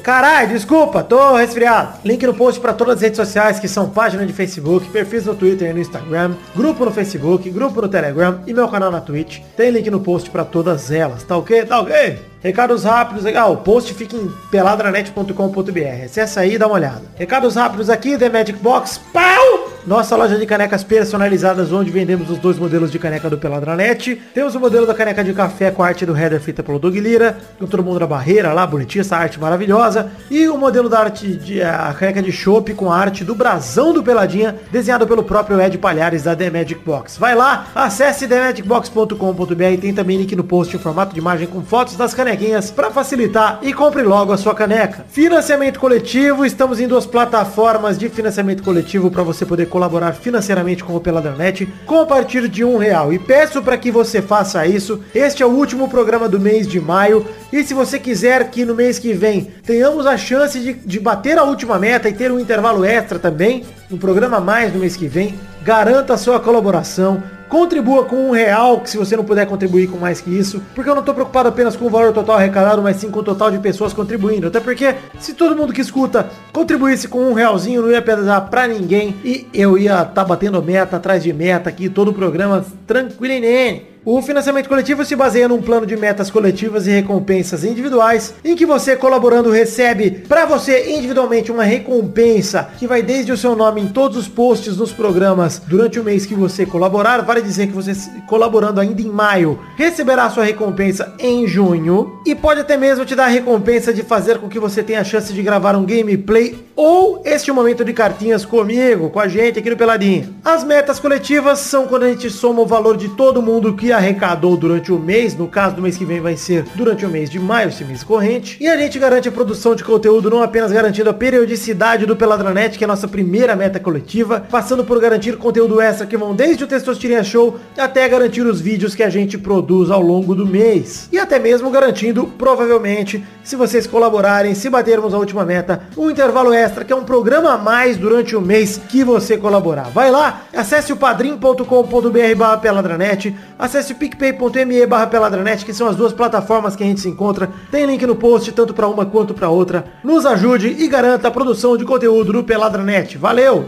Caralho, 0.02 0.50
desculpa, 0.50 1.04
tô 1.04 1.36
resfriado. 1.36 2.00
Link 2.06 2.26
no 2.26 2.34
post 2.34 2.62
para 2.62 2.74
todas 2.74 2.96
as 2.96 3.02
redes 3.02 3.18
sociais, 3.18 3.60
que 3.60 3.68
são 3.68 3.90
página 3.90 4.26
de 4.26 4.32
Facebook, 4.32 4.90
perfis 4.90 5.26
no 5.26 5.36
Twitter 5.36 5.70
e 5.70 5.74
no 5.74 5.80
Instagram, 5.80 6.36
grupo 6.56 6.86
no 6.86 6.92
Facebook, 6.92 7.50
grupo 7.50 7.82
no 7.82 7.90
Telegram 7.90 8.40
e 8.48 8.54
meu 8.54 8.70
canal 8.70 8.90
na 8.90 9.02
Twitch. 9.02 9.40
Tem 9.58 9.70
link 9.70 9.90
no 9.90 10.00
post 10.00 10.30
para 10.30 10.46
todas 10.46 10.92
elas, 10.92 11.24
tá 11.24 11.36
ok? 11.36 11.66
Tá 11.66 11.82
ok? 11.82 12.20
Recados 12.42 12.86
rápidos, 12.86 13.26
legal. 13.26 13.52
O 13.52 13.58
post 13.58 13.94
fica 13.94 14.16
em 14.16 14.32
peladranet.com.br. 14.50 16.06
Acessa 16.06 16.40
aí 16.40 16.54
e 16.54 16.58
dá 16.58 16.68
uma 16.68 16.76
olhada. 16.76 17.02
Recados 17.18 17.56
rápidos 17.56 17.90
aqui, 17.90 18.18
The 18.18 18.30
Magic 18.30 18.60
Box. 18.60 19.00
Pau! 19.12 19.68
Nossa 19.88 20.15
loja 20.15 20.38
de 20.38 20.45
canecas 20.45 20.84
personalizadas, 20.84 21.71
onde 21.71 21.89
vendemos 21.89 22.30
os 22.30 22.38
dois 22.38 22.59
modelos 22.59 22.91
de 22.91 22.99
caneca 22.99 23.30
do 23.30 23.38
Peladranet. 23.38 24.21
Temos 24.34 24.53
o 24.53 24.59
modelo 24.59 24.86
da 24.86 24.93
caneca 24.93 25.23
de 25.23 25.34
café 25.34 25.71
com 25.71 25.82
a 25.82 25.88
arte 25.88 26.05
do 26.05 26.15
header 26.15 26.39
feita 26.39 26.61
pelo 26.61 26.77
Doug 26.77 26.95
Lira, 26.95 27.38
com 27.57 27.65
todo 27.65 27.84
mundo 27.84 27.99
na 27.99 28.05
barreira 28.05 28.51
lá, 28.51 28.67
bonitinha, 28.67 29.01
essa 29.01 29.15
arte 29.15 29.39
maravilhosa. 29.39 30.11
E 30.30 30.47
o 30.49 30.57
modelo 30.57 30.89
da 30.89 30.99
arte 30.99 31.27
de 31.27 31.61
a 31.61 31.93
caneca 31.97 32.21
de 32.21 32.32
chopp 32.32 32.73
com 32.73 32.91
a 32.91 32.97
arte 32.97 33.23
do 33.23 33.34
brasão 33.34 33.93
do 33.93 34.03
Peladinha, 34.03 34.57
desenhado 34.71 35.07
pelo 35.07 35.23
próprio 35.23 35.59
Ed 35.61 35.77
Palhares 35.77 36.23
da 36.23 36.36
The 36.36 36.49
Magic 36.49 36.82
Box. 36.86 37.17
Vai 37.17 37.34
lá, 37.34 37.67
acesse 37.73 38.27
themagicbox.com.br, 38.27 39.82
tem 39.82 39.93
também 39.93 40.17
link 40.17 40.36
no 40.36 40.43
post 40.43 40.75
em 40.75 40.80
formato 40.80 41.13
de 41.13 41.19
imagem 41.19 41.47
com 41.47 41.63
fotos 41.63 41.95
das 41.95 42.13
canequinhas 42.13 42.69
para 42.69 42.91
facilitar 42.91 43.59
e 43.61 43.73
compre 43.73 44.03
logo 44.03 44.34
a 44.34 44.38
sua 44.38 44.53
caneca. 44.53 45.05
Financiamento 45.09 45.80
coletivo, 45.80 46.45
estamos 46.45 46.80
em 46.80 46.88
duas 46.88 47.05
plataformas 47.05 47.97
de 47.97 48.09
financiamento 48.09 48.61
coletivo 48.61 49.09
para 49.09 49.23
você 49.23 49.45
poder 49.45 49.68
colaborar 49.70 50.13
financeiramente 50.13 50.84
com 50.84 50.95
o 50.95 50.99
Peladranet 50.99 51.65
com 51.86 52.01
a 52.01 52.05
partir 52.05 52.49
de 52.49 52.65
um 52.65 52.78
real. 52.78 53.13
E 53.13 53.20
peço 53.20 53.61
para 53.61 53.78
que 53.78 53.89
você 53.91 54.22
faça 54.22 54.65
isso. 54.67 55.01
Este 55.15 55.41
é 55.41 55.45
o 55.45 55.49
último 55.49 55.88
programa 55.88 56.28
do 56.28 56.39
mês 56.39 56.67
de 56.67 56.82
maio. 56.82 57.26
E 57.52 57.64
se 57.64 57.74
você 57.74 57.97
quiser 57.97 58.52
que 58.52 58.64
no 58.64 58.76
mês 58.76 59.00
que 59.00 59.12
vem 59.12 59.52
tenhamos 59.66 60.06
a 60.06 60.16
chance 60.16 60.60
de, 60.60 60.74
de 60.74 61.00
bater 61.00 61.38
a 61.38 61.43
última 61.43 61.80
meta 61.80 62.08
e 62.08 62.14
ter 62.14 62.32
um 62.32 62.39
intervalo 62.39 62.86
extra 62.86 63.18
também, 63.18 63.64
um 63.91 63.97
programa 63.97 64.39
mais 64.39 64.72
no 64.72 64.80
mês 64.80 64.95
que 64.95 65.08
vem, 65.08 65.34
garanta 65.64 66.14
a 66.14 66.18
sua 66.18 66.39
colaboração. 66.39 67.24
Contribua 67.50 68.06
com 68.06 68.30
um 68.30 68.32
real, 68.32 68.80
que 68.82 68.91
se 68.91 68.97
você 68.97 69.18
não 69.18 69.24
puder 69.24 69.47
contribuir 69.47 69.88
com 69.88 69.97
mais 69.97 70.22
que 70.22 70.30
isso, 70.30 70.62
porque 70.76 70.88
eu 70.88 70.93
não 70.93 71.00
estou 71.00 71.16
preocupado 71.16 71.50
apenas 71.50 71.76
com 71.76 71.86
o 71.86 71.89
valor 71.89 72.14
total 72.14 72.36
arrecadado, 72.36 72.84
mas 72.84 72.97
sim 72.97 73.10
com 73.10 73.22
o 73.22 73.24
total 73.24 73.50
de 73.50 73.58
pessoas 73.58 73.91
contribuindo. 73.91 74.45
Até 74.45 74.60
porque, 74.60 74.93
se 75.20 75.34
todo 75.34 75.56
mundo 75.56 75.74
que 75.74 75.82
escuta 75.82 76.30
contribuísse 76.54 77.08
com 77.08 77.22
um 77.22 77.34
realzinho, 77.34 77.82
não 77.82 77.89
ia 77.89 78.04
pesar 78.04 78.41
pra 78.41 78.68
ninguém 78.68 79.16
e 79.26 79.47
eu 79.52 79.80
ia 79.80 79.93
estar 79.93 80.06
tá 80.06 80.24
batendo 80.24 80.62
meta 80.62 80.97
atrás 80.97 81.24
de 81.24 81.34
meta 81.34 81.72
aqui, 81.72 81.89
todo 81.89 82.12
o 82.12 82.14
programa 82.14 82.64
tranquilinene. 82.86 83.89
O 84.12 84.24
financiamento 84.24 84.68
coletivo 84.68 85.05
se 85.05 85.16
baseia 85.16 85.47
num 85.47 85.62
plano 85.62 85.86
de 85.86 85.95
metas 85.95 86.32
coletivas 86.32 86.88
e 86.88 86.89
recompensas 86.89 87.64
individuais, 87.64 88.34
em 88.43 88.55
que 88.55 88.66
você 88.66 88.95
colaborando 88.95 89.51
recebe 89.51 90.10
para 90.28 90.47
você 90.47 90.95
individualmente 90.95 91.51
uma 91.51 91.64
recompensa 91.64 92.72
que 92.80 92.88
vai 92.88 93.03
desde 93.03 93.32
o 93.32 93.38
seu 93.38 93.55
nome 93.55 93.82
em 93.82 93.88
todos 93.89 94.18
os 94.18 94.28
posts 94.28 94.78
nos 94.78 94.91
programas 94.91 95.62
durante 95.68 95.99
o 95.99 96.03
mês 96.03 96.26
que 96.26 96.34
você 96.34 96.66
colaborar. 96.66 97.22
Vale 97.22 97.43
dizer 97.43 97.68
que 97.68 97.74
você 97.74 97.93
colaborando 98.28 98.82
ainda 98.82 98.99
em 98.99 99.10
maio 99.10 99.60
receberá 99.78 100.24
a 100.24 100.32
sua 100.32 100.43
recompensa 100.43 101.14
em 101.20 101.45
junho 101.45 102.20
e 102.26 102.34
pode 102.34 102.62
até 102.62 102.76
mesmo 102.78 103.05
te 103.05 103.14
dar 103.14 103.26
a 103.26 103.28
recompensa 103.28 103.93
de 103.93 104.01
fazer 104.01 104.39
com 104.39 104.49
que 104.49 104.57
você 104.57 104.82
tenha 104.82 105.01
a 105.01 105.03
chance 105.03 105.32
de 105.32 105.43
gravar 105.43 105.76
um 105.76 105.86
gameplay 105.86 106.57
ou 106.76 107.22
este 107.26 107.51
momento 107.51 107.86
de 107.86 107.93
cartinhas 107.93 108.43
comigo, 108.43 109.12
com 109.12 109.20
a 109.20 109.28
gente 109.28 109.60
aqui 109.60 109.70
no 109.70 109.78
Peladinha. 109.78 110.34
As 110.43 110.64
metas 110.64 110.99
coletivas 110.99 111.60
são 111.60 111.86
quando 111.86 112.03
a 112.03 112.10
gente 112.10 112.28
soma 112.32 112.64
o 112.64 112.66
valor 112.66 112.97
de 112.97 113.10
todo 113.10 113.39
mundo 113.39 113.76
que 113.76 113.99
arrecadou 114.00 114.58
durante 114.58 114.91
o 114.91 114.97
mês, 114.97 115.36
no 115.36 115.47
caso 115.47 115.76
do 115.76 115.82
mês 115.82 115.97
que 115.97 116.06
vem 116.06 116.20
vai 116.20 116.36
ser 116.36 116.66
durante 116.74 117.06
o 117.06 117.10
mês 117.10 117.30
de 117.30 117.39
maio, 117.39 117.70
esse 117.70 117.84
mês 117.84 118.04
corrente, 118.04 118.58
e 118.60 118.68
a 118.68 118.78
gente 118.78 118.97
garante 118.97 119.30
a 119.30 119.32
produção 119.32 119.76
de 119.76 119.84
conteúdo 119.84 120.30
não 120.30 120.41
apenas 120.41 120.72
garantindo 120.72 121.10
a 121.10 121.14
periodicidade 121.14 122.06
do 122.06 122.16
Peladranet, 122.16 122.78
que 122.78 122.84
é 122.84 122.86
a 122.86 122.88
nossa 122.88 123.08
primeira 123.08 123.56
meta 123.56 123.80
coletiva, 123.80 124.45
passando 124.50 124.84
por 124.84 125.00
garantir 125.00 125.38
conteúdo 125.38 125.82
extra 125.82 126.08
que 126.08 126.18
vão 126.18 126.34
desde 126.34 126.64
o 126.64 126.68
Testostirinha 126.68 127.24
Show 127.24 127.60
até 127.78 128.08
garantir 128.08 128.41
os 128.41 128.62
vídeos 128.62 128.95
que 128.95 129.04
a 129.04 129.10
gente 129.10 129.38
produz 129.38 129.91
ao 129.91 130.02
longo 130.02 130.34
do 130.34 130.45
mês. 130.45 131.10
E 131.12 131.20
até 131.20 131.38
mesmo 131.38 131.70
garantindo, 131.70 132.26
provavelmente, 132.26 133.24
se 133.43 133.56
vocês 133.56 133.86
colaborarem, 133.86 134.56
se 134.56 134.70
batermos 134.70 135.14
a 135.14 135.18
última 135.18 135.43
meta, 135.43 135.82
um 135.97 136.10
intervalo 136.10 136.54
extra, 136.54 136.86
que 136.86 136.93
é 136.93 136.95
um 136.95 137.04
programa 137.04 137.54
a 137.54 137.58
mais 137.58 137.97
durante 137.97 138.36
o 138.36 138.41
mês 138.41 138.80
que 138.89 139.04
você 139.04 139.38
colaborar. 139.38 139.89
Vai 139.89 140.10
lá, 140.10 140.43
acesse 140.54 140.93
o 140.93 140.97
padrim.com.br 140.97 142.36
barra 142.38 142.58
peladranet, 142.58 143.36
acesse 143.58 143.89
o 143.94 143.96
picpay.me 143.96 144.86
barra 144.86 145.08
peladranet, 145.08 145.66
que 145.66 145.74
são 145.74 145.88
as 145.88 145.96
duas 145.96 146.14
plataformas 146.14 146.76
que 146.76 146.84
a 146.84 146.86
gente 146.86 147.00
se 147.00 147.10
encontra. 147.10 147.50
Tem 147.72 147.86
link 147.86 148.06
no 148.06 148.16
post, 148.16 148.52
tanto 148.52 148.74
para 148.74 148.88
uma 148.88 149.06
quanto 149.06 149.34
para 149.34 149.50
outra. 149.50 149.86
Nos 150.04 150.26
ajude 150.26 150.76
e 150.80 150.88
garanta 150.88 151.28
a 151.28 151.32
produção 151.32 151.78
de 151.78 151.86
conteúdo 151.86 152.34
no 152.34 152.44
Peladranet. 152.44 153.18
Valeu! 153.18 153.68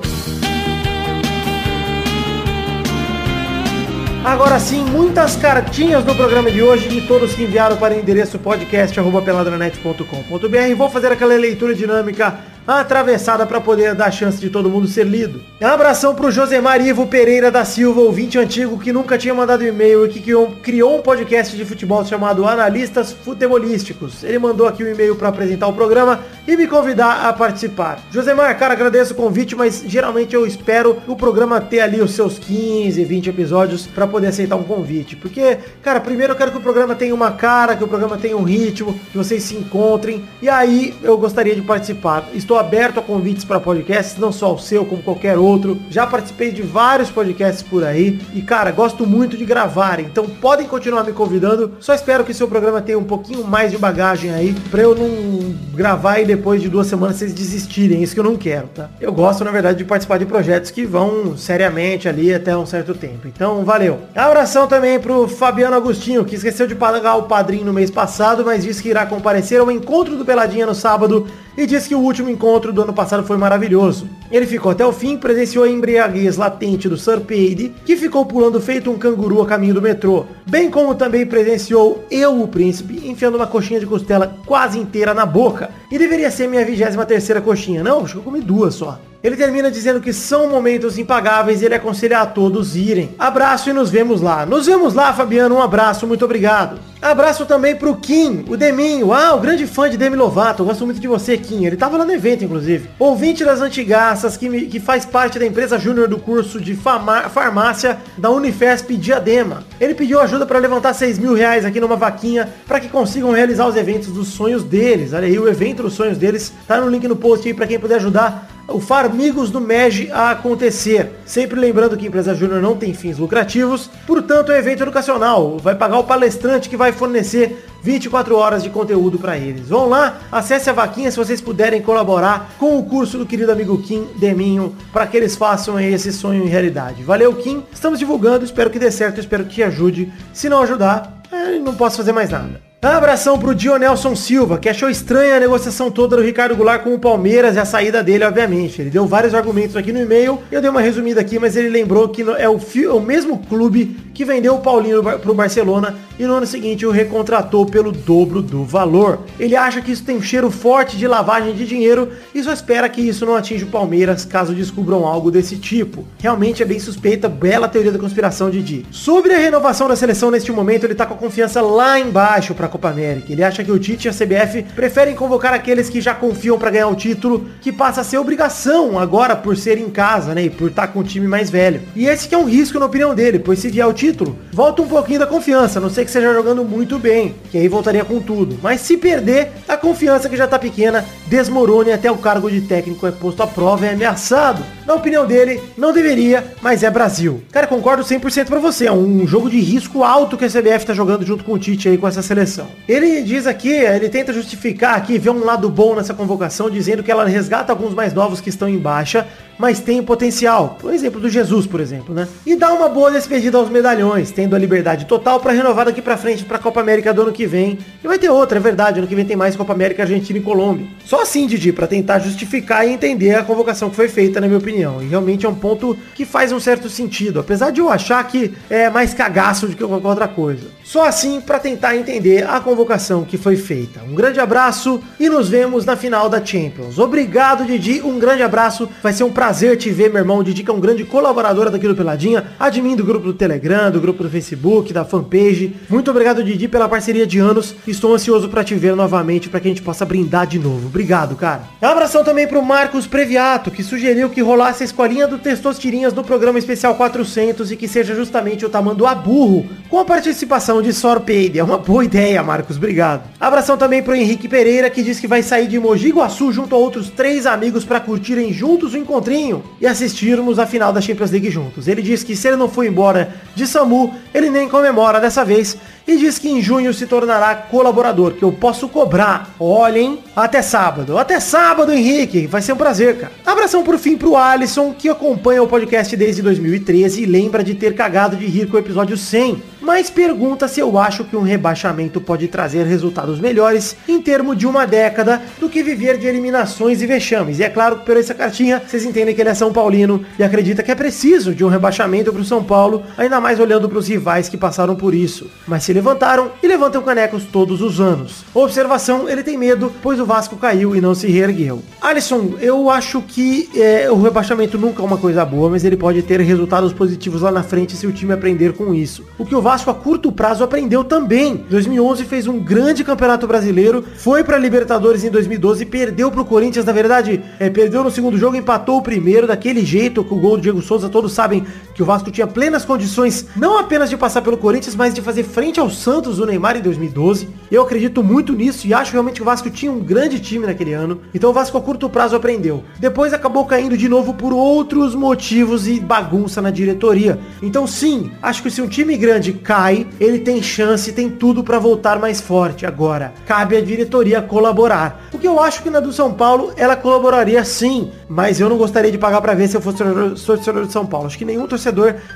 Agora 4.24 4.60
sim, 4.60 4.86
muitas 4.86 5.36
cartinhas 5.36 6.06
no 6.06 6.16
programa 6.16 6.52
de 6.52 6.62
hoje 6.62 6.96
e 6.96 7.08
todos 7.08 7.34
que 7.34 7.42
enviaram 7.42 7.76
para 7.76 7.96
o 7.96 8.00
endereço 8.00 8.38
podcast.peladranet.com.br. 8.38 10.76
Vou 10.78 10.92
fazer 10.92 11.12
aquela 11.12 11.34
leitura 11.34 11.74
dinâmica 11.74 12.40
atravessada 12.68 13.46
para 13.46 13.60
poder 13.60 13.96
dar 13.96 14.12
chance 14.12 14.40
de 14.40 14.50
todo 14.50 14.70
mundo 14.70 14.88
ser 14.88 15.06
lido. 15.06 15.42
Um 15.60 15.66
abração 15.66 16.14
pro 16.14 16.32
Josemar 16.32 16.86
Ivo 16.86 17.08
Pereira 17.08 17.50
da 17.50 17.66
Silva, 17.66 18.02
ouvinte 18.02 18.38
antigo 18.38 18.80
que 18.80 18.94
nunca 18.94 19.18
tinha 19.18 19.34
mandado 19.34 19.66
e-mail 19.66 20.06
e 20.06 20.10
que 20.10 20.22
criou, 20.22 20.52
criou 20.62 21.00
um 21.00 21.02
podcast 21.02 21.56
de 21.56 21.66
futebol 21.66 22.06
chamado 22.06 22.46
Analistas 22.46 23.12
Futebolísticos. 23.12 24.24
Ele 24.24 24.40
mandou 24.40 24.68
aqui 24.68 24.84
o 24.84 24.88
um 24.88 24.92
e-mail 24.92 25.16
para 25.16 25.30
apresentar 25.30 25.68
o 25.68 25.74
programa 25.74 26.20
e 26.48 26.56
me 26.56 26.68
convidar 26.68 27.28
a 27.28 27.34
participar. 27.34 28.00
Josemar, 28.12 28.58
cara, 28.58 28.74
agradeço 28.74 29.14
o 29.14 29.18
convite, 29.18 29.56
mas 29.56 29.84
geralmente 29.86 30.36
eu 30.36 30.46
espero 30.46 31.02
o 31.08 31.16
programa 31.16 31.60
ter 31.60 31.80
ali 31.80 32.00
os 32.00 32.12
seus 32.12 32.38
15, 32.38 33.04
20 33.04 33.30
episódios 33.30 33.88
para 33.88 34.08
poder 34.12 34.28
aceitar 34.28 34.56
um 34.56 34.64
convite. 34.64 35.16
Porque, 35.16 35.58
cara, 35.82 36.00
primeiro 36.00 36.34
eu 36.34 36.38
quero 36.38 36.52
que 36.52 36.58
o 36.58 36.62
programa 36.62 36.94
tenha 36.96 37.16
uma 37.16 37.32
cara, 37.32 37.76
que 37.76 37.84
o 37.84 37.88
programa 37.88 38.18
tenha 38.18 38.38
um 38.38 38.44
ritmo, 38.44 38.94
que 39.12 39.18
vocês 39.18 39.44
se 39.44 39.56
encontrem. 39.56 40.24
E 40.42 40.50
aí 40.50 40.94
eu 41.02 41.18
gostaria 41.18 41.56
de 41.56 41.62
participar. 41.62 42.26
Estou 42.34 42.58
aberto 42.58 43.00
a 43.00 43.04
convites 43.04 43.46
para 43.46 43.60
podcasts, 43.60 44.18
não 44.18 44.32
só 44.32 44.54
o 44.54 44.60
seu, 44.60 44.86
como 44.86 45.02
qualquer 45.02 45.38
outro. 45.38 45.80
Já 45.90 46.06
participei 46.06 46.52
de 46.52 46.62
vários 46.62 47.10
podcasts 47.10 47.64
por 47.64 47.84
aí. 47.84 48.20
E, 48.34 48.42
cara, 48.42 48.72
gosto 48.72 49.06
muito 49.06 49.38
de 49.38 49.46
gravar. 49.46 50.00
Então 50.00 50.26
podem 50.26 50.68
continuar 50.68 51.04
me 51.04 51.14
convidando. 51.14 51.74
Só 51.80 51.94
espero 51.94 52.24
que 52.24 52.34
seu 52.34 52.48
programa 52.48 52.82
tenha 52.82 53.00
um 53.00 53.04
pouquinho 53.04 53.44
mais 53.46 53.72
de 53.72 53.78
bagagem 53.78 54.32
aí. 54.32 54.54
Pra 54.70 54.82
eu 54.82 54.96
não 54.96 55.56
gravar 55.74 56.20
e 56.20 56.26
depois 56.26 56.62
de 56.62 56.70
duas 56.70 56.88
semanas 56.88 57.18
vocês 57.18 57.34
desistirem. 57.34 58.04
Isso 58.04 58.14
que 58.14 58.20
eu 58.20 58.24
não 58.24 58.36
quero, 58.36 58.68
tá? 58.68 58.90
Eu 59.00 59.14
gosto, 59.14 59.44
na 59.44 59.52
verdade, 59.52 59.78
de 59.78 59.86
participar 59.86 60.18
de 60.18 60.26
projetos 60.26 60.72
que 60.72 60.86
vão 60.86 61.38
seriamente 61.38 62.08
ali 62.08 62.34
até 62.34 62.56
um 62.56 62.66
certo 62.66 62.94
tempo. 62.94 63.28
Então, 63.28 63.64
valeu. 63.64 64.00
Abração 64.16 64.68
também 64.68 65.00
pro 65.00 65.28
Fabiano 65.28 65.76
Agostinho, 65.76 66.26
que 66.26 66.36
esqueceu 66.36 66.68
de 66.68 66.76
pagar 66.76 67.16
o 67.16 67.24
padrinho 67.24 67.66
no 67.66 67.74
mês 67.74 67.90
passado, 67.90 68.44
mas 68.46 68.64
disse 68.64 68.82
que 68.82 68.90
irá 68.90 69.06
comparecer 69.06 69.60
ao 69.60 69.72
encontro 69.72 70.18
do 70.18 70.26
Peladinha 70.26 70.66
no 70.66 70.76
sábado 70.76 71.28
e 71.58 71.66
disse 71.66 71.90
que 71.90 71.96
o 71.96 72.00
último 72.00 72.30
encontro 72.30 72.72
do 72.72 72.82
ano 72.82 72.94
passado 72.94 73.24
foi 73.24 73.38
maravilhoso. 73.38 74.08
Ele 74.32 74.46
ficou 74.46 74.72
até 74.72 74.86
o 74.86 74.94
fim, 74.94 75.18
presenciou 75.18 75.66
a 75.66 75.70
embriaguez 75.70 76.38
latente 76.38 76.88
do 76.88 76.98
Sir 76.98 77.20
Peide, 77.22 77.74
que 77.86 77.96
ficou 77.96 78.26
pulando 78.26 78.62
feito 78.62 78.90
um 78.90 78.98
canguru 78.98 79.42
a 79.42 79.46
caminho 79.46 79.74
do 79.74 79.82
metrô, 79.82 80.26
bem 80.48 80.70
como 80.70 80.96
também 80.96 81.26
presenciou 81.26 82.06
eu, 82.10 82.42
o 82.42 82.48
príncipe, 82.48 83.10
enfiando 83.10 83.36
uma 83.36 83.48
coxinha 83.48 83.80
de 83.80 83.86
costela 83.86 84.38
quase 84.46 84.80
inteira 84.80 85.14
na 85.14 85.26
boca. 85.26 85.70
E 85.92 85.98
deveria 85.98 86.32
ser 86.32 86.48
minha 86.48 86.66
23 86.66 87.06
terceira 87.06 87.42
coxinha. 87.42 87.84
Não, 87.84 88.04
acho 88.04 88.14
que 88.14 88.20
eu 88.20 88.24
comi 88.24 88.40
duas 88.40 88.76
só. 88.76 89.00
Ele 89.24 89.36
termina 89.36 89.70
dizendo 89.70 90.02
que 90.02 90.12
são 90.12 90.50
momentos 90.50 90.98
impagáveis 90.98 91.62
e 91.62 91.66
ele 91.66 91.76
aconselha 91.76 92.22
a 92.22 92.26
todos 92.26 92.76
irem. 92.76 93.14
Abraço 93.20 93.70
e 93.70 93.74
nos 93.74 93.92
vemos 93.92 94.20
lá. 94.20 94.48
Nos 94.48 94.66
vemos 94.66 94.96
lá, 94.96 95.14
Fabiano. 95.14 95.56
Um 95.56 95.62
abraço, 95.62 96.08
muito 96.08 96.26
obrigado. 96.26 96.80
Abraço 97.00 97.46
também 97.46 97.76
pro 97.76 97.96
Kim, 97.96 98.44
o 98.48 98.58
Deminho. 98.58 99.14
Ah, 99.14 99.36
o 99.36 99.40
grande 99.40 99.68
fã 99.68 99.88
de 99.88 99.98
Demi 99.98 100.16
Lovato. 100.16 100.64
Eu 100.64 100.68
gosto 100.68 100.86
muito 100.86 101.00
de 101.00 101.08
você, 101.08 101.38
Ele 101.50 101.76
tava 101.76 101.98
lá 101.98 102.06
no 102.06 102.14
evento, 102.14 102.44
inclusive. 102.44 102.90
Ouvinte 103.00 103.44
das 103.44 103.62
antigaças, 103.62 104.38
que, 104.38 104.50
me, 104.50 104.66
que 104.66 104.80
faz 104.80 105.06
parte 105.06 105.40
da 105.40 105.46
empresa 105.46 105.78
júnior 105.80 106.08
do 106.08 106.18
curso 106.18 106.60
de 106.60 106.76
fama, 106.76 107.30
farmácia 107.30 107.98
da 108.18 108.30
Unifesp 108.30 108.96
Diadema. 108.96 109.64
Ele 109.80 109.94
pediu 109.94 110.20
ajuda 110.20 110.46
para 110.46 110.60
levantar 110.60 110.94
6 110.94 111.20
mil 111.20 111.34
reais 111.34 111.66
aqui 111.66 111.80
numa 111.80 111.96
vaquinha 111.96 112.50
para 112.68 112.80
que 112.80 112.90
consigam 112.90 113.32
realizar 113.32 113.68
os 113.68 113.76
eventos 113.76 114.10
dos 114.10 114.30
sonhos 114.30 114.64
deles. 114.64 115.14
Olha 115.14 115.28
aí, 115.28 115.38
o 115.40 115.48
evento 115.48 115.84
dos 115.84 115.94
sonhos 115.94 116.18
deles 116.18 116.54
tá 116.68 116.80
no 116.80 116.90
link 116.90 117.08
no 117.08 117.16
post 117.16 117.48
aí 117.48 117.54
para 117.54 117.68
quem 117.68 117.80
puder 117.80 117.96
ajudar 117.96 118.61
o 118.68 118.80
Farmigos 118.80 119.50
do 119.50 119.60
MEG 119.60 120.10
a 120.12 120.32
acontecer. 120.32 121.12
Sempre 121.26 121.60
lembrando 121.60 121.98
que 121.98 122.06
a 122.06 122.08
empresa 122.08 122.36
júnior 122.36 122.62
não 122.62 122.76
tem 122.76 122.94
fins 122.94 123.18
lucrativos, 123.18 123.90
portanto 124.08 124.52
é 124.52 124.56
um 124.56 124.60
evento 124.60 124.84
educacional. 124.84 125.58
Vai 125.58 125.76
pagar 125.76 126.00
o 126.00 126.04
palestrante 126.04 126.70
que 126.70 126.78
vai 126.78 126.92
fornecer 126.92 127.66
24 127.84 128.36
horas 128.36 128.64
de 128.64 128.70
conteúdo 128.70 129.18
para 129.18 129.38
eles. 129.38 129.70
Vão 129.70 129.90
lá, 129.90 130.20
acesse 130.32 130.70
a 130.70 130.74
vaquinha 130.74 131.12
se 131.12 131.18
vocês 131.18 131.42
puderem 131.42 131.82
colaborar 131.82 132.54
com 132.60 132.78
o 132.78 132.86
curso 132.86 133.18
do 133.18 133.26
querido 133.26 133.52
amigo 133.52 133.82
Kim 133.82 134.08
Deminho 134.18 134.76
para 134.94 135.08
que 135.08 135.18
eles 135.18 135.36
façam 135.36 135.80
esse 135.80 136.14
sonho 136.14 136.44
em 136.44 136.48
realidade. 136.48 137.04
Valeu, 137.04 137.34
Kim. 137.36 137.64
Estamos 137.74 138.00
divulgando, 138.00 138.46
espero 138.46 138.70
que 138.70 138.80
dê 138.80 138.92
certo, 138.92 139.20
espero 139.20 139.46
que 139.46 139.64
ajude. 139.64 140.12
Se 140.34 140.48
não 140.48 140.62
ajudar, 140.62 141.22
é, 141.32 141.58
não 141.60 141.76
posso 141.76 141.98
fazer 141.98 142.12
mais 142.12 142.30
nada. 142.30 142.71
Abração 142.84 143.38
pro 143.38 143.54
Dionelson 143.54 144.16
Silva, 144.16 144.58
que 144.58 144.68
achou 144.68 144.90
estranha 144.90 145.36
a 145.36 145.40
negociação 145.40 145.92
toda 145.92 146.16
do 146.16 146.24
Ricardo 146.24 146.56
Goulart 146.56 146.82
com 146.82 146.96
o 146.96 147.00
Palmeiras 147.00 147.56
e 147.56 147.60
a 147.60 147.66
saída 147.66 148.04
dele, 148.04 148.24
obviamente. 148.24 148.82
Ele 148.82 148.90
deu 148.90 149.06
vários 149.06 149.36
argumentos 149.36 149.76
aqui 149.76 149.94
no 149.94 150.02
e-mail, 150.02 150.40
eu 150.52 150.60
dei 150.60 150.70
uma 150.70 150.82
resumida 150.82 151.22
aqui, 151.22 151.38
mas 151.38 151.56
ele 151.56 151.70
lembrou 151.70 152.10
que 152.10 152.24
é 152.40 152.50
o, 152.50 152.60
o 152.96 153.00
mesmo 153.00 153.38
clube 153.38 153.96
que 154.16 154.26
vendeu 154.26 154.56
o 154.56 154.62
Paulinho 154.62 155.04
pro 155.20 155.34
Barcelona 155.34 155.96
e 156.18 156.26
no 156.26 156.34
ano 156.34 156.48
seguinte 156.48 156.86
o 156.86 156.92
recontratou 156.92 157.68
pelo 157.68 157.92
dobro 157.92 158.42
do 158.42 158.64
valor. 158.64 159.20
Ele 159.40 159.56
acha 159.56 159.80
que 159.80 159.92
isso 159.92 160.04
tem 160.04 160.18
um 160.18 160.22
cheiro 160.22 160.50
forte 160.50 160.98
de 160.98 161.08
lavagem 161.08 161.54
de 161.54 161.68
dinheiro 161.68 162.10
e 162.34 162.44
só 162.44 162.52
espera 162.52 162.90
que 162.90 163.02
isso 163.02 163.26
não 163.28 163.36
atinja 163.36 163.66
o 163.66 163.70
Palmeiras 163.70 164.26
caso 164.26 164.54
descubram 164.54 165.06
algo 165.06 165.30
desse 165.30 165.56
tipo. 165.58 166.04
Realmente 166.20 166.64
é 166.64 166.66
bem 166.66 166.80
suspeita, 166.80 167.30
bela 167.30 167.68
teoria 167.68 167.92
da 167.92 168.00
conspiração 168.00 168.50
de 168.50 168.62
Di. 168.62 168.86
Sobre 168.92 169.34
a 169.34 169.38
renovação 169.38 169.88
da 169.88 169.96
seleção 169.96 170.32
neste 170.32 170.52
momento, 170.52 170.84
ele 170.84 170.96
tá 170.96 171.06
com 171.06 171.14
a 171.14 171.18
confiança 171.18 171.62
lá 171.62 172.00
embaixo 172.00 172.54
para 172.54 172.71
Copa 172.72 172.90
América. 172.90 173.32
Ele 173.32 173.44
acha 173.44 173.64
que 173.64 173.72
o 173.72 173.78
Tite 173.78 174.08
e 174.08 174.10
a 174.10 174.14
CBF 174.14 174.64
preferem 174.76 175.16
convocar 175.16 175.54
aqueles 175.54 175.90
que 175.90 176.02
já 176.02 176.16
confiam 176.16 176.58
para 176.58 176.72
ganhar 176.72 176.88
o 176.88 176.96
título, 176.96 177.48
que 177.62 177.72
passa 177.72 178.02
a 178.02 178.04
ser 178.04 178.18
obrigação 178.18 178.98
agora 178.98 179.36
por 179.36 179.56
ser 179.56 179.78
em 179.78 179.90
casa, 179.90 180.34
né? 180.34 180.46
E 180.46 180.50
por 180.50 180.70
estar 180.70 180.88
com 180.88 181.00
o 181.00 181.04
time 181.04 181.28
mais 181.28 181.50
velho. 181.50 181.82
E 181.96 182.08
esse 182.08 182.28
que 182.28 182.36
é 182.36 182.38
um 182.38 182.46
risco 182.46 182.80
na 182.80 182.86
opinião 182.86 183.14
dele, 183.14 183.40
pois 183.40 183.60
se 183.60 183.70
vier 183.70 183.86
o 183.86 183.94
título, 183.94 184.38
volta 184.52 184.82
um 184.82 184.88
pouquinho 184.88 185.20
da 185.20 185.28
confiança, 185.28 185.80
a 185.80 185.82
não 185.82 185.90
sei 185.90 186.06
que 186.06 186.12
seja 186.12 186.34
jogando 186.34 186.64
muito 186.64 186.98
bem, 186.98 187.36
que 187.52 187.58
aí 187.58 187.68
voltaria 187.68 188.06
com 188.06 188.20
tudo. 188.20 188.58
Mas 188.62 188.82
se 188.82 188.98
perder, 188.98 189.52
a 189.68 189.76
confiança 189.78 190.30
que 190.30 190.38
já 190.38 190.48
tá 190.48 190.58
pequena 190.58 191.06
desmorone 191.28 191.92
até 191.92 192.12
o 192.12 192.18
cargo 192.18 192.50
de 192.50 192.62
técnico 192.62 193.06
é 193.06 193.12
posto 193.12 193.44
à 193.44 193.48
prova 193.48 193.86
e 193.86 193.90
é 193.90 193.94
ameaçado. 193.94 194.64
Na 194.86 194.94
opinião 194.94 195.26
dele, 195.26 195.62
não 195.78 195.94
deveria, 195.94 196.44
mas 196.62 196.84
é 196.84 196.90
Brasil. 196.90 197.44
Cara, 197.52 197.68
concordo 197.68 198.04
100% 198.04 198.48
para 198.48 198.60
você, 198.60 198.88
é 198.88 198.92
um 198.92 199.26
jogo 199.28 199.50
de 199.50 199.60
risco 199.60 200.04
alto 200.04 200.38
que 200.38 200.46
a 200.46 200.50
CBF 200.50 200.86
tá 200.86 200.94
jogando 200.94 201.26
junto 201.26 201.44
com 201.44 201.54
o 201.54 201.60
Tite 201.60 201.90
aí 201.90 201.98
com 201.98 202.08
essa 202.08 202.22
seleção. 202.22 202.61
Ele 202.88 203.22
diz 203.22 203.48
aqui, 203.48 203.70
ele 203.70 204.10
tenta 204.10 204.34
justificar 204.34 204.96
aqui, 204.96 205.18
ver 205.18 205.30
um 205.30 205.44
lado 205.44 205.70
bom 205.70 205.96
nessa 205.96 206.14
convocação, 206.14 206.70
dizendo 206.70 207.04
que 207.04 207.12
ela 207.12 207.26
resgata 207.26 207.72
alguns 207.72 207.94
mais 207.94 208.14
novos 208.14 208.42
que 208.42 208.50
estão 208.50 208.68
em 208.68 208.78
baixa, 208.78 209.28
mas 209.62 209.80
tem 209.80 210.02
potencial. 210.02 210.76
Por 210.82 210.92
exemplo, 210.92 211.22
do 211.22 211.30
Jesus, 211.30 211.68
por 211.68 211.80
exemplo, 211.80 212.16
né? 212.16 212.28
E 212.44 212.56
dá 212.56 212.74
uma 212.74 212.90
boa 212.90 213.12
despedida 213.12 213.60
aos 213.60 213.70
medalhões, 213.70 214.32
tendo 214.32 214.56
a 214.56 214.60
liberdade 214.60 215.06
total 215.06 215.40
para 215.40 215.52
renovar 215.52 215.86
daqui 215.86 216.02
para 216.02 216.18
frente 216.18 216.44
para 216.44 216.58
a 216.58 216.60
Copa 216.60 216.82
América 216.82 217.14
do 217.14 217.22
ano 217.22 217.32
que 217.32 217.46
vem. 217.46 217.78
E 218.04 218.08
vai 218.08 218.18
ter 218.18 218.32
outra, 218.32 218.58
é 218.58 218.60
verdade, 218.60 218.98
ano 218.98 219.08
que 219.08 219.14
vem 219.14 219.24
tem 219.24 219.38
mais 219.38 219.56
Copa 219.56 219.72
América 219.72 220.02
Argentina 220.02 220.40
e 220.40 220.42
Colômbia. 220.42 220.88
Só 221.06 221.22
assim, 221.22 221.46
Didi, 221.46 221.72
para 221.72 221.86
tentar 221.86 222.18
justificar 222.18 222.88
e 222.88 222.92
entender 222.92 223.36
a 223.36 223.44
convocação 223.44 223.92
que 223.92 223.96
foi 223.96 224.08
feita, 224.08 224.42
na 224.42 224.48
minha 224.48 224.58
opinião. 224.58 225.00
E 225.00 225.06
realmente 225.06 225.46
é 225.46 225.50
um 225.50 225.54
ponto 225.54 225.96
que 226.16 226.26
faz 226.26 226.52
um 226.52 226.60
certo 226.60 226.90
sentido, 226.90 227.40
apesar 227.40 227.70
de 227.70 227.82
eu 227.82 227.88
achar 227.88 228.28
que 228.28 228.52
é 228.68 228.90
mais 228.90 229.14
cagaço 229.14 229.68
do 229.68 229.76
que 229.76 229.84
qualquer 229.86 230.08
outra 230.08 230.28
coisa. 230.28 230.70
Só 230.84 231.06
assim 231.06 231.40
para 231.40 231.60
tentar 231.60 231.96
entender 231.96 232.50
a 232.50 232.60
convocação 232.60 233.24
que 233.24 233.38
foi 233.38 233.56
feita. 233.56 234.02
Um 234.10 234.16
grande 234.16 234.40
abraço 234.40 235.00
e 235.20 235.30
nos 235.30 235.48
vemos 235.48 235.86
na 235.86 235.96
final 235.96 236.28
da 236.28 236.44
Champions. 236.44 236.98
Obrigado, 236.98 237.64
Didi. 237.64 238.02
Um 238.02 238.18
grande 238.18 238.42
abraço. 238.42 238.90
Vai 239.04 239.14
ser 239.14 239.24
um 239.24 239.32
prazer 239.32 239.51
te 239.52 239.90
ver, 239.90 240.10
meu 240.10 240.20
irmão. 240.20 240.44
Didi 240.44 240.64
que 240.64 240.72
é 240.72 240.74
um 240.74 240.80
grande 240.80 241.04
colaborador 241.04 241.70
daqui 241.70 241.88
do 241.88 241.96
Peladinha, 241.96 242.46
admin 242.60 242.96
do 242.96 243.04
grupo 243.04 243.26
do 243.26 243.34
Telegram, 243.34 243.92
do 243.92 244.00
grupo 244.00 244.24
do 244.24 244.30
Facebook, 244.30 244.94
da 244.94 245.04
fanpage. 245.04 245.76
Muito 245.90 246.10
obrigado, 246.10 246.44
Didi, 246.44 246.68
pela 246.68 246.88
parceria 246.88 247.28
de 247.28 247.40
anos. 247.40 247.76
Estou 247.86 248.14
ansioso 248.14 248.50
para 248.50 248.64
te 248.64 248.76
ver 248.76 248.96
novamente 248.96 249.50
para 249.50 249.60
que 249.60 249.68
a 249.68 249.72
gente 249.72 249.82
possa 249.82 250.06
brindar 250.06 250.48
de 250.48 250.58
novo. 250.58 250.88
Obrigado, 250.88 251.36
cara. 251.36 251.64
Um 251.82 251.86
abração 251.86 252.24
também 252.24 252.48
pro 252.48 252.64
Marcos 252.64 253.06
Previato, 253.06 253.72
que 253.72 253.84
sugeriu 253.84 254.30
que 254.30 254.42
rolasse 254.42 254.84
a 254.84 254.86
escolinha 254.86 255.28
do 255.28 255.38
Testosterinhas 255.38 256.14
no 256.14 256.24
programa 256.24 256.58
especial 256.58 256.96
400 256.96 257.72
e 257.72 257.76
que 257.76 257.88
seja 257.88 258.16
justamente 258.16 258.66
o 258.66 258.70
tamanho 258.70 259.06
a 259.06 259.14
burro, 259.14 259.66
com 259.90 260.00
a 260.00 260.06
participação 260.06 260.82
de 260.82 260.94
Sorpeide. 260.94 261.60
É 261.60 261.64
uma 261.64 261.78
boa 261.78 262.06
ideia, 262.06 262.42
Marcos. 262.42 262.78
Obrigado. 262.78 263.24
Abração 263.40 263.78
também 263.78 264.02
pro 264.02 264.16
Henrique 264.16 264.48
Pereira, 264.48 264.90
que 264.90 265.04
diz 265.04 265.20
que 265.20 265.28
vai 265.28 265.44
sair 265.44 265.68
de 265.68 265.80
Mogi 265.80 266.12
Guaçu 266.12 266.52
junto 266.52 266.74
a 266.74 266.78
outros 266.78 267.10
três 267.10 267.46
amigos 267.46 267.84
para 267.84 268.00
curtirem 268.00 268.54
juntos 268.54 268.94
o 268.94 268.98
encontrinho 268.98 269.41
e 269.80 269.88
assistirmos 269.88 270.60
a 270.60 270.68
final 270.68 270.94
da 270.94 271.02
Champions 271.02 271.32
League 271.32 271.50
juntos. 271.50 271.88
Ele 271.88 272.02
diz 272.02 272.24
que 272.24 272.36
se 272.36 272.48
ele 272.48 272.58
não 272.58 272.70
for 272.70 272.86
embora 272.86 273.34
de 273.56 273.66
SAMU, 273.66 274.14
ele 274.34 274.50
nem 274.50 274.70
comemora 274.70 275.20
dessa 275.20 275.44
vez 275.44 275.78
e 276.08 276.18
diz 276.18 276.38
que 276.38 276.50
em 276.50 276.62
junho 276.62 276.94
se 276.94 277.06
tornará 277.06 277.56
colaborador, 277.56 278.34
que 278.34 278.44
eu 278.44 278.52
posso 278.52 278.88
cobrar. 278.88 279.54
Olhem, 279.60 280.20
até 280.36 280.62
sábado. 280.62 281.18
Até 281.18 281.40
sábado, 281.40 281.92
Henrique. 281.92 282.48
Vai 282.48 282.62
ser 282.62 282.74
um 282.74 282.78
prazer, 282.78 283.18
cara. 283.18 283.32
Abração 283.46 283.84
por 283.84 283.98
fim 283.98 284.18
pro 284.18 284.36
Alisson, 284.36 284.94
que 284.94 285.10
acompanha 285.10 285.64
o 285.64 285.68
podcast 285.68 286.16
desde 286.16 286.42
2013 286.42 287.24
e 287.24 287.26
lembra 287.26 287.64
de 287.64 287.76
ter 287.76 287.96
cagado 287.96 288.36
de 288.36 288.46
rir 288.46 288.68
com 288.68 288.78
o 288.78 288.80
episódio 288.80 289.18
100 289.18 289.72
mas 289.82 290.12
pergunta 290.12 290.68
se 290.68 290.80
eu 290.80 290.98
acho 290.98 291.26
que 291.26 291.36
um 291.36 291.42
rebaixamento 291.42 292.22
pode 292.22 292.48
trazer 292.48 292.86
resultados 292.86 293.40
melhores 293.40 293.96
em 294.08 294.22
termos 294.22 294.56
de 294.56 294.68
uma 294.68 294.86
década 294.86 295.42
do 295.60 295.68
que 295.68 295.82
viver 295.82 296.18
de 296.18 296.28
eliminações 296.28 297.02
e 297.02 297.08
vexames. 297.08 297.60
E 297.60 297.64
é 297.64 297.70
claro 297.70 297.98
que 297.98 298.06
por 298.06 298.16
essa 298.16 298.34
cartinha 298.34 298.82
vocês 298.86 299.04
entendem 299.04 299.21
que 299.28 299.42
ele 299.42 299.50
é 299.50 299.54
São 299.54 299.72
Paulino 299.72 300.24
e 300.38 300.44
acredita 300.44 300.82
que 300.82 300.92
é 300.92 300.96
preciso 300.96 301.54
de 301.54 301.64
um 301.64 301.68
rebaixamento 301.68 302.34
pro 302.34 302.44
São 302.44 302.64
Paulo, 302.64 303.04
ainda 303.18 303.40
mais 303.40 303.60
olhando 303.60 303.88
pros 303.88 304.08
rivais 304.08 304.50
que 304.50 304.58
passaram 304.58 304.96
por 304.96 305.14
isso. 305.14 305.48
Mas 305.68 305.84
se 305.84 305.94
levantaram 305.94 306.52
e 306.62 306.68
levantam 306.68 307.02
canecos 307.02 307.44
todos 307.46 307.82
os 307.82 308.00
anos. 308.00 308.44
Observação, 308.54 309.30
ele 309.30 309.44
tem 309.44 309.58
medo, 309.58 309.92
pois 310.02 310.20
o 310.20 310.26
Vasco 310.26 310.56
caiu 310.56 310.96
e 310.96 311.02
não 311.02 311.14
se 311.14 311.28
reergueu. 311.28 311.82
Alisson, 312.02 312.56
eu 312.60 312.90
acho 312.90 313.22
que 313.22 313.70
é, 313.76 314.10
o 314.10 314.22
rebaixamento 314.22 314.78
nunca 314.78 315.02
é 315.02 315.06
uma 315.06 315.18
coisa 315.18 315.46
boa, 315.46 315.70
mas 315.70 315.86
ele 315.86 315.98
pode 315.98 316.22
ter 316.24 316.40
resultados 316.40 316.94
positivos 316.94 317.42
lá 317.42 317.52
na 317.52 317.64
frente 317.64 317.96
se 317.96 318.08
o 318.08 318.12
time 318.12 318.34
aprender 318.34 318.74
com 318.74 318.94
isso. 318.94 319.26
O 319.38 319.46
que 319.46 319.56
o 319.56 319.62
Vasco 319.62 319.90
a 319.90 319.94
curto 319.94 320.32
prazo 320.32 320.64
aprendeu 320.64 321.04
também. 321.04 321.66
2011 321.70 322.26
fez 322.26 322.48
um 322.48 322.60
grande 322.60 323.04
campeonato 323.04 323.48
brasileiro, 323.48 324.04
foi 324.16 324.44
pra 324.44 324.58
Libertadores 324.58 325.24
em 325.24 325.30
2012, 325.30 325.86
perdeu 325.86 326.32
pro 326.32 326.46
Corinthians, 326.46 326.86
na 326.86 326.92
verdade, 326.92 327.42
é, 327.60 327.70
perdeu 327.70 328.04
no 328.04 328.12
segundo 328.12 328.38
jogo, 328.38 328.56
empatou 328.56 328.98
o 328.98 329.02
primeiro 329.12 329.46
daquele 329.46 329.86
jeito, 329.86 330.24
com 330.24 330.36
o 330.36 330.40
gol 330.40 330.56
do 330.56 330.64
Diego 330.64 330.82
Souza, 330.82 331.10
todos 331.10 331.34
sabem 331.34 331.66
que 332.02 332.04
o 332.04 332.06
Vasco 332.08 332.32
tinha 332.32 332.48
plenas 332.48 332.84
condições, 332.84 333.46
não 333.56 333.78
apenas 333.78 334.10
de 334.10 334.18
passar 334.18 334.42
pelo 334.42 334.58
Corinthians, 334.58 334.96
mas 334.96 335.14
de 335.14 335.22
fazer 335.22 335.44
frente 335.44 335.80
ao 335.80 335.88
Santos 335.88 336.38
do 336.38 336.48
Neymar 336.48 336.76
em 336.76 336.82
2012. 336.82 337.48
Eu 337.70 337.84
acredito 337.84 338.24
muito 338.24 338.54
nisso 338.54 338.88
e 338.88 338.94
acho 338.94 339.12
realmente 339.12 339.36
que 339.36 339.42
o 339.44 339.46
Vasco 339.46 339.70
tinha 339.70 339.92
um 339.92 340.00
grande 340.00 340.40
time 340.40 340.66
naquele 340.66 340.94
ano. 340.94 341.22
Então 341.32 341.52
o 341.52 341.54
Vasco 341.54 341.78
a 341.78 341.82
curto 341.82 342.10
prazo 342.10 342.36
aprendeu. 342.36 342.84
Depois 343.00 343.34
acabou 343.34 343.66
caindo 343.66 343.96
de 343.96 344.10
novo 344.10 344.34
por 344.34 344.52
outros 344.52 345.14
motivos 345.14 345.88
e 345.88 346.00
bagunça 346.00 346.60
na 346.60 346.72
diretoria. 346.72 347.38
Então 347.62 347.86
sim, 347.86 348.32
acho 348.42 348.64
que 348.64 348.72
se 348.72 348.82
um 348.82 348.88
time 348.88 349.16
grande 349.16 349.54
cai, 349.54 350.08
ele 350.20 350.40
tem 350.40 350.60
chance, 350.64 351.14
tem 351.14 351.30
tudo 351.30 351.64
pra 351.64 351.78
voltar 351.78 352.18
mais 352.20 352.42
forte. 352.42 352.84
Agora, 352.84 353.32
cabe 353.46 353.78
à 353.78 353.82
diretoria 353.82 354.42
colaborar. 354.42 355.28
O 355.32 355.38
que 355.38 355.48
eu 355.48 355.60
acho 355.60 355.84
que 355.84 355.90
na 355.92 356.00
do 356.00 356.12
São 356.12 356.34
Paulo, 356.34 356.74
ela 356.78 356.96
colaboraria 356.96 357.64
sim, 357.64 358.10
mas 358.28 358.60
eu 358.60 358.68
não 358.68 358.78
gostaria 358.78 359.12
de 359.12 359.20
pagar 359.20 359.40
pra 359.40 359.54
ver 359.54 359.68
se 359.68 359.78
eu 359.78 359.82
fosse 359.82 360.00
torcedor- 360.00 360.86
de 360.88 360.92
São 360.92 361.06
Paulo. 361.06 361.28
Acho 361.28 361.38
que 361.38 361.46
nenhum 361.46 361.68
torcedor 361.68 361.91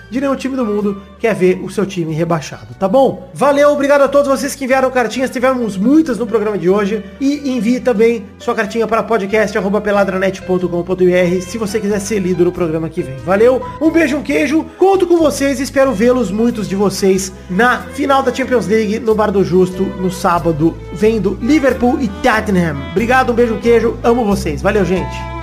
de 0.10 0.22
nenhum 0.22 0.36
time 0.36 0.56
do 0.56 0.66
mundo 0.66 1.02
quer 1.20 1.34
ver 1.34 1.60
o 1.64 1.70
seu 1.70 1.86
time 1.86 2.14
rebaixado, 2.14 2.76
tá 2.80 2.88
bom? 2.88 3.30
Valeu, 3.34 3.72
obrigado 3.72 4.02
a 4.02 4.08
todos 4.08 4.28
vocês 4.28 4.56
que 4.56 4.66
enviaram 4.66 4.92
cartinhas, 4.92 5.30
tivemos 5.30 5.78
muitas 5.78 6.18
no 6.18 6.28
programa 6.28 6.58
de 6.58 6.70
hoje 6.70 7.04
e 7.20 7.50
envie 7.50 7.80
também 7.80 8.26
sua 8.38 8.54
cartinha 8.54 8.86
para 8.88 9.02
podcast@peladranet.com.br 9.04 11.42
se 11.42 11.58
você 11.58 11.80
quiser 11.80 12.00
ser 12.00 12.20
lido 12.20 12.46
no 12.46 12.52
programa 12.52 12.90
que 12.90 13.02
vem. 13.02 13.18
Valeu, 13.18 13.62
um 13.82 13.90
beijo, 13.90 14.18
um 14.18 14.24
queijo, 14.24 14.66
conto 14.78 15.08
com 15.08 15.18
vocês, 15.18 15.60
espero 15.60 15.94
vê-los 15.94 16.30
muitos 16.32 16.68
de 16.68 16.76
vocês 16.76 17.32
na 17.50 17.80
final 17.80 18.22
da 18.22 18.34
Champions 18.34 18.68
League 18.68 19.00
no 19.00 19.16
Bar 19.16 19.32
do 19.32 19.44
Justo 19.44 19.84
no 19.84 20.12
sábado, 20.12 20.78
vendo 20.94 21.38
Liverpool 21.42 22.00
e 22.02 22.08
Tottenham. 22.08 22.78
Obrigado, 22.92 23.32
um 23.32 23.36
beijo, 23.36 23.56
um 23.56 23.60
queijo, 23.60 23.98
amo 24.04 24.26
vocês. 24.26 24.62
Valeu, 24.62 24.86
gente. 24.86 25.35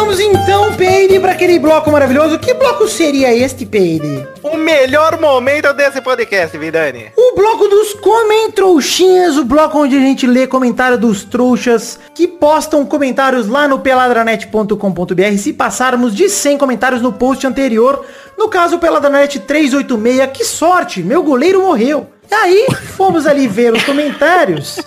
Chegamos 0.00 0.18
então, 0.18 0.72
Peide, 0.76 1.20
para 1.20 1.32
aquele 1.32 1.58
bloco 1.58 1.92
maravilhoso. 1.92 2.38
Que 2.38 2.54
bloco 2.54 2.88
seria 2.88 3.36
este, 3.36 3.66
Peide? 3.66 4.26
O 4.42 4.56
melhor 4.56 5.20
momento 5.20 5.74
desse 5.74 6.00
podcast, 6.00 6.56
Vidani. 6.56 7.12
O 7.14 7.34
bloco 7.34 7.68
dos 7.68 7.92
Comentrouxinhas, 7.92 9.36
o 9.36 9.44
bloco 9.44 9.78
onde 9.78 9.96
a 9.96 10.00
gente 10.00 10.26
lê 10.26 10.46
comentário 10.46 10.96
dos 10.96 11.22
trouxas 11.22 12.00
que 12.14 12.26
postam 12.26 12.86
comentários 12.86 13.46
lá 13.46 13.68
no 13.68 13.80
peladranet.com.br. 13.80 15.36
Se 15.38 15.52
passarmos 15.52 16.14
de 16.14 16.30
100 16.30 16.56
comentários 16.56 17.02
no 17.02 17.12
post 17.12 17.46
anterior, 17.46 18.02
no 18.38 18.48
caso 18.48 18.78
Peladranet 18.78 19.38
386, 19.40 20.30
que 20.32 20.44
sorte, 20.46 21.02
meu 21.02 21.22
goleiro 21.22 21.60
morreu. 21.60 22.06
E 22.30 22.34
aí, 22.34 22.66
fomos 22.96 23.26
ali 23.26 23.48
ver 23.48 23.72
os 23.72 23.82
comentários 23.82 24.78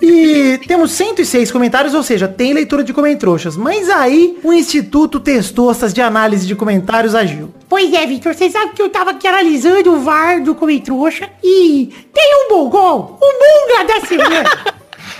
e 0.00 0.58
temos 0.66 0.92
106 0.92 1.50
comentários, 1.50 1.92
ou 1.92 2.02
seja, 2.02 2.26
tem 2.26 2.54
leitura 2.54 2.82
de 2.82 2.94
comentrouxas. 2.94 3.54
Mas 3.54 3.90
aí, 3.90 4.38
o 4.42 4.50
Instituto 4.50 5.20
Testostas 5.20 5.92
de 5.92 6.00
Análise 6.00 6.46
de 6.46 6.54
Comentários 6.54 7.14
agiu. 7.14 7.52
Pois 7.68 7.92
é, 7.92 8.06
Victor, 8.06 8.34
você 8.34 8.48
sabe 8.48 8.72
que 8.72 8.80
eu 8.80 8.88
tava 8.88 9.10
aqui 9.10 9.26
analisando 9.28 9.92
o 9.92 10.00
VAR 10.00 10.42
do 10.42 10.54
Comentrouxa 10.54 11.28
e 11.44 11.92
tem 12.14 12.46
um 12.46 12.48
bom 12.48 12.70
gol, 12.70 13.18
o 13.20 13.26
Munga 13.26 13.84
da 13.84 14.06
semana. 14.06 14.50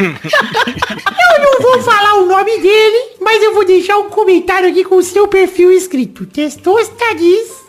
eu 0.00 1.42
não 1.42 1.60
vou 1.60 1.82
falar 1.82 2.14
o 2.14 2.26
nome 2.26 2.58
dele, 2.58 3.16
mas 3.20 3.42
eu 3.42 3.52
vou 3.52 3.66
deixar 3.66 3.98
um 3.98 4.08
comentário 4.08 4.70
aqui 4.70 4.82
com 4.82 4.96
o 4.96 5.02
seu 5.02 5.28
perfil 5.28 5.70
escrito. 5.70 6.24
Testosta 6.24 7.14
diz... 7.18 7.66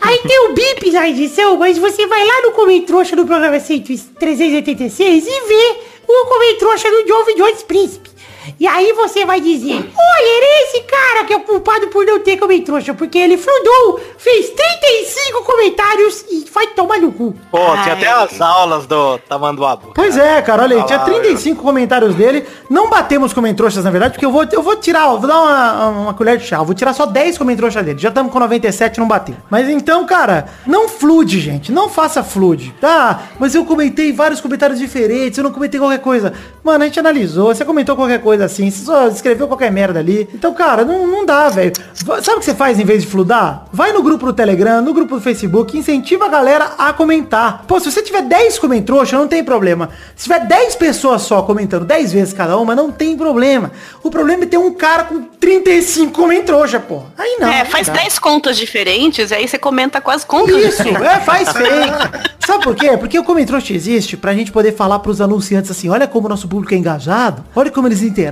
Aí 0.00 0.18
tem 0.18 0.46
o 0.46 0.54
bip 0.54 0.90
na 0.90 1.08
edição, 1.08 1.56
mas 1.56 1.78
você 1.78 2.06
vai 2.06 2.24
lá 2.24 2.42
no 2.42 2.52
Comentrouxa 2.52 3.14
do 3.14 3.26
programa 3.26 3.60
100 3.60 3.82
386 4.18 5.26
e 5.26 5.40
vê 5.48 5.76
o 6.06 6.26
Comentrouxa 6.26 6.90
do 6.90 7.06
Jovem 7.06 7.36
Jones 7.36 7.62
Príncipe. 7.62 8.10
E 8.58 8.66
aí 8.66 8.92
você 8.92 9.24
vai 9.24 9.40
dizer, 9.40 9.74
olha, 9.74 10.36
era 10.36 10.64
esse 10.64 10.80
cara 10.82 11.24
que 11.24 11.32
é 11.32 11.36
o 11.36 11.40
culpado 11.40 11.88
por 11.88 12.04
não 12.04 12.20
ter 12.20 12.36
comentrouxa, 12.36 12.94
porque 12.94 13.18
ele 13.18 13.36
fludou, 13.36 14.00
fez 14.18 14.50
35 14.50 15.44
comentários 15.44 16.24
e 16.30 16.44
vai 16.52 16.68
tomar 16.68 16.98
no 16.98 17.12
cu. 17.12 17.34
Pô, 17.50 17.58
tinha 17.82 17.94
até 17.94 18.08
as 18.08 18.40
aulas 18.40 18.86
do 18.86 19.18
Tamanduabu. 19.18 19.92
Pois 19.94 20.16
é, 20.16 20.40
cara, 20.42 20.62
olha 20.62 20.76
aí, 20.76 20.84
tinha 20.84 20.98
35 20.98 21.62
comentários 21.62 22.14
dele. 22.14 22.46
Não 22.70 22.88
batemos 22.90 23.32
comentroxas, 23.32 23.84
na 23.84 23.90
verdade, 23.90 24.12
porque 24.14 24.26
eu 24.26 24.32
vou, 24.32 24.46
eu 24.50 24.62
vou 24.62 24.76
tirar, 24.76 25.08
vou 25.08 25.26
dar 25.26 25.40
uma, 25.40 25.88
uma 25.88 26.14
colher 26.14 26.38
de 26.38 26.46
chá. 26.46 26.56
Eu 26.56 26.64
vou 26.64 26.74
tirar 26.74 26.92
só 26.92 27.06
10 27.06 27.38
comentroxas 27.38 27.84
dele. 27.84 27.98
Já 27.98 28.08
estamos 28.08 28.32
com 28.32 28.38
97, 28.38 28.98
não 28.98 29.08
bateu. 29.08 29.36
Mas 29.50 29.68
então, 29.68 30.04
cara, 30.06 30.46
não 30.66 30.88
flude, 30.88 31.40
gente. 31.40 31.72
Não 31.72 31.88
faça 31.88 32.22
flude. 32.22 32.74
Tá, 32.80 33.22
mas 33.38 33.54
eu 33.54 33.64
comentei 33.64 34.12
vários 34.12 34.40
comentários 34.40 34.78
diferentes, 34.78 35.38
eu 35.38 35.44
não 35.44 35.52
comentei 35.52 35.80
qualquer 35.80 36.00
coisa. 36.00 36.32
Mano, 36.62 36.84
a 36.84 36.86
gente 36.86 37.00
analisou, 37.00 37.54
você 37.54 37.64
comentou 37.64 37.96
qualquer 37.96 38.20
coisa 38.20 38.37
assim, 38.44 38.70
você 38.70 38.84
só 38.84 39.08
escreveu 39.08 39.46
qualquer 39.46 39.70
merda 39.70 39.98
ali. 39.98 40.28
Então, 40.34 40.54
cara, 40.54 40.84
não, 40.84 41.06
não 41.06 41.24
dá, 41.24 41.48
velho. 41.48 41.72
Sabe 41.94 42.36
o 42.36 42.38
que 42.38 42.44
você 42.44 42.54
faz 42.54 42.78
em 42.78 42.84
vez 42.84 43.02
de 43.02 43.08
fludar? 43.08 43.66
Vai 43.72 43.92
no 43.92 44.02
grupo 44.02 44.26
do 44.26 44.32
Telegram, 44.32 44.80
no 44.82 44.92
grupo 44.92 45.16
do 45.16 45.20
Facebook, 45.20 45.76
incentiva 45.76 46.26
a 46.26 46.28
galera 46.28 46.72
a 46.78 46.92
comentar. 46.92 47.64
Pô, 47.66 47.78
se 47.80 47.90
você 47.90 48.02
tiver 48.02 48.22
10 48.22 48.58
comentroxas, 48.58 49.18
não 49.18 49.28
tem 49.28 49.42
problema. 49.42 49.90
Se 50.14 50.24
tiver 50.24 50.46
10 50.46 50.76
pessoas 50.76 51.22
só 51.22 51.42
comentando 51.42 51.84
10 51.84 52.12
vezes 52.12 52.34
cada 52.34 52.56
uma, 52.58 52.74
não 52.74 52.90
tem 52.90 53.16
problema. 53.16 53.72
O 54.02 54.10
problema 54.10 54.44
é 54.44 54.46
ter 54.46 54.58
um 54.58 54.72
cara 54.72 55.04
com 55.04 55.22
35 55.22 56.12
comentroxa, 56.12 56.80
pô. 56.80 57.02
Aí 57.16 57.36
não. 57.40 57.48
é, 57.48 57.64
faz 57.64 57.86
dá. 57.86 57.94
10 57.94 58.18
contas 58.18 58.56
diferentes, 58.56 59.32
aí 59.32 59.46
você 59.46 59.58
comenta 59.58 60.00
com 60.00 60.10
as 60.10 60.24
contas 60.24 60.56
Isso, 60.56 60.82
é, 60.82 61.20
faz 61.20 61.48
fake. 61.50 62.28
Sabe 62.44 62.64
por 62.64 62.74
quê? 62.74 62.96
Porque 62.96 63.18
o 63.18 63.24
Comentrouxa 63.24 63.72
existe 63.72 64.16
pra 64.16 64.32
gente 64.32 64.50
poder 64.50 64.72
falar 64.72 64.98
pros 65.00 65.20
anunciantes 65.20 65.70
assim, 65.70 65.88
olha 65.88 66.06
como 66.06 66.26
o 66.26 66.28
nosso 66.30 66.48
público 66.48 66.74
é 66.74 66.78
engajado, 66.78 67.44
olha 67.54 67.70
como 67.70 67.88
eles 67.88 68.02
interagem, 68.02 68.27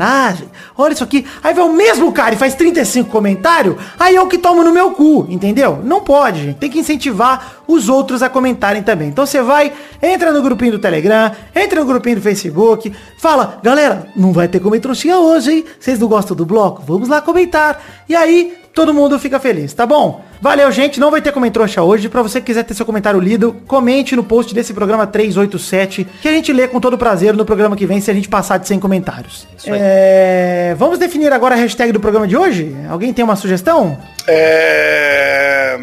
olha 0.77 0.93
isso 0.93 1.05
aqui. 1.05 1.27
Aí 1.43 1.55
vai 1.55 1.65
o 1.65 1.73
mesmo 1.73 2.13
cara 2.13 2.35
e 2.35 2.39
faz 2.39 2.55
35 2.55 3.11
comentários, 3.11 3.77
aí 3.99 4.17
é 4.17 4.21
o 4.21 4.27
que 4.27 4.39
toma 4.39 4.63
no 4.63 4.73
meu 4.73 4.91
cu, 4.91 5.27
entendeu? 5.29 5.81
Não 5.83 6.01
pode. 6.01 6.55
Tem 6.61 6.71
que 6.71 6.79
incentivar 6.79 7.63
os 7.67 7.89
outros 7.89 8.23
a 8.23 8.29
comentarem 8.29 8.83
também. 8.83 9.09
Então 9.09 9.25
você 9.25 9.41
vai, 9.43 9.73
entra 10.03 10.33
no 10.33 10.43
grupinho 10.43 10.73
do 10.73 10.79
Telegram, 10.79 11.33
entra 11.55 11.81
no 11.81 11.87
grupinho 11.87 12.17
do 12.17 12.23
Facebook, 12.23 12.93
fala, 13.19 13.59
galera, 13.63 14.09
não 14.15 14.33
vai 14.33 14.49
ter 14.49 14.61
Comentrouxinha 14.61 15.19
hoje, 15.19 15.53
hein? 15.53 15.65
Vocês 15.79 15.99
não 15.99 16.09
gostam 16.09 16.37
do 16.37 16.45
bloco? 16.45 16.83
Vamos 16.85 17.09
lá 17.09 17.21
comentar. 17.21 17.81
E 18.09 18.17
aí, 18.17 18.53
todo 18.77 18.93
mundo 18.93 19.19
fica 19.19 19.41
feliz, 19.41 19.73
tá 19.73 19.87
bom? 19.87 20.23
Valeu, 20.39 20.71
gente. 20.71 21.01
Não 21.01 21.11
vai 21.11 21.23
ter 21.23 21.33
comentrouxa 21.33 21.83
hoje. 21.83 22.11
Pra 22.11 22.21
você 22.21 22.41
que 22.41 22.49
quiser 22.49 22.63
ter 22.63 22.75
seu 22.75 22.85
comentário 22.85 23.19
lido, 23.19 23.57
comente 23.67 24.15
no 24.15 24.23
post 24.23 24.55
desse 24.55 24.75
programa 24.75 25.07
387, 25.07 26.07
que 26.21 26.29
a 26.29 26.31
gente 26.31 26.53
lê 26.53 26.69
com 26.69 26.79
todo 26.79 26.99
prazer 26.99 27.33
no 27.33 27.47
programa 27.47 27.75
que 27.75 27.87
vem, 27.87 28.03
se 28.03 28.11
a 28.11 28.15
gente 28.15 28.29
passar 28.29 28.59
de 28.59 28.69
100 28.69 28.79
comentários. 28.79 29.49
É... 29.65 30.75
Vamos 30.79 30.99
definir 30.99 31.33
agora 31.33 31.55
a 31.55 31.59
hashtag 31.59 31.91
do 31.91 32.01
programa 32.01 32.29
de 32.29 32.37
hoje? 32.37 32.77
Alguém 32.91 33.15
tem 33.15 33.25
uma 33.25 33.35
sugestão? 33.35 33.97
É... 34.29 35.79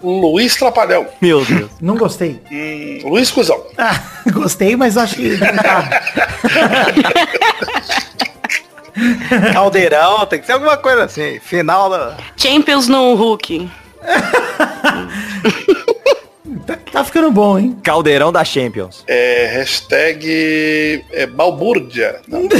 Luiz 0.00 0.54
Trapalhão. 0.54 1.08
Meu 1.20 1.44
Deus. 1.44 1.72
Não 1.80 1.96
gostei. 1.96 2.40
Hum, 2.52 3.00
Luiz 3.04 3.32
Cusão. 3.32 3.60
Ah, 3.76 4.00
gostei, 4.30 4.76
mas 4.76 4.96
acho 4.96 5.16
que... 5.16 5.36
Caldeirão, 9.52 10.26
tem 10.26 10.40
que 10.40 10.46
ser 10.46 10.52
alguma 10.52 10.76
coisa 10.76 11.04
assim. 11.04 11.38
Final 11.40 11.90
da. 11.90 12.16
Champions 12.36 12.88
no 12.88 13.14
Hulk. 13.14 13.70
tá, 16.66 16.76
tá 16.92 17.04
ficando 17.04 17.30
bom, 17.30 17.58
hein? 17.58 17.78
Caldeirão 17.82 18.32
da 18.32 18.44
Champions. 18.44 19.04
É, 19.06 19.46
hashtag 19.52 21.04
é, 21.12 21.26
balbúrdia. 21.26 22.20
Não. 22.26 22.48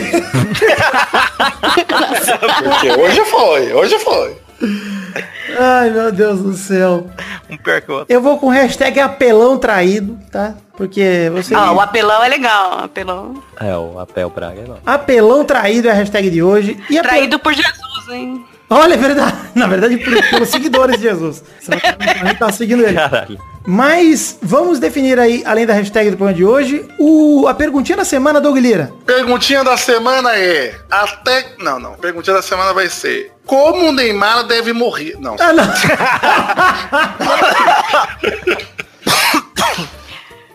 Porque 2.62 2.91
hoje 2.91 3.24
foi, 3.24 3.72
hoje 3.72 3.99
foi. 3.99 4.36
Ai, 5.59 5.90
meu 5.90 6.12
Deus 6.12 6.40
do 6.42 6.52
céu. 6.54 7.09
Um 7.50 7.56
pior 7.56 7.80
que 7.80 7.90
o 7.90 7.94
outro. 7.94 8.12
Eu 8.14 8.20
vou 8.20 8.38
com 8.38 8.48
hashtag 8.48 9.00
apelão 9.00 9.59
traído, 9.59 10.18
tá? 10.30 10.54
Porque 10.76 11.30
você... 11.32 11.54
Ah, 11.54 11.72
o 11.72 11.80
apelão 11.80 12.22
é 12.22 12.28
legal, 12.28 12.78
apelão. 12.84 13.42
É, 13.61 13.76
o 13.76 13.98
Apel 13.98 14.30
Braga 14.30 14.62
não. 14.62 14.78
Apelão 14.86 15.44
traído 15.44 15.88
é 15.88 15.90
a 15.90 15.94
hashtag 15.94 16.30
de 16.30 16.42
hoje. 16.42 16.76
E 16.88 16.98
apel- 16.98 17.11
Traído 17.11 17.38
por 17.38 17.52
Jesus, 17.52 18.09
hein? 18.11 18.44
Olha, 18.71 18.95
é 18.95 18.97
verdade. 18.97 19.37
Na 19.55 19.66
verdade, 19.66 19.97
por- 19.99 20.31
pelos 20.31 20.49
seguidores 20.51 20.97
de 20.97 21.03
Jesus. 21.03 21.43
Será 21.61 21.81
que 21.81 21.87
a 21.87 22.25
gente 22.27 22.39
tá 22.39 22.53
seguindo 22.53 22.83
ele? 22.85 22.95
Caralho. 22.95 23.39
Mas 23.66 24.39
vamos 24.43 24.79
definir 24.79 25.19
aí, 25.19 25.43
além 25.45 25.66
da 25.66 25.75
hashtag 25.75 26.11
do 26.11 26.16
programa 26.16 26.37
de 26.37 26.45
hoje, 26.45 26.87
o, 26.99 27.47
a 27.49 27.55
perguntinha 27.55 27.97
da 27.99 28.05
semana, 28.05 28.41
Doug 28.41 28.57
Lira. 28.57 28.93
Perguntinha 29.05 29.62
da 29.64 29.77
semana 29.77 30.35
é. 30.37 30.75
Até. 30.91 31.55
Não, 31.59 31.79
não. 31.79 31.95
Perguntinha 31.95 32.37
da 32.37 32.43
semana 32.43 32.73
vai 32.73 32.89
ser. 32.89 33.33
Como 33.45 33.89
o 33.89 33.93
Neymar 33.93 34.45
deve 34.47 34.73
morrer? 34.73 35.16
Não. 35.19 35.37
Ah, 35.41 35.53
não. 35.53 35.64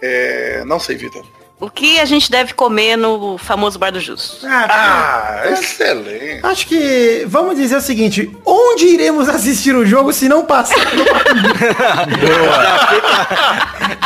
É. 0.01 0.63
Não 0.65 0.79
sei, 0.79 0.95
Vitor. 0.97 1.25
O 1.63 1.69
que 1.69 1.97
a 1.97 2.03
gente 2.03 2.29
deve 2.29 2.53
comer 2.53 2.97
no 2.97 3.37
famoso 3.37 3.79
Bar 3.79 3.93
do 3.93 3.99
Justo? 4.01 4.45
Ah, 4.45 5.43
excelente. 5.45 6.45
Acho 6.45 6.67
que 6.67 7.23
vamos 7.25 7.55
dizer 7.55 7.77
o 7.77 7.81
seguinte: 7.81 8.29
onde 8.45 8.87
iremos 8.87 9.29
assistir 9.29 9.73
o 9.73 9.85
jogo 9.85 10.11
se 10.11 10.27
não 10.27 10.45
passar? 10.45 10.75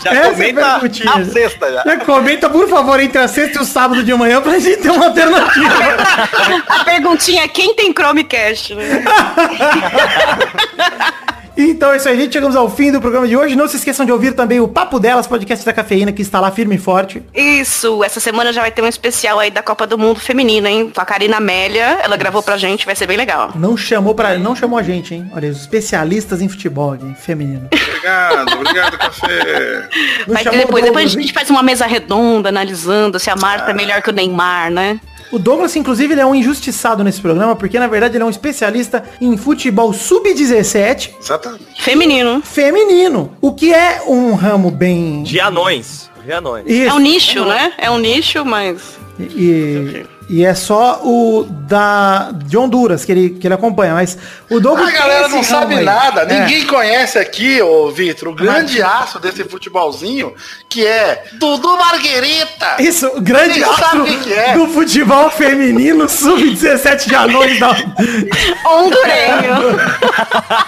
Já 0.04 0.12
Essa 0.12 0.20
é 0.20 0.28
a 0.28 0.32
comenta 0.32 0.76
a 1.16 1.26
sexta 1.26 1.74
já. 1.74 1.82
Já 1.84 1.98
comenta, 2.06 2.48
por 2.48 2.70
favor, 2.70 3.00
entre 3.00 3.18
a 3.18 3.28
sexta 3.28 3.58
e 3.58 3.62
o 3.64 3.66
sábado 3.66 4.04
de 4.04 4.14
manhã 4.14 4.40
pra 4.40 4.60
gente 4.60 4.80
ter 4.80 4.92
uma 4.92 5.08
alternativa. 5.08 5.98
A 6.70 6.84
perguntinha 6.86 7.44
é 7.44 7.48
quem 7.48 7.74
tem 7.74 7.92
Chromecast, 7.92 8.76
né? 8.76 9.04
Então 11.58 11.92
é 11.92 11.98
isso 11.98 12.08
aí, 12.08 12.16
gente. 12.20 12.34
Chegamos 12.34 12.56
ao 12.56 12.70
fim 12.70 12.92
do 12.92 13.02
programa 13.02 13.28
de 13.28 13.36
hoje. 13.36 13.56
Não 13.56 13.68
se 13.68 13.78
esqueçam 13.78 14.06
de 14.06 14.12
ouvir 14.12 14.34
também 14.34 14.60
o 14.60 14.68
Papo 14.68 15.00
Delas, 15.00 15.26
podcast 15.26 15.66
da 15.66 15.74
cafeína, 15.74 16.12
que 16.12 16.22
está 16.22 16.40
lá 16.40 16.52
firme 16.52 16.76
e 16.76 16.78
forte. 16.78 17.24
Isso, 17.34 18.04
essa 18.04 18.20
semana 18.20 18.54
já 18.54 18.62
vai 18.62 18.72
ter 18.72 18.82
um 18.84 18.88
especial 18.88 19.40
aí 19.40 19.50
da 19.50 19.64
Copa 19.64 19.88
do 19.88 19.98
Mundo 19.98 20.20
Feminina, 20.20 20.70
hein? 20.70 20.92
Com 20.94 21.02
a 21.02 21.06
Karina 21.06 21.38
Amélia, 21.38 22.00
ela 22.04 22.16
gravou 22.16 22.44
pra 22.44 22.58
gente, 22.58 22.86
vai 22.86 22.96
ser 22.96 23.08
bem 23.08 23.18
legal. 23.18 23.52
Não 23.56 23.76
chamou 23.76 24.14
para, 24.14 24.38
não 24.38 24.56
chamou 24.56 24.78
a 24.78 24.84
gente, 24.84 25.16
hein? 25.16 25.32
Olha, 25.34 25.50
os 25.50 25.62
especialistas 25.62 26.42
em 26.42 26.48
futebol, 26.48 26.96
hein? 26.96 27.16
feminino. 27.20 27.68
Obrigado, 27.74 28.54
obrigado, 28.54 28.98
café. 28.98 29.90
Não 30.28 30.34
Vai 30.34 30.44
ter 30.44 30.58
depois, 30.58 30.84
depois 30.84 31.06
a 31.16 31.20
gente 31.20 31.34
faz 31.34 31.50
uma 31.50 31.64
mesa 31.64 31.86
redonda, 31.86 32.50
analisando 32.50 33.20
se 33.20 33.30
a 33.30 33.36
Marta 33.36 33.72
é 33.72 33.74
melhor 33.74 34.02
que 34.02 34.10
o 34.10 34.14
Neymar, 34.14 34.70
né? 34.70 35.00
O 35.32 35.38
Douglas, 35.38 35.76
inclusive, 35.76 36.14
ele 36.14 36.22
é 36.22 36.26
um 36.26 36.34
injustiçado 36.34 37.04
nesse 37.04 37.20
programa, 37.22 37.56
porque 37.56 37.78
na 37.78 37.88
verdade 37.88 38.16
ele 38.16 38.24
é 38.24 38.26
um 38.26 38.30
especialista 38.30 39.04
em 39.20 39.36
futebol 39.36 39.92
sub-17 39.94 41.12
Exatamente. 41.20 41.66
Feminino. 41.82 42.42
feminino. 42.42 43.32
O 43.42 43.54
que 43.54 43.74
é 43.74 44.04
um 44.08 44.34
ramo 44.34 44.72
bem. 44.72 45.24
De 45.24 45.40
anões. 45.40 46.10
De 46.26 46.32
anões. 46.32 46.66
Isso. 46.68 46.90
É 46.90 46.94
um 46.94 47.00
nicho, 47.00 47.46
né? 47.46 47.74
É 47.78 47.92
um 47.92 47.98
nicho, 47.98 48.46
mas. 48.46 48.98
E, 49.20 49.24
e 49.24 50.06
é 50.44 50.54
só 50.54 51.02
o 51.04 51.46
da 51.50 52.32
de 52.34 52.58
Honduras 52.58 53.06
que 53.06 53.12
ele, 53.12 53.30
que 53.32 53.48
ele 53.48 53.54
acompanha, 53.54 53.94
mas 53.94 54.18
o 54.50 54.60
Douglas 54.60 54.90
A 54.90 54.92
galera 54.92 55.28
não 55.30 55.42
sabe 55.42 55.76
aí. 55.76 55.86
nada. 55.86 56.22
É. 56.22 56.40
Ninguém 56.42 56.66
conhece 56.66 57.18
aqui, 57.18 57.62
ô 57.62 57.90
Vitor, 57.92 58.30
o 58.30 58.36
grande 58.36 58.82
aço 58.82 59.20
desse 59.20 59.44
futebolzinho, 59.46 60.34
que 60.70 60.86
é 60.86 61.24
Dudu 61.34 61.78
Marguerita. 61.78 62.76
Isso, 62.80 63.08
o 63.08 63.22
grande 63.22 63.60
Ninguém 63.60 63.76
sabe 63.76 63.84
astro 63.84 64.04
o 64.04 64.06
que 64.06 64.18
que 64.18 64.34
é. 64.34 64.54
do 64.54 64.68
futebol 64.68 65.30
feminino 65.30 66.10
sub-17 66.10 67.08
de 67.08 67.16
anões 67.16 67.60
da... 67.60 67.70
Hondurenho. 68.70 69.80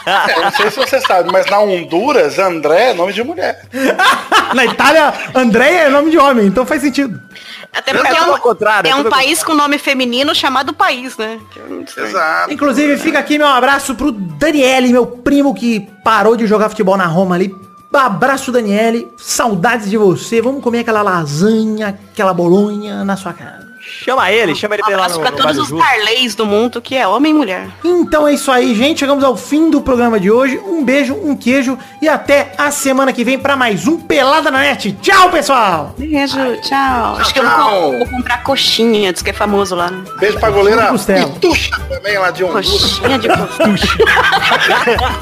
É, 0.05 0.37
eu 0.37 0.43
não 0.43 0.51
sei 0.51 0.71
se 0.71 0.77
você 0.77 1.01
sabe, 1.01 1.31
mas 1.31 1.45
na 1.47 1.59
Honduras, 1.59 2.39
André 2.39 2.91
é 2.91 2.93
nome 2.93 3.13
de 3.13 3.23
mulher. 3.23 3.61
Na 4.53 4.65
Itália, 4.65 5.13
Andréia 5.35 5.81
é 5.81 5.89
nome 5.89 6.09
de 6.11 6.17
homem, 6.17 6.47
então 6.47 6.65
faz 6.65 6.81
sentido. 6.81 7.21
Até 7.71 7.93
porque 7.93 8.15
é 8.15 8.21
um, 8.21 8.35
é 8.83 8.95
um 8.95 9.09
país 9.09 9.43
com 9.43 9.53
nome 9.53 9.77
feminino 9.77 10.33
chamado 10.33 10.73
país, 10.73 11.15
né? 11.17 11.39
Exato. 11.97 12.51
Inclusive, 12.51 12.97
fica 12.97 13.19
aqui 13.19 13.37
meu 13.37 13.47
abraço 13.47 13.93
pro 13.95 14.11
Daniele, 14.11 14.89
meu 14.89 15.05
primo 15.05 15.53
que 15.53 15.87
parou 16.03 16.35
de 16.35 16.47
jogar 16.47 16.69
futebol 16.69 16.97
na 16.97 17.05
Roma 17.05 17.35
ali. 17.35 17.55
Abraço, 17.93 18.51
Daniele. 18.51 19.07
Saudades 19.17 19.89
de 19.89 19.97
você. 19.97 20.41
Vamos 20.41 20.63
comer 20.63 20.79
aquela 20.79 21.01
lasanha, 21.01 21.99
aquela 22.11 22.33
bolonha 22.33 23.03
na 23.03 23.15
sua 23.15 23.33
casa. 23.33 23.68
Chama 23.89 24.31
ele, 24.31 24.55
chama 24.55 24.75
ele 24.75 24.83
pra 24.83 24.93
ir 24.93 24.95
lá 24.95 25.09
no, 25.09 25.19
pra 25.19 25.31
no 25.31 25.37
todos 25.37 25.57
os 25.57 25.67
Justo. 25.69 25.83
parleis 25.83 26.35
do 26.35 26.45
mundo, 26.45 26.81
que 26.81 26.95
é 26.95 27.07
homem 27.07 27.31
e 27.31 27.35
mulher. 27.35 27.67
Então 27.83 28.27
é 28.27 28.33
isso 28.33 28.51
aí, 28.51 28.75
gente. 28.75 28.99
Chegamos 28.99 29.23
ao 29.23 29.35
fim 29.35 29.69
do 29.69 29.81
programa 29.81 30.19
de 30.19 30.29
hoje. 30.31 30.59
Um 30.65 30.83
beijo, 30.83 31.13
um 31.15 31.35
queijo 31.35 31.77
e 32.01 32.07
até 32.07 32.53
a 32.57 32.71
semana 32.71 33.11
que 33.11 33.23
vem 33.23 33.37
para 33.39 33.55
mais 33.55 33.87
um 33.87 33.97
Pelada 33.99 34.51
na 34.51 34.59
Net. 34.59 34.91
Tchau, 35.01 35.29
pessoal! 35.29 35.93
Beijo, 35.97 36.37
tchau. 36.61 37.17
Acho 37.19 37.33
que 37.33 37.39
eu 37.39 37.43
tchau. 37.43 37.81
vou, 37.81 37.97
vou 37.99 38.07
comprar 38.07 38.43
coxinha, 38.43 39.11
diz 39.11 39.21
que 39.21 39.31
é 39.31 39.33
famoso 39.33 39.75
lá. 39.75 39.89
Né? 39.89 40.03
Beijo 40.19 40.39
pra 40.39 40.49
goleira 40.49 40.87
Costela. 40.87 41.29
Pitucha 41.29 41.79
também 41.89 42.17
lá 42.17 42.31
de 42.31 42.43
Honduras. 42.43 42.69
Coxinha 42.69 43.19
de 43.19 43.27
coxinha. 43.27 43.99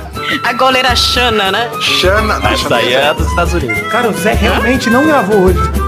A 0.43 0.53
goleira 0.53 0.95
Xana, 0.95 1.51
né? 1.51 1.69
Xana. 1.79 2.39
Essa 2.51 2.75
aí 2.75 2.93
é 2.93 3.13
dos 3.13 3.27
Estados 3.27 3.53
Unidos. 3.53 3.87
Cara, 3.91 4.09
o 4.09 4.13
Zé 4.13 4.33
realmente 4.33 4.89
não 4.89 5.05
gravou 5.05 5.37
hoje. 5.45 5.86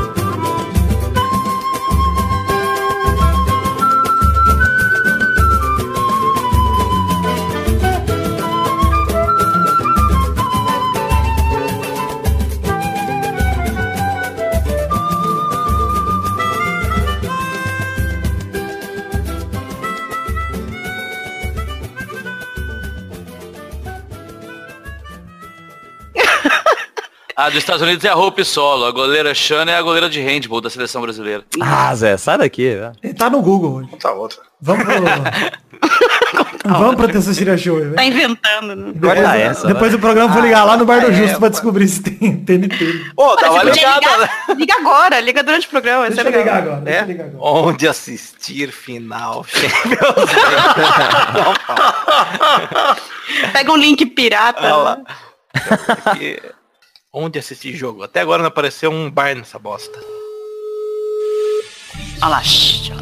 A 27.49 27.51
dos 27.51 27.63
Estados 27.63 27.81
Unidos 27.81 28.05
é 28.05 28.09
a 28.09 28.15
Hope 28.15 28.45
Solo. 28.45 28.85
A 28.85 28.91
goleira 28.91 29.33
Shana 29.33 29.71
é 29.71 29.75
a 29.75 29.81
goleira 29.81 30.07
de 30.07 30.21
handball 30.21 30.61
da 30.61 30.69
seleção 30.69 31.01
brasileira. 31.01 31.43
Ah, 31.59 31.95
Zé, 31.95 32.15
sai 32.15 32.37
daqui, 32.37 32.75
velho. 32.75 32.91
Ele 33.01 33.13
tá 33.15 33.27
no 33.27 33.41
Google 33.41 33.73
hoje. 33.77 33.89
Conta 33.89 34.11
outra. 34.11 34.37
Vamos 34.61 34.83
pro... 34.85 34.93
Vamos 36.69 36.95
pro 36.95 37.07
Testostira 37.07 37.57
Show, 37.57 37.79
né? 37.79 37.95
Tá 37.95 38.03
inventando, 38.03 38.75
né? 38.75 38.91
Depois, 38.93 39.17
Corta 39.19 39.35
essa, 39.35 39.65
depois 39.67 39.91
do 39.91 39.97
programa 39.97 40.29
eu 40.29 40.33
vou 40.35 40.43
ligar 40.43 40.63
lá 40.63 40.77
no 40.77 40.85
Bar 40.85 40.99
do 41.01 41.07
é, 41.07 41.13
Justo 41.13 41.39
pra 41.39 41.47
pô. 41.47 41.49
descobrir 41.49 41.87
se 41.87 42.03
tem 42.03 42.37
TNT. 42.45 43.11
Ô, 43.17 43.35
dá 43.35 43.51
uma 43.51 43.63
ligada, 43.63 43.99
né? 43.99 44.29
ligar, 44.47 44.55
liga 44.55 44.75
agora, 44.75 45.19
liga 45.19 45.41
durante 45.41 45.65
o 45.65 45.69
programa. 45.71 46.05
Deixa 46.07 46.21
Isso 46.21 46.29
eu 46.29 46.35
é 46.35 46.37
ligar 46.37 46.57
agora. 46.57 46.81
Deixa 46.81 46.99
É? 46.99 47.05
ligar 47.05 47.25
agora. 47.25 47.43
Onde 47.67 47.87
assistir 47.87 48.71
final. 48.71 49.43
Pega 53.51 53.71
um 53.71 53.77
link 53.77 54.05
pirata. 54.05 54.61
Olha 54.61 54.75
lá. 54.75 54.95
né? 54.97 55.03
Aqui. 56.05 56.39
Onde 57.11 57.39
assistir 57.39 57.75
jogo? 57.75 58.03
Até 58.03 58.21
agora 58.21 58.43
não 58.43 58.49
apareceu 58.49 58.91
um 58.91 59.09
bar 59.09 59.35
nessa 59.35 59.57
bosta. 59.57 59.99
Olha 62.21 62.29
lá. 62.29 62.43
shh, 62.43 62.91
olha 62.91 63.01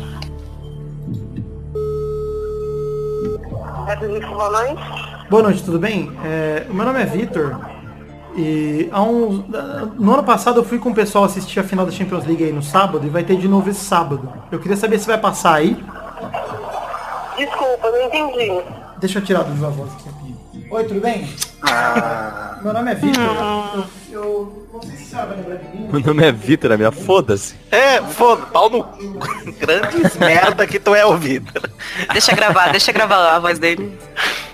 lá. 4.49 5.25
Boa 5.29 5.43
noite, 5.43 5.61
tudo 5.61 5.77
bem? 5.77 6.09
É, 6.23 6.65
o 6.69 6.73
meu 6.73 6.85
nome 6.85 7.01
é 7.01 7.05
Vitor. 7.05 7.59
E 8.37 8.87
há 8.93 9.03
um, 9.03 9.43
no 9.99 10.13
ano 10.13 10.23
passado 10.23 10.61
eu 10.61 10.63
fui 10.63 10.79
com 10.79 10.91
o 10.91 10.95
pessoal 10.95 11.25
assistir 11.25 11.59
a 11.59 11.63
final 11.63 11.85
da 11.85 11.91
Champions 11.91 12.25
League 12.25 12.45
aí 12.45 12.53
no 12.53 12.63
sábado 12.63 13.05
e 13.05 13.09
vai 13.09 13.25
ter 13.25 13.35
de 13.35 13.49
novo 13.49 13.69
esse 13.69 13.83
sábado. 13.83 14.31
Eu 14.49 14.59
queria 14.59 14.77
saber 14.77 14.99
se 14.99 15.07
vai 15.07 15.17
passar 15.17 15.55
aí. 15.55 15.73
Desculpa, 17.35 17.91
não 17.91 18.03
entendi. 18.03 18.63
Deixa 18.99 19.19
eu 19.19 19.25
tirar 19.25 19.43
do 19.43 19.53
voz 19.53 19.91
aqui. 19.95 20.16
Oi, 20.69 20.83
tudo 20.83 20.99
bem? 21.01 21.27
Meu 22.61 22.73
nome 22.73 22.91
é 22.91 22.95
Vitor. 22.95 23.23
Eu, 24.11 24.21
eu 24.21 24.69
não 24.73 24.81
sei 24.81 24.91
se 24.97 25.05
você 25.05 25.15
vai 25.15 25.37
lembrar 25.37 25.55
de 25.55 25.77
mim. 25.77 25.89
Meu 25.91 26.01
nome 26.01 26.25
é 26.25 26.31
Vitor, 26.31 26.71
a 26.71 26.77
minha 26.77 26.91
foda-se. 26.91 27.55
É, 27.71 28.01
foda, 28.01 28.45
pau 28.47 28.69
no 28.69 28.83
grandes 29.59 30.15
merda 30.17 30.67
que 30.67 30.79
tu 30.79 30.93
é 30.93 31.05
ouvido. 31.05 31.51
Deixa 32.11 32.33
gravar, 32.35 32.69
deixa 32.71 32.91
gravar 32.91 33.35
a 33.35 33.39
voz 33.39 33.59
dele. 33.59 33.97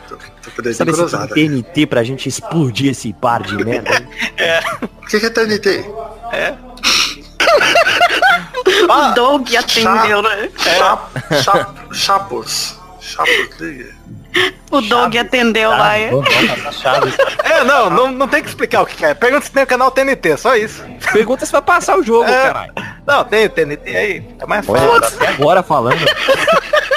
Tô 0.07 0.15
com 0.17 0.23
o 0.59 0.61
dedinho 0.61 0.75
Sabe 0.75 0.91
esse. 0.91 1.27
TNT 1.63 1.87
pra 1.87 2.03
gente 2.03 2.29
explodir 2.29 2.91
esse 2.91 3.11
par 3.13 3.41
de 3.41 3.55
merda? 3.63 3.91
hein? 3.95 4.07
O 4.81 5.07
que 5.07 5.19
que 5.19 5.25
é 5.25 5.29
TNT? 5.29 5.85
o 8.89 9.13
Doug 9.15 9.47
atendeu, 9.55 10.21
né? 10.21 10.49
Chap, 10.57 11.11
chap, 11.43 11.95
chapos. 11.95 12.79
Chapos. 12.99 13.59
liga. 13.59 14.02
O 14.71 14.81
Doug 14.81 15.15
atendeu 15.15 15.69
lá. 15.69 15.97
é. 15.97 16.09
Passar 16.63 16.73
chaves. 16.73 17.15
É, 17.43 17.63
não, 17.63 17.89
não, 17.89 18.11
não 18.11 18.27
tem 18.27 18.41
que 18.41 18.49
explicar 18.49 18.81
o 18.81 18.85
que 18.85 19.05
é. 19.05 19.13
Pergunta 19.13 19.45
se 19.45 19.51
tem 19.51 19.63
o 19.63 19.67
canal 19.67 19.91
TNT, 19.91 20.37
só 20.37 20.55
isso. 20.55 20.83
Pergunta 21.11 21.45
se 21.45 21.51
vai 21.51 21.61
passar 21.61 21.97
o 21.97 22.03
jogo, 22.03 22.23
É. 22.29 22.43
caralho. 22.47 22.73
Não, 23.05 23.23
tem 23.23 23.45
o 23.45 23.49
TNT 23.49 23.95
aí. 23.95 24.27
É 24.39 24.45
mais 24.45 24.67
Olha, 24.67 25.01
fácil. 25.01 25.17
até 25.17 25.27
agora 25.27 25.61
falando. 25.61 25.99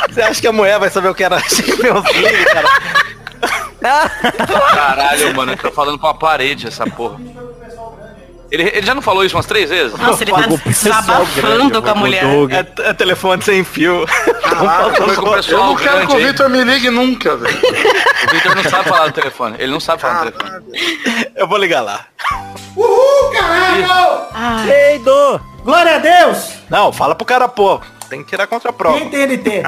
Você 0.09 0.23
acha 0.23 0.41
que 0.41 0.47
a 0.47 0.53
mulher 0.53 0.79
vai 0.79 0.89
saber 0.89 1.09
o 1.09 1.15
que 1.15 1.25
era 1.25 1.39
Champions 1.47 2.05
League, 2.15 2.45
cara? 2.47 2.69
Caralho, 4.75 5.35
mano, 5.35 5.53
eu 5.53 5.57
tô 5.59 5.71
falando 5.71 5.99
pra 5.99 6.09
uma 6.09 6.15
parede 6.19 6.67
essa 6.67 6.87
porra. 6.87 7.19
Ele, 8.51 8.63
ele 8.63 8.87
já 8.87 8.95
não 8.95 9.03
falou 9.03 9.25
isso 9.25 9.37
umas 9.37 9.47
três 9.47 9.71
vezes? 9.71 9.99
Nossa, 9.99 10.23
ele 10.23 10.33
tá 10.33 10.47
desabafando 10.65 11.83
com 11.83 11.91
a 11.91 11.95
mulher. 11.95 12.25
É, 12.51 12.91
é 12.91 12.93
telefone 12.93 13.43
sem 13.43 13.65
fio. 13.65 14.07
Caraca, 14.43 14.95
Falando 14.95 15.17
com 15.17 15.53
eu 15.53 15.59
não 15.59 15.77
quero 15.77 16.07
que 16.07 16.15
o. 16.15 16.19
Victor 16.19 16.49
me 16.49 16.63
ligue 16.63 16.91
nunca, 16.91 17.37
velho. 17.37 17.59
O 17.59 18.31
Victor 18.31 18.55
não 18.55 18.63
sabe 18.65 18.89
falar 18.89 19.07
no 19.07 19.13
telefone. 19.13 19.57
Ele 19.59 19.73
não 19.73 19.81
sabe 19.81 20.01
falar 20.01 20.25
no 20.25 20.33
telefone. 20.33 20.65
Eu 21.35 21.49
vou 21.49 21.59
ligar 21.59 21.81
lá. 21.81 22.07
Uhul, 22.77 23.33
caralho! 23.33 24.71
Eido! 24.71 25.41
Glória 25.65 25.97
a 25.97 25.99
Deus! 25.99 26.53
Não, 26.71 26.93
fala 26.93 27.15
pro 27.15 27.25
cara, 27.25 27.49
pô. 27.49 27.81
Tem 28.09 28.23
que 28.23 28.31
tirar 28.31 28.47
contra 28.47 28.71
a 28.71 28.73
prova. 28.73 28.99
Quem 28.99 29.09
tem 29.09 29.27
NT? 29.27 29.63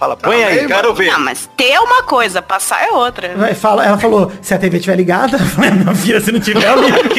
Fala, 0.00 0.16
põe 0.16 0.42
aí, 0.42 0.66
quero 0.66 0.94
ver. 0.94 1.12
Não, 1.12 1.20
mas 1.20 1.46
ter 1.54 1.72
é 1.72 1.78
uma 1.78 2.02
coisa, 2.02 2.40
passar 2.40 2.82
é 2.82 2.90
outra. 2.90 3.34
Vai, 3.36 3.52
fala, 3.52 3.84
ela 3.84 3.98
falou, 3.98 4.32
se 4.40 4.54
a 4.54 4.58
TV 4.58 4.78
estiver 4.78 4.96
ligada, 4.96 5.36
eu 5.38 5.44
falei, 5.44 5.72
minha 5.72 5.94
filha, 5.94 6.18
se 6.22 6.32
não 6.32 6.40
tiver, 6.40 6.66
eu 6.66 6.82
ligo. 6.82 6.96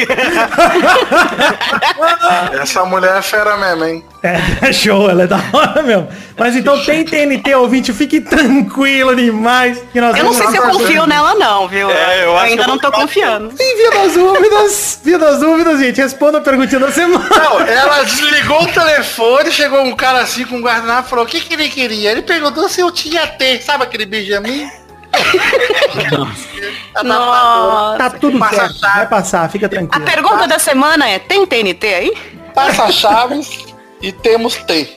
Essa 2.60 2.84
mulher 2.84 3.18
é 3.18 3.22
fera 3.22 3.56
mesmo, 3.56 3.84
hein? 3.84 4.04
É, 4.22 4.72
show, 4.72 5.10
ela 5.10 5.24
é 5.24 5.26
da 5.26 5.40
hora 5.52 5.82
mesmo. 5.82 6.08
Mas 6.38 6.54
então 6.54 6.78
tem 6.84 7.04
TNT, 7.04 7.56
ouvinte, 7.56 7.92
fique 7.92 8.20
tranquilo 8.20 9.16
demais. 9.16 9.82
Que 9.92 10.00
nós 10.00 10.16
Eu 10.16 10.24
não 10.24 10.32
sei 10.32 10.46
se 10.46 10.56
eu 10.56 10.62
confio 10.62 11.06
nela 11.06 11.34
não, 11.34 11.66
viu? 11.66 11.90
É, 11.90 12.24
eu 12.24 12.36
acho 12.36 12.46
ainda 12.46 12.62
que 12.62 12.70
eu 12.70 12.72
não 12.72 12.78
tô 12.78 12.92
confiando. 12.92 13.48
Tem 13.50 13.76
vidas 13.76 14.14
dúvidas, 14.14 15.00
vidas 15.04 15.40
dúvidas, 15.40 15.80
gente. 15.80 16.00
Responda 16.00 16.38
a 16.38 16.40
perguntinha 16.40 16.80
da 16.80 16.92
semana. 16.92 17.28
Não, 17.30 17.60
ela 17.60 18.04
desligou 18.04 18.62
o 18.62 18.68
telefone, 18.68 19.50
chegou 19.50 19.82
um 19.82 19.96
cara 19.96 20.20
assim 20.20 20.44
com 20.44 20.56
um 20.56 20.62
guardanapo 20.62 21.08
e 21.08 21.10
falou, 21.10 21.24
o 21.24 21.28
que, 21.28 21.40
que 21.40 21.54
ele 21.54 21.68
queria? 21.68 22.12
Ele 22.12 22.22
perguntou 22.22 22.68
se 22.72 22.80
eu 22.80 22.90
tinha 22.90 23.26
T, 23.26 23.60
sabe 23.60 23.84
aquele 23.84 24.06
Benjamin? 24.06 24.68
Nossa. 27.04 27.98
Tá 27.98 28.10
tudo 28.10 28.38
Passa 28.38 28.56
certo, 28.56 28.78
chave. 28.78 28.94
vai 28.96 29.06
passar, 29.06 29.50
fica 29.50 29.66
A 29.66 29.68
tranquilo. 29.68 30.04
pergunta 30.04 30.46
da 30.48 30.58
semana 30.58 31.08
é, 31.08 31.18
tem 31.18 31.46
TNT 31.46 31.86
aí? 31.86 32.16
Passa 32.54 32.90
chaves 32.90 33.66
e 34.00 34.10
temos 34.12 34.54
T. 34.56 34.88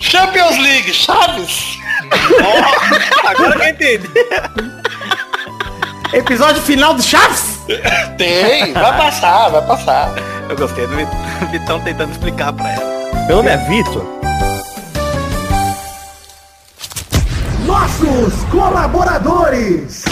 Champions 0.00 0.58
League, 0.58 0.92
Chaves? 0.92 1.78
Agora 3.24 3.52
que 3.58 3.62
eu 3.62 3.68
entendi. 3.68 4.08
Episódio 6.12 6.62
final 6.62 6.94
do 6.94 7.02
Chaves? 7.02 7.58
Tem, 8.18 8.72
vai 8.72 8.96
passar, 8.96 9.48
vai 9.48 9.62
passar. 9.66 10.12
Eu 10.48 10.56
gostei 10.56 10.86
do 10.86 10.94
Vit- 10.96 11.08
Vitão 11.50 11.80
tentando 11.80 12.12
explicar 12.12 12.52
pra 12.52 12.70
ela. 12.72 13.03
Meu 13.26 13.36
nome 13.36 13.48
é 13.48 13.56
Vitor. 13.56 14.04
Nossos 17.64 18.44
colaboradores. 18.50 20.04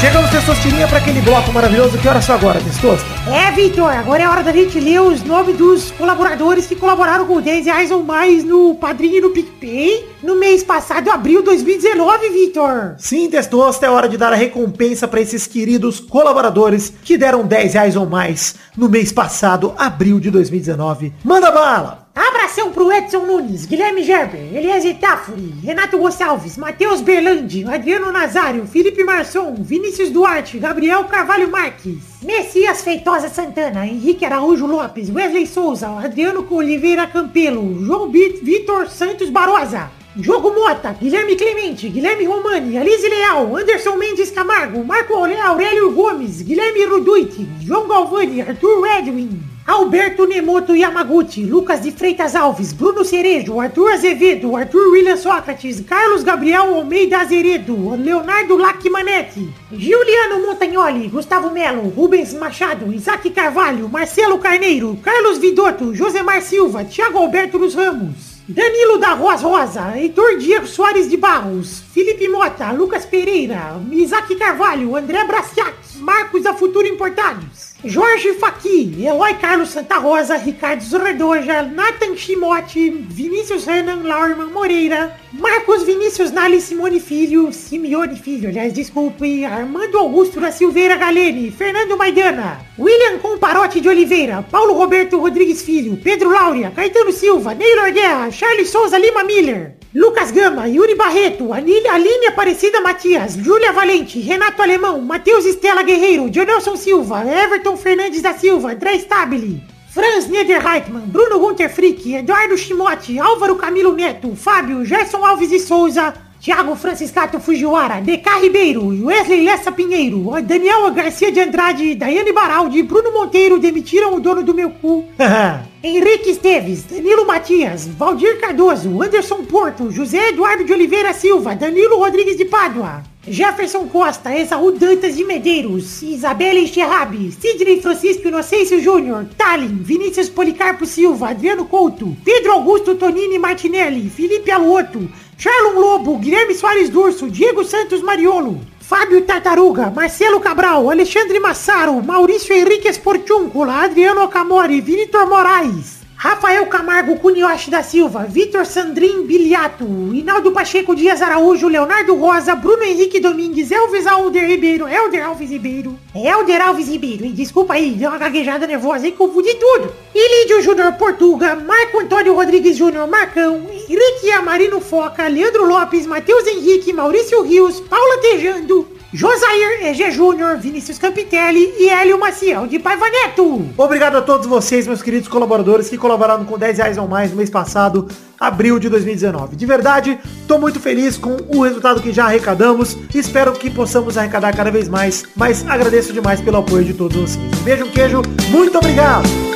Chegamos, 0.00 0.30
Testosterinha, 0.30 0.88
para 0.88 0.96
aquele 0.96 1.20
bloco 1.20 1.52
maravilhoso. 1.52 1.98
Que 1.98 2.08
horas 2.08 2.24
são 2.24 2.34
agora, 2.34 2.58
Testosta? 2.58 3.06
É, 3.30 3.50
Vitor, 3.50 3.92
agora 3.92 4.22
é 4.22 4.28
hora 4.28 4.42
da 4.42 4.50
gente 4.50 4.80
ler 4.80 4.98
os 4.98 5.22
nomes 5.22 5.58
dos 5.58 5.90
colaboradores 5.90 6.66
que 6.66 6.74
colaboraram 6.74 7.26
com 7.26 7.38
10 7.38 7.66
reais 7.66 7.90
ou 7.90 8.02
mais 8.02 8.42
no 8.42 8.76
Padrinho 8.76 9.18
e 9.18 9.20
no 9.20 9.28
PicPay 9.28 10.08
no 10.22 10.36
mês 10.36 10.64
passado, 10.64 11.10
abril 11.10 11.40
de 11.40 11.46
2019, 11.46 12.30
Vitor. 12.30 12.94
Sim, 12.96 13.28
Testosta, 13.28 13.84
é 13.84 13.90
hora 13.90 14.08
de 14.08 14.16
dar 14.16 14.32
a 14.32 14.36
recompensa 14.36 15.06
para 15.06 15.20
esses 15.20 15.46
queridos 15.46 16.00
colaboradores 16.00 16.90
que 17.04 17.18
deram 17.18 17.46
10 17.46 17.74
reais 17.74 17.94
ou 17.94 18.06
mais 18.06 18.54
no 18.74 18.88
mês 18.88 19.12
passado, 19.12 19.74
abril 19.76 20.18
de 20.18 20.30
2019. 20.30 21.12
Manda 21.22 21.50
bala! 21.50 22.09
Abração 22.50 22.72
pro 22.72 22.90
Edson 22.90 23.26
Nunes, 23.26 23.64
Guilherme 23.64 24.02
Gerber, 24.02 24.40
Eliezer 24.52 24.96
Tafuri, 24.96 25.54
Renato 25.62 25.96
Gonçalves, 25.96 26.56
Matheus 26.56 27.00
Berlandi, 27.00 27.64
Adriano 27.64 28.10
Nazário, 28.10 28.66
Felipe 28.66 29.04
Marçom, 29.04 29.54
Vinícius 29.54 30.10
Duarte, 30.10 30.58
Gabriel 30.58 31.04
Carvalho 31.04 31.48
Marques, 31.48 31.98
Messias 32.20 32.82
Feitosa 32.82 33.28
Santana, 33.28 33.86
Henrique 33.86 34.24
Araújo 34.24 34.66
Lopes, 34.66 35.10
Wesley 35.10 35.46
Souza, 35.46 35.90
Adriano 35.90 36.44
Oliveira 36.50 37.06
Campelo, 37.06 37.84
João 37.84 38.10
Vitor 38.10 38.88
Santos 38.88 39.30
Barosa, 39.30 39.88
Jogo 40.16 40.52
Mota, 40.52 40.92
Guilherme 41.00 41.36
Clemente, 41.36 41.88
Guilherme 41.88 42.26
Romani, 42.26 42.76
Alice 42.76 43.08
Leal, 43.08 43.56
Anderson 43.56 43.94
Mendes 43.94 44.32
Camargo, 44.32 44.82
Marco 44.82 45.14
Aurélio 45.14 45.92
Gomes, 45.92 46.42
Guilherme 46.42 46.84
Ruduit, 46.84 47.48
João 47.60 47.86
Galvani, 47.86 48.42
Arthur 48.42 48.80
Redwin, 48.82 49.49
Alberto 49.70 50.26
Nemoto 50.26 50.74
Yamaguchi, 50.74 51.44
Lucas 51.44 51.80
de 51.80 51.92
Freitas 51.92 52.34
Alves, 52.34 52.72
Bruno 52.72 53.04
Cerejo, 53.04 53.60
Arthur 53.60 53.92
Azevedo, 53.92 54.56
Arthur 54.56 54.88
William 54.90 55.16
Sócrates, 55.16 55.80
Carlos 55.82 56.24
Gabriel 56.24 56.74
Almeida 56.74 57.20
Azeredo, 57.20 57.94
Leonardo 57.96 58.58
Lacmanetti, 58.58 59.48
Giuliano 59.70 60.44
Montagnoli, 60.44 61.06
Gustavo 61.08 61.50
Melo, 61.52 61.82
Rubens 61.82 62.34
Machado, 62.34 62.92
Isaac 62.92 63.30
Carvalho, 63.30 63.88
Marcelo 63.88 64.38
Carneiro, 64.38 64.98
Carlos 65.00 65.38
Vidotto, 65.38 65.94
Josemar 65.94 66.42
Silva, 66.42 66.84
Thiago 66.84 67.20
Alberto 67.20 67.56
dos 67.56 67.76
Ramos, 67.76 68.42
Danilo 68.48 68.98
da 68.98 69.14
Roas 69.14 69.40
Rosa, 69.40 69.96
Heitor 69.96 70.36
Diego 70.36 70.66
Soares 70.66 71.08
de 71.08 71.16
Barros, 71.16 71.80
Felipe 71.94 72.28
Mota, 72.28 72.72
Lucas 72.72 73.06
Pereira, 73.06 73.80
Isaac 73.92 74.36
Carvalho, 74.36 74.96
André 74.96 75.24
Braciac, 75.24 75.76
Marcos 76.00 76.42
da 76.42 76.54
Futuro 76.54 76.88
Importados, 76.88 77.69
Jorge 77.82 78.34
Faqui, 78.34 79.06
Eloy 79.06 79.34
Carlos 79.40 79.70
Santa 79.70 79.96
Rosa, 79.96 80.36
Ricardo 80.36 80.82
Zorredoja, 80.82 81.62
Nathan 81.62 82.14
Chimote, 82.14 82.90
Vinícius 82.90 83.66
Renan 83.66 84.02
Laurman 84.02 84.52
Moreira, 84.52 85.16
Marcos 85.32 85.82
Vinícius 85.84 86.30
Nali 86.30 86.60
Simone 86.60 87.00
Filho, 87.00 87.50
Simeone 87.52 88.16
Filho, 88.16 88.50
aliás, 88.50 88.74
desculpe, 88.74 89.46
Armando 89.46 89.96
Augusto 89.96 90.38
da 90.38 90.52
Silveira 90.52 90.96
Galene, 90.96 91.50
Fernando 91.50 91.96
Maidana, 91.96 92.60
William 92.78 93.18
Comparote 93.18 93.80
de 93.80 93.88
Oliveira, 93.88 94.42
Paulo 94.42 94.74
Roberto 94.74 95.18
Rodrigues 95.18 95.62
Filho, 95.62 95.96
Pedro 95.96 96.30
Laura, 96.30 96.70
Caetano 96.70 97.12
Silva, 97.12 97.54
Neylor 97.54 97.92
Guerra, 97.92 98.30
Charles 98.30 98.68
Souza 98.68 98.98
Lima 98.98 99.24
Miller, 99.24 99.79
Lucas 99.92 100.30
Gama, 100.30 100.68
Yuri 100.68 100.94
Barreto, 100.94 101.52
Aline, 101.52 101.88
Aline 101.88 102.28
Aparecida 102.28 102.80
Matias, 102.80 103.36
Júlia 103.36 103.72
Valente, 103.72 104.20
Renato 104.20 104.62
Alemão, 104.62 105.00
Matheus 105.00 105.44
Estela 105.44 105.82
Guerreiro, 105.82 106.30
Dionelson 106.30 106.76
Silva, 106.76 107.24
Everton 107.24 107.76
Fernandes 107.76 108.22
da 108.22 108.32
Silva, 108.32 108.72
André 108.72 108.94
Stabile, 109.00 109.60
Franz 109.88 110.28
Niederreitmann, 110.28 111.06
Bruno 111.06 111.40
Gunter 111.40 111.68
Frick, 111.68 112.14
Eduardo 112.14 112.56
Shimote, 112.56 113.18
Álvaro 113.18 113.56
Camilo 113.56 113.92
Neto, 113.92 114.36
Fábio, 114.36 114.84
Gerson 114.84 115.24
Alves 115.24 115.50
de 115.50 115.58
Souza, 115.58 116.14
Thiago 116.40 116.74
Franciscato 116.74 117.38
Fujiwara, 117.38 118.00
DK 118.00 118.40
Ribeiro, 118.40 118.86
Wesley 118.86 119.44
Lessa 119.44 119.70
Pinheiro, 119.70 120.40
Daniel 120.40 120.90
Garcia 120.90 121.30
de 121.30 121.38
Andrade, 121.38 121.94
Daiane 121.94 122.32
Baraldi, 122.32 122.82
Bruno 122.82 123.12
Monteiro 123.12 123.58
demitiram 123.58 124.14
o 124.14 124.20
dono 124.20 124.42
do 124.42 124.54
meu 124.54 124.70
cu. 124.70 125.04
Henrique 125.84 126.30
Esteves, 126.30 126.84
Danilo 126.84 127.26
Matias, 127.26 127.86
Valdir 127.86 128.40
Cardoso, 128.40 129.02
Anderson 129.02 129.44
Porto, 129.44 129.90
José 129.92 130.28
Eduardo 130.28 130.64
de 130.64 130.72
Oliveira 130.72 131.12
Silva, 131.12 131.54
Danilo 131.54 131.98
Rodrigues 131.98 132.38
de 132.38 132.46
Pádua, 132.46 133.02
Jefferson 133.26 133.86
Costa, 133.86 134.34
Esaú 134.34 134.72
Dantas 134.72 135.16
de 135.16 135.24
Medeiros, 135.24 136.02
Isabela 136.02 136.58
Enxerrabi, 136.58 137.32
Sidney 137.32 137.82
Francisco 137.82 138.28
Inocêncio 138.28 138.80
Júnior, 138.80 139.26
Talin, 139.36 139.76
Vinícius 139.82 140.30
Policarpo 140.30 140.86
Silva, 140.86 141.30
Adriano 141.30 141.66
Couto, 141.66 142.16
Pedro 142.24 142.52
Augusto 142.52 142.94
Tonini 142.94 143.38
Martinelli, 143.38 144.08
Felipe 144.08 144.50
Aluoto, 144.50 145.06
Charlon 145.40 145.80
Lobo, 145.80 146.18
Guilherme 146.18 146.54
Soares 146.54 146.90
Durso, 146.90 147.26
Diego 147.26 147.64
Santos 147.64 148.02
Mariolo, 148.02 148.60
Fábio 148.78 149.24
Tartaruga, 149.24 149.88
Marcelo 149.88 150.38
Cabral, 150.38 150.90
Alexandre 150.90 151.40
Massaro, 151.40 151.94
Maurício 152.02 152.54
Henrique 152.54 152.88
Esportúncula, 152.88 153.80
Adriano 153.84 154.24
Okamori, 154.24 154.82
Vitor 154.82 155.26
Moraes, 155.26 155.99
Rafael 156.22 156.66
Camargo 156.66 157.16
Cunioche 157.16 157.70
da 157.70 157.82
Silva, 157.82 158.26
Vitor 158.28 158.66
Sandrin 158.66 159.22
Biliato, 159.22 159.86
Hinaldo 159.86 160.52
Pacheco 160.52 160.94
Dias 160.94 161.22
Araújo, 161.22 161.66
Leonardo 161.66 162.14
Rosa, 162.14 162.54
Bruno 162.54 162.82
Henrique 162.82 163.20
Domingues, 163.20 163.70
Elvis 163.70 164.06
Alder 164.06 164.46
Ribeiro, 164.46 164.86
Elder 164.86 165.24
Alves 165.24 165.48
Ribeiro, 165.48 165.98
Elder 166.14 166.60
Alves 166.60 166.88
Ribeiro, 166.88 167.24
hein? 167.24 167.32
desculpa 167.32 167.72
aí, 167.72 167.92
deu 167.92 168.10
uma 168.10 168.18
gaguejada 168.18 168.66
nervosa 168.66 169.06
aí, 169.06 169.12
confundi 169.12 169.54
tudo. 169.54 169.94
Ilídio 170.14 170.60
Júnior 170.60 170.92
Portuga, 170.92 171.54
Marco 171.56 172.00
Antônio 172.00 172.34
Rodrigues 172.34 172.76
Júnior 172.76 173.08
Marcão, 173.08 173.66
Henrique 173.72 174.30
Amarino 174.32 174.78
Foca, 174.78 175.26
Leandro 175.26 175.64
Lopes, 175.64 176.04
Matheus 176.04 176.46
Henrique, 176.46 176.92
Maurício 176.92 177.40
Rios, 177.40 177.80
Paula 177.80 178.18
Tejando, 178.18 178.86
Josair 179.12 179.86
EG 179.86 180.12
Júnior, 180.12 180.56
Vinícius 180.58 180.96
Campitelli 180.96 181.74
e 181.78 181.88
Hélio 181.88 182.18
Maciel 182.18 182.68
de 182.68 182.78
Paiva 182.78 183.10
Neto. 183.10 183.68
Obrigado 183.76 184.16
a 184.16 184.22
todos 184.22 184.46
vocês, 184.46 184.86
meus 184.86 185.02
queridos 185.02 185.28
colaboradores, 185.28 185.88
que 185.88 185.98
colaboraram 185.98 186.44
com 186.44 186.56
10 186.56 186.78
reais 186.78 186.98
ou 186.98 187.08
mais 187.08 187.32
no 187.32 187.36
mês 187.36 187.50
passado, 187.50 188.06
abril 188.38 188.78
de 188.78 188.88
2019. 188.88 189.56
De 189.56 189.66
verdade, 189.66 190.18
tô 190.46 190.58
muito 190.58 190.78
feliz 190.78 191.16
com 191.16 191.36
o 191.48 191.62
resultado 191.62 192.00
que 192.00 192.12
já 192.12 192.26
arrecadamos. 192.26 192.96
Espero 193.12 193.52
que 193.52 193.68
possamos 193.68 194.16
arrecadar 194.16 194.54
cada 194.54 194.70
vez 194.70 194.88
mais, 194.88 195.24
mas 195.34 195.66
agradeço 195.68 196.12
demais 196.12 196.40
pelo 196.40 196.58
apoio 196.58 196.84
de 196.84 196.94
todos 196.94 197.16
vocês. 197.16 197.60
Beijo, 197.64 197.90
queijo, 197.90 198.22
muito 198.52 198.78
obrigado! 198.78 199.49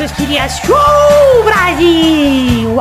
Um 0.00 0.06
Testosterinha 0.06 0.48
Show, 0.48 1.44
Brasil. 1.44 2.74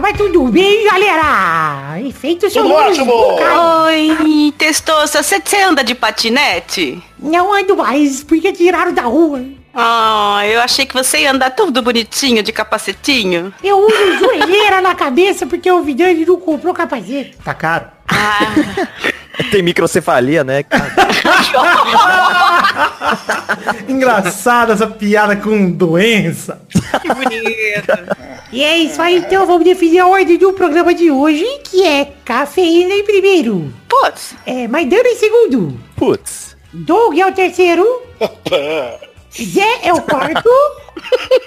Mas 0.00 0.16
tudo 0.16 0.44
bem, 0.44 0.84
galera? 0.86 2.00
Efeito 2.00 2.48
sonoro. 2.48 2.94
Oi, 3.86 4.54
Testosta, 4.56 5.20
você 5.22 5.40
anda 5.62 5.82
de 5.82 5.94
patinete? 5.96 7.02
Não 7.18 7.52
ando 7.52 7.76
mais, 7.76 8.22
porque 8.22 8.52
tiraram 8.52 8.94
da 8.94 9.02
rua. 9.02 9.42
Ah, 9.74 10.42
eu 10.46 10.60
achei 10.60 10.86
que 10.86 10.94
você 10.94 11.22
ia 11.22 11.32
andar 11.32 11.50
tudo 11.50 11.82
bonitinho 11.82 12.42
de 12.42 12.52
capacetinho. 12.52 13.52
Eu 13.62 13.78
uso 13.78 14.18
joelheira 14.20 14.80
na 14.80 14.94
cabeça 14.94 15.44
porque 15.44 15.70
o 15.70 15.82
Vidani 15.82 16.24
não 16.24 16.38
comprou 16.40 16.72
capacete. 16.72 17.36
Tá 17.44 17.52
caro. 17.52 17.86
Ah, 18.08 18.38
Tem 19.50 19.62
microcefalia, 19.62 20.42
né? 20.44 20.64
Engraçada 23.88 24.72
essa 24.72 24.86
piada 24.86 25.36
com 25.36 25.70
doença. 25.70 26.60
que 27.02 27.08
bonito. 27.14 27.92
E 28.52 28.62
é 28.62 28.78
isso 28.78 29.00
aí, 29.02 29.18
então 29.18 29.46
vamos 29.46 29.64
definir 29.64 30.00
a 30.00 30.06
ordem 30.06 30.38
do 30.38 30.52
programa 30.52 30.94
de 30.94 31.10
hoje, 31.10 31.44
que 31.64 31.84
é 31.84 32.12
cafeína 32.24 32.94
em 32.94 33.04
primeiro, 33.04 33.72
Putz, 33.88 34.34
é, 34.46 34.68
Maidana 34.68 35.08
em 35.08 35.16
segundo, 35.16 35.78
Putz. 35.96 36.56
Doug 36.72 37.18
é 37.18 37.26
o 37.26 37.32
terceiro, 37.32 37.84
Zé 39.32 39.80
é 39.82 39.92
o 39.92 40.00
quarto, 40.00 40.48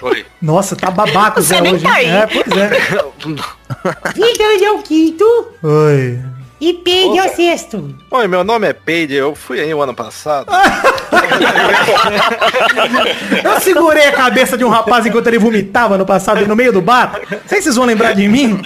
Oi. 0.03 0.25
Nossa, 0.41 0.75
tá 0.75 0.91
babaca 0.91 1.39
o 1.39 1.43
Zé 1.43 1.55
Você 1.55 1.61
nem 1.61 1.73
hoje. 1.75 1.83
tá 1.83 1.93
aí. 1.93 2.05
É, 2.05 2.27
pois 2.27 2.57
é. 2.57 2.69
Vidani 4.13 4.63
é 4.63 4.71
o 4.71 4.79
quinto 4.83 5.25
Oi. 5.63 6.19
E 6.59 6.73
Pedro 6.73 7.17
é 7.17 7.25
o 7.25 7.35
sexto. 7.35 7.95
Oi, 8.11 8.27
meu 8.27 8.43
nome 8.43 8.67
é 8.67 8.73
Peide, 8.73 9.15
eu 9.15 9.35
fui 9.35 9.59
aí 9.59 9.73
o 9.73 9.81
ano 9.81 9.93
passado. 9.93 10.51
Eu 13.43 13.59
segurei 13.59 14.07
a 14.07 14.11
cabeça 14.11 14.57
de 14.57 14.63
um 14.63 14.69
rapaz 14.69 15.05
enquanto 15.05 15.27
ele 15.27 15.39
vomitava 15.39 15.97
no 15.97 16.05
passado 16.05 16.45
no 16.47 16.55
meio 16.55 16.71
do 16.71 16.81
bar. 16.81 17.19
Não 17.29 17.39
sei 17.45 17.57
se 17.57 17.63
vocês 17.63 17.75
vão 17.75 17.85
lembrar 17.85 18.13
de 18.13 18.27
mim. 18.27 18.61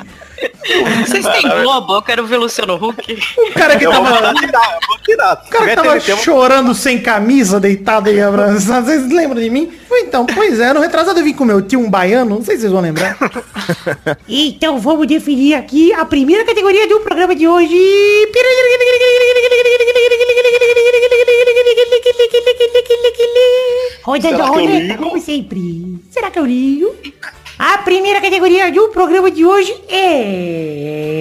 Vocês 1.06 1.26
têm 1.28 1.50
Globo? 1.62 1.96
Eu 1.96 2.02
quero 2.02 2.26
ver 2.26 2.38
Luciano 2.38 2.76
Huck. 2.76 3.20
Um 3.38 3.52
cara 3.52 3.78
que 3.78 3.86
Eu 3.86 3.92
vou 3.92 4.04
tava. 4.04 4.34
tirar, 4.34 4.74
eu 4.74 4.88
vou 4.88 4.98
tirar. 5.04 5.44
O 5.46 5.50
cara 5.50 5.68
que 5.68 5.76
tava 5.76 6.00
chorando 6.00 6.74
sem 6.74 7.00
camisa, 7.02 7.60
deitado 7.60 8.10
aí 8.10 8.22
abraçado. 8.22 8.86
Vocês 8.88 9.10
lembram 9.10 9.42
de 9.42 9.50
mim? 9.50 9.72
Então, 9.92 10.26
pois 10.26 10.60
é, 10.60 10.74
no 10.74 10.80
retrasado 10.82 11.20
eu 11.20 11.24
vim 11.24 11.34
com 11.34 11.46
meu 11.46 11.62
tio, 11.62 11.80
um 11.80 11.90
baiano, 11.90 12.36
não 12.36 12.44
sei 12.44 12.56
se 12.56 12.62
vocês 12.62 12.72
vão 12.74 12.82
lembrar. 12.82 13.18
Então 14.28 14.80
vamos 14.80 15.08
definir 15.08 15.54
aqui 15.56 15.94
a 15.94 16.04
primeira 16.06 16.44
categoria 16.44 16.88
do 16.88 17.00
programa 17.02 17.36
de 17.36 17.48
hoje. 17.48 17.78
Roda 24.04 24.20
da 24.20 24.30
Será 24.30 24.38
que 24.38 24.42
eu 24.42 24.54
roleta, 24.54 24.80
ligo? 24.80 25.04
como 25.04 25.22
sempre. 25.22 25.98
Será 26.12 26.30
que 26.32 26.40
eu 26.40 26.46
ligo? 26.46 26.94
A 27.58 27.78
primeira 27.80 28.20
categoria 28.20 28.72
do 28.72 28.90
programa 28.90 29.30
de 29.30 29.46
hoje 29.46 29.72
é... 29.90 31.14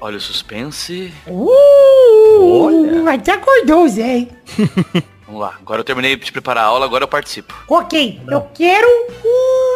Olha 0.00 0.16
o 0.16 0.20
suspense. 0.20 1.12
Uh, 1.26 3.08
até 3.08 3.32
acordou 3.32 3.84
o 3.84 3.88
Zé, 3.88 4.16
hein? 4.18 4.28
Vamos 5.26 5.40
lá. 5.40 5.54
Agora 5.60 5.80
eu 5.80 5.84
terminei 5.84 6.16
de 6.16 6.32
preparar 6.32 6.64
a 6.64 6.66
aula, 6.66 6.84
agora 6.86 7.04
eu 7.04 7.08
participo. 7.08 7.54
Ok, 7.68 8.20
eu 8.28 8.40
quero 8.54 8.88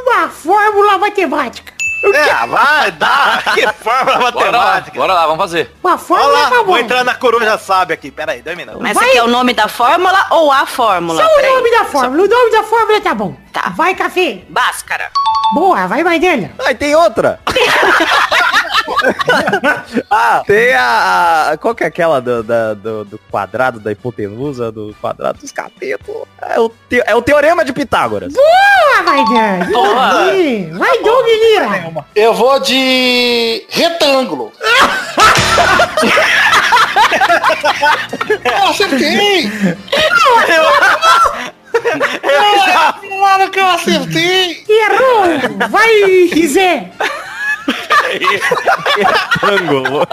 uma 0.02 0.28
fórmula 0.28 0.98
matemática. 0.98 1.75
É, 2.14 2.46
vai, 2.46 2.90
dá. 2.92 3.42
Que 3.54 3.66
fórmula 3.82 4.30
Bora 4.30 4.50
lá, 4.50 4.58
matemática. 4.64 4.98
bora 4.98 5.14
lá, 5.14 5.26
vamos 5.26 5.38
fazer. 5.38 5.74
Uma 5.82 5.92
Olha 5.92 5.98
fórmula 5.98 6.32
lá, 6.32 6.50
tá 6.50 6.56
bom. 6.58 6.64
vou 6.64 6.78
entrar 6.78 7.04
na 7.04 7.14
coruja 7.14 7.58
sabe 7.58 7.94
aqui. 7.94 8.10
Pera 8.10 8.32
aí, 8.32 8.42
dois 8.42 8.56
minutos. 8.56 8.80
Mas 8.82 8.94
Vai. 8.94 9.04
você 9.06 9.12
quer 9.12 9.22
o 9.22 9.28
nome 9.28 9.52
da 9.54 9.68
fórmula 9.68 10.26
ou 10.30 10.52
a 10.52 10.66
fórmula? 10.66 11.22
Só 11.22 11.28
o 11.28 11.36
Peraí. 11.36 11.54
nome 11.54 11.70
da 11.70 11.84
fórmula. 11.84 12.22
O 12.22 12.28
nome 12.28 12.50
da 12.50 12.62
fórmula 12.64 13.00
tá 13.00 13.14
bom. 13.14 13.36
Tá. 13.52 13.72
Vai, 13.76 13.94
café. 13.94 14.42
Báscara. 14.48 15.10
Boa, 15.54 15.86
vai, 15.86 16.02
Maidana. 16.02 16.52
Ah, 16.64 16.72
e 16.72 16.74
tem 16.74 16.94
outra. 16.96 17.38
ah, 20.10 20.42
tem 20.46 20.72
a, 20.74 21.50
a- 21.52 21.56
Qual 21.56 21.74
que 21.74 21.84
é 21.84 21.86
aquela 21.86 22.20
do, 22.20 22.42
da- 22.42 22.74
do, 22.74 23.04
do 23.04 23.18
quadrado 23.30 23.78
da 23.80 23.92
hipotenusa, 23.92 24.70
do 24.72 24.94
quadrado 25.00 25.38
dos 25.40 25.52
catetos? 25.52 26.14
É 26.42 26.58
o, 26.60 26.68
te- 26.68 27.02
é 27.04 27.14
o 27.14 27.22
teorema 27.22 27.64
de 27.64 27.72
Pitágoras. 27.72 28.32
Boa. 28.32 28.46
Boa. 29.72 30.20
Aí, 30.30 30.70
Vai, 30.72 30.98
Doug 31.02 31.26
Lira. 31.26 32.04
Eu 32.14 32.34
vou 32.34 32.58
de 32.60 33.64
retângulo. 33.68 34.52
eu 38.44 38.66
acertei! 38.68 39.50
Claro 43.08 43.50
que 43.50 43.58
eu 43.60 43.66
acertei! 43.66 44.64
Errou. 44.68 45.68
Vai, 45.70 46.46
Zé. 46.46 46.90
Ângulo. 49.42 50.06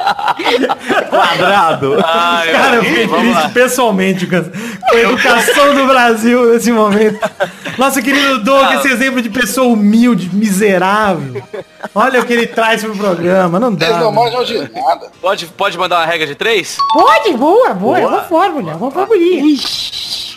Quadrado. 1.10 1.98
Ai, 2.06 2.52
Cara, 2.52 2.76
eu 2.78 2.84
fiquei 2.84 3.08
triste 3.08 3.50
pessoalmente 3.54 4.28
com 4.28 4.36
a, 4.36 4.42
com 4.42 4.96
a 4.96 5.00
educação 5.00 5.76
do 5.76 5.88
Brasil 5.88 6.54
nesse 6.54 6.72
momento. 6.72 7.20
Nosso 7.78 8.02
querido 8.02 8.44
Doug, 8.44 8.74
esse 8.74 8.90
exemplo 8.90 9.22
de 9.22 9.30
pessoa 9.30 9.68
humilde, 9.68 10.30
miserável. 10.34 11.42
Olha 11.94 12.22
o 12.22 12.26
que 12.26 12.34
ele 12.34 12.48
traz 12.48 12.84
pro 12.84 12.96
programa, 12.96 13.60
não 13.60 13.74
dá. 13.74 13.88
Eles 13.88 14.00
não 14.00 14.12
né? 14.12 14.22
manjam 14.22 14.44
de 14.44 14.58
nada. 14.60 15.12
Pode, 15.22 15.46
pode 15.48 15.78
mandar 15.78 16.00
uma 16.00 16.06
regra 16.06 16.28
de 16.28 16.36
três? 16.36 16.78
Pode, 16.94 17.34
boa, 17.34 17.74
boa. 17.74 18.00
É 18.00 18.06
uma 18.08 18.22
fórmula, 18.24 18.72
é 18.72 18.76
uma 18.76 18.92
formulinha. 18.92 19.58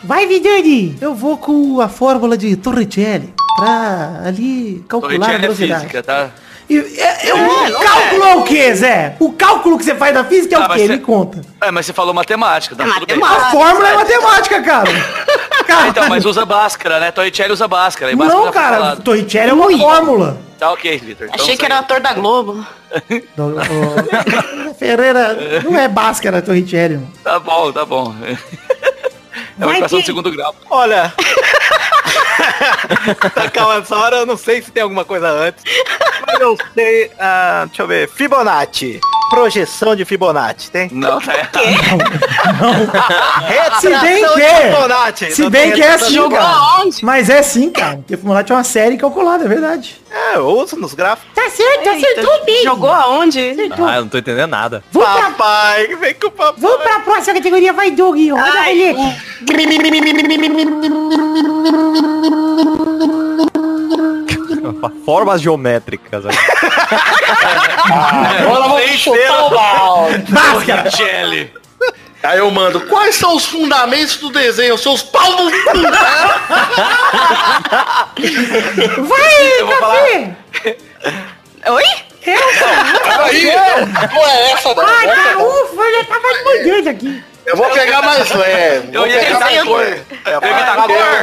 Vai, 0.05 0.27
Vidani. 0.27 0.97
Eu 1.01 1.15
vou 1.15 1.37
com 1.37 1.81
a 1.81 1.89
fórmula 1.89 2.37
de 2.37 2.57
Torricelli 2.57 3.35
pra 3.57 4.23
ali 4.25 4.85
calcular 4.89 5.15
a 5.15 5.19
Torricelli 5.19 5.35
é 5.35 5.39
velocidade. 5.39 5.81
física, 5.81 6.03
tá? 6.03 6.31
E, 6.69 6.79
é, 6.99 7.29
é, 7.29 7.35
o 7.35 7.79
cálculo 7.81 8.25
é 8.25 8.35
o 8.37 8.43
que, 8.43 8.75
Zé? 8.75 9.15
O 9.21 9.33
cálculo 9.33 9.79
que 9.79 9.85
você 9.85 9.95
faz 9.95 10.13
da 10.13 10.25
física 10.25 10.57
é 10.57 10.59
Ah, 10.59 10.67
o 10.67 10.69
quê? 10.75 10.79
você- 10.81 10.89
Me 10.89 10.99
conta. 10.99 11.41
É, 11.61 11.71
mas 11.71 11.87
você 11.87 11.93
falou 11.93 12.13
matemática, 12.13 12.75
tá 12.75 12.83
É 12.85 12.87
tudo 12.95 13.07
bem. 13.07 13.17
matemática. 13.19 13.47
A 13.47 13.51
fórmula 13.53 13.89
é 13.89 13.95
matemática, 13.95 14.63
cara. 14.63 14.91
Cara, 15.67 15.89
Então, 15.89 16.09
mas 16.09 16.25
usa 16.25 16.45
Bhaskara, 16.45 17.01
né? 17.01 17.11
Torricelli 17.11 17.53
usa 17.53 17.67
Bhaskara. 17.67 18.13
e 18.13 18.15
Bhaskara 18.17 18.41
não, 18.45 18.53
cara, 18.53 18.77
falado. 18.77 19.03
Torricelli 19.03 19.51
é 19.51 19.53
uma 19.53 19.79
fórmula. 19.79 20.39
Tá 20.59 20.71
ok, 20.73 20.97
Vitor. 20.99 21.27
Então 21.29 21.43
Achei 21.43 21.57
que 21.57 21.65
era 21.65 21.79
ator 21.79 21.99
da 22.01 22.13
Globo. 22.15 22.65
Ferreira 24.79 25.63
não 25.65 25.77
é 25.79 25.89
Bhaskara, 25.89 26.39
é 26.39 26.41
Torricelli. 26.41 27.01
Tá 27.25 27.39
bom, 27.41 27.73
tá 27.73 27.85
bom. 27.85 28.15
É 29.59 29.65
uma 29.65 29.75
equação 29.77 29.99
ter- 29.99 30.03
de 30.03 30.07
segundo 30.07 30.31
grau. 30.31 30.55
Olha. 30.69 31.13
Calma, 33.53 33.77
essa 33.77 33.97
hora 33.97 34.17
eu 34.17 34.27
não 34.27 34.37
sei 34.37 34.63
se 34.63 34.71
tem 34.71 34.83
alguma 34.83 35.05
coisa 35.05 35.29
antes. 35.29 35.63
Mas 36.27 36.41
eu 36.41 36.57
sei. 36.75 37.11
ah, 37.19 37.65
deixa 37.67 37.83
eu 37.83 37.87
ver. 37.87 38.09
Fibonacci. 38.09 39.01
Projeção 39.29 39.97
de 39.97 40.05
Fibonacci, 40.05 40.71
tem? 40.71 40.89
Não, 40.93 41.21
tá 41.21 41.35
errado. 41.35 42.05
Se 43.81 43.89
bem 43.89 44.25
que 44.35 44.43
é. 44.43 44.71
Fibonacci. 44.71 45.31
Se 45.33 45.51
bem 45.51 45.73
que 45.73 45.83
é 45.83 45.95
assim, 45.95 46.29
cara. 46.29 46.85
Mas 47.03 47.29
é 47.29 47.43
sim, 47.43 47.71
cara. 47.71 47.97
Porque 47.97 48.17
Fibonacci 48.17 48.53
é 48.53 48.55
uma 48.55 48.65
série 48.65 48.97
calculada, 48.97 49.45
é 49.45 49.49
verdade. 49.49 50.01
É, 50.11 50.37
eu 50.37 50.47
uso 50.47 50.77
nos 50.77 50.95
gráficos. 50.95 51.35
Tá 51.35 51.51
certo, 51.51 51.89
acertou 51.89 52.45
bem. 52.45 52.63
Jogou 52.63 52.91
aonde? 52.91 53.51
Acertou. 53.51 53.87
Ah, 53.87 53.97
eu 53.97 54.03
não 54.03 54.09
tô 54.09 54.19
entendendo 54.19 54.51
nada. 54.51 54.83
Vamos 54.93 55.11
pra, 55.11 55.31
Papai, 55.31 55.87
vem 55.97 56.15
com 56.15 56.29
o 56.29 56.31
papai. 56.31 56.55
vamos 56.59 56.83
pra 56.83 57.01
próxima 57.01 57.35
categoria. 57.35 57.73
Vai, 57.73 57.91
Doug. 57.91 58.17
Roda 58.31 58.43
a 58.43 58.65
roleta. 58.65 59.17
Formas 65.05 65.41
geométricas. 65.41 66.25
Agora 66.27 66.39
vamos 68.69 68.91
chutar 68.99 69.47
o 69.47 69.51
balde. 69.51 70.25
Torricelli. 70.33 71.53
Aí 72.23 72.39
eu 72.39 72.51
mando, 72.51 72.81
quais 72.81 73.15
são 73.15 73.37
os 73.37 73.45
fundamentos 73.47 74.17
do 74.17 74.31
desenho? 74.31 74.77
Seus 74.77 75.03
pau 75.03 75.31
no 75.33 75.51
cu! 75.51 75.57
Vai, 79.07 79.61
Eu 79.61 79.69
café. 79.69 80.37
Oi? 81.69 81.85
Aí, 82.27 83.47
não 83.47 84.27
é 84.27 84.51
essa, 84.53 84.75
não. 84.75 84.85
Ai, 84.85 85.07
Essa 85.07 85.15
cara, 85.15 85.35
não. 85.37 85.49
ufa, 85.49 85.83
eu 85.83 85.93
já 85.93 86.05
tava 86.05 86.27
aqui. 86.91 87.23
Eu 87.47 87.57
vou 87.57 87.71
pegar 87.71 88.03
mais 88.03 88.31
leve. 88.31 88.89
Eu 88.93 89.01
vou 89.03 89.07
ia 89.09 89.21
pegar 89.21 89.41
mais 89.41 89.67
leve. 89.69 90.03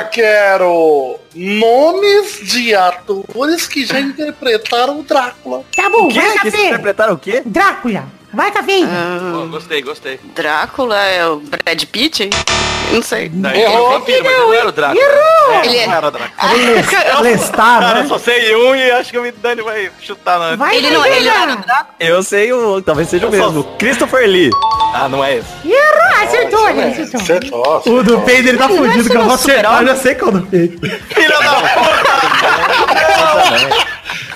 Eu 0.01 0.07
quero 0.09 1.19
nomes 1.35 2.39
de 2.43 2.73
atores 2.73 3.67
que 3.67 3.85
já 3.85 3.99
interpretaram 3.99 4.99
o 4.99 5.03
Drácula. 5.03 5.63
Tá 5.75 5.89
bom, 5.89 6.07
O 6.07 6.09
quê? 6.09 6.19
vai, 6.19 6.31
Que 6.31 6.39
vocês 6.39 6.53
café. 6.53 6.67
interpretaram 6.67 7.13
o 7.13 7.17
quê? 7.17 7.41
Drácula. 7.45 8.05
Vai, 8.33 8.51
cafeína. 8.51 8.89
Pô, 9.33 9.47
gostei, 9.47 9.81
gostei. 9.81 10.19
Drácula 10.33 10.97
é 11.05 11.27
o 11.27 11.37
Brad 11.39 11.83
Pitt? 11.85 12.23
Eu 12.23 12.29
Não 12.91 13.01
sei. 13.01 13.31
Não, 13.33 13.49
ele 13.49 13.65
um 13.67 13.89
vampiro, 13.89 14.23
mas 14.23 14.33
ele 14.33 14.43
não 14.43 14.53
era 14.53 14.67
o 14.67 14.71
Drácula. 14.71 15.01
Ele 15.63 15.77
é... 15.77 15.87
Não 15.87 15.93
era 15.93 16.11
Drácula. 16.11 17.21
Lestar, 17.21 17.79
Cara, 17.79 17.99
eu 17.99 18.03
né? 18.03 18.09
só 18.09 18.17
sei 18.19 18.55
um 18.55 18.75
e 18.75 18.91
acho 18.91 19.11
que 19.11 19.17
o 19.17 19.33
Dani 19.41 19.61
vai 19.61 19.91
chutar 20.01 20.39
na... 20.39 20.55
Vai, 20.55 20.77
Ele 20.77 20.91
não, 20.91 21.05
ele 21.05 21.29
não 21.29 21.41
era 21.41 21.53
o 21.53 21.57
Drácula? 21.57 21.95
Eu 21.99 22.23
sei 22.23 22.53
o. 22.53 22.81
Talvez 22.81 23.09
seja 23.09 23.27
o 23.27 23.31
mesmo. 23.31 23.63
Christopher 23.77 24.27
Lee. 24.27 24.51
Ah, 24.93 25.09
não 25.09 25.23
é 25.23 25.37
esse. 25.37 25.47
Errou, 25.65 26.23
acertou, 26.23 26.69
ele 26.69 26.81
acertou. 26.81 27.19
Acertou. 27.19 27.81
O 27.85 28.03
do 28.03 28.21
Pedro 28.21 28.49
ele 28.49 28.57
tá 28.57 28.65
Ele 28.65 28.73
é 28.73 28.77
fudido, 28.77 29.09
que 29.09 29.17
eu 29.17 29.23
vou 29.23 29.33
acertar, 29.33 29.81
eu 29.81 29.87
já 29.87 29.95
sei 29.95 30.15
qual 30.15 30.31
é 30.31 30.35
o 30.35 30.37
do 30.39 30.47
Pedro. 30.47 30.89
Filha 31.09 31.39
da 31.39 31.53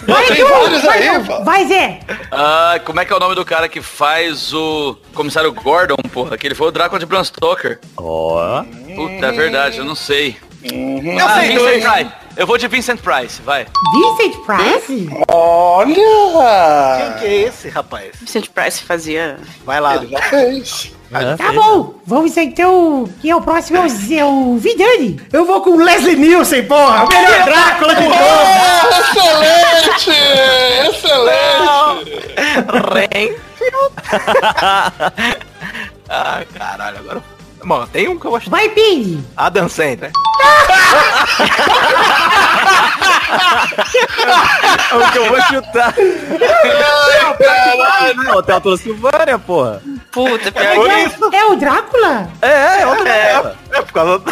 Vai, 0.07 0.25
Tem 0.27 0.43
vários 0.45 0.81
vai, 0.83 1.07
aí, 1.07 1.19
vai, 1.43 1.67
Zé. 1.67 1.99
Ah, 2.31 2.79
como 2.85 2.99
é 2.99 3.05
que 3.05 3.11
é 3.11 3.15
o 3.15 3.19
nome 3.19 3.35
do 3.35 3.43
cara 3.43 3.67
que 3.67 3.81
faz 3.81 4.53
o 4.53 4.97
comissário 5.13 5.51
Gordon, 5.51 5.97
porra? 6.13 6.37
Que 6.37 6.47
ele 6.47 6.55
foi 6.55 6.67
o 6.67 6.71
Drácula 6.71 6.97
de 6.97 7.05
Bram 7.05 7.23
Stoker. 7.23 7.79
Ó. 7.97 8.63
Puta, 8.95 9.25
é 9.25 9.31
verdade, 9.31 9.77
eu 9.79 9.85
não 9.85 9.95
sei. 9.95 10.37
Uhum. 10.73 11.17
Ah, 11.19 11.35
sei 11.35 11.49
Vincent 11.49 11.59
dois. 11.59 11.83
Price. 11.83 12.11
Eu 12.35 12.45
vou 12.45 12.57
de 12.57 12.67
Vincent 12.67 12.99
Price, 12.99 13.41
vai. 13.41 13.65
Vincent 13.93 14.35
Price? 14.45 15.09
Olha! 15.31 15.95
Quem 16.97 17.13
que 17.19 17.25
é 17.25 17.33
esse, 17.47 17.69
rapaz? 17.69 18.11
Vicente 18.21 18.49
Price 18.49 18.83
fazia... 18.83 19.39
Vai 19.65 19.79
lá. 19.81 19.95
Ele 19.95 20.07
já 20.07 20.21
fez. 20.21 20.91
Tá 21.37 21.51
bom, 21.53 21.95
vamos 22.05 22.35
então. 22.35 23.09
Quem 23.21 23.31
é 23.31 23.35
o 23.35 23.41
próximo? 23.41 23.77
É 23.77 23.85
o, 23.85 23.89
Zé, 23.89 24.25
o 24.25 24.57
Vidani. 24.57 25.19
Eu 25.31 25.45
vou 25.45 25.61
com 25.61 25.77
Leslie 25.77 26.17
Nielsen, 26.17 26.65
porra! 26.65 27.05
O 27.05 27.07
melhor 27.07 27.45
Drácula 27.45 27.95
de 27.95 28.03
todos! 28.03 29.27
Excelente! 29.95 30.11
Excelente! 30.89 32.27
Ah, 36.09 36.41
caralho, 36.57 36.99
agora... 36.99 37.21
Bom, 37.67 37.85
tem 37.87 38.07
um 38.07 38.17
que 38.17 38.25
eu 38.25 38.31
gosto. 38.31 38.49
Vai, 38.49 38.69
Pini. 38.69 39.21
Adam 39.35 39.67
Sandler. 39.67 40.09
É 44.89 44.95
o 44.95 45.11
que 45.11 45.17
eu 45.17 45.25
vou 45.25 45.41
chutar. 45.41 45.93
Não, 48.15 48.41
tem 48.41 48.55
a 48.55 48.61
Tua 48.61 48.77
Silvânia, 48.77 49.37
porra. 49.37 49.81
Puta, 50.13 50.49
pior 50.49 50.89
É, 50.89 51.03
é 51.35 51.45
o 51.45 51.57
Drácula? 51.57 52.29
É, 52.41 52.47
é, 52.47 52.83
é 52.83 53.09
É, 53.09 53.53
é 53.73 53.81
por 53.81 53.91
causa 53.91 54.19
do... 54.19 54.31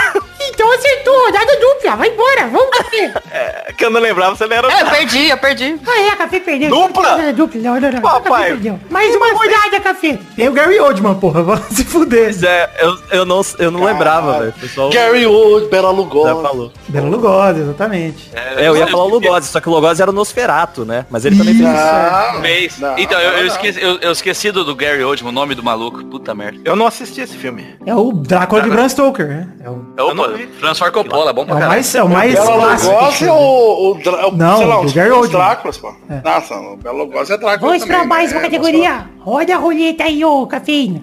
Então 0.49 0.72
acertou, 0.72 1.26
rodada 1.26 1.59
dupla. 1.59 1.95
Vai 1.95 2.09
embora, 2.09 2.47
vamos, 2.47 2.69
café. 2.77 3.13
É, 3.35 3.73
que 3.73 3.84
eu 3.84 3.89
não 3.89 3.99
lembrava 3.99 4.34
se 4.35 4.43
ele 4.45 4.53
era... 4.53 4.72
É, 4.72 4.81
eu 4.81 4.85
perdi, 4.89 5.27
eu 5.30 5.38
perdi. 5.38 5.77
Ah, 5.85 5.99
é, 5.99 6.15
café 6.15 6.39
perdeu. 6.39 6.69
Dupla? 6.69 7.34
Dupla, 7.34 7.59
não, 7.61 7.80
não, 7.81 7.91
não. 7.91 8.01
Papai. 8.01 8.51
Perdeu. 8.51 8.80
Mais 8.89 9.13
uma 9.13 9.34
rodada, 9.34 9.80
café. 9.81 10.17
Tem 10.38 10.47
o 10.47 10.53
Gary 10.53 10.80
Oldman, 10.80 11.15
porra, 11.15 11.43
vamos 11.43 11.65
se 11.76 11.84
fuder. 11.84 12.34
É, 12.45 12.69
eu, 12.80 12.97
eu 13.11 13.26
não, 13.26 13.41
eu 13.59 13.72
não 13.72 13.84
lembrava, 13.84 14.39
velho. 14.39 14.53
O 14.55 14.59
pessoal 14.59 14.89
Gary 14.89 15.26
Wood, 15.26 15.67
Bela 15.67 15.89
já 15.89 15.97
Lugosi. 15.97 16.41
falou. 16.41 16.72
Belo 16.88 17.09
Lugosi, 17.09 17.59
exatamente. 17.61 18.31
É, 18.34 18.67
eu 18.67 18.77
ia 18.77 18.88
falar 18.88 19.03
o 19.03 19.09
Lugosi, 19.09 19.49
só 19.49 19.59
que 19.59 19.67
o 19.67 19.73
Lugosi 19.73 20.01
era 20.01 20.11
o 20.11 20.13
Nosferato, 20.13 20.85
né? 20.85 21.05
Mas 21.09 21.26
ele 21.26 21.38
também 21.38 21.55
fez 21.55 21.67
isso. 21.67 22.81
Não, 22.81 22.97
então, 22.97 23.19
eu, 23.19 23.31
eu 23.39 23.47
esqueci, 23.47 23.81
eu, 23.81 23.97
eu 23.99 24.11
esqueci 24.11 24.51
do, 24.51 24.63
do 24.63 24.76
Gary 24.76 25.03
Oldman, 25.03 25.30
o 25.30 25.34
nome 25.34 25.55
do 25.55 25.63
maluco. 25.63 26.03
Puta 26.05 26.34
merda. 26.34 26.59
Eu 26.63 26.76
não 26.76 26.88
assisti 26.88 27.22
esse 27.22 27.35
filme. 27.35 27.76
É 27.85 27.93
o 27.93 28.13
Drácula 28.13 28.61
de 28.61 28.69
Bram 28.69 28.88
Stoker, 28.88 29.27
né? 29.27 29.47
É 29.63 29.69
o, 29.69 29.85
É, 29.97 30.34
Opa, 30.43 30.59
François 30.59 30.91
Coppola, 30.91 31.33
bom 31.33 31.41
é 31.43 31.45
pra 31.45 31.55
o 31.55 31.57
caralho. 31.57 31.69
mais, 31.75 31.95
é 31.95 32.03
o 32.03 32.09
mais 32.09 32.35
clássico. 32.35 32.91
Lugosi 32.93 33.25
é 33.25 33.31
o, 33.31 33.35
o, 33.35 33.91
o 33.91 34.31
Não, 34.37 34.57
sei 34.57 34.65
lá, 34.67 34.75
Gary 34.93 35.09
os 35.11 35.15
Oldman. 35.17 35.29
Dráculas, 35.31 35.77
pô. 35.77 35.93
Nossa, 36.23 36.55
o 36.55 36.77
Bela 36.77 36.97
Lugosi 36.97 37.33
é 37.33 37.37
Drácula 37.37 37.71
Vamos 37.71 37.83
também, 37.83 37.97
pra 37.97 38.05
mais 38.07 38.31
né? 38.31 38.37
uma 38.37 38.43
categoria. 38.43 39.09
Roda 39.19 39.53
a 39.55 39.57
roleta 39.57 40.03
aí, 40.03 40.23
ô, 40.25 40.45
cafeína. 40.47 41.01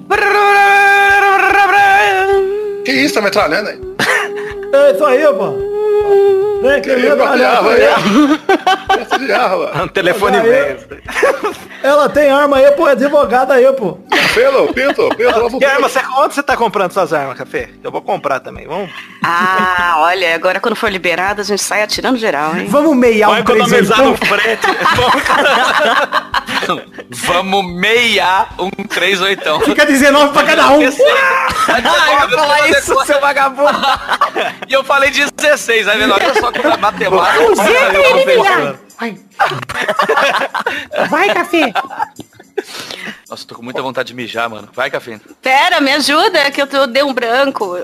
Que 2.84 2.92
isso, 2.92 3.14
tá 3.14 3.20
metralhando 3.20 3.68
aí? 3.70 3.80
É 4.72 4.92
isso 4.92 5.04
aí, 5.04 5.22
pô. 5.34 5.52
É, 6.64 6.80
que 6.80 6.90
Que 6.94 6.96
metralhava 6.96 7.70
aí? 7.72 7.82
Essa 9.00 9.18
de 9.18 9.32
arma. 9.32 9.82
Um 9.84 9.88
telefone 9.88 10.40
velho. 10.40 10.78
Ela 11.82 12.08
tem 12.08 12.30
arma 12.30 12.58
aí, 12.58 12.70
pô, 12.72 12.86
é 12.88 12.92
advogada 12.92 13.54
aí, 13.54 13.72
pô. 13.72 13.98
Pelo, 14.34 14.72
Pito, 14.72 15.08
Pito, 15.10 15.24
lava 15.24 15.56
o 15.56 15.58
Que 15.58 15.64
arma, 15.64 15.88
você, 15.88 16.00
onde 16.18 16.34
você 16.34 16.42
tá 16.42 16.56
comprando 16.56 16.92
suas 16.92 17.12
armas, 17.12 17.36
Café? 17.36 17.68
Eu 17.82 17.90
vou 17.90 18.00
comprar 18.00 18.40
também. 18.40 18.66
Vamos, 18.66 18.88
Ah, 19.22 19.96
olha, 19.98 20.34
agora 20.34 20.58
quando 20.60 20.76
for 20.76 20.90
liberado, 20.90 21.40
a 21.40 21.44
gente 21.44 21.60
sai 21.62 21.82
atirando 21.82 22.16
geral, 22.16 22.56
hein? 22.56 22.66
Vamos 22.68 22.96
meiar 22.96 23.28
Vai 23.30 23.40
um 23.42 23.44
três 23.44 23.60
economizar 23.66 23.98
no 23.98 24.10
oitão. 24.12 24.26
frete. 24.28 24.66
Vamos 27.10 27.64
meiar 27.74 28.54
um 28.58 28.70
3 28.70 29.20
oitão. 29.22 29.60
Fica 29.60 29.84
19 29.84 30.32
pra 30.32 30.44
cada 30.44 30.70
um. 30.70 30.80
Ah, 30.80 32.22
eu 32.22 32.30
falar 32.38 32.68
isso, 32.70 33.04
seu 33.04 33.20
vagabundo. 33.20 33.70
E 34.68 34.72
eu 34.72 34.84
falei 34.84 35.10
16, 35.10 35.88
aí 35.88 35.98
vendo? 35.98 36.14
Olha 36.14 36.34
só 36.40 36.51
é 36.54 36.76
matemática. 36.76 37.54
Tá. 38.44 38.74
Vai. 38.98 39.18
Vai, 41.08 41.34
café. 41.34 41.72
Nossa, 43.28 43.46
tô 43.46 43.54
com 43.54 43.62
muita 43.62 43.80
vontade 43.82 44.08
de 44.08 44.14
mijar, 44.14 44.48
mano. 44.48 44.68
Vai, 44.74 44.90
Café. 44.90 45.18
Pera, 45.40 45.80
me 45.80 45.90
ajuda, 45.92 46.50
que 46.50 46.60
eu, 46.60 46.66
tô- 46.66 46.76
eu 46.76 46.86
dei 46.86 47.02
um 47.02 47.12
branco. 47.14 47.76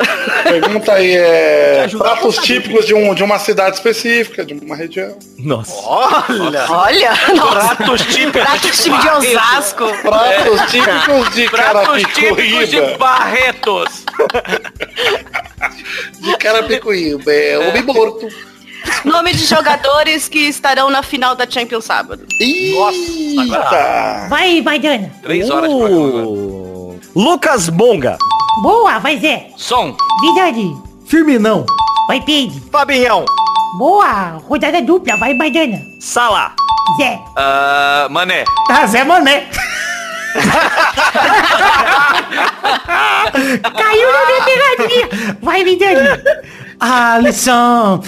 Pergunta 0.44 0.92
aí, 0.92 1.16
é. 1.16 1.88
Pratos 1.96 2.36
típicos 2.36 2.86
de, 2.86 2.94
um, 2.94 3.14
de 3.14 3.24
uma 3.24 3.38
cidade 3.38 3.76
específica, 3.76 4.44
de 4.44 4.52
uma 4.54 4.76
região. 4.76 5.18
Nossa. 5.38 5.72
Olha. 5.84 6.66
Olha, 6.70 7.10
nossa. 7.34 7.74
Pratos 7.76 8.02
típicos. 8.02 8.42
Pratos 8.42 8.82
típicos 8.82 9.00
de 9.00 9.08
Osasco. 9.36 9.84
Pratos 10.02 10.60
típicos 10.70 11.34
de 11.34 11.48
Pratos 11.50 12.02
típicos 12.14 12.68
de. 12.68 12.80
Barretos. 12.98 14.04
De 16.20 16.36
Carapicuíba. 16.36 17.32
É 17.32 17.58
homem 17.58 17.82
morto. 17.82 18.28
Nome 19.04 19.32
de 19.32 19.44
jogadores 19.44 20.28
que 20.28 20.48
estarão 20.48 20.90
na 20.90 21.02
final 21.02 21.34
da 21.34 21.48
Champions 21.48 21.84
sábado. 21.84 22.26
Eita. 22.40 24.26
Vai, 24.28 24.60
vai, 24.62 24.78
Dana. 24.78 25.10
Três 25.22 25.48
horas 25.50 25.70
de 25.70 25.76
programa. 25.76 26.26
Uh, 26.26 27.00
Lucas 27.14 27.68
Bonga. 27.68 28.18
Boa, 28.62 28.98
vai, 28.98 29.18
Zé. 29.18 29.50
Som. 29.56 29.96
Vidani. 30.20 30.76
Firminão. 31.06 31.64
Vai, 32.08 32.20
Pedro. 32.20 32.60
Fabinhão. 32.70 33.24
Boa, 33.78 34.40
rodada 34.48 34.82
dupla. 34.82 35.16
Vai, 35.16 35.34
Maidana. 35.34 35.78
Sala. 36.00 36.52
Zé. 36.98 37.20
Ah, 37.36 38.08
mané. 38.10 38.44
Ah, 38.68 38.86
Zé 38.86 39.04
Mané. 39.04 39.46
Caiu 43.76 44.12
na 44.12 44.26
minha 44.26 44.42
pegadinha. 44.44 45.08
Vai, 45.42 45.64
Vidani. 45.64 46.08
Alisson. 46.80 48.02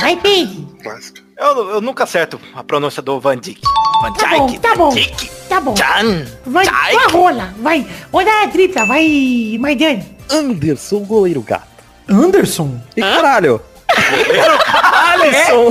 Vai. 0.00 0.66
Clássico. 0.82 1.18
Eu, 1.36 1.70
eu 1.70 1.80
nunca 1.80 2.04
acerto 2.04 2.40
a 2.54 2.62
pronúncia 2.62 3.02
do 3.02 3.18
Van 3.20 3.36
Dijk. 3.36 3.60
Van 4.02 4.12
Tá 4.12 4.28
bom, 4.28 4.46
Dijk. 4.46 4.60
tá 4.60 4.74
bom. 4.76 4.90
Van 4.90 4.94
Dijk. 4.94 5.30
Tá 5.48 5.60
bom. 5.60 5.74
Jan. 5.76 6.24
Vai, 6.46 6.64
vai, 6.66 6.96
rola. 7.10 7.54
Vai. 7.60 7.86
Rodada 8.12 8.48
tripla. 8.48 8.86
Vai, 8.86 9.56
Maidana. 9.60 10.04
Anderson, 10.30 11.00
goleiro 11.00 11.42
gato. 11.42 11.66
Anderson. 12.08 12.80
E 12.96 13.00
caralho. 13.00 13.60
Alisson. 15.12 15.70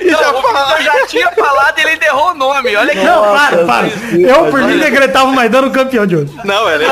Eu 0.00 0.82
já 0.82 1.06
tinha 1.06 1.30
falado 1.32 1.78
e 1.78 1.82
ele 1.82 2.04
errou 2.04 2.30
o 2.30 2.34
nome. 2.34 2.76
Olha 2.76 2.92
que 2.92 3.04
Não, 3.04 3.22
para, 3.22 3.64
para. 3.64 3.86
Eu, 4.18 4.46
por 4.50 4.60
mim, 4.62 4.78
decretava 4.78 5.26
o 5.26 5.32
Maidano 5.32 5.70
campeão 5.70 6.06
de 6.06 6.16
hoje. 6.16 6.32
Não, 6.44 6.68
ele 6.70 6.84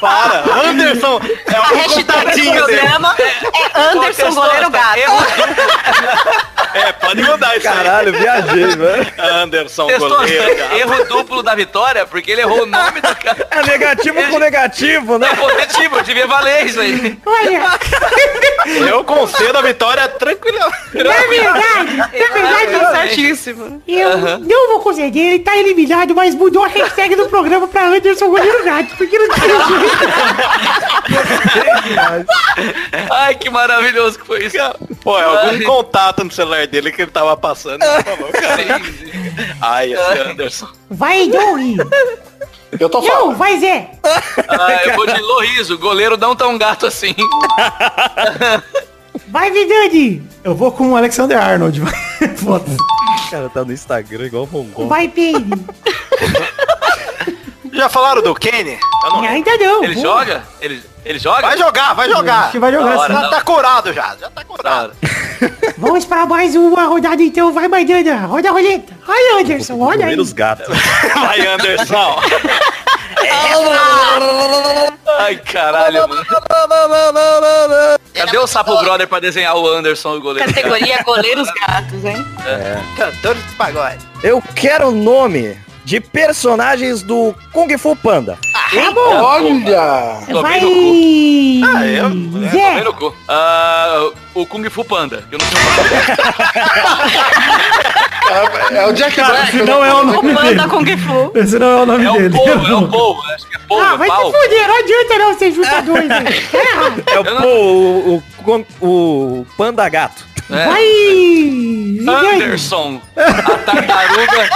Para. 0.00 0.44
Anderson. 0.68 1.20
É 1.46 1.56
A 1.56 1.60
o 1.60 1.76
hashtag 1.76 2.40
do 2.42 2.52
programa 2.52 3.16
é 3.18 3.80
Anderson 3.80 4.34
Goleiro 4.34 4.70
Gato. 4.70 4.94
É, 6.74 6.90
pode 6.90 7.22
mudar 7.22 7.56
isso 7.56 7.68
aí. 7.68 7.74
Caralho, 7.76 8.12
viajei, 8.12 8.66
velho. 8.66 9.06
Anderson 9.16 9.86
Testou 9.86 10.08
goleiro. 10.08 10.56
cara. 10.56 10.76
erro 10.76 11.04
duplo 11.04 11.40
da 11.40 11.54
vitória, 11.54 12.04
porque 12.04 12.32
ele 12.32 12.40
errou 12.40 12.64
o 12.64 12.66
nome 12.66 13.00
do 13.00 13.14
cara. 13.22 13.46
É 13.48 13.62
negativo 13.62 14.20
com 14.28 14.40
negativo, 14.40 15.03
né? 15.18 15.28
É 15.30 15.36
positivo, 15.36 16.02
devia 16.02 16.26
valer 16.26 16.66
isso 16.66 16.80
aí. 16.80 17.18
Olha, 17.24 17.62
Eu 18.88 19.04
concedo 19.04 19.58
a 19.58 19.62
vitória 19.62 20.08
tranquila. 20.08 20.70
na 20.94 21.12
verdade, 21.28 21.96
na 21.96 22.06
verdade, 22.08 22.72
Tá 22.80 22.92
certíssimo. 23.02 23.82
eu 23.86 24.18
não 24.40 24.68
vou 24.72 24.80
conceder, 24.80 25.34
ele 25.34 25.38
tá 25.40 25.56
eliminado, 25.56 26.14
mas 26.14 26.34
mudou 26.34 26.64
a 26.64 26.68
hashtag 26.68 27.14
do 27.16 27.28
programa 27.28 27.68
pra 27.68 27.86
Anderson 27.88 28.28
Goleiro 28.28 28.64
Gato, 28.64 28.96
porque 28.96 29.18
não 29.18 29.28
tinha 29.34 29.46
jeito. 29.48 29.94
Ai, 33.10 33.34
que 33.34 33.50
maravilhoso 33.50 34.18
que 34.18 34.26
foi 34.26 34.44
isso. 34.46 34.56
Pô, 35.02 35.18
é 35.18 35.24
algum 35.24 35.62
contato 35.64 36.24
no 36.24 36.30
celular 36.30 36.66
dele 36.66 36.90
que 36.92 37.02
ele 37.02 37.10
tava 37.10 37.36
passando. 37.36 37.80
Por 37.84 38.04
favor, 38.04 38.32
cara. 38.32 38.80
Ai, 39.60 39.92
esse 39.92 40.18
Anderson. 40.20 40.68
Vai, 40.90 41.28
Doug. 41.28 41.78
Eu 42.78 42.88
tô 42.88 43.00
Não, 43.00 43.06
falando. 43.08 43.36
vai, 43.36 43.58
Zé. 43.60 43.90
Ah, 44.48 44.72
eu 44.84 44.94
vou 44.94 45.06
de 45.06 45.20
Lorizo, 45.20 45.78
goleiro 45.78 46.16
não 46.16 46.34
tão 46.34 46.56
gato 46.58 46.86
assim. 46.86 47.14
Vai, 49.28 49.50
Vidani. 49.50 50.22
Eu 50.44 50.54
vou 50.54 50.70
com 50.72 50.92
o 50.92 50.96
Alexander 50.96 51.40
Arnold. 51.40 51.80
Foda-se. 52.36 52.76
O 53.26 53.30
cara 53.30 53.48
tá 53.48 53.64
no 53.64 53.72
Instagram 53.72 54.26
igual 54.26 54.44
o 54.44 54.46
Mongol. 54.48 54.88
Vai, 54.88 55.08
Peide. 55.08 55.44
Já 57.72 57.88
falaram 57.88 58.22
do 58.22 58.34
Kenny? 58.34 58.78
Eu 59.04 59.10
não. 59.10 59.20
Ainda 59.22 59.56
não. 59.56 59.84
Ele 59.84 59.94
Pô. 59.94 60.00
joga? 60.02 60.44
Ele, 60.60 60.80
ele 61.04 61.18
joga? 61.18 61.42
Vai 61.42 61.58
jogar, 61.58 61.94
vai 61.94 62.06
Acho 62.06 62.16
jogar. 62.16 62.50
que 62.50 62.58
vai 62.58 62.72
jogar 62.72 62.98
hora. 62.98 63.14
Já 63.14 63.28
tá 63.28 63.40
curado 63.42 63.92
já, 63.92 64.16
já 64.20 64.30
tá 64.30 64.44
curado. 64.44 64.92
Vamos 65.78 66.04
para 66.04 66.24
mais 66.26 66.54
uma 66.56 66.84
rodada 66.84 67.22
então. 67.22 67.52
Vai, 67.52 67.68
Maidana. 67.68 68.26
Roda 68.26 68.48
a 68.48 68.52
roleta. 68.52 68.92
Olha, 69.06 69.40
Anderson. 69.40 69.78
Olha 69.78 69.92
aí. 69.92 69.98
Primeiros 69.98 70.32
gatos. 70.32 70.66
Vai, 71.14 71.46
Anderson. 71.46 72.20
Ai, 75.18 75.36
caralho, 75.36 76.08
mano. 76.08 76.24
Cadê 78.14 78.38
o 78.38 78.46
Sapo 78.46 78.76
Brother 78.78 79.06
pra 79.08 79.20
desenhar 79.20 79.56
o 79.56 79.66
Anderson, 79.68 80.16
o 80.16 80.20
goleiro? 80.20 80.52
Categoria 80.52 81.02
goleiros 81.04 81.48
gatos, 81.66 82.04
hein? 82.04 82.24
Cantores 82.96 83.42
de 83.46 83.54
pagode. 83.54 83.98
Eu 84.22 84.42
quero 84.54 84.88
o 84.88 84.92
nome 84.92 85.58
de 85.84 86.00
personagens 86.00 87.02
do 87.02 87.34
Kung 87.52 87.76
Fu 87.78 87.94
Panda. 87.96 88.38
Olha! 89.06 90.18
Vai. 90.40 90.60
Ah, 91.62 91.86
eu? 91.86 92.10
Tomei 92.10 92.48
Zé. 92.50 92.80
no 92.82 92.92
cu. 92.94 93.14
Ah, 93.28 94.10
o 94.34 94.46
Kung 94.46 94.64
Fu 94.70 94.84
Panda, 94.84 95.24
que 95.28 95.34
eu 95.34 95.38
não 95.38 95.46
sei 95.46 95.58
o 95.58 95.64
nome. 95.64 97.14
É, 98.72 98.76
é 98.78 98.86
o 98.86 98.92
Jack 98.92 99.14
Cara, 99.16 99.28
Black. 99.34 99.56
esse 99.56 99.64
não 99.66 99.84
é 99.84 99.92
o 99.94 99.98
O 99.98 100.04
nome 100.04 100.34
dele. 100.34 100.56
Panda 100.56 100.68
Kung 100.68 100.96
Fu. 100.96 101.32
Esse 101.34 101.58
não 101.58 101.66
é 101.66 101.82
o 101.82 101.86
nome 101.86 102.04
É 102.04 102.10
o 102.10 102.14
dele. 102.14 102.30
povo, 102.36 102.66
é 102.66 102.74
o 102.74 102.88
povo. 102.88 103.22
Acho 103.34 103.46
que 103.46 103.56
é 103.56 103.58
povo, 103.68 103.82
Ah, 103.82 103.94
é 103.94 103.96
vai 103.98 104.08
pau. 104.08 104.32
se 104.32 104.38
fuder. 104.42 104.68
Não 104.68 104.78
adianta 104.78 105.18
não 105.18 105.38
ser 105.38 105.52
junta 105.52 105.82
dois. 105.82 106.10
É 107.12 107.18
o, 107.18 107.24
pô, 107.24 107.48
o, 107.48 108.22
o, 108.80 109.40
o 109.40 109.46
Panda 109.56 109.88
Gato. 109.88 110.24
É. 110.50 110.66
Vai. 110.66 112.34
Anderson, 112.34 113.00
a 113.16 113.58
tartaruga. 113.58 114.50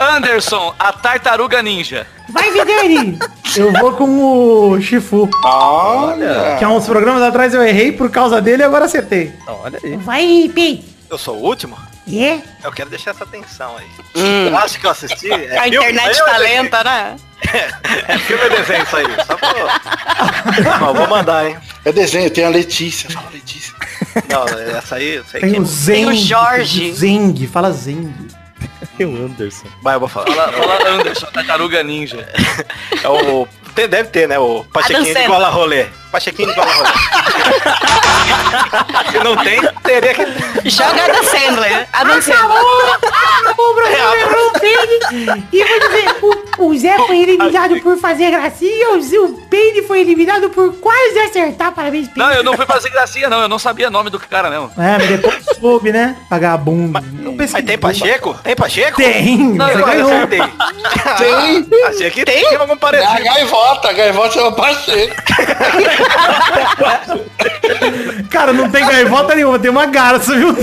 Anderson, 0.16 0.74
a 0.78 0.92
tartaruga 0.92 1.62
ninja. 1.62 2.06
Vai, 2.30 2.50
Vidani. 2.50 3.18
Eu 3.56 3.72
vou 3.72 3.92
com 3.92 4.70
o 4.72 4.80
Shifu. 4.80 5.28
Olha! 5.44 6.56
Que 6.58 6.64
há 6.64 6.70
uns 6.70 6.86
programas 6.86 7.22
atrás 7.22 7.52
eu 7.52 7.62
errei 7.62 7.92
por 7.92 8.10
causa 8.10 8.40
dele 8.40 8.62
e 8.62 8.66
agora 8.66 8.84
acertei. 8.86 9.32
Olha 9.46 9.78
aí. 9.82 9.96
Vai, 9.96 10.50
Peide. 10.54 10.84
Eu 11.10 11.18
sou 11.18 11.36
o 11.36 11.42
último? 11.42 11.76
É. 12.12 12.40
Eu 12.64 12.72
quero 12.72 12.90
deixar 12.90 13.10
essa 13.12 13.24
atenção 13.24 13.76
aí. 13.76 13.86
Eu 14.48 14.56
acho 14.58 14.78
que 14.80 14.86
eu 14.86 14.90
assisti. 14.90 15.30
É 15.30 15.58
A 15.58 15.62
filme, 15.64 15.76
internet 15.78 16.18
é 16.20 16.24
tá 16.24 16.36
lenta, 16.38 16.84
né? 16.84 17.16
É 18.08 18.18
filme 18.18 18.42
ou 18.44 18.50
desenho 18.50 18.82
isso 18.82 18.96
aí? 18.96 19.06
Só 19.26 19.36
pra... 19.36 20.80
Ó, 20.88 20.92
vou 20.92 21.06
mandar, 21.08 21.46
hein? 21.48 21.56
É 21.84 21.92
desenho, 21.92 22.30
tem 22.30 22.44
a 22.44 22.48
Letícia. 22.48 23.10
Fala 23.10 23.28
Letícia. 23.32 23.74
Não, 24.28 24.44
essa 24.76 24.96
aí, 24.96 25.16
eu 25.16 25.24
sei 25.24 25.40
Tem 25.40 25.52
que... 25.54 25.60
o 25.60 25.64
Zeng. 25.66 26.06
o 26.06 26.14
Jorge. 26.14 26.92
Zeng, 26.92 27.46
fala 27.46 27.70
Zeng. 27.72 28.12
Tem 28.96 29.06
o 29.06 29.24
Anderson. 29.26 29.66
Vai, 29.82 29.94
eu 29.96 30.00
vou 30.00 30.08
falar. 30.08 30.26
Fala, 30.26 30.52
fala 30.52 30.88
Anderson, 30.90 31.26
tartaruga 31.26 31.82
ninja. 31.82 32.28
É 33.02 33.08
o... 33.08 33.46
tem- 33.74 33.88
deve 33.88 34.08
ter, 34.10 34.28
né? 34.28 34.38
O 34.38 34.64
Pachequinho 34.72 35.14
de. 35.14 35.26
Gola 35.26 35.48
Rolê. 35.48 35.86
Pachequinho 36.10 36.52
de 36.52 36.60
Rolê. 36.60 36.90
Se 39.10 39.18
não 39.24 39.36
tem, 39.36 39.60
teria 39.82 40.14
que... 40.14 40.70
Joga 40.70 41.04
Adam 41.04 41.22
Sandler. 41.24 41.88
Adam 41.92 42.20
Sandler. 42.22 42.40
Acabou, 42.40 42.92
acabou 43.42 43.70
o 43.70 43.74
programa, 43.74 44.16
errou 44.16 44.46
o 44.48 44.52
Peide. 44.52 45.46
E 45.52 45.64
vou 45.64 45.80
dizer, 45.80 46.16
o, 46.58 46.64
o 46.66 46.78
Zé 46.78 46.96
foi 47.06 47.18
eliminado 47.22 47.80
por 47.80 47.96
fazer 47.98 48.30
gracinha, 48.30 48.90
o, 48.92 49.00
Zé- 49.02 49.18
o 49.18 49.32
Peide 49.48 49.82
foi 49.82 50.00
eliminado 50.00 50.50
por 50.50 50.74
quase 50.76 51.18
acertar. 51.20 51.72
Parabéns, 51.72 52.06
Peide. 52.08 52.18
Não, 52.18 52.30
eu 52.32 52.42
não 52.44 52.54
fui 52.56 52.66
fazer 52.66 52.90
gracinha, 52.90 53.28
não. 53.28 53.40
Eu 53.40 53.48
não 53.48 53.58
sabia 53.58 53.88
o 53.88 53.90
nome 53.90 54.10
do 54.10 54.18
cara 54.20 54.50
mesmo. 54.50 54.70
É, 54.78 54.98
mas 54.98 55.08
depois 55.08 55.44
soube, 55.60 55.92
né? 55.92 56.16
Vagabundo. 56.28 57.00
Não 57.12 57.34
Mas 57.36 57.52
tem 57.52 57.78
Pacheco? 57.78 58.34
Tem 58.42 58.54
Pacheco? 58.56 58.96
Tem, 58.96 59.56
você 59.56 59.72
Eu 59.78 59.84
ganhou. 59.86 60.10
acertei. 60.10 60.40
Tem. 61.18 61.84
Achei 61.86 62.10
que 62.10 62.24
tem 62.24 62.56
algum 62.56 62.76
É 62.92 63.04
a 63.04 63.20
gaivota. 63.20 63.88
A 63.88 63.92
gaivota 63.92 64.30
chama 64.34 64.52
Pacheco. 64.52 65.14
Cara, 68.30 68.52
não 68.52 68.70
tem 68.70 68.86
gaivota 68.86 69.34
nenhuma, 69.34 69.58
tem 69.58 69.70
uma 69.70 69.86
garça, 69.86 70.34
viu, 70.34 70.54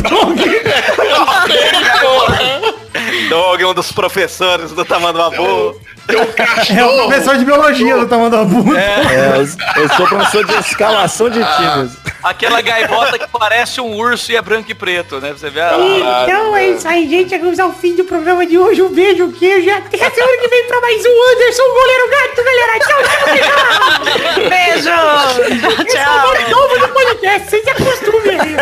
Dog? 3.29 3.65
Um 3.65 3.73
dos 3.73 3.91
professores 3.91 4.71
do 4.71 4.85
Tamanduabu. 4.85 5.79
É 6.09 6.85
o 6.85 7.07
professor 7.07 7.38
de 7.38 7.43
biologia 7.45 7.97
do 7.97 8.07
Tamanduabu. 8.07 8.75
É, 8.75 9.01
eu, 9.38 9.84
eu 9.84 9.89
sou 9.95 10.07
professor 10.07 10.45
de 10.45 10.53
escalação 10.55 11.29
de 11.29 11.39
times. 11.39 11.97
Aquela 12.23 12.61
gaivota 12.61 13.19
que 13.19 13.27
parece 13.27 13.79
um 13.81 13.95
urso 13.95 14.31
e 14.31 14.35
é 14.35 14.41
branco 14.41 14.71
e 14.71 14.73
preto, 14.73 15.19
né? 15.19 15.31
Você 15.34 15.49
vê 15.49 15.61
a... 15.61 15.75
Então 16.23 16.55
é 16.55 16.69
isso 16.69 16.88
aí, 16.88 17.09
gente. 17.09 17.29
Chegamos 17.29 17.59
ao 17.59 17.73
fim 17.73 17.95
do 17.95 18.05
programa 18.05 18.45
de 18.45 18.57
hoje. 18.57 18.81
Um 18.81 18.89
beijo, 18.93 19.25
um 19.25 19.31
queijo. 19.31 19.67
E 19.67 19.71
até 19.71 20.05
a 20.05 20.11
semana 20.11 20.38
que 20.38 20.47
vem 20.47 20.65
pra 20.65 20.81
mais 20.81 21.03
um 21.05 21.31
Anderson, 21.31 21.63
goleiro 21.73 22.09
gato, 22.09 22.43
galera. 22.43 22.79
Tchau, 22.79 23.03
tchau, 23.03 23.27
tchau. 23.38 24.49
Beijo. 24.49 24.77
Esse 24.77 25.97
é 25.97 26.01
o 26.01 26.05
Tchau. 26.05 26.27
nome 26.27 26.49
novo 26.49 26.79
do 26.79 26.88
podcast. 26.93 27.49
Vocês 27.49 27.67
acostumem 27.67 28.39
aí. 28.39 28.55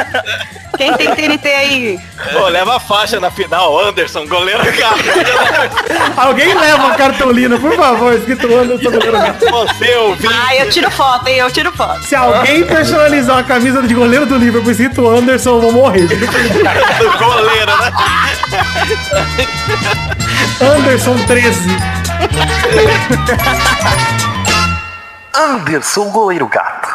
Quem 0.77 0.93
tem 0.93 1.15
TNT 1.15 1.47
aí? 1.47 1.99
Pô, 2.34 2.47
leva 2.47 2.77
a 2.77 2.80
faixa 2.80 3.19
na 3.19 3.31
final, 3.31 3.80
Anderson, 3.80 4.27
goleiro 4.27 4.64
gato. 4.64 4.99
Alguém 6.18 6.53
leva 6.53 6.88
a 6.91 6.95
cartolina, 6.95 7.57
por 7.60 7.76
favor, 7.76 8.14
escrito 8.14 8.47
Anderson 8.47 8.91
Goleiro 8.91 9.11
Gato. 9.11 9.45
Você 9.45 9.95
ouviu? 9.97 10.30
Ah, 10.34 10.56
eu 10.56 10.69
tiro 10.69 10.89
foto, 10.91 11.27
hein? 11.27 11.38
Eu 11.38 11.52
tiro 11.52 11.72
foto. 11.72 12.03
Se 12.03 12.15
alguém 12.15 12.64
personalizar 12.64 13.39
a 13.39 13.43
camisa 13.43 13.81
de 13.81 13.93
goleiro 13.93 14.26
do 14.26 14.38
Liverpool 14.38 14.72
escrito 14.72 15.07
Anderson, 15.07 15.52
eu 15.52 15.61
vou 15.61 15.72
morrer. 15.72 16.07
do 16.07 17.18
goleiro, 17.18 17.77
né? 17.77 17.91
Anderson 20.61 21.15
13. 21.26 21.60
Anderson 25.34 26.10
Goleiro 26.11 26.47
Gato. 26.47 26.94